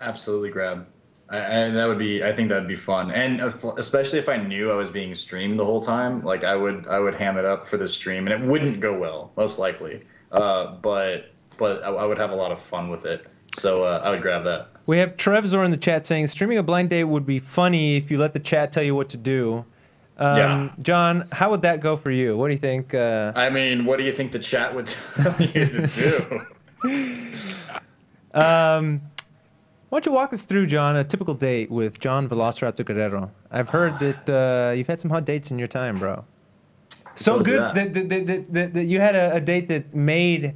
Absolutely 0.00 0.50
grab. 0.50 0.86
I, 1.30 1.38
and 1.38 1.76
that 1.76 1.86
would 1.86 1.98
be, 1.98 2.22
I 2.22 2.32
think 2.32 2.50
that'd 2.50 2.68
be 2.68 2.76
fun, 2.76 3.10
and 3.10 3.40
especially 3.78 4.18
if 4.18 4.28
I 4.28 4.36
knew 4.36 4.70
I 4.70 4.74
was 4.74 4.90
being 4.90 5.14
streamed 5.14 5.58
the 5.58 5.64
whole 5.64 5.80
time, 5.80 6.22
like 6.22 6.44
I 6.44 6.54
would, 6.54 6.86
I 6.88 6.98
would 6.98 7.14
ham 7.14 7.38
it 7.38 7.44
up 7.46 7.66
for 7.66 7.78
the 7.78 7.88
stream, 7.88 8.26
and 8.28 8.42
it 8.42 8.46
wouldn't 8.46 8.80
go 8.80 8.92
well, 8.92 9.32
most 9.36 9.58
likely. 9.58 10.02
Uh, 10.30 10.74
but, 10.82 11.30
but 11.58 11.82
I, 11.82 11.88
I 11.88 12.04
would 12.04 12.18
have 12.18 12.30
a 12.32 12.34
lot 12.34 12.52
of 12.52 12.60
fun 12.60 12.90
with 12.90 13.06
it, 13.06 13.26
so 13.56 13.82
uh, 13.84 14.02
I 14.04 14.10
would 14.10 14.20
grab 14.20 14.44
that. 14.44 14.68
We 14.84 14.98
have 14.98 15.16
Trevzor 15.16 15.64
in 15.64 15.70
the 15.70 15.76
chat 15.78 16.06
saying 16.06 16.26
streaming 16.26 16.58
a 16.58 16.62
blind 16.62 16.90
date 16.90 17.04
would 17.04 17.24
be 17.24 17.38
funny 17.38 17.96
if 17.96 18.10
you 18.10 18.18
let 18.18 18.34
the 18.34 18.40
chat 18.40 18.72
tell 18.72 18.82
you 18.82 18.94
what 18.94 19.08
to 19.10 19.16
do. 19.16 19.64
Um, 20.22 20.36
Yeah. 20.36 20.70
John, 20.80 21.28
how 21.32 21.50
would 21.50 21.62
that 21.62 21.80
go 21.80 21.96
for 21.96 22.10
you? 22.10 22.36
What 22.36 22.46
do 22.48 22.52
you 22.52 22.58
think? 22.58 22.94
Uh, 22.94 23.32
I 23.34 23.50
mean, 23.50 23.84
what 23.84 23.98
do 23.98 24.04
you 24.04 24.12
think 24.12 24.30
the 24.30 24.38
chat 24.38 24.72
would 24.74 24.86
tell 24.86 25.34
you 25.40 25.66
to 25.66 25.86
do? 25.86 26.40
um, 28.40 29.02
why 29.88 29.98
don't 29.98 30.06
you 30.06 30.12
walk 30.12 30.32
us 30.32 30.44
through, 30.44 30.68
John, 30.68 30.96
a 30.96 31.02
typical 31.02 31.34
date 31.34 31.70
with 31.70 31.98
John 31.98 32.28
Velociraptor 32.28 32.84
Guerrero? 32.84 33.32
I've 33.50 33.70
heard 33.70 33.98
that 33.98 34.30
uh, 34.30 34.72
you've 34.74 34.86
had 34.86 35.00
some 35.00 35.10
hot 35.10 35.24
dates 35.24 35.50
in 35.50 35.58
your 35.58 35.68
time, 35.68 35.98
bro. 35.98 36.24
So 37.14 37.40
good 37.40 37.60
that. 37.60 37.74
that, 37.74 37.92
that, 37.94 38.26
that, 38.26 38.52
that, 38.52 38.74
that, 38.74 38.84
you 38.84 39.00
had 39.00 39.14
a, 39.16 39.34
a 39.34 39.40
date 39.40 39.68
that 39.68 39.94
made, 39.94 40.54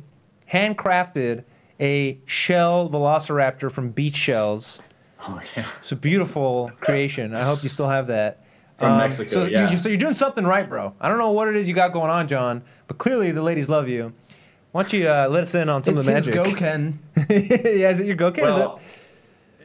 handcrafted 0.50 1.44
a 1.80 2.18
shell 2.24 2.88
Velociraptor 2.88 3.70
from 3.70 3.90
beach 3.90 4.16
shells. 4.16 4.80
Oh 5.20 5.42
yeah. 5.56 5.66
It's 5.80 5.92
a 5.92 5.96
beautiful 5.96 6.70
creation. 6.80 7.34
I 7.34 7.42
hope 7.42 7.62
you 7.62 7.68
still 7.68 7.88
have 7.88 8.06
that. 8.06 8.45
From 8.78 8.98
Mexico, 8.98 9.28
So, 9.28 9.44
yeah. 9.44 9.70
you, 9.70 9.78
so 9.78 9.88
you're 9.88 9.96
doing 9.96 10.12
something 10.12 10.44
right, 10.44 10.68
bro. 10.68 10.92
I 11.00 11.08
don't 11.08 11.16
know 11.18 11.32
what 11.32 11.48
it 11.48 11.56
is 11.56 11.66
you 11.66 11.74
got 11.74 11.92
going 11.92 12.10
on, 12.10 12.28
John, 12.28 12.62
but 12.88 12.98
clearly 12.98 13.30
the 13.30 13.42
ladies 13.42 13.70
love 13.70 13.88
you. 13.88 14.12
Why 14.72 14.82
don't 14.82 14.92
you 14.92 15.08
uh, 15.08 15.28
let 15.30 15.44
us 15.44 15.54
in 15.54 15.70
on 15.70 15.82
some 15.82 15.96
it's 15.96 16.06
of 16.06 16.12
the 16.12 16.14
his 16.14 16.26
magic? 16.26 16.58
Gouken. 16.58 16.98
yeah, 17.30 17.88
is 17.88 18.00
it 18.00 18.06
your 18.06 18.16
Gouken? 18.16 18.46
Is 18.46 18.56
Well, 18.56 18.80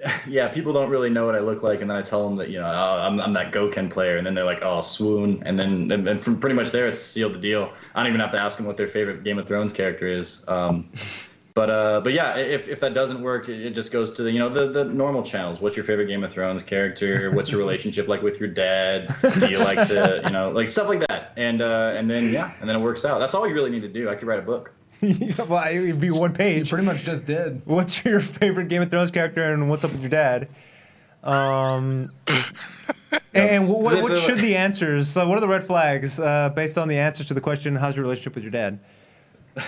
yeah, 0.28 0.48
people 0.48 0.72
don't 0.72 0.90
really 0.90 1.10
know 1.10 1.26
what 1.26 1.36
I 1.36 1.40
look 1.40 1.64
like, 1.64 1.82
and 1.82 1.90
then 1.90 1.98
I 1.98 2.02
tell 2.02 2.28
them 2.28 2.38
that 2.38 2.50
you 2.50 2.60
know 2.60 2.66
oh, 2.66 3.02
I'm, 3.02 3.20
I'm 3.20 3.34
that 3.34 3.52
Gouken 3.52 3.92
player, 3.92 4.18
and 4.18 4.26
then 4.26 4.34
they're 4.34 4.46
like, 4.46 4.60
oh, 4.62 4.80
swoon, 4.80 5.44
and 5.46 5.60
then 5.60 5.92
and, 5.92 6.08
and 6.08 6.22
from 6.22 6.40
pretty 6.40 6.56
much 6.56 6.72
there, 6.72 6.88
it's 6.88 7.00
sealed 7.00 7.34
the 7.34 7.40
deal. 7.40 7.74
I 7.94 8.02
don't 8.02 8.10
even 8.10 8.22
have 8.22 8.32
to 8.32 8.40
ask 8.40 8.58
them 8.58 8.66
what 8.66 8.78
their 8.78 8.88
favorite 8.88 9.24
Game 9.24 9.38
of 9.38 9.48
Thrones 9.48 9.74
character 9.74 10.08
is. 10.08 10.46
Um, 10.48 10.90
but 11.54 11.70
uh, 11.70 12.02
but 12.02 12.14
yeah, 12.14 12.38
if, 12.38 12.68
if 12.68 12.80
that 12.80 12.94
doesn't 12.94 13.22
work, 13.22 13.50
it, 13.50 13.66
it 13.66 13.76
just 13.76 13.92
goes 13.92 14.12
to 14.12 14.24
the 14.24 14.32
you 14.32 14.40
know 14.40 14.50
the, 14.50 14.72
the 14.72 14.86
normal 14.86 15.24
channels. 15.24 15.60
What's 15.60 15.76
your 15.76 15.84
favorite 15.84 16.08
Game 16.08 16.24
of 16.24 16.32
Thrones 16.32 16.64
character? 16.64 17.32
What's 17.32 17.50
your 17.52 17.60
relationship 17.60 18.08
like 18.08 18.22
with 18.22 18.40
your 18.40 18.50
dad? 18.50 19.14
Do 19.40 19.50
you 19.50 19.60
like 19.60 19.88
to 19.88 20.22
you 20.26 20.32
know 20.32 20.52
like 20.52 20.68
stuff 20.68 20.88
like 20.88 21.00
that? 21.08 21.34
And 21.36 21.62
uh, 21.62 21.94
and 21.96 22.10
then 22.10 22.32
yeah, 22.32 22.54
and 22.62 22.70
then 22.70 22.76
it 22.78 22.80
works 22.80 23.04
out. 23.04 23.20
That's 23.20 23.34
all 23.34 23.48
you 23.48 23.54
really 23.54 23.72
need 23.72 23.82
to 23.82 23.90
do. 23.90 24.10
I 24.10 24.16
could 24.16 24.28
write 24.28 24.40
a 24.40 24.44
book. 24.44 24.74
well, 25.50 25.68
it'd 25.68 26.00
be 26.00 26.12
one 26.12 26.32
You 26.32 26.38
page. 26.38 26.70
pretty 26.70 26.86
much 26.86 27.04
just 27.04 27.26
did. 27.26 27.64
What's 27.66 28.06
your 28.06 28.20
favorite 28.20 28.68
Game 28.68 28.82
of 28.82 28.92
Thrones 28.92 29.12
character, 29.12 29.52
and 29.52 29.70
what's 29.70 29.84
up 29.84 29.92
with 29.92 30.02
your 30.02 30.12
dad? 30.12 30.48
Um, 31.24 32.12
and 33.34 33.68
what, 33.68 33.82
what, 33.82 34.04
what 34.04 34.18
should 34.18 34.40
the 34.40 34.56
answers? 34.56 35.10
So, 35.10 35.28
what 35.28 35.38
are 35.38 35.42
the 35.42 35.48
red 35.48 35.64
flags 35.64 36.20
uh, 36.20 36.50
based 36.50 36.78
on 36.78 36.88
the 36.88 36.98
answers 36.98 37.28
to 37.28 37.34
the 37.34 37.42
question? 37.42 37.76
How's 37.76 37.96
your 37.96 38.04
relationship 38.04 38.36
with 38.36 38.44
your 38.44 38.52
dad? 38.52 38.80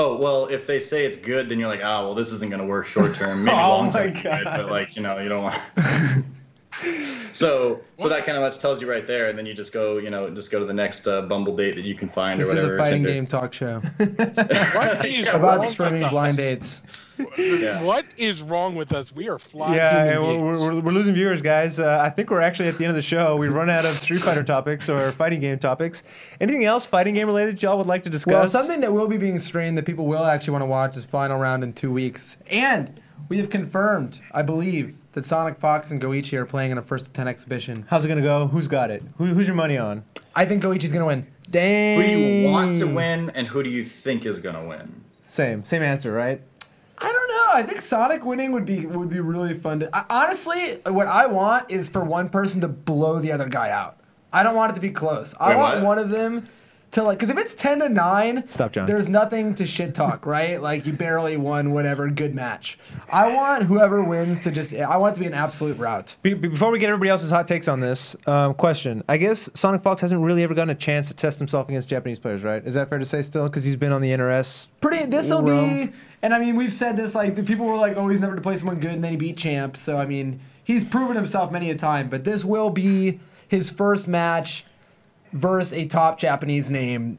Oh 0.00 0.16
well, 0.16 0.46
if 0.46 0.64
they 0.64 0.78
say 0.78 1.04
it's 1.04 1.16
good, 1.16 1.48
then 1.48 1.58
you're 1.58 1.68
like, 1.68 1.80
oh 1.82 2.04
well, 2.06 2.14
this 2.14 2.30
isn't 2.30 2.50
gonna 2.50 2.64
work 2.66 2.86
short 2.86 3.16
term. 3.16 3.44
Maybe 3.44 3.56
Oh 3.56 3.78
long 3.78 3.92
term, 3.92 4.14
my 4.14 4.22
God. 4.22 4.44
but 4.44 4.70
like 4.70 4.94
you 4.94 5.02
know, 5.02 5.18
you 5.18 5.28
don't 5.28 5.42
want. 5.42 5.60
so 7.38 7.80
so 7.98 8.08
that 8.08 8.24
kind 8.24 8.36
of 8.36 8.42
much 8.42 8.58
tells 8.58 8.80
you 8.80 8.90
right 8.90 9.06
there, 9.06 9.26
and 9.26 9.38
then 9.38 9.46
you 9.46 9.54
just 9.54 9.72
go, 9.72 9.98
you 9.98 10.10
know, 10.10 10.28
just 10.30 10.50
go 10.50 10.58
to 10.58 10.64
the 10.64 10.72
next 10.74 11.06
uh, 11.06 11.22
Bumble 11.22 11.56
date 11.56 11.76
that 11.76 11.84
you 11.84 11.94
can 11.94 12.08
find 12.08 12.40
This 12.40 12.52
or 12.52 12.56
is 12.56 12.64
a 12.64 12.76
fighting 12.76 13.04
Tinder. 13.04 13.08
game 13.08 13.26
talk 13.26 13.52
show 13.52 13.78
What 13.98 15.04
is 15.06 15.26
wrong 15.26 15.36
about 15.36 15.60
with 15.60 15.68
streaming 15.68 16.04
us? 16.04 16.10
blind 16.10 16.36
dates. 16.36 16.82
Yeah. 17.36 17.82
What 17.82 18.04
is 18.16 18.42
wrong 18.42 18.76
with 18.76 18.92
us? 18.92 19.12
We 19.12 19.28
are 19.28 19.38
flying. 19.38 19.74
Yeah, 19.74 20.12
human 20.20 20.40
we're, 20.40 20.52
we're, 20.52 20.80
we're 20.80 20.92
losing 20.92 21.14
viewers, 21.14 21.42
guys. 21.42 21.80
Uh, 21.80 22.00
I 22.00 22.10
think 22.10 22.30
we're 22.30 22.40
actually 22.40 22.68
at 22.68 22.78
the 22.78 22.84
end 22.84 22.90
of 22.90 22.96
the 22.96 23.02
show. 23.02 23.36
We've 23.36 23.52
run 23.52 23.68
out 23.70 23.84
of 23.84 23.90
Street 23.90 24.20
Fighter 24.20 24.44
topics 24.44 24.88
or 24.88 25.10
fighting 25.12 25.40
game 25.40 25.58
topics. 25.58 26.04
Anything 26.40 26.64
else 26.64 26.86
fighting 26.86 27.14
game 27.14 27.26
related 27.26 27.60
y'all 27.62 27.76
would 27.78 27.86
like 27.88 28.04
to 28.04 28.10
discuss? 28.10 28.32
Well, 28.32 28.46
something 28.46 28.80
that 28.82 28.92
will 28.92 29.08
be 29.08 29.16
being 29.18 29.40
streamed 29.40 29.76
that 29.78 29.84
people 29.86 30.06
will 30.06 30.24
actually 30.24 30.52
want 30.52 30.62
to 30.62 30.66
watch 30.66 30.96
is 30.96 31.04
Final 31.04 31.38
Round 31.38 31.64
in 31.64 31.72
two 31.72 31.92
weeks. 31.92 32.38
And 32.48 33.00
we 33.28 33.38
have 33.38 33.50
confirmed, 33.50 34.20
I 34.32 34.42
believe, 34.42 34.96
that 35.18 35.26
Sonic 35.26 35.58
Fox 35.58 35.90
and 35.90 36.00
Goichi 36.00 36.38
are 36.38 36.46
playing 36.46 36.70
in 36.70 36.78
a 36.78 36.82
first 36.82 37.06
to 37.06 37.12
10 37.12 37.26
exhibition. 37.26 37.84
How's 37.90 38.04
it 38.04 38.08
gonna 38.08 38.22
go? 38.22 38.46
Who's 38.46 38.68
got 38.68 38.92
it? 38.92 39.02
Who, 39.16 39.24
who's 39.26 39.48
your 39.48 39.56
money 39.56 39.76
on? 39.76 40.04
I 40.36 40.44
think 40.44 40.62
Goichi's 40.62 40.92
going 40.92 41.00
to 41.00 41.06
win. 41.06 41.26
Dang. 41.50 42.00
Who 42.00 42.06
do 42.06 42.18
you 42.18 42.48
want 42.48 42.76
to 42.76 42.84
win, 42.86 43.30
and 43.30 43.44
who 43.48 43.64
do 43.64 43.68
you 43.68 43.82
think 43.82 44.24
is 44.26 44.38
gonna 44.38 44.64
win? 44.64 45.02
Same, 45.26 45.64
same 45.64 45.82
answer, 45.82 46.12
right? 46.12 46.40
I 46.98 47.12
don't 47.12 47.28
know. 47.28 47.46
I 47.54 47.64
think 47.64 47.80
Sonic 47.80 48.24
winning 48.24 48.52
would 48.52 48.64
be 48.64 48.86
would 48.86 49.10
be 49.10 49.18
really 49.18 49.54
fun. 49.54 49.80
To, 49.80 49.90
I, 49.92 50.04
honestly, 50.08 50.78
what 50.86 51.08
I 51.08 51.26
want 51.26 51.68
is 51.68 51.88
for 51.88 52.04
one 52.04 52.28
person 52.28 52.60
to 52.60 52.68
blow 52.68 53.18
the 53.18 53.32
other 53.32 53.48
guy 53.48 53.70
out. 53.70 53.98
I 54.32 54.44
don't 54.44 54.54
want 54.54 54.70
it 54.70 54.74
to 54.76 54.80
be 54.80 54.90
close. 54.90 55.34
I 55.40 55.48
Wait, 55.48 55.56
want 55.56 55.74
what? 55.76 55.84
one 55.84 55.98
of 55.98 56.10
them 56.10 56.46
to 56.92 57.02
like 57.02 57.18
because 57.18 57.30
if 57.30 57.38
it's 57.38 57.54
ten 57.54 57.80
to 57.80 57.88
nine, 57.88 58.46
Stop, 58.46 58.72
John. 58.72 58.86
There's 58.86 59.08
nothing 59.08 59.54
to 59.56 59.66
shit 59.66 59.94
talk, 59.94 60.26
right? 60.26 60.60
Like 60.68 60.86
you 60.86 60.92
barely 60.92 61.36
won 61.36 61.72
whatever 61.72 62.08
good 62.10 62.34
match. 62.34 62.78
I 63.10 63.32
want 63.34 63.64
whoever 63.64 64.02
wins 64.02 64.40
to 64.44 64.50
just. 64.50 64.74
I 64.74 64.96
want 64.96 65.12
it 65.12 65.14
to 65.14 65.20
be 65.20 65.26
an 65.26 65.34
absolute 65.34 65.78
rout. 65.78 66.16
Be- 66.22 66.34
before 66.34 66.70
we 66.70 66.78
get 66.78 66.88
everybody 66.88 67.10
else's 67.10 67.30
hot 67.30 67.48
takes 67.48 67.68
on 67.68 67.80
this, 67.80 68.16
um, 68.26 68.54
question. 68.54 69.02
I 69.08 69.16
guess 69.16 69.48
Sonic 69.54 69.82
Fox 69.82 70.00
hasn't 70.02 70.20
really 70.22 70.42
ever 70.42 70.54
gotten 70.54 70.70
a 70.70 70.74
chance 70.74 71.08
to 71.08 71.16
test 71.16 71.38
himself 71.38 71.68
against 71.68 71.88
Japanese 71.88 72.18
players, 72.18 72.42
right? 72.42 72.62
Is 72.66 72.74
that 72.74 72.88
fair 72.90 72.98
to 72.98 73.04
say 73.04 73.22
still? 73.22 73.44
Because 73.48 73.64
he's 73.64 73.76
been 73.76 73.92
on 73.92 74.00
the 74.02 74.10
NRS. 74.10 74.68
Pretty. 74.80 75.06
This 75.06 75.30
will 75.30 75.42
be. 75.42 75.90
And 76.22 76.34
I 76.34 76.38
mean, 76.38 76.56
we've 76.56 76.72
said 76.72 76.96
this 76.96 77.14
like 77.14 77.34
the 77.34 77.42
people 77.42 77.66
were 77.66 77.76
like, 77.76 77.96
"Oh, 77.96 78.08
he's 78.08 78.20
never 78.20 78.34
to 78.34 78.42
play 78.42 78.56
someone 78.56 78.80
good," 78.80 78.92
and 78.92 79.04
then 79.04 79.12
he 79.12 79.16
beat 79.16 79.36
champ. 79.36 79.76
So 79.76 79.96
I 79.96 80.06
mean, 80.06 80.40
he's 80.64 80.84
proven 80.84 81.16
himself 81.16 81.52
many 81.52 81.70
a 81.70 81.74
time. 81.74 82.08
But 82.08 82.24
this 82.24 82.44
will 82.44 82.70
be 82.70 83.20
his 83.48 83.70
first 83.70 84.08
match 84.08 84.64
versus 85.32 85.72
a 85.78 85.86
top 85.86 86.18
Japanese 86.18 86.70
name 86.70 87.18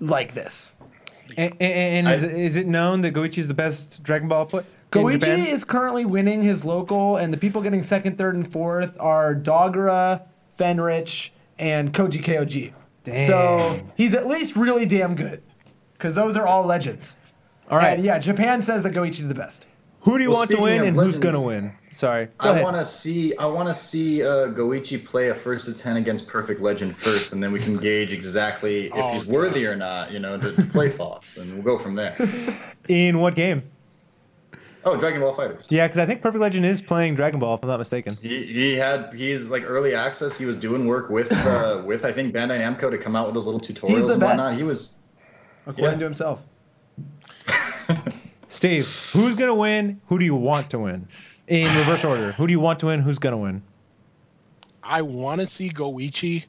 like 0.00 0.32
this. 0.34 0.76
And, 1.36 1.52
and, 1.60 1.62
and 1.62 2.08
I- 2.08 2.14
is, 2.14 2.22
it- 2.24 2.32
is 2.32 2.56
it 2.56 2.66
known 2.66 3.02
that 3.02 3.14
Goichi 3.14 3.38
is 3.38 3.48
the 3.48 3.54
best 3.54 4.02
Dragon 4.02 4.28
Ball 4.28 4.48
in 4.52 4.64
Goichi 4.90 5.46
is 5.46 5.62
currently 5.62 6.04
winning 6.04 6.42
his 6.42 6.64
local, 6.64 7.16
and 7.16 7.32
the 7.32 7.36
people 7.36 7.62
getting 7.62 7.80
second, 7.82 8.18
third, 8.18 8.34
and 8.34 8.50
fourth 8.50 8.96
are 8.98 9.36
Dogura, 9.36 10.22
Fenritti, 10.58 11.30
and 11.60 11.92
Koji 11.92 12.20
KOG. 12.22 12.72
So 13.26 13.78
he's 13.96 14.14
at 14.14 14.26
least 14.26 14.56
really 14.56 14.86
damn 14.86 15.14
good, 15.14 15.42
because 15.92 16.16
those 16.16 16.36
are 16.36 16.44
all 16.46 16.64
legends. 16.64 17.18
All 17.70 17.78
right. 17.78 17.94
And 17.98 18.04
yeah, 18.04 18.18
Japan 18.18 18.62
says 18.62 18.82
that 18.82 18.92
Goichi's 18.92 19.28
the 19.28 19.34
best. 19.34 19.66
Who 20.00 20.16
do 20.16 20.24
you 20.24 20.30
Well, 20.30 20.40
want 20.40 20.50
to 20.52 20.60
win 20.60 20.80
of 20.82 20.86
and 20.88 20.96
who's 20.96 21.18
gonna 21.18 21.40
win? 21.42 21.72
Sorry. 21.92 22.28
Go 22.38 22.52
I 22.54 22.62
want 22.62 22.76
to 22.76 22.84
see. 22.84 23.36
I 23.36 23.44
want 23.46 23.68
to 23.68 23.74
see 23.74 24.22
uh, 24.22 24.48
Goichi 24.48 25.04
play 25.04 25.28
a 25.28 25.34
first 25.34 25.66
to 25.66 25.74
ten 25.74 25.96
against 25.98 26.26
Perfect 26.26 26.60
Legend 26.60 26.96
first, 26.96 27.32
and 27.32 27.42
then 27.42 27.52
we 27.52 27.58
can 27.58 27.76
gauge 27.76 28.12
exactly 28.12 28.86
if 28.86 28.92
Oh, 28.94 29.12
he's 29.12 29.26
worthy 29.26 29.66
or 29.66 29.76
not. 29.76 30.10
You 30.12 30.20
know, 30.20 30.38
to, 30.38 30.52
to 30.52 30.62
play 30.62 30.88
Fox, 30.90 31.36
and 31.36 31.52
we'll 31.52 31.62
go 31.62 31.76
from 31.82 31.94
there. 31.96 32.16
In 32.88 33.18
what 33.18 33.34
game? 33.34 33.62
Oh, 34.82 34.96
Dragon 34.98 35.20
Ball 35.20 35.34
FighterZ. 35.34 35.66
Yeah, 35.68 35.86
because 35.86 35.98
I 35.98 36.06
think 36.06 36.22
Perfect 36.22 36.40
Legend 36.40 36.64
is 36.64 36.80
playing 36.80 37.14
Dragon 37.14 37.38
Ball, 37.38 37.56
if 37.56 37.62
I'm 37.62 37.68
not 37.68 37.78
mistaken. 37.78 38.16
He, 38.22 38.46
he 38.46 38.76
had 38.76 39.12
he's 39.12 39.48
like 39.48 39.64
early 39.66 39.94
access. 39.94 40.38
He 40.38 40.46
was 40.46 40.56
doing 40.56 40.86
work 40.86 41.10
with 41.10 41.30
uh, 41.32 41.82
with 41.86 42.06
I 42.06 42.12
think 42.12 42.34
Bandai 42.34 42.58
Namco 42.60 42.90
to 42.90 42.96
come 42.96 43.14
out 43.14 43.26
with 43.26 43.34
those 43.34 43.44
little 43.46 43.60
tutorials 43.60 43.96
He's 43.96 44.06
the 44.06 44.12
and 44.12 44.20
best. 44.20 44.44
whatnot. 44.46 44.56
He 44.56 44.62
was 44.62 44.96
according 45.66 45.84
Yeah. 45.94 45.98
to 45.98 46.04
himself. 46.04 46.46
Steve, 48.50 48.86
who's 49.12 49.36
gonna 49.36 49.54
win? 49.54 50.00
Who 50.08 50.18
do 50.18 50.24
you 50.24 50.34
want 50.34 50.70
to 50.70 50.80
win? 50.80 51.06
In 51.46 51.74
reverse 51.78 52.04
order. 52.04 52.32
Who 52.32 52.46
do 52.48 52.52
you 52.52 52.58
want 52.60 52.80
to 52.80 52.86
win? 52.86 53.00
Who's 53.00 53.18
gonna 53.18 53.36
win? 53.38 53.62
I 54.82 55.02
want 55.02 55.40
to 55.40 55.46
see 55.46 55.70
Goichi 55.70 56.44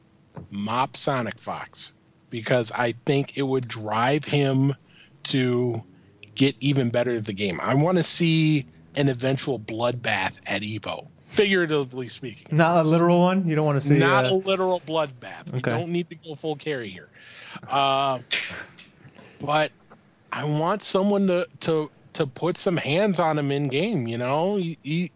mop 0.50 0.98
Sonic 0.98 1.38
Fox 1.40 1.94
because 2.32 2.72
I 2.72 2.96
think 3.06 3.38
it 3.38 3.44
would 3.44 3.68
drive 3.68 4.26
him 4.26 4.76
to 5.26 5.84
get 6.34 6.56
even 6.60 6.90
better 6.90 7.12
at 7.12 7.26
the 7.26 7.34
game. 7.34 7.60
I 7.62 7.76
want 7.76 7.98
to 7.98 8.04
see 8.04 8.66
an 8.96 9.08
eventual 9.08 9.60
bloodbath 9.60 10.40
at 10.48 10.64
Evo, 10.64 11.08
figuratively 11.20 12.10
speaking. 12.10 12.48
Not 12.58 12.84
a 12.84 12.90
literal 12.90 13.20
one. 13.20 13.48
You 13.48 13.54
don't 13.56 13.66
want 13.66 13.80
to 13.80 13.88
see. 13.88 14.00
Not 14.00 14.26
uh, 14.26 14.34
a 14.34 14.36
literal 14.36 14.80
bloodbath. 14.82 15.52
We 15.52 15.60
Okay. 15.60 15.72
don't 15.72 15.90
need 15.90 16.10
to 16.10 16.16
go 16.16 16.34
full 16.34 16.56
carry 16.56 16.90
here. 16.90 17.10
Uh, 17.70 18.20
but 19.40 19.72
I 20.32 20.44
want 20.46 20.84
someone 20.84 21.28
to 21.28 21.48
to 21.62 21.92
to 22.14 22.28
put 22.28 22.58
some 22.58 22.78
hands 22.78 23.20
on 23.20 23.38
him 23.38 23.52
in 23.52 23.68
game. 23.68 24.08
You 24.08 24.18
know, 24.18 24.58
He- 24.58 24.78
he- 24.84 25.12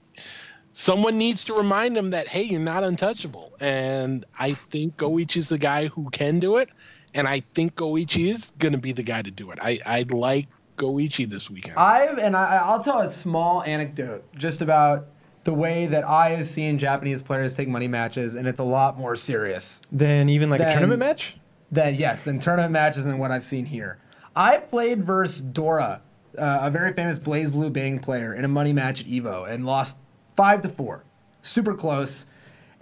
someone 0.73 1.17
needs 1.17 1.43
to 1.45 1.53
remind 1.53 1.95
him 1.97 2.09
that 2.11 2.27
hey, 2.27 2.43
you're 2.43 2.59
not 2.59 2.83
untouchable. 2.83 3.53
And 3.59 4.25
I 4.39 4.53
think 4.71 4.97
Goichi's 4.97 5.49
the 5.49 5.57
guy 5.57 5.87
who 5.87 6.09
can 6.09 6.39
do 6.39 6.57
it. 6.57 6.69
And 7.13 7.27
I 7.27 7.41
think 7.53 7.75
Goichi 7.75 8.31
is 8.33 8.51
going 8.59 8.73
to 8.73 8.77
be 8.77 8.91
the 8.91 9.03
guy 9.03 9.21
to 9.21 9.31
do 9.31 9.51
it. 9.51 9.59
I 9.61 9.79
I 9.85 10.05
like 10.09 10.47
Goichi 10.77 11.27
this 11.29 11.49
weekend. 11.49 11.77
I've 11.77 12.17
and 12.17 12.35
I, 12.35 12.59
I'll 12.63 12.83
tell 12.83 12.99
a 12.99 13.09
small 13.09 13.63
anecdote 13.63 14.23
just 14.35 14.61
about 14.61 15.07
the 15.45 15.53
way 15.53 15.85
that 15.85 16.03
I 16.03 16.29
have 16.31 16.47
seen 16.47 16.77
Japanese 16.77 17.21
players 17.21 17.53
take 17.53 17.67
money 17.69 17.87
matches, 17.87 18.33
and 18.35 18.47
it's 18.47 18.59
a 18.59 18.63
lot 18.63 18.97
more 18.97 19.15
serious 19.15 19.79
than 19.91 20.27
even 20.27 20.49
like 20.49 20.59
Then- 20.59 20.69
a 20.69 20.73
tournament 20.73 20.99
match. 20.99 21.37
than 21.71 21.95
yes 21.95 22.23
than 22.23 22.39
tournament 22.39 22.71
matches 22.73 23.05
than 23.05 23.17
what 23.19 23.31
I've 23.31 23.43
seen 23.45 23.65
here. 23.65 23.97
I 24.35 24.57
played 24.57 25.03
versus 25.03 25.41
Dora, 25.41 26.01
uh, 26.37 26.59
a 26.61 26.69
very 26.69 26.93
famous 26.93 27.19
BlazBlue 27.19 27.71
Bang 27.71 27.99
player, 27.99 28.33
in 28.33 28.43
a 28.43 28.49
money 28.49 28.73
match 28.73 29.01
at 29.01 29.07
Evo 29.07 29.49
and 29.49 29.65
lost 29.65 29.99
five 30.35 30.61
to 30.63 30.69
four, 30.69 31.03
super 31.41 31.73
close. 31.73 32.25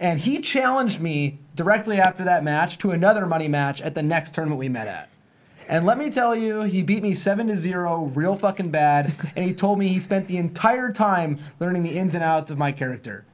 And 0.00 0.18
he 0.18 0.40
challenged 0.40 1.00
me 1.00 1.38
directly 1.54 1.98
after 1.98 2.24
that 2.24 2.42
match 2.42 2.78
to 2.78 2.90
another 2.90 3.26
money 3.26 3.46
match 3.46 3.80
at 3.80 3.94
the 3.94 4.02
next 4.02 4.34
tournament 4.34 4.58
we 4.58 4.68
met 4.68 4.88
at. 4.88 5.08
And 5.68 5.86
let 5.86 5.96
me 5.96 6.10
tell 6.10 6.36
you, 6.36 6.62
he 6.62 6.82
beat 6.82 7.02
me 7.02 7.14
seven 7.14 7.46
to 7.46 7.56
zero, 7.56 8.06
real 8.06 8.36
fucking 8.36 8.70
bad. 8.70 9.14
And 9.36 9.44
he 9.44 9.54
told 9.54 9.78
me 9.78 9.88
he 9.88 9.98
spent 9.98 10.28
the 10.28 10.36
entire 10.36 10.90
time 10.90 11.38
learning 11.58 11.84
the 11.84 11.96
ins 11.96 12.14
and 12.14 12.22
outs 12.22 12.50
of 12.50 12.58
my 12.58 12.72
character. 12.72 13.24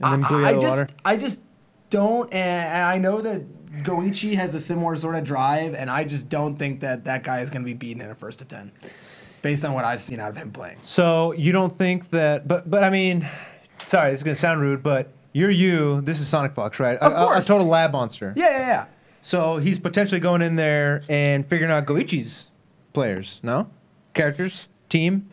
And 0.00 0.22
then 0.22 0.28
blew 0.28 0.44
I 0.44 0.48
out 0.50 0.54
of 0.54 0.62
just, 0.62 0.76
water. 0.76 0.88
I 1.04 1.16
just 1.16 1.42
don't, 1.90 2.32
and, 2.32 2.68
and 2.68 2.82
I 2.82 2.98
know 2.98 3.20
that 3.22 3.44
Goichi 3.84 4.34
has 4.34 4.54
a 4.54 4.60
similar 4.60 4.96
sort 4.96 5.14
of 5.14 5.24
drive, 5.24 5.74
and 5.74 5.90
I 5.90 6.04
just 6.04 6.28
don't 6.28 6.56
think 6.56 6.80
that 6.80 7.04
that 7.04 7.22
guy 7.22 7.40
is 7.40 7.50
going 7.50 7.62
to 7.62 7.66
be 7.66 7.74
beaten 7.74 8.02
in 8.02 8.10
a 8.10 8.14
first 8.14 8.38
to 8.40 8.44
ten, 8.44 8.72
based 9.42 9.64
on 9.64 9.74
what 9.74 9.84
I've 9.84 10.02
seen 10.02 10.20
out 10.20 10.30
of 10.30 10.36
him 10.36 10.50
playing. 10.50 10.78
So 10.82 11.32
you 11.32 11.52
don't 11.52 11.72
think 11.76 12.10
that? 12.10 12.46
But 12.48 12.70
but 12.70 12.84
I 12.84 12.90
mean, 12.90 13.26
sorry, 13.86 14.10
this 14.10 14.20
is 14.20 14.24
gonna 14.24 14.34
sound 14.34 14.60
rude, 14.60 14.82
but 14.82 15.10
you're 15.32 15.50
you. 15.50 16.00
This 16.00 16.20
is 16.20 16.28
Sonic 16.28 16.54
Fox, 16.54 16.80
right? 16.80 16.98
Of 16.98 17.12
A- 17.12 17.16
a- 17.16 17.38
a, 17.38 17.42
total 17.42 17.66
lab 17.66 17.92
monster. 17.92 18.32
Yeah, 18.36 18.50
yeah, 18.50 18.58
yeah. 18.66 18.86
So 19.22 19.56
he's 19.58 19.78
potentially 19.78 20.20
going 20.20 20.42
in 20.42 20.56
there 20.56 21.02
and 21.08 21.44
figuring 21.46 21.72
out 21.72 21.84
Goichi's 21.86 22.50
players. 22.92 23.40
No, 23.42 23.68
characters, 24.14 24.68
team. 24.88 25.28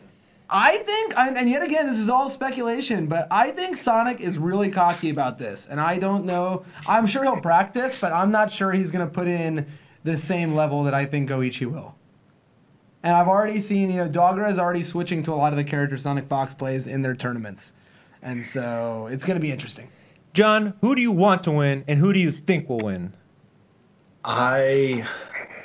I 0.48 0.78
think, 0.78 1.18
and 1.18 1.36
and 1.36 1.50
yet 1.50 1.62
again, 1.62 1.86
this 1.86 1.98
is 1.98 2.08
all 2.08 2.28
speculation, 2.28 3.06
but 3.06 3.26
I 3.32 3.50
think 3.50 3.76
Sonic 3.76 4.20
is 4.20 4.38
really 4.38 4.70
cocky 4.70 5.10
about 5.10 5.38
this, 5.38 5.66
and 5.66 5.80
I 5.80 5.98
don't 5.98 6.24
know. 6.24 6.64
I'm 6.86 7.06
sure 7.06 7.24
he'll 7.24 7.40
practice, 7.40 7.96
but 7.96 8.12
I'm 8.12 8.30
not 8.30 8.52
sure 8.52 8.72
he's 8.72 8.92
going 8.92 9.06
to 9.06 9.12
put 9.12 9.26
in 9.26 9.66
the 10.04 10.16
same 10.16 10.54
level 10.54 10.84
that 10.84 10.94
I 10.94 11.04
think 11.04 11.28
Goichi 11.28 11.66
will. 11.66 11.96
And 13.02 13.12
I've 13.12 13.26
already 13.26 13.60
seen, 13.60 13.90
you 13.90 13.96
know, 13.96 14.08
Dogura 14.08 14.50
is 14.50 14.58
already 14.58 14.82
switching 14.82 15.22
to 15.24 15.32
a 15.32 15.34
lot 15.34 15.52
of 15.52 15.56
the 15.56 15.64
characters 15.64 16.02
Sonic 16.02 16.26
Fox 16.26 16.54
plays 16.54 16.86
in 16.86 17.02
their 17.02 17.16
tournaments, 17.16 17.72
and 18.22 18.44
so 18.44 19.08
it's 19.10 19.24
going 19.24 19.36
to 19.36 19.42
be 19.42 19.50
interesting. 19.50 19.88
John, 20.32 20.74
who 20.80 20.94
do 20.94 21.02
you 21.02 21.12
want 21.12 21.42
to 21.44 21.50
win, 21.50 21.82
and 21.88 21.98
who 21.98 22.12
do 22.12 22.20
you 22.20 22.30
think 22.30 22.68
will 22.68 22.78
win? 22.78 23.14
I 24.24 25.04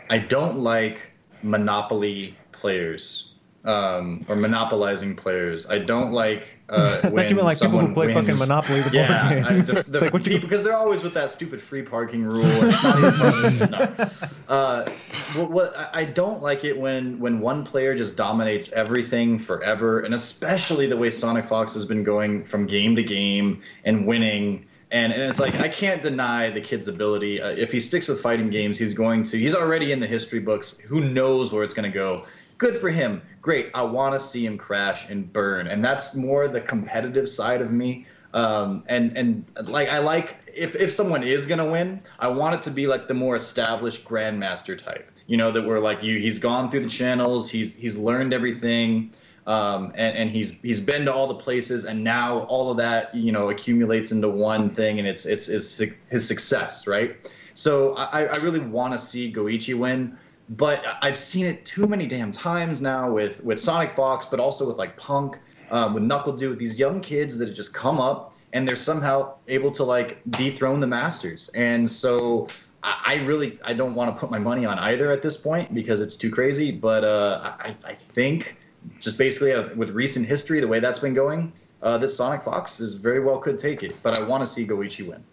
I 0.09 0.17
don't 0.17 0.57
like 0.57 1.11
monopoly 1.43 2.35
players 2.51 3.30
um, 3.65 4.25
or 4.27 4.35
monopolizing 4.35 5.15
players. 5.15 5.69
I 5.69 5.79
don't 5.79 6.11
like. 6.11 6.49
Uh, 6.71 7.01
I 7.03 7.09
thought 7.09 7.29
you 7.29 7.35
meant 7.35 7.43
like 7.47 7.59
people 7.59 7.79
who 7.79 7.93
play 7.93 8.07
wins. 8.07 8.21
fucking 8.21 8.39
Monopoly, 8.39 8.77
the 8.77 8.83
board 8.83 8.93
Yeah, 8.93 9.33
game. 9.33 9.43
I, 9.45 9.53
the, 9.61 9.79
it's 9.79 9.89
the 9.89 9.99
like 9.99 10.13
what 10.13 10.25
you 10.25 10.31
people 10.31 10.47
because 10.47 10.63
they're 10.63 10.77
always 10.77 11.03
with 11.03 11.13
that 11.15 11.29
stupid 11.29 11.61
free 11.61 11.81
parking 11.81 12.23
rule. 12.23 12.45
It's 12.45 12.81
not 12.81 13.53
even 13.53 13.71
no. 13.99 14.07
uh, 14.47 14.89
what, 15.35 15.51
what 15.51 15.75
I- 15.75 15.89
I 15.93 16.05
don't 16.05 16.41
like 16.41 16.63
it 16.63 16.77
when 16.79 17.19
when 17.19 17.41
one 17.41 17.65
player 17.65 17.93
just 17.93 18.15
dominates 18.15 18.71
everything 18.71 19.37
forever, 19.37 19.99
and 19.99 20.13
especially 20.13 20.87
the 20.87 20.95
way 20.95 21.09
Sonic 21.09 21.43
Fox 21.43 21.73
has 21.73 21.85
been 21.85 22.03
going 22.05 22.45
from 22.45 22.67
game 22.67 22.95
to 22.95 23.03
game 23.03 23.61
and 23.83 24.07
winning. 24.07 24.65
And, 24.93 25.11
and 25.13 25.21
it's 25.23 25.39
like 25.41 25.55
I 25.55 25.67
can't 25.67 26.01
deny 26.01 26.49
the 26.51 26.61
kid's 26.61 26.87
ability. 26.87 27.41
Uh, 27.41 27.49
if 27.49 27.71
he 27.73 27.81
sticks 27.81 28.07
with 28.07 28.21
fighting 28.21 28.49
games, 28.49 28.77
he's 28.79 28.93
going 28.93 29.23
to. 29.23 29.37
He's 29.37 29.55
already 29.55 29.91
in 29.91 29.99
the 29.99 30.07
history 30.07 30.39
books. 30.39 30.77
Who 30.79 31.01
knows 31.01 31.51
where 31.51 31.63
it's 31.63 31.73
going 31.73 31.89
to 31.89 31.93
go? 31.93 32.25
Good 32.61 32.77
for 32.77 32.89
him. 32.89 33.23
Great. 33.41 33.71
I 33.73 33.81
want 33.81 34.13
to 34.13 34.19
see 34.19 34.45
him 34.45 34.55
crash 34.55 35.09
and 35.09 35.33
burn, 35.33 35.65
and 35.65 35.83
that's 35.83 36.15
more 36.15 36.47
the 36.47 36.61
competitive 36.61 37.27
side 37.27 37.59
of 37.59 37.71
me. 37.71 38.05
Um, 38.35 38.83
and 38.85 39.17
and 39.17 39.45
like 39.63 39.89
I 39.89 39.97
like 39.97 40.35
if 40.45 40.75
if 40.75 40.91
someone 40.91 41.23
is 41.23 41.47
gonna 41.47 41.71
win, 41.71 42.03
I 42.19 42.27
want 42.27 42.53
it 42.53 42.61
to 42.61 42.69
be 42.69 42.85
like 42.85 43.07
the 43.07 43.15
more 43.15 43.35
established 43.35 44.05
grandmaster 44.05 44.77
type. 44.77 45.09
You 45.25 45.37
know 45.37 45.51
that 45.51 45.63
we're 45.63 45.79
like 45.79 46.03
you. 46.03 46.19
He's 46.19 46.37
gone 46.37 46.69
through 46.69 46.81
the 46.81 46.89
channels. 46.89 47.49
He's 47.49 47.73
he's 47.73 47.97
learned 47.97 48.31
everything. 48.31 49.09
Um, 49.47 49.91
and, 49.95 50.15
and 50.15 50.29
he's 50.29 50.51
he's 50.61 50.81
been 50.81 51.05
to 51.05 51.13
all 51.13 51.25
the 51.25 51.41
places, 51.43 51.85
and 51.85 52.03
now 52.03 52.41
all 52.41 52.69
of 52.69 52.77
that 52.77 53.15
you 53.15 53.31
know 53.31 53.49
accumulates 53.49 54.11
into 54.11 54.29
one 54.29 54.69
thing, 54.69 54.99
and 54.99 55.07
it's 55.07 55.25
it's, 55.25 55.49
it's 55.49 55.81
his 56.11 56.27
success, 56.27 56.85
right? 56.85 57.15
So 57.55 57.93
I, 57.95 58.25
I 58.25 58.37
really 58.43 58.59
want 58.59 58.93
to 58.93 58.99
see 58.99 59.33
Goichi 59.33 59.75
win, 59.75 60.15
but 60.51 60.83
I've 61.01 61.17
seen 61.17 61.45
it 61.45 61.65
too 61.65 61.87
many 61.87 62.07
damn 62.07 62.31
times 62.31 62.81
now 62.81 63.11
with 63.11 63.43
with 63.43 63.59
Sonic 63.59 63.91
Fox, 63.91 64.25
but 64.25 64.39
also 64.39 64.67
with 64.67 64.77
like 64.77 64.97
Punk, 64.97 65.39
um, 65.69 65.93
with 65.93 66.03
NuckleDu, 66.03 66.49
with 66.49 66.59
these 66.59 66.79
young 66.79 67.01
kids 67.01 67.37
that 67.37 67.47
have 67.47 67.55
just 67.55 67.73
come 67.73 67.99
up 67.99 68.33
and 68.53 68.67
they're 68.67 68.75
somehow 68.75 69.35
able 69.47 69.71
to 69.71 69.83
like 69.83 70.21
dethrone 70.31 70.79
the 70.79 70.87
masters, 70.87 71.49
and 71.55 71.89
so. 71.89 72.47
I 72.83 73.01
I 73.05 73.15
really 73.25 73.59
I 73.63 73.73
don't 73.73 73.93
want 73.93 74.11
to 74.11 74.19
put 74.19 74.31
my 74.31 74.39
money 74.39 74.65
on 74.65 74.79
either 74.79 75.11
at 75.11 75.21
this 75.21 75.37
point 75.37 75.71
because 75.71 76.01
it's 76.01 76.15
too 76.15 76.31
crazy. 76.31 76.71
But 76.71 77.03
uh, 77.03 77.53
I, 77.59 77.75
I 77.85 77.93
think 77.93 78.55
just 78.99 79.19
basically 79.19 79.53
uh, 79.53 79.69
with 79.75 79.91
recent 79.91 80.25
history, 80.25 80.59
the 80.59 80.67
way 80.67 80.79
that's 80.79 80.97
been 80.97 81.13
going, 81.13 81.53
uh, 81.83 81.99
this 81.99 82.17
Sonic 82.17 82.41
Fox 82.41 82.79
is 82.79 82.95
very 82.95 83.19
well 83.19 83.37
could 83.37 83.59
take 83.59 83.83
it. 83.83 83.95
But 84.01 84.15
I 84.15 84.23
want 84.23 84.43
to 84.43 84.47
see 84.47 84.65
Goichi 84.65 85.07
win. 85.07 85.23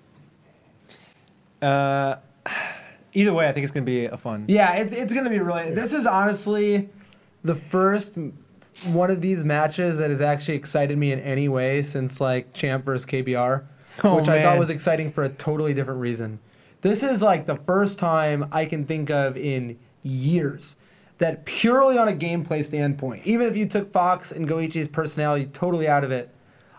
Uh, 1.67 2.17
either 3.13 3.33
way, 3.33 3.49
I 3.49 3.53
think 3.53 3.65
it's 3.65 3.73
gonna 3.73 3.87
be 3.87 4.07
a 4.07 4.17
fun. 4.17 4.45
Yeah, 4.49 4.75
it's 4.75 4.93
it's 4.93 5.13
gonna 5.15 5.31
be 5.31 5.41
really. 5.41 5.73
This 5.73 5.93
is 5.93 6.07
honestly 6.07 6.89
the 7.43 7.55
first 7.55 8.17
one 8.87 9.11
of 9.11 9.21
these 9.21 9.45
matches 9.45 9.99
that 9.99 10.11
has 10.11 10.21
actually 10.21 10.55
excited 10.57 10.97
me 10.97 11.13
in 11.13 11.21
any 11.21 11.49
way 11.49 11.83
since 11.83 12.21
like 12.21 12.53
Champ 12.53 12.85
versus 12.85 13.07
KBR, 13.07 13.65
Oh, 14.05 14.17
which 14.17 14.29
I 14.29 14.43
thought 14.43 14.59
was 14.59 14.71
exciting 14.71 15.11
for 15.11 15.25
a 15.25 15.29
totally 15.29 15.75
different 15.75 16.01
reason. 16.01 16.39
This 16.81 17.03
is 17.03 17.23
like 17.23 17.47
the 17.47 17.57
first 17.57 17.99
time 17.99 18.49
I 18.53 18.65
can 18.65 18.85
think 18.85 19.11
of 19.11 19.37
in 19.37 19.79
years 20.03 20.77
that 21.19 21.45
purely 21.45 21.99
on 21.99 22.07
a 22.07 22.13
gameplay 22.13 22.65
standpoint, 22.65 23.27
even 23.27 23.49
if 23.49 23.57
you 23.57 23.67
took 23.67 23.91
Fox 23.91 24.31
and 24.31 24.49
Goichi's 24.49 24.87
personality 24.87 25.47
totally 25.47 25.89
out 25.89 26.05
of 26.05 26.13
it, 26.13 26.33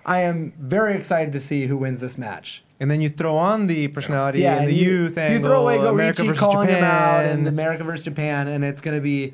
I 0.09 0.21
am 0.21 0.53
very 0.59 0.95
excited 0.95 1.31
to 1.33 1.39
see 1.39 1.67
who 1.67 1.77
wins 1.77 2.01
this 2.01 2.17
match. 2.17 2.63
And 2.79 2.89
then 2.89 2.99
you 3.01 3.09
throw 3.09 3.37
on 3.37 3.67
the 3.67 3.87
personality 3.89 4.39
Yeah, 4.39 4.57
and 4.59 4.67
the 4.67 4.73
you, 4.73 4.91
youth 5.03 5.17
you 5.17 5.21
angle, 5.23 5.49
throw 5.49 5.61
away 5.63 5.77
America 5.77 6.23
Goichi 6.23 6.27
versus 6.27 6.39
calling 6.39 6.67
him 6.69 6.83
out 6.83 7.21
Japan. 7.21 7.37
and 7.39 7.47
America 7.47 7.83
versus 7.83 8.03
Japan, 8.05 8.47
and 8.47 8.63
it's 8.63 8.81
going 8.81 8.97
to 8.97 9.01
be, 9.01 9.33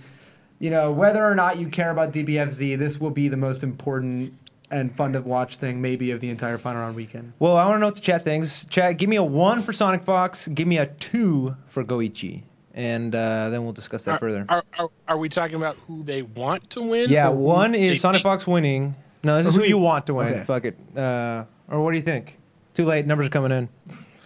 you 0.59 0.69
know, 0.69 0.91
whether 0.91 1.23
or 1.23 1.33
not 1.35 1.57
you 1.59 1.69
care 1.69 1.91
about 1.91 2.11
DBFZ, 2.11 2.77
this 2.77 2.99
will 2.99 3.11
be 3.11 3.27
the 3.29 3.37
most 3.37 3.63
important 3.63 4.33
and 4.71 4.91
fun 4.95 5.13
to 5.13 5.21
watch 5.21 5.57
thing 5.57 5.79
maybe 5.79 6.09
of 6.11 6.19
the 6.19 6.29
entire 6.29 6.57
final 6.57 6.81
round 6.81 6.95
weekend. 6.95 7.33
Well, 7.39 7.55
I 7.55 7.65
want 7.65 7.75
to 7.75 7.79
know 7.79 7.85
what 7.87 7.95
the 7.95 8.01
chat 8.01 8.25
thinks. 8.25 8.65
Chat, 8.65 8.97
give 8.97 9.07
me 9.09 9.15
a 9.15 9.23
one 9.23 9.61
for 9.61 9.71
Sonic 9.71 10.03
Fox. 10.03 10.47
Give 10.47 10.67
me 10.67 10.77
a 10.79 10.87
two 10.87 11.55
for 11.67 11.83
Goichi, 11.85 12.41
and 12.73 13.13
uh, 13.13 13.49
then 13.51 13.63
we'll 13.63 13.73
discuss 13.73 14.05
that 14.05 14.13
Are, 14.15 14.17
further. 14.19 14.45
are, 14.49 14.63
are, 14.79 14.89
are 15.07 15.17
we 15.19 15.29
talking 15.29 15.55
about 15.55 15.77
who 15.87 16.01
they 16.03 16.23
want 16.23 16.67
to 16.71 16.81
win? 16.81 17.09
yeah, 17.11 17.29
one 17.29 17.75
is 17.75 18.01
Sonic 18.01 18.17
think- 18.17 18.23
Fox 18.23 18.47
winning. 18.47 18.95
No, 19.25 19.37
this 19.37 19.47
is 19.47 19.55
who 19.55 19.63
you 19.63 19.79
want 19.79 20.05
to 20.05 20.13
win. 20.13 20.27
okay. 20.33 20.43
Fuck 20.43 20.65
it. 20.65 20.77
Uh, 20.95 21.45
or 21.67 21.83
what 21.83 21.91
do 21.91 21.97
you 21.97 22.03
think? 22.03 22.37
Too 22.75 22.85
late. 22.85 23.07
Numbers 23.07 23.25
are 23.27 23.31
coming 23.31 23.51
in. 23.51 23.69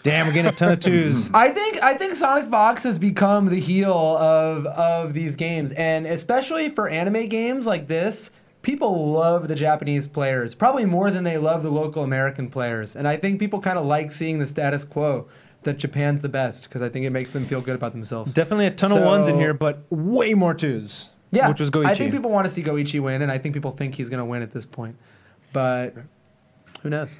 Damn, 0.04 0.28
we're 0.28 0.34
getting 0.34 0.52
a 0.52 0.56
ton 0.56 0.74
of 0.74 0.80
twos. 0.80 1.32
I 1.34 1.50
think 1.52 1.82
I 1.82 1.94
think 1.94 2.16
Sonic 2.16 2.48
Fox 2.48 2.84
has 2.84 3.00
become 3.00 3.48
the 3.48 3.60
heel 3.60 4.18
of 4.18 4.66
of 4.66 5.14
these 5.14 5.36
games, 5.38 5.72
and 5.72 6.06
especially 6.06 6.70
for 6.70 6.90
anime 6.90 7.28
games 7.28 7.66
like 7.66 7.88
this, 7.88 8.32
people 8.62 9.12
love 9.12 9.48
the 9.48 9.56
Japanese 9.56 10.08
players 10.08 10.54
probably 10.54 10.86
more 10.86 11.12
than 11.12 11.24
they 11.24 11.38
love 11.38 11.64
the 11.64 11.70
local 11.72 12.04
American 12.04 12.50
players, 12.50 12.96
and 12.96 13.08
I 13.08 13.16
think 13.18 13.40
people 13.40 13.62
kind 13.62 13.78
of 13.78 13.86
like 13.86 14.12
seeing 14.12 14.40
the 14.40 14.46
status 14.46 14.84
quo 14.84 15.28
that 15.64 15.78
Japan's 15.78 16.22
the 16.22 16.30
best 16.30 16.68
because 16.70 16.82
I 16.82 16.90
think 16.90 17.06
it 17.06 17.12
makes 17.12 17.34
them 17.34 17.44
feel 17.44 17.62
good 17.62 17.76
about 17.76 17.92
themselves. 17.94 18.34
Definitely 18.34 18.68
a 18.68 18.72
ton 18.72 18.92
of 18.98 19.04
ones 19.04 19.28
in 19.28 19.36
here, 19.36 19.54
but 19.54 19.84
way 19.90 20.34
more 20.34 20.54
twos. 20.54 21.10
Yeah, 21.32 21.50
which 21.50 21.60
was 21.60 21.70
Goichi. 21.70 21.86
I 21.86 21.96
think 21.96 22.12
people 22.12 22.32
want 22.32 22.46
to 22.46 22.50
see 22.50 22.64
Goichi 22.64 23.00
win, 23.00 23.22
and 23.22 23.32
I 23.32 23.38
think 23.38 23.54
people 23.54 23.72
think 23.72 23.96
he's 23.96 24.10
going 24.10 24.20
to 24.20 24.26
win 24.26 24.42
at 24.42 24.52
this 24.52 24.66
point. 24.66 24.96
But 25.54 25.94
who 26.82 26.90
knows? 26.90 27.20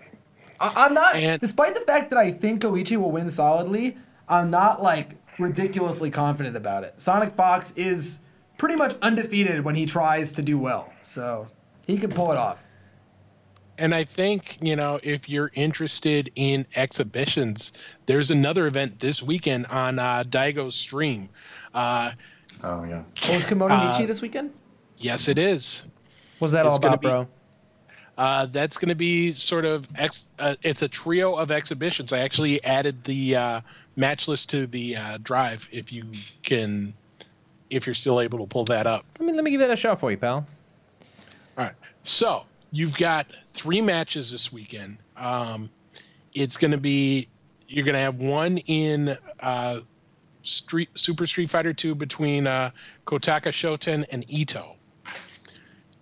I, 0.60 0.74
I'm 0.76 0.94
not. 0.94 1.16
And- 1.16 1.40
despite 1.40 1.76
the 1.76 1.82
fact 1.82 2.10
that 2.10 2.18
I 2.18 2.32
think 2.32 2.62
Goichi 2.62 2.98
will 2.98 3.12
win 3.12 3.30
solidly, 3.30 3.98
I'm 4.28 4.50
not 4.50 4.82
like 4.82 5.16
ridiculously 5.38 6.10
confident 6.12 6.58
about 6.58 6.84
it. 6.84 7.00
Sonic 7.02 7.34
Fox 7.34 7.72
is 7.74 8.20
pretty 8.58 8.76
much 8.76 8.96
undefeated 9.02 9.64
when 9.64 9.76
he 9.76 9.86
tries 9.86 10.34
to 10.34 10.42
do 10.42 10.60
well, 10.60 10.92
so 11.02 11.48
he 11.88 11.98
can 11.98 12.10
pull 12.10 12.32
it 12.32 12.38
off. 12.38 12.64
And 13.78 13.96
I 13.96 14.04
think, 14.04 14.58
you 14.60 14.76
know, 14.76 15.00
if 15.04 15.30
you're 15.30 15.52
interested 15.54 16.30
in 16.36 16.66
exhibitions, 16.76 17.72
there's 18.08 18.30
another 18.30 18.68
event 18.68 19.00
this 19.00 19.24
weekend 19.24 19.68
on 19.68 19.98
uh, 20.00 20.24
Daigo's 20.30 20.76
stream. 20.76 21.30
Uh, 21.74 22.12
Oh 22.64 22.84
yeah. 22.84 23.04
Oh, 23.30 23.34
is 23.34 23.46
Komodo 23.46 23.72
Uh, 23.72 23.92
Nichi 23.92 24.06
this 24.06 24.22
weekend? 24.22 24.52
yes, 24.98 25.28
it 25.28 25.38
is. 25.38 25.86
What's 26.40 26.54
that 26.54 26.66
it's 26.66 26.74
all 26.76 26.86
about, 26.86 27.02
be- 27.02 27.08
bro? 27.08 27.28
Uh, 28.18 28.46
that's 28.48 28.78
going 28.78 28.90
to 28.90 28.96
be 28.96 29.32
sort 29.32 29.64
of 29.64 29.88
ex- 29.96 30.28
uh, 30.40 30.56
it's 30.62 30.82
a 30.82 30.88
trio 30.90 31.36
of 31.36 31.52
exhibitions. 31.52 32.12
I 32.12 32.20
actually 32.20 32.62
added 32.66 33.02
the 33.06 33.36
uh, 33.38 33.62
match 33.96 34.28
list 34.28 34.50
to 34.50 34.68
the 34.68 34.98
uh, 34.98 35.18
drive. 35.24 35.68
If 35.72 35.94
you 35.94 36.04
can 36.44 36.94
if 37.70 37.86
you're 37.88 37.94
still 37.94 38.20
able 38.20 38.40
to 38.40 38.46
pull 38.46 38.66
that 38.66 38.88
up. 38.88 39.06
Let 39.20 39.28
me 39.28 39.34
let 39.34 39.44
me 39.46 39.52
give 39.52 39.62
that 39.62 39.72
a 39.72 39.76
shot 39.78 40.00
for 40.02 40.12
you, 40.12 40.18
pal. 40.18 40.46
All 41.58 41.64
right. 41.66 41.74
So 42.04 42.44
you've 42.72 42.98
got 42.98 43.28
three 43.54 43.80
matches 43.80 44.32
this 44.32 44.52
weekend. 44.52 44.98
Um, 45.16 45.70
it's 46.34 46.58
going 46.58 46.72
to 46.72 46.78
be 46.78 47.28
you're 47.70 47.86
going 47.86 47.94
to 47.94 48.00
have 48.02 48.16
one 48.16 48.58
in 48.60 49.18
uh, 49.40 49.80
Street 50.50 50.90
Super 50.96 51.28
Street 51.28 51.50
Fighter 51.50 51.74
Two 51.74 51.96
between 51.96 52.48
uh, 52.48 52.72
Kotaka 53.06 53.52
Shoten 53.52 54.06
and 54.12 54.26
Ito. 54.28 54.76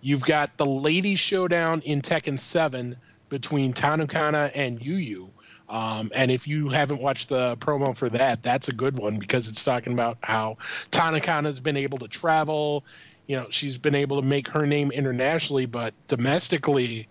You've 0.00 0.24
got 0.24 0.56
the 0.56 0.66
ladies 0.66 1.18
showdown 1.18 1.80
in 1.82 2.02
Tekken 2.02 2.38
Seven 2.38 2.96
between 3.28 3.72
Tanukana 3.72 4.50
and 4.54 4.80
Yu 4.80 5.28
Um, 5.68 6.10
and 6.14 6.30
if 6.30 6.48
you 6.48 6.70
haven't 6.70 7.02
watched 7.02 7.28
the 7.28 7.56
promo 7.58 7.94
for 7.94 8.08
that, 8.10 8.42
that's 8.42 8.68
a 8.68 8.72
good 8.72 8.96
one 8.96 9.18
because 9.18 9.48
it's 9.48 9.62
talking 9.64 9.92
about 9.92 10.16
how 10.22 10.56
Tanukana's 10.90 11.60
been 11.60 11.76
able 11.76 11.98
to 11.98 12.08
travel. 12.08 12.84
You 13.26 13.36
know, 13.36 13.46
she's 13.50 13.76
been 13.76 13.94
able 13.94 14.20
to 14.20 14.26
make 14.26 14.48
her 14.48 14.66
name 14.66 14.90
internationally, 14.92 15.66
but 15.66 15.92
domestically, 16.06 17.06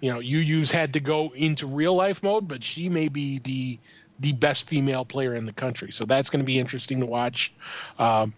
you 0.00 0.12
know, 0.12 0.18
Yu 0.18 0.38
Yu's 0.38 0.70
had 0.72 0.92
to 0.94 1.00
go 1.00 1.30
into 1.36 1.66
real 1.66 1.94
life 1.94 2.22
mode, 2.22 2.48
but 2.48 2.64
she 2.64 2.88
may 2.88 3.08
be 3.08 3.38
the 3.38 3.78
the 4.20 4.32
best 4.32 4.68
female 4.68 5.04
player 5.04 5.34
in 5.34 5.46
the 5.46 5.52
country. 5.52 5.90
So 5.92 6.04
that's 6.04 6.30
going 6.30 6.40
to 6.40 6.46
be 6.46 6.58
interesting 6.58 7.00
to 7.00 7.06
watch. 7.06 7.52
Um, 7.98 8.34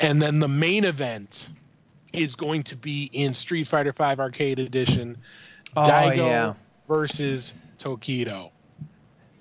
and 0.00 0.22
then 0.22 0.38
the 0.38 0.48
main 0.48 0.84
event 0.84 1.48
is 2.12 2.34
going 2.34 2.62
to 2.64 2.76
be 2.76 3.10
in 3.12 3.34
Street 3.34 3.66
Fighter 3.66 3.92
V 3.92 4.02
Arcade 4.02 4.58
Edition. 4.58 5.18
Oh, 5.76 5.82
Daigo 5.82 6.16
yeah. 6.16 6.54
versus 6.88 7.54
Tokido. 7.78 8.50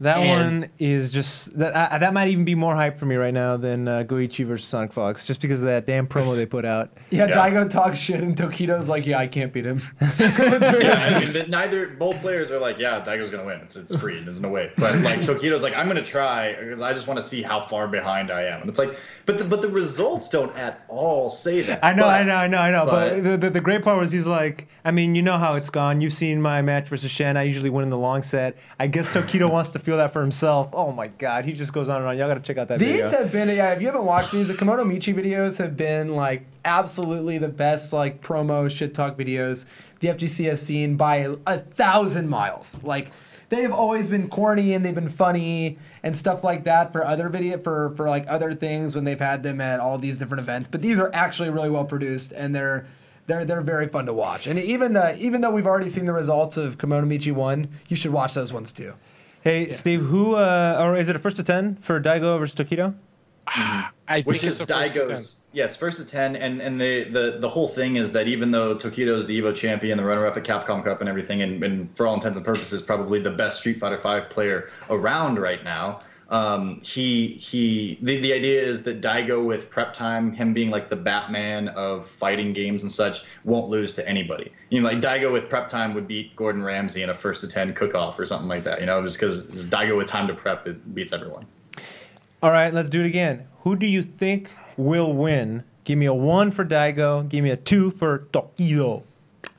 That 0.01 0.17
And- 0.17 0.61
one 0.61 0.69
is 0.77 1.09
just 1.09 1.57
that. 1.57 1.73
Uh, 1.93 1.97
that 1.99 2.13
might 2.13 2.27
even 2.27 2.43
be 2.43 2.53
more 2.53 2.75
hype 2.75 2.97
for 2.97 3.05
me 3.05 3.15
right 3.15 3.33
now 3.33 3.55
than 3.55 3.87
uh, 3.87 4.03
Goichi 4.05 4.45
versus 4.45 4.67
Sonic 4.67 4.91
Fox, 4.91 5.25
just 5.25 5.41
because 5.41 5.59
of 5.61 5.67
that 5.67 5.85
damn 5.87 6.05
promo 6.05 6.35
they 6.35 6.45
put 6.45 6.65
out. 6.65 6.89
Yeah, 7.11 7.27
Yeah. 7.27 7.35
Daigo 7.35 7.69
talks 7.69 7.97
shit 7.97 8.19
and 8.19 8.35
Tokido's 8.35 8.89
like, 8.89 9.05
yeah, 9.05 9.19
I 9.19 9.27
can't 9.27 9.53
beat 9.53 9.63
him. 9.65 9.79
yeah, 10.19 11.19
I 11.21 11.33
mean, 11.33 11.49
neither 11.49 11.87
both 11.87 12.19
players 12.19 12.51
are 12.51 12.59
like, 12.59 12.77
yeah, 12.77 13.01
Daigo's 13.05 13.29
gonna 13.31 13.45
win. 13.45 13.59
It's, 13.61 13.75
it's 13.75 13.95
free. 13.95 14.19
There's 14.21 14.39
no 14.39 14.49
way. 14.49 14.71
But 14.75 14.95
like 15.01 15.19
Tokido's 15.21 15.63
like, 15.63 15.75
I'm 15.75 15.87
gonna 15.87 16.01
try 16.03 16.53
because 16.59 16.81
I 16.81 16.93
just 16.93 17.07
want 17.07 17.17
to 17.19 17.23
see 17.23 17.41
how 17.41 17.61
far 17.61 17.87
behind 17.87 18.31
I 18.31 18.43
am. 18.45 18.61
And 18.61 18.69
it's 18.69 18.79
like, 18.79 18.95
but 19.25 19.37
the, 19.37 19.43
but 19.45 19.61
the 19.61 19.69
results 19.69 20.29
don't 20.29 20.53
at 20.57 20.83
all 20.89 21.29
say 21.29 21.61
that. 21.61 21.83
I 21.85 21.93
know, 21.93 22.03
But- 22.03 22.21
I 22.21 22.23
know, 22.23 22.35
I 22.35 22.47
know, 22.47 22.57
I 22.57 22.71
know. 22.71 22.85
But, 22.85 23.09
but- 23.09 23.23
the, 23.23 23.37
the 23.37 23.49
the 23.51 23.61
great 23.61 23.83
part 23.83 23.97
was 23.99 24.11
he's 24.11 24.27
like, 24.27 24.67
I 24.83 24.91
mean, 24.91 25.15
you 25.15 25.21
know 25.21 25.37
how 25.37 25.53
it's 25.55 25.69
gone. 25.69 26.01
You've 26.01 26.13
seen 26.13 26.41
my 26.41 26.61
match 26.61 26.89
versus 26.89 27.11
Shen. 27.11 27.37
I 27.37 27.43
usually 27.43 27.69
win 27.69 27.83
in 27.85 27.89
the 27.91 27.97
long 27.97 28.23
set. 28.23 28.57
I 28.79 28.87
guess 28.87 29.09
Tokido 29.09 29.49
wants 29.49 29.71
to 29.73 29.79
feel 29.85 29.97
that 29.97 30.11
for 30.11 30.21
himself. 30.21 30.69
Oh 30.73 30.91
my 30.91 31.07
god, 31.07 31.45
he 31.45 31.53
just 31.53 31.71
goes 31.71 31.87
on 31.89 31.97
and 31.97 32.07
on. 32.07 32.17
Y'all 32.17 32.27
got 32.27 32.33
to 32.33 32.39
check 32.41 32.57
out 32.57 32.67
that 32.69 32.79
These 32.79 33.09
video. 33.09 33.23
have 33.23 33.31
been, 33.31 33.49
yeah, 33.49 33.71
if 33.73 33.81
you 33.81 33.87
haven't 33.87 34.05
watched 34.05 34.31
these, 34.31 34.47
the 34.47 34.55
Kemonomichi 34.55 35.13
videos 35.13 35.59
have 35.59 35.77
been 35.77 36.15
like 36.15 36.45
absolutely 36.65 37.37
the 37.37 37.47
best 37.47 37.93
like 37.93 38.21
promo 38.21 38.69
shit 38.69 38.93
talk 38.93 39.15
videos 39.15 39.65
the 39.99 40.07
FGC 40.09 40.45
has 40.45 40.61
seen 40.61 40.97
by 40.97 41.17
a, 41.17 41.35
a 41.47 41.57
thousand 41.59 42.29
miles. 42.29 42.81
Like 42.83 43.11
they've 43.49 43.71
always 43.71 44.09
been 44.09 44.27
corny 44.27 44.73
and 44.73 44.85
they've 44.85 44.95
been 44.95 45.09
funny 45.09 45.77
and 46.03 46.15
stuff 46.15 46.43
like 46.43 46.63
that 46.65 46.91
for 46.91 47.05
other 47.05 47.29
video 47.29 47.57
for 47.59 47.93
for 47.95 48.09
like 48.09 48.25
other 48.27 48.53
things 48.53 48.95
when 48.95 49.03
they've 49.03 49.19
had 49.19 49.43
them 49.43 49.61
at 49.61 49.79
all 49.79 49.97
these 49.97 50.17
different 50.17 50.41
events. 50.41 50.67
But 50.67 50.81
these 50.81 50.99
are 50.99 51.11
actually 51.13 51.49
really 51.49 51.69
well 51.69 51.85
produced 51.85 52.31
and 52.33 52.55
they're 52.55 52.87
they're 53.27 53.45
they're 53.45 53.61
very 53.61 53.87
fun 53.87 54.05
to 54.05 54.13
watch. 54.13 54.47
And 54.47 54.59
even 54.59 54.93
the 54.93 55.17
even 55.17 55.41
though 55.41 55.51
we've 55.51 55.67
already 55.67 55.89
seen 55.89 56.05
the 56.05 56.13
results 56.13 56.57
of 56.57 56.77
Kemonomichi 56.77 57.31
one, 57.31 57.69
you 57.87 57.95
should 57.95 58.11
watch 58.11 58.33
those 58.33 58.53
ones 58.53 58.71
too. 58.71 58.93
Hey, 59.45 59.71
Steve, 59.71 60.01
who 60.01 60.35
uh, 60.35 60.77
or 60.81 60.97
is 60.97 61.07
it 61.07 61.15
a 61.15 61.19
first 61.19 61.37
to 61.37 61.43
ten 61.43 61.77
for 61.77 62.01
Daigo 62.01 62.37
versus 62.37 62.53
Tokido? 62.53 62.93
I 63.47 63.91
think 64.07 64.27
which 64.27 64.43
it's 64.43 64.59
is 64.59 64.67
first. 64.67 64.69
Daigo's. 64.71 65.39
Yes, 65.53 65.75
first 65.77 66.01
to 66.01 66.05
ten, 66.05 66.35
and 66.35 66.61
and 66.61 66.81
the, 66.81 67.05
the 67.05 67.37
the 67.39 67.47
whole 67.47 67.67
thing 67.67 67.95
is 67.95 68.11
that 68.11 68.27
even 68.27 68.51
though 68.51 68.75
Tokido's 68.75 69.25
the 69.25 69.39
Evo 69.39 69.55
champion, 69.55 69.97
the 69.97 70.03
runner-up 70.03 70.35
at 70.35 70.43
Capcom 70.43 70.83
Cup, 70.83 70.99
and 70.99 71.07
everything, 71.07 71.43
and, 71.43 71.63
and 71.63 71.95
for 71.95 72.07
all 72.07 72.15
intents 72.15 72.35
and 72.35 72.45
purposes, 72.45 72.81
probably 72.81 73.21
the 73.21 73.31
best 73.31 73.59
Street 73.59 73.79
Fighter 73.79 73.97
V 73.97 74.27
player 74.29 74.69
around 74.89 75.39
right 75.39 75.63
now. 75.63 75.99
Um, 76.29 76.81
he 76.81 77.27
he. 77.27 77.99
The, 78.01 78.19
the 78.19 78.33
idea 78.33 78.61
is 78.61 78.81
that 78.83 79.01
Daigo 79.01 79.45
with 79.45 79.69
prep 79.69 79.93
time, 79.93 80.31
him 80.33 80.53
being 80.53 80.71
like 80.71 80.89
the 80.89 80.95
Batman 80.95 81.67
of 81.69 82.07
fighting 82.07 82.51
games 82.51 82.81
and 82.81 82.91
such, 82.91 83.25
won't 83.43 83.69
lose 83.69 83.93
to 83.95 84.09
anybody. 84.09 84.51
You 84.71 84.81
know, 84.81 84.87
like 84.89 84.97
Daigo 84.99 85.31
with 85.31 85.49
prep 85.49 85.67
time 85.67 85.93
would 85.93 86.07
beat 86.07 86.35
Gordon 86.35 86.63
Ramsay 86.63 87.03
in 87.03 87.09
a 87.11 87.13
first 87.13 87.41
to 87.41 87.47
ten 87.47 87.73
cook-off 87.73 88.17
or 88.19 88.25
something 88.25 88.47
like 88.49 88.63
that. 88.63 88.79
You 88.79 88.87
know, 88.87 89.03
just 89.03 89.19
because 89.19 89.67
Daigo 89.67 89.95
with 89.97 90.07
time 90.07 90.27
to 90.27 90.33
prep 90.33 90.65
it 90.67 90.95
beats 90.95 91.13
everyone. 91.13 91.45
All 92.41 92.51
right, 92.51 92.73
let's 92.73 92.89
do 92.89 93.01
it 93.01 93.07
again. 93.07 93.47
Who 93.61 93.75
do 93.75 93.85
you 93.85 94.01
think 94.01 94.51
will 94.77 95.13
win? 95.13 95.63
Give 95.83 95.99
me 95.99 96.07
a 96.07 96.13
one 96.13 96.49
for 96.49 96.65
Daigo. 96.65 97.27
Give 97.29 97.43
me 97.43 97.51
a 97.51 97.55
two 97.57 97.91
for 97.91 98.19
Tokido. 98.31 99.03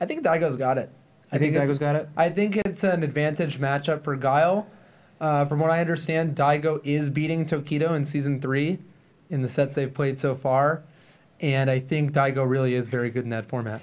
I 0.01 0.05
think 0.05 0.23
Daigo's 0.23 0.57
got 0.57 0.77
it. 0.77 0.89
I 1.31 1.37
think 1.37 1.55
it's- 1.55 1.69
Daigo's 1.69 1.79
got 1.79 1.95
it? 1.95 2.09
I 2.17 2.29
think 2.29 2.57
it's 2.57 2.83
an 2.83 3.03
advantage 3.03 3.57
matchup 3.59 4.03
for 4.03 4.15
Guile. 4.15 4.67
Uh, 5.19 5.45
from 5.45 5.59
what 5.59 5.71
I 5.71 5.79
understand, 5.81 6.35
Daigo 6.35 6.79
is 6.83 7.09
beating 7.09 7.45
Tokido 7.45 7.95
in 7.95 8.05
season 8.05 8.39
three 8.39 8.79
in 9.29 9.41
the 9.41 9.49
sets 9.49 9.75
they've 9.75 9.93
played 9.93 10.19
so 10.19 10.35
far. 10.35 10.83
And 11.39 11.69
I 11.69 11.79
think 11.79 12.13
Daigo 12.13 12.47
really 12.47 12.73
is 12.73 12.89
very 12.89 13.09
good 13.09 13.23
in 13.23 13.29
that 13.31 13.45
format. 13.45 13.81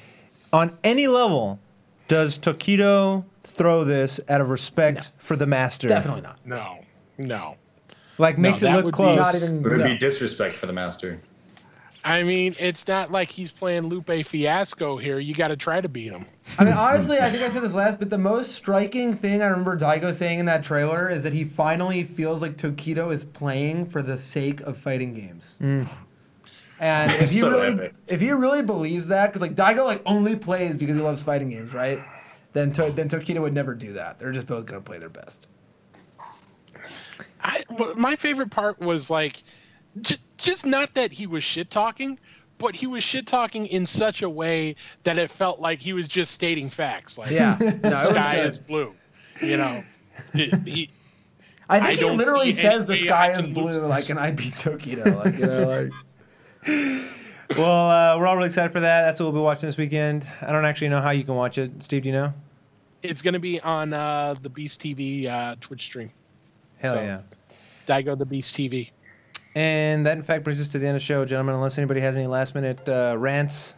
On 0.53 0.77
any 0.85 1.07
level, 1.07 1.61
does 2.09 2.39
Tokido 2.39 3.25
throw 3.43 3.85
this 3.85 4.21
out 4.29 4.41
of 4.41 4.51
respect 4.51 5.13
for 5.19 5.37
the 5.37 5.47
master? 5.47 5.89
Definitely 5.89 6.23
not. 6.23 6.39
No, 6.45 6.79
no. 7.19 7.57
Like 8.19 8.39
makes 8.39 8.63
No, 8.63 8.71
it 8.71 8.73
look 8.77 8.85
would 8.85 8.93
be 8.93 8.97
close. 8.97 9.19
Not 9.19 9.35
even. 9.35 9.65
It 9.65 9.69
would 9.69 9.79
no. 9.81 9.89
be 9.89 9.99
disrespect 9.99 10.55
for 10.55 10.67
the 10.67 10.73
master. 10.73 11.19
I 12.05 12.23
mean, 12.23 12.55
it's 12.61 12.87
not 12.87 13.11
like 13.11 13.31
he's 13.31 13.51
playing 13.51 13.85
Lupe 13.85 14.27
Fiasco 14.27 14.99
here. 14.99 15.19
You 15.19 15.35
got 15.35 15.49
to 15.49 15.57
try 15.57 15.81
to 15.81 15.89
beat 15.89 16.13
him. 16.13 16.27
I 16.59 16.65
mean, 16.65 16.75
honestly, 16.75 17.19
I 17.19 17.31
think 17.31 17.43
I 17.43 17.49
said 17.49 17.63
this 17.63 17.75
last, 17.75 17.99
but 17.99 18.11
the 18.11 18.19
most 18.19 18.55
striking 18.55 19.15
thing 19.15 19.43
I 19.43 19.47
remember 19.47 19.77
Daigo 19.77 20.13
saying 20.13 20.39
in 20.39 20.47
that 20.47 20.63
trailer 20.63 21.09
is 21.09 21.23
that 21.23 21.33
he 21.33 21.45
finally 21.45 22.03
feels 22.03 22.43
like 22.43 22.57
Tokido 22.57 23.11
is 23.11 23.25
playing 23.25 23.87
for 23.87 24.03
the 24.03 24.19
sake 24.19 24.61
of 24.61 24.77
fighting 24.77 25.15
games. 25.15 25.61
Mm. 25.63 25.89
And 26.79 27.11
if 27.13 27.31
he 27.31 27.39
So 27.41 27.51
really, 27.51 27.73
epic. 27.73 27.95
if 28.07 28.21
he 28.21 28.33
really 28.33 28.63
believes 28.63 29.09
that, 29.09 29.29
because 29.29 29.41
like 29.41 29.55
Daigo 29.55 29.87
like 29.87 30.03
only 30.05 30.37
plays 30.37 30.77
because 30.77 30.97
he 30.97 31.03
loves 31.03 31.23
fighting 31.23 31.49
games, 31.49 31.73
right? 31.73 32.01
Then 32.53 32.71
to, 32.73 32.93
then 32.93 33.09
Tokido 33.09 33.41
would 33.41 33.55
never 33.55 33.75
do 33.75 33.95
that. 33.95 34.19
They're 34.19 34.33
just 34.33 34.47
both 34.47 34.67
gonna 34.67 34.83
play 34.83 34.99
their 34.99 35.09
best. 35.09 35.49
I, 37.43 37.63
my 37.97 38.17
favorite 38.17 38.51
part 38.51 38.79
was 38.81 39.11
like, 39.11 39.43
just, 40.01 40.21
just 40.39 40.67
not 40.67 40.95
that 40.95 41.13
he 41.13 41.27
was 41.27 41.43
shit 41.45 41.71
talking, 41.71 42.19
but 42.59 42.75
he 42.75 42.87
was 42.87 43.03
shit 43.03 43.27
talking 43.27 43.67
in 43.67 43.87
such 43.87 44.23
a 44.23 44.29
way 44.31 44.77
that 45.05 45.19
it 45.19 45.31
felt 45.31 45.61
like 45.61 45.81
he 45.81 45.93
was 45.93 46.07
just 46.09 46.33
stating 46.33 46.71
facts. 46.71 47.19
Like, 47.19 47.31
Yeah, 47.31 47.57
no, 47.61 47.71
the 47.71 47.97
sky 47.97 48.37
is 48.41 48.59
blue. 48.59 48.95
You 49.41 49.57
know, 49.57 49.85
It- 50.35 50.55
he, 50.69 50.91
I 51.69 51.81
think 51.81 52.03
I 52.03 52.11
he 52.11 52.11
literally 52.17 52.53
says 52.53 52.85
the 52.87 52.97
sky 52.97 53.33
is 53.37 53.49
blue, 53.49 53.81
like, 53.87 54.01
this. 54.03 54.11
and 54.11 54.19
I 54.21 54.31
beat 54.33 54.53
Tokido, 54.55 55.17
like 55.25 55.35
you 55.39 55.47
know, 55.47 55.67
like. 55.67 55.93
well, 57.59 57.91
uh, 57.91 58.19
we're 58.19 58.27
all 58.27 58.37
really 58.37 58.49
excited 58.49 58.73
for 58.73 58.81
that. 58.81 59.03
That's 59.03 59.19
what 59.21 59.27
we'll 59.33 59.41
be 59.43 59.45
watching 59.45 59.69
this 59.69 59.77
weekend. 59.79 60.27
I 60.43 60.53
don't 60.53 60.65
actually 60.65 60.89
know 60.91 61.01
how 61.01 61.11
you 61.11 61.25
can 61.25 61.35
watch 61.35 61.59
it. 61.59 61.83
Steve, 61.83 62.03
do 62.03 62.09
you 62.09 62.13
know? 62.15 62.35
it's 63.03 63.21
going 63.21 63.35
to 63.35 63.41
be 63.41 63.61
on 63.61 63.93
uh, 63.93 64.35
the 64.41 64.49
Beast 64.49 64.81
TV 64.81 65.27
uh, 65.29 65.57
Twitch 65.61 65.83
stream. 65.83 66.11
Hell 66.79 66.95
So- 66.97 67.03
yeah. 67.03 67.21
Daigo 67.87 68.17
the 68.17 68.25
Beast 68.25 68.55
TV. 68.55 68.91
And 69.55 70.05
that, 70.07 70.17
in 70.17 70.23
fact, 70.25 70.43
brings 70.45 70.61
us 70.61 70.69
to 70.69 70.79
the 70.79 70.87
end 70.87 70.97
of 70.97 71.03
the 71.03 71.07
show, 71.07 71.25
gentlemen. 71.25 71.55
Unless 71.55 71.79
anybody 71.79 72.01
has 72.01 72.17
any 72.17 72.27
last 72.27 72.55
minute 72.55 72.89
uh, 72.89 73.15
rants 73.19 73.77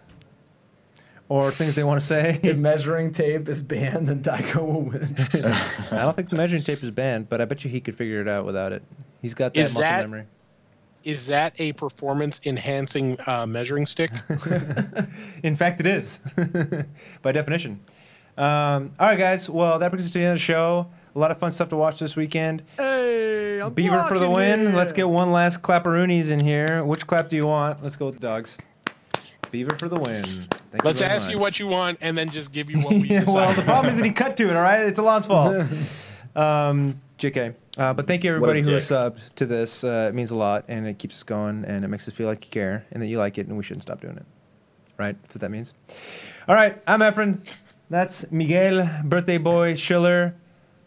or 1.28 1.50
things 1.50 1.74
they 1.74 1.84
want 1.84 2.00
to 2.00 2.06
say. 2.06 2.40
If 2.42 2.56
measuring 2.56 3.10
tape 3.12 3.48
is 3.48 3.60
banned, 3.60 4.06
then 4.08 4.22
Daigo 4.22 4.56
will 4.66 4.82
win. 4.82 5.14
I 5.90 6.02
don't 6.02 6.14
think 6.16 6.30
the 6.30 6.36
measuring 6.36 6.62
tape 6.62 6.82
is 6.82 6.90
banned, 6.90 7.28
but 7.28 7.40
I 7.40 7.44
bet 7.44 7.64
you 7.64 7.70
he 7.70 7.80
could 7.80 7.96
figure 7.96 8.20
it 8.20 8.28
out 8.28 8.44
without 8.46 8.72
it. 8.72 8.82
He's 9.20 9.34
got 9.34 9.52
that 9.54 9.60
Is 9.60 9.74
muscle 9.74 9.82
that- 9.90 10.00
memory. 10.08 10.24
Is 11.04 11.26
that 11.28 11.60
a 11.60 11.72
performance 11.72 12.40
enhancing 12.46 13.16
uh, 13.28 13.46
measuring 13.46 13.86
stick? 13.86 14.10
In 15.44 15.54
fact, 15.54 15.78
it 15.78 15.86
is, 15.86 16.20
by 17.22 17.30
definition. 17.30 17.78
Um, 18.36 18.90
all 18.98 19.06
right, 19.06 19.16
guys. 19.18 19.48
Well, 19.48 19.78
that 19.78 19.90
brings 19.90 20.06
us 20.06 20.10
to 20.12 20.18
the 20.18 20.24
end 20.24 20.32
of 20.32 20.38
the 20.38 20.40
show. 20.40 20.88
A 21.14 21.18
lot 21.20 21.30
of 21.30 21.38
fun 21.38 21.52
stuff 21.52 21.68
to 21.68 21.76
watch 21.76 22.00
this 22.00 22.16
weekend. 22.16 22.64
hey, 22.76 22.95
I'm 23.66 23.74
Beaver 23.74 24.04
for 24.04 24.16
the 24.16 24.30
win. 24.30 24.74
Let's 24.74 24.92
get 24.92 25.08
one 25.08 25.32
last 25.32 25.60
clapperoonies 25.60 26.30
in 26.30 26.38
here. 26.38 26.84
Which 26.84 27.04
clap 27.04 27.28
do 27.28 27.34
you 27.34 27.46
want? 27.46 27.82
Let's 27.82 27.96
go 27.96 28.06
with 28.06 28.14
the 28.14 28.20
dogs. 28.20 28.58
Beaver 29.50 29.74
for 29.76 29.88
the 29.88 30.00
win. 30.00 30.22
Thank 30.22 30.84
Let's 30.84 31.00
very 31.00 31.12
ask 31.12 31.28
you 31.28 31.38
what 31.38 31.58
you 31.58 31.66
want 31.66 31.98
and 32.00 32.16
then 32.16 32.28
just 32.28 32.52
give 32.52 32.70
you 32.70 32.78
what 32.78 32.92
we 33.02 33.08
yeah, 33.08 33.24
well, 33.26 33.52
the 33.54 33.62
problem 33.62 33.90
is 33.90 33.98
that 33.98 34.06
he 34.06 34.12
cut 34.12 34.36
to 34.36 34.48
it. 34.48 34.54
All 34.54 34.62
right, 34.62 34.82
it's 34.82 35.00
Alon's 35.00 35.26
fault. 35.26 35.56
um, 36.36 36.94
JK. 37.18 37.56
Uh, 37.76 37.92
but 37.92 38.06
thank 38.06 38.22
you 38.22 38.30
everybody 38.30 38.62
who 38.62 38.70
has 38.70 38.84
subbed 38.84 39.34
to 39.34 39.46
this. 39.46 39.82
Uh, 39.82 40.06
it 40.10 40.14
means 40.14 40.30
a 40.30 40.36
lot, 40.36 40.64
and 40.68 40.86
it 40.86 41.00
keeps 41.00 41.16
us 41.16 41.22
going, 41.24 41.64
and 41.64 41.84
it 41.84 41.88
makes 41.88 42.06
us 42.06 42.14
feel 42.14 42.28
like 42.28 42.44
you 42.44 42.50
care, 42.52 42.86
and 42.92 43.02
that 43.02 43.08
you 43.08 43.18
like 43.18 43.36
it, 43.36 43.48
and 43.48 43.56
we 43.56 43.64
shouldn't 43.64 43.82
stop 43.82 44.00
doing 44.00 44.16
it. 44.16 44.26
Right? 44.96 45.20
That's 45.22 45.34
what 45.34 45.40
that 45.40 45.50
means. 45.50 45.74
All 46.46 46.54
right, 46.54 46.80
I'm 46.86 47.00
Efren. 47.00 47.52
That's 47.90 48.30
Miguel, 48.30 48.88
birthday 49.04 49.38
boy 49.38 49.74
Schiller. 49.74 50.36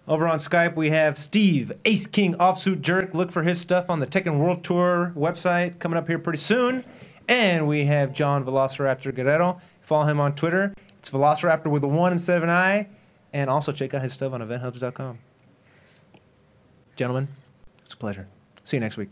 Over 0.10 0.28
on 0.28 0.40
Skype, 0.40 0.76
we 0.76 0.90
have 0.90 1.20
Steve, 1.20 1.72
Ace 1.86 2.08
King, 2.08 2.34
Offsuit 2.34 2.82
Jerk. 2.82 3.14
Look 3.14 3.32
for 3.32 3.44
his 3.44 3.62
stuff 3.62 3.92
on 3.92 4.00
the 4.00 4.08
Tekken 4.08 4.40
World 4.40 4.64
Tour 4.64 5.14
website 5.16 5.78
coming 5.78 6.00
up 6.00 6.08
here 6.08 6.18
pretty 6.18 6.40
soon. 6.40 6.84
And 7.28 7.68
we 7.68 7.86
have 7.86 8.12
John 8.12 8.44
Velociraptor 8.44 9.14
Guerrero. 9.14 9.62
Follow 9.82 10.08
him 10.08 10.20
on 10.20 10.34
Twitter. 10.34 10.74
It's 10.98 11.12
Velociraptor 11.12 11.68
with 11.68 11.84
a 11.84 11.88
one 11.88 12.12
instead 12.12 12.38
of 12.38 12.44
an 12.44 12.50
I. 12.50 12.88
And 13.34 13.52
also 13.52 13.72
check 13.72 13.94
out 13.94 14.02
his 14.02 14.12
stuff 14.12 14.34
on 14.34 14.42
eventhubs.com. 14.42 15.20
Gentlemen, 16.96 17.28
it's 17.86 17.94
a 17.94 17.98
pleasure. 17.98 18.28
See 18.64 18.78
you 18.78 18.82
next 18.82 18.98
week. 18.98 19.10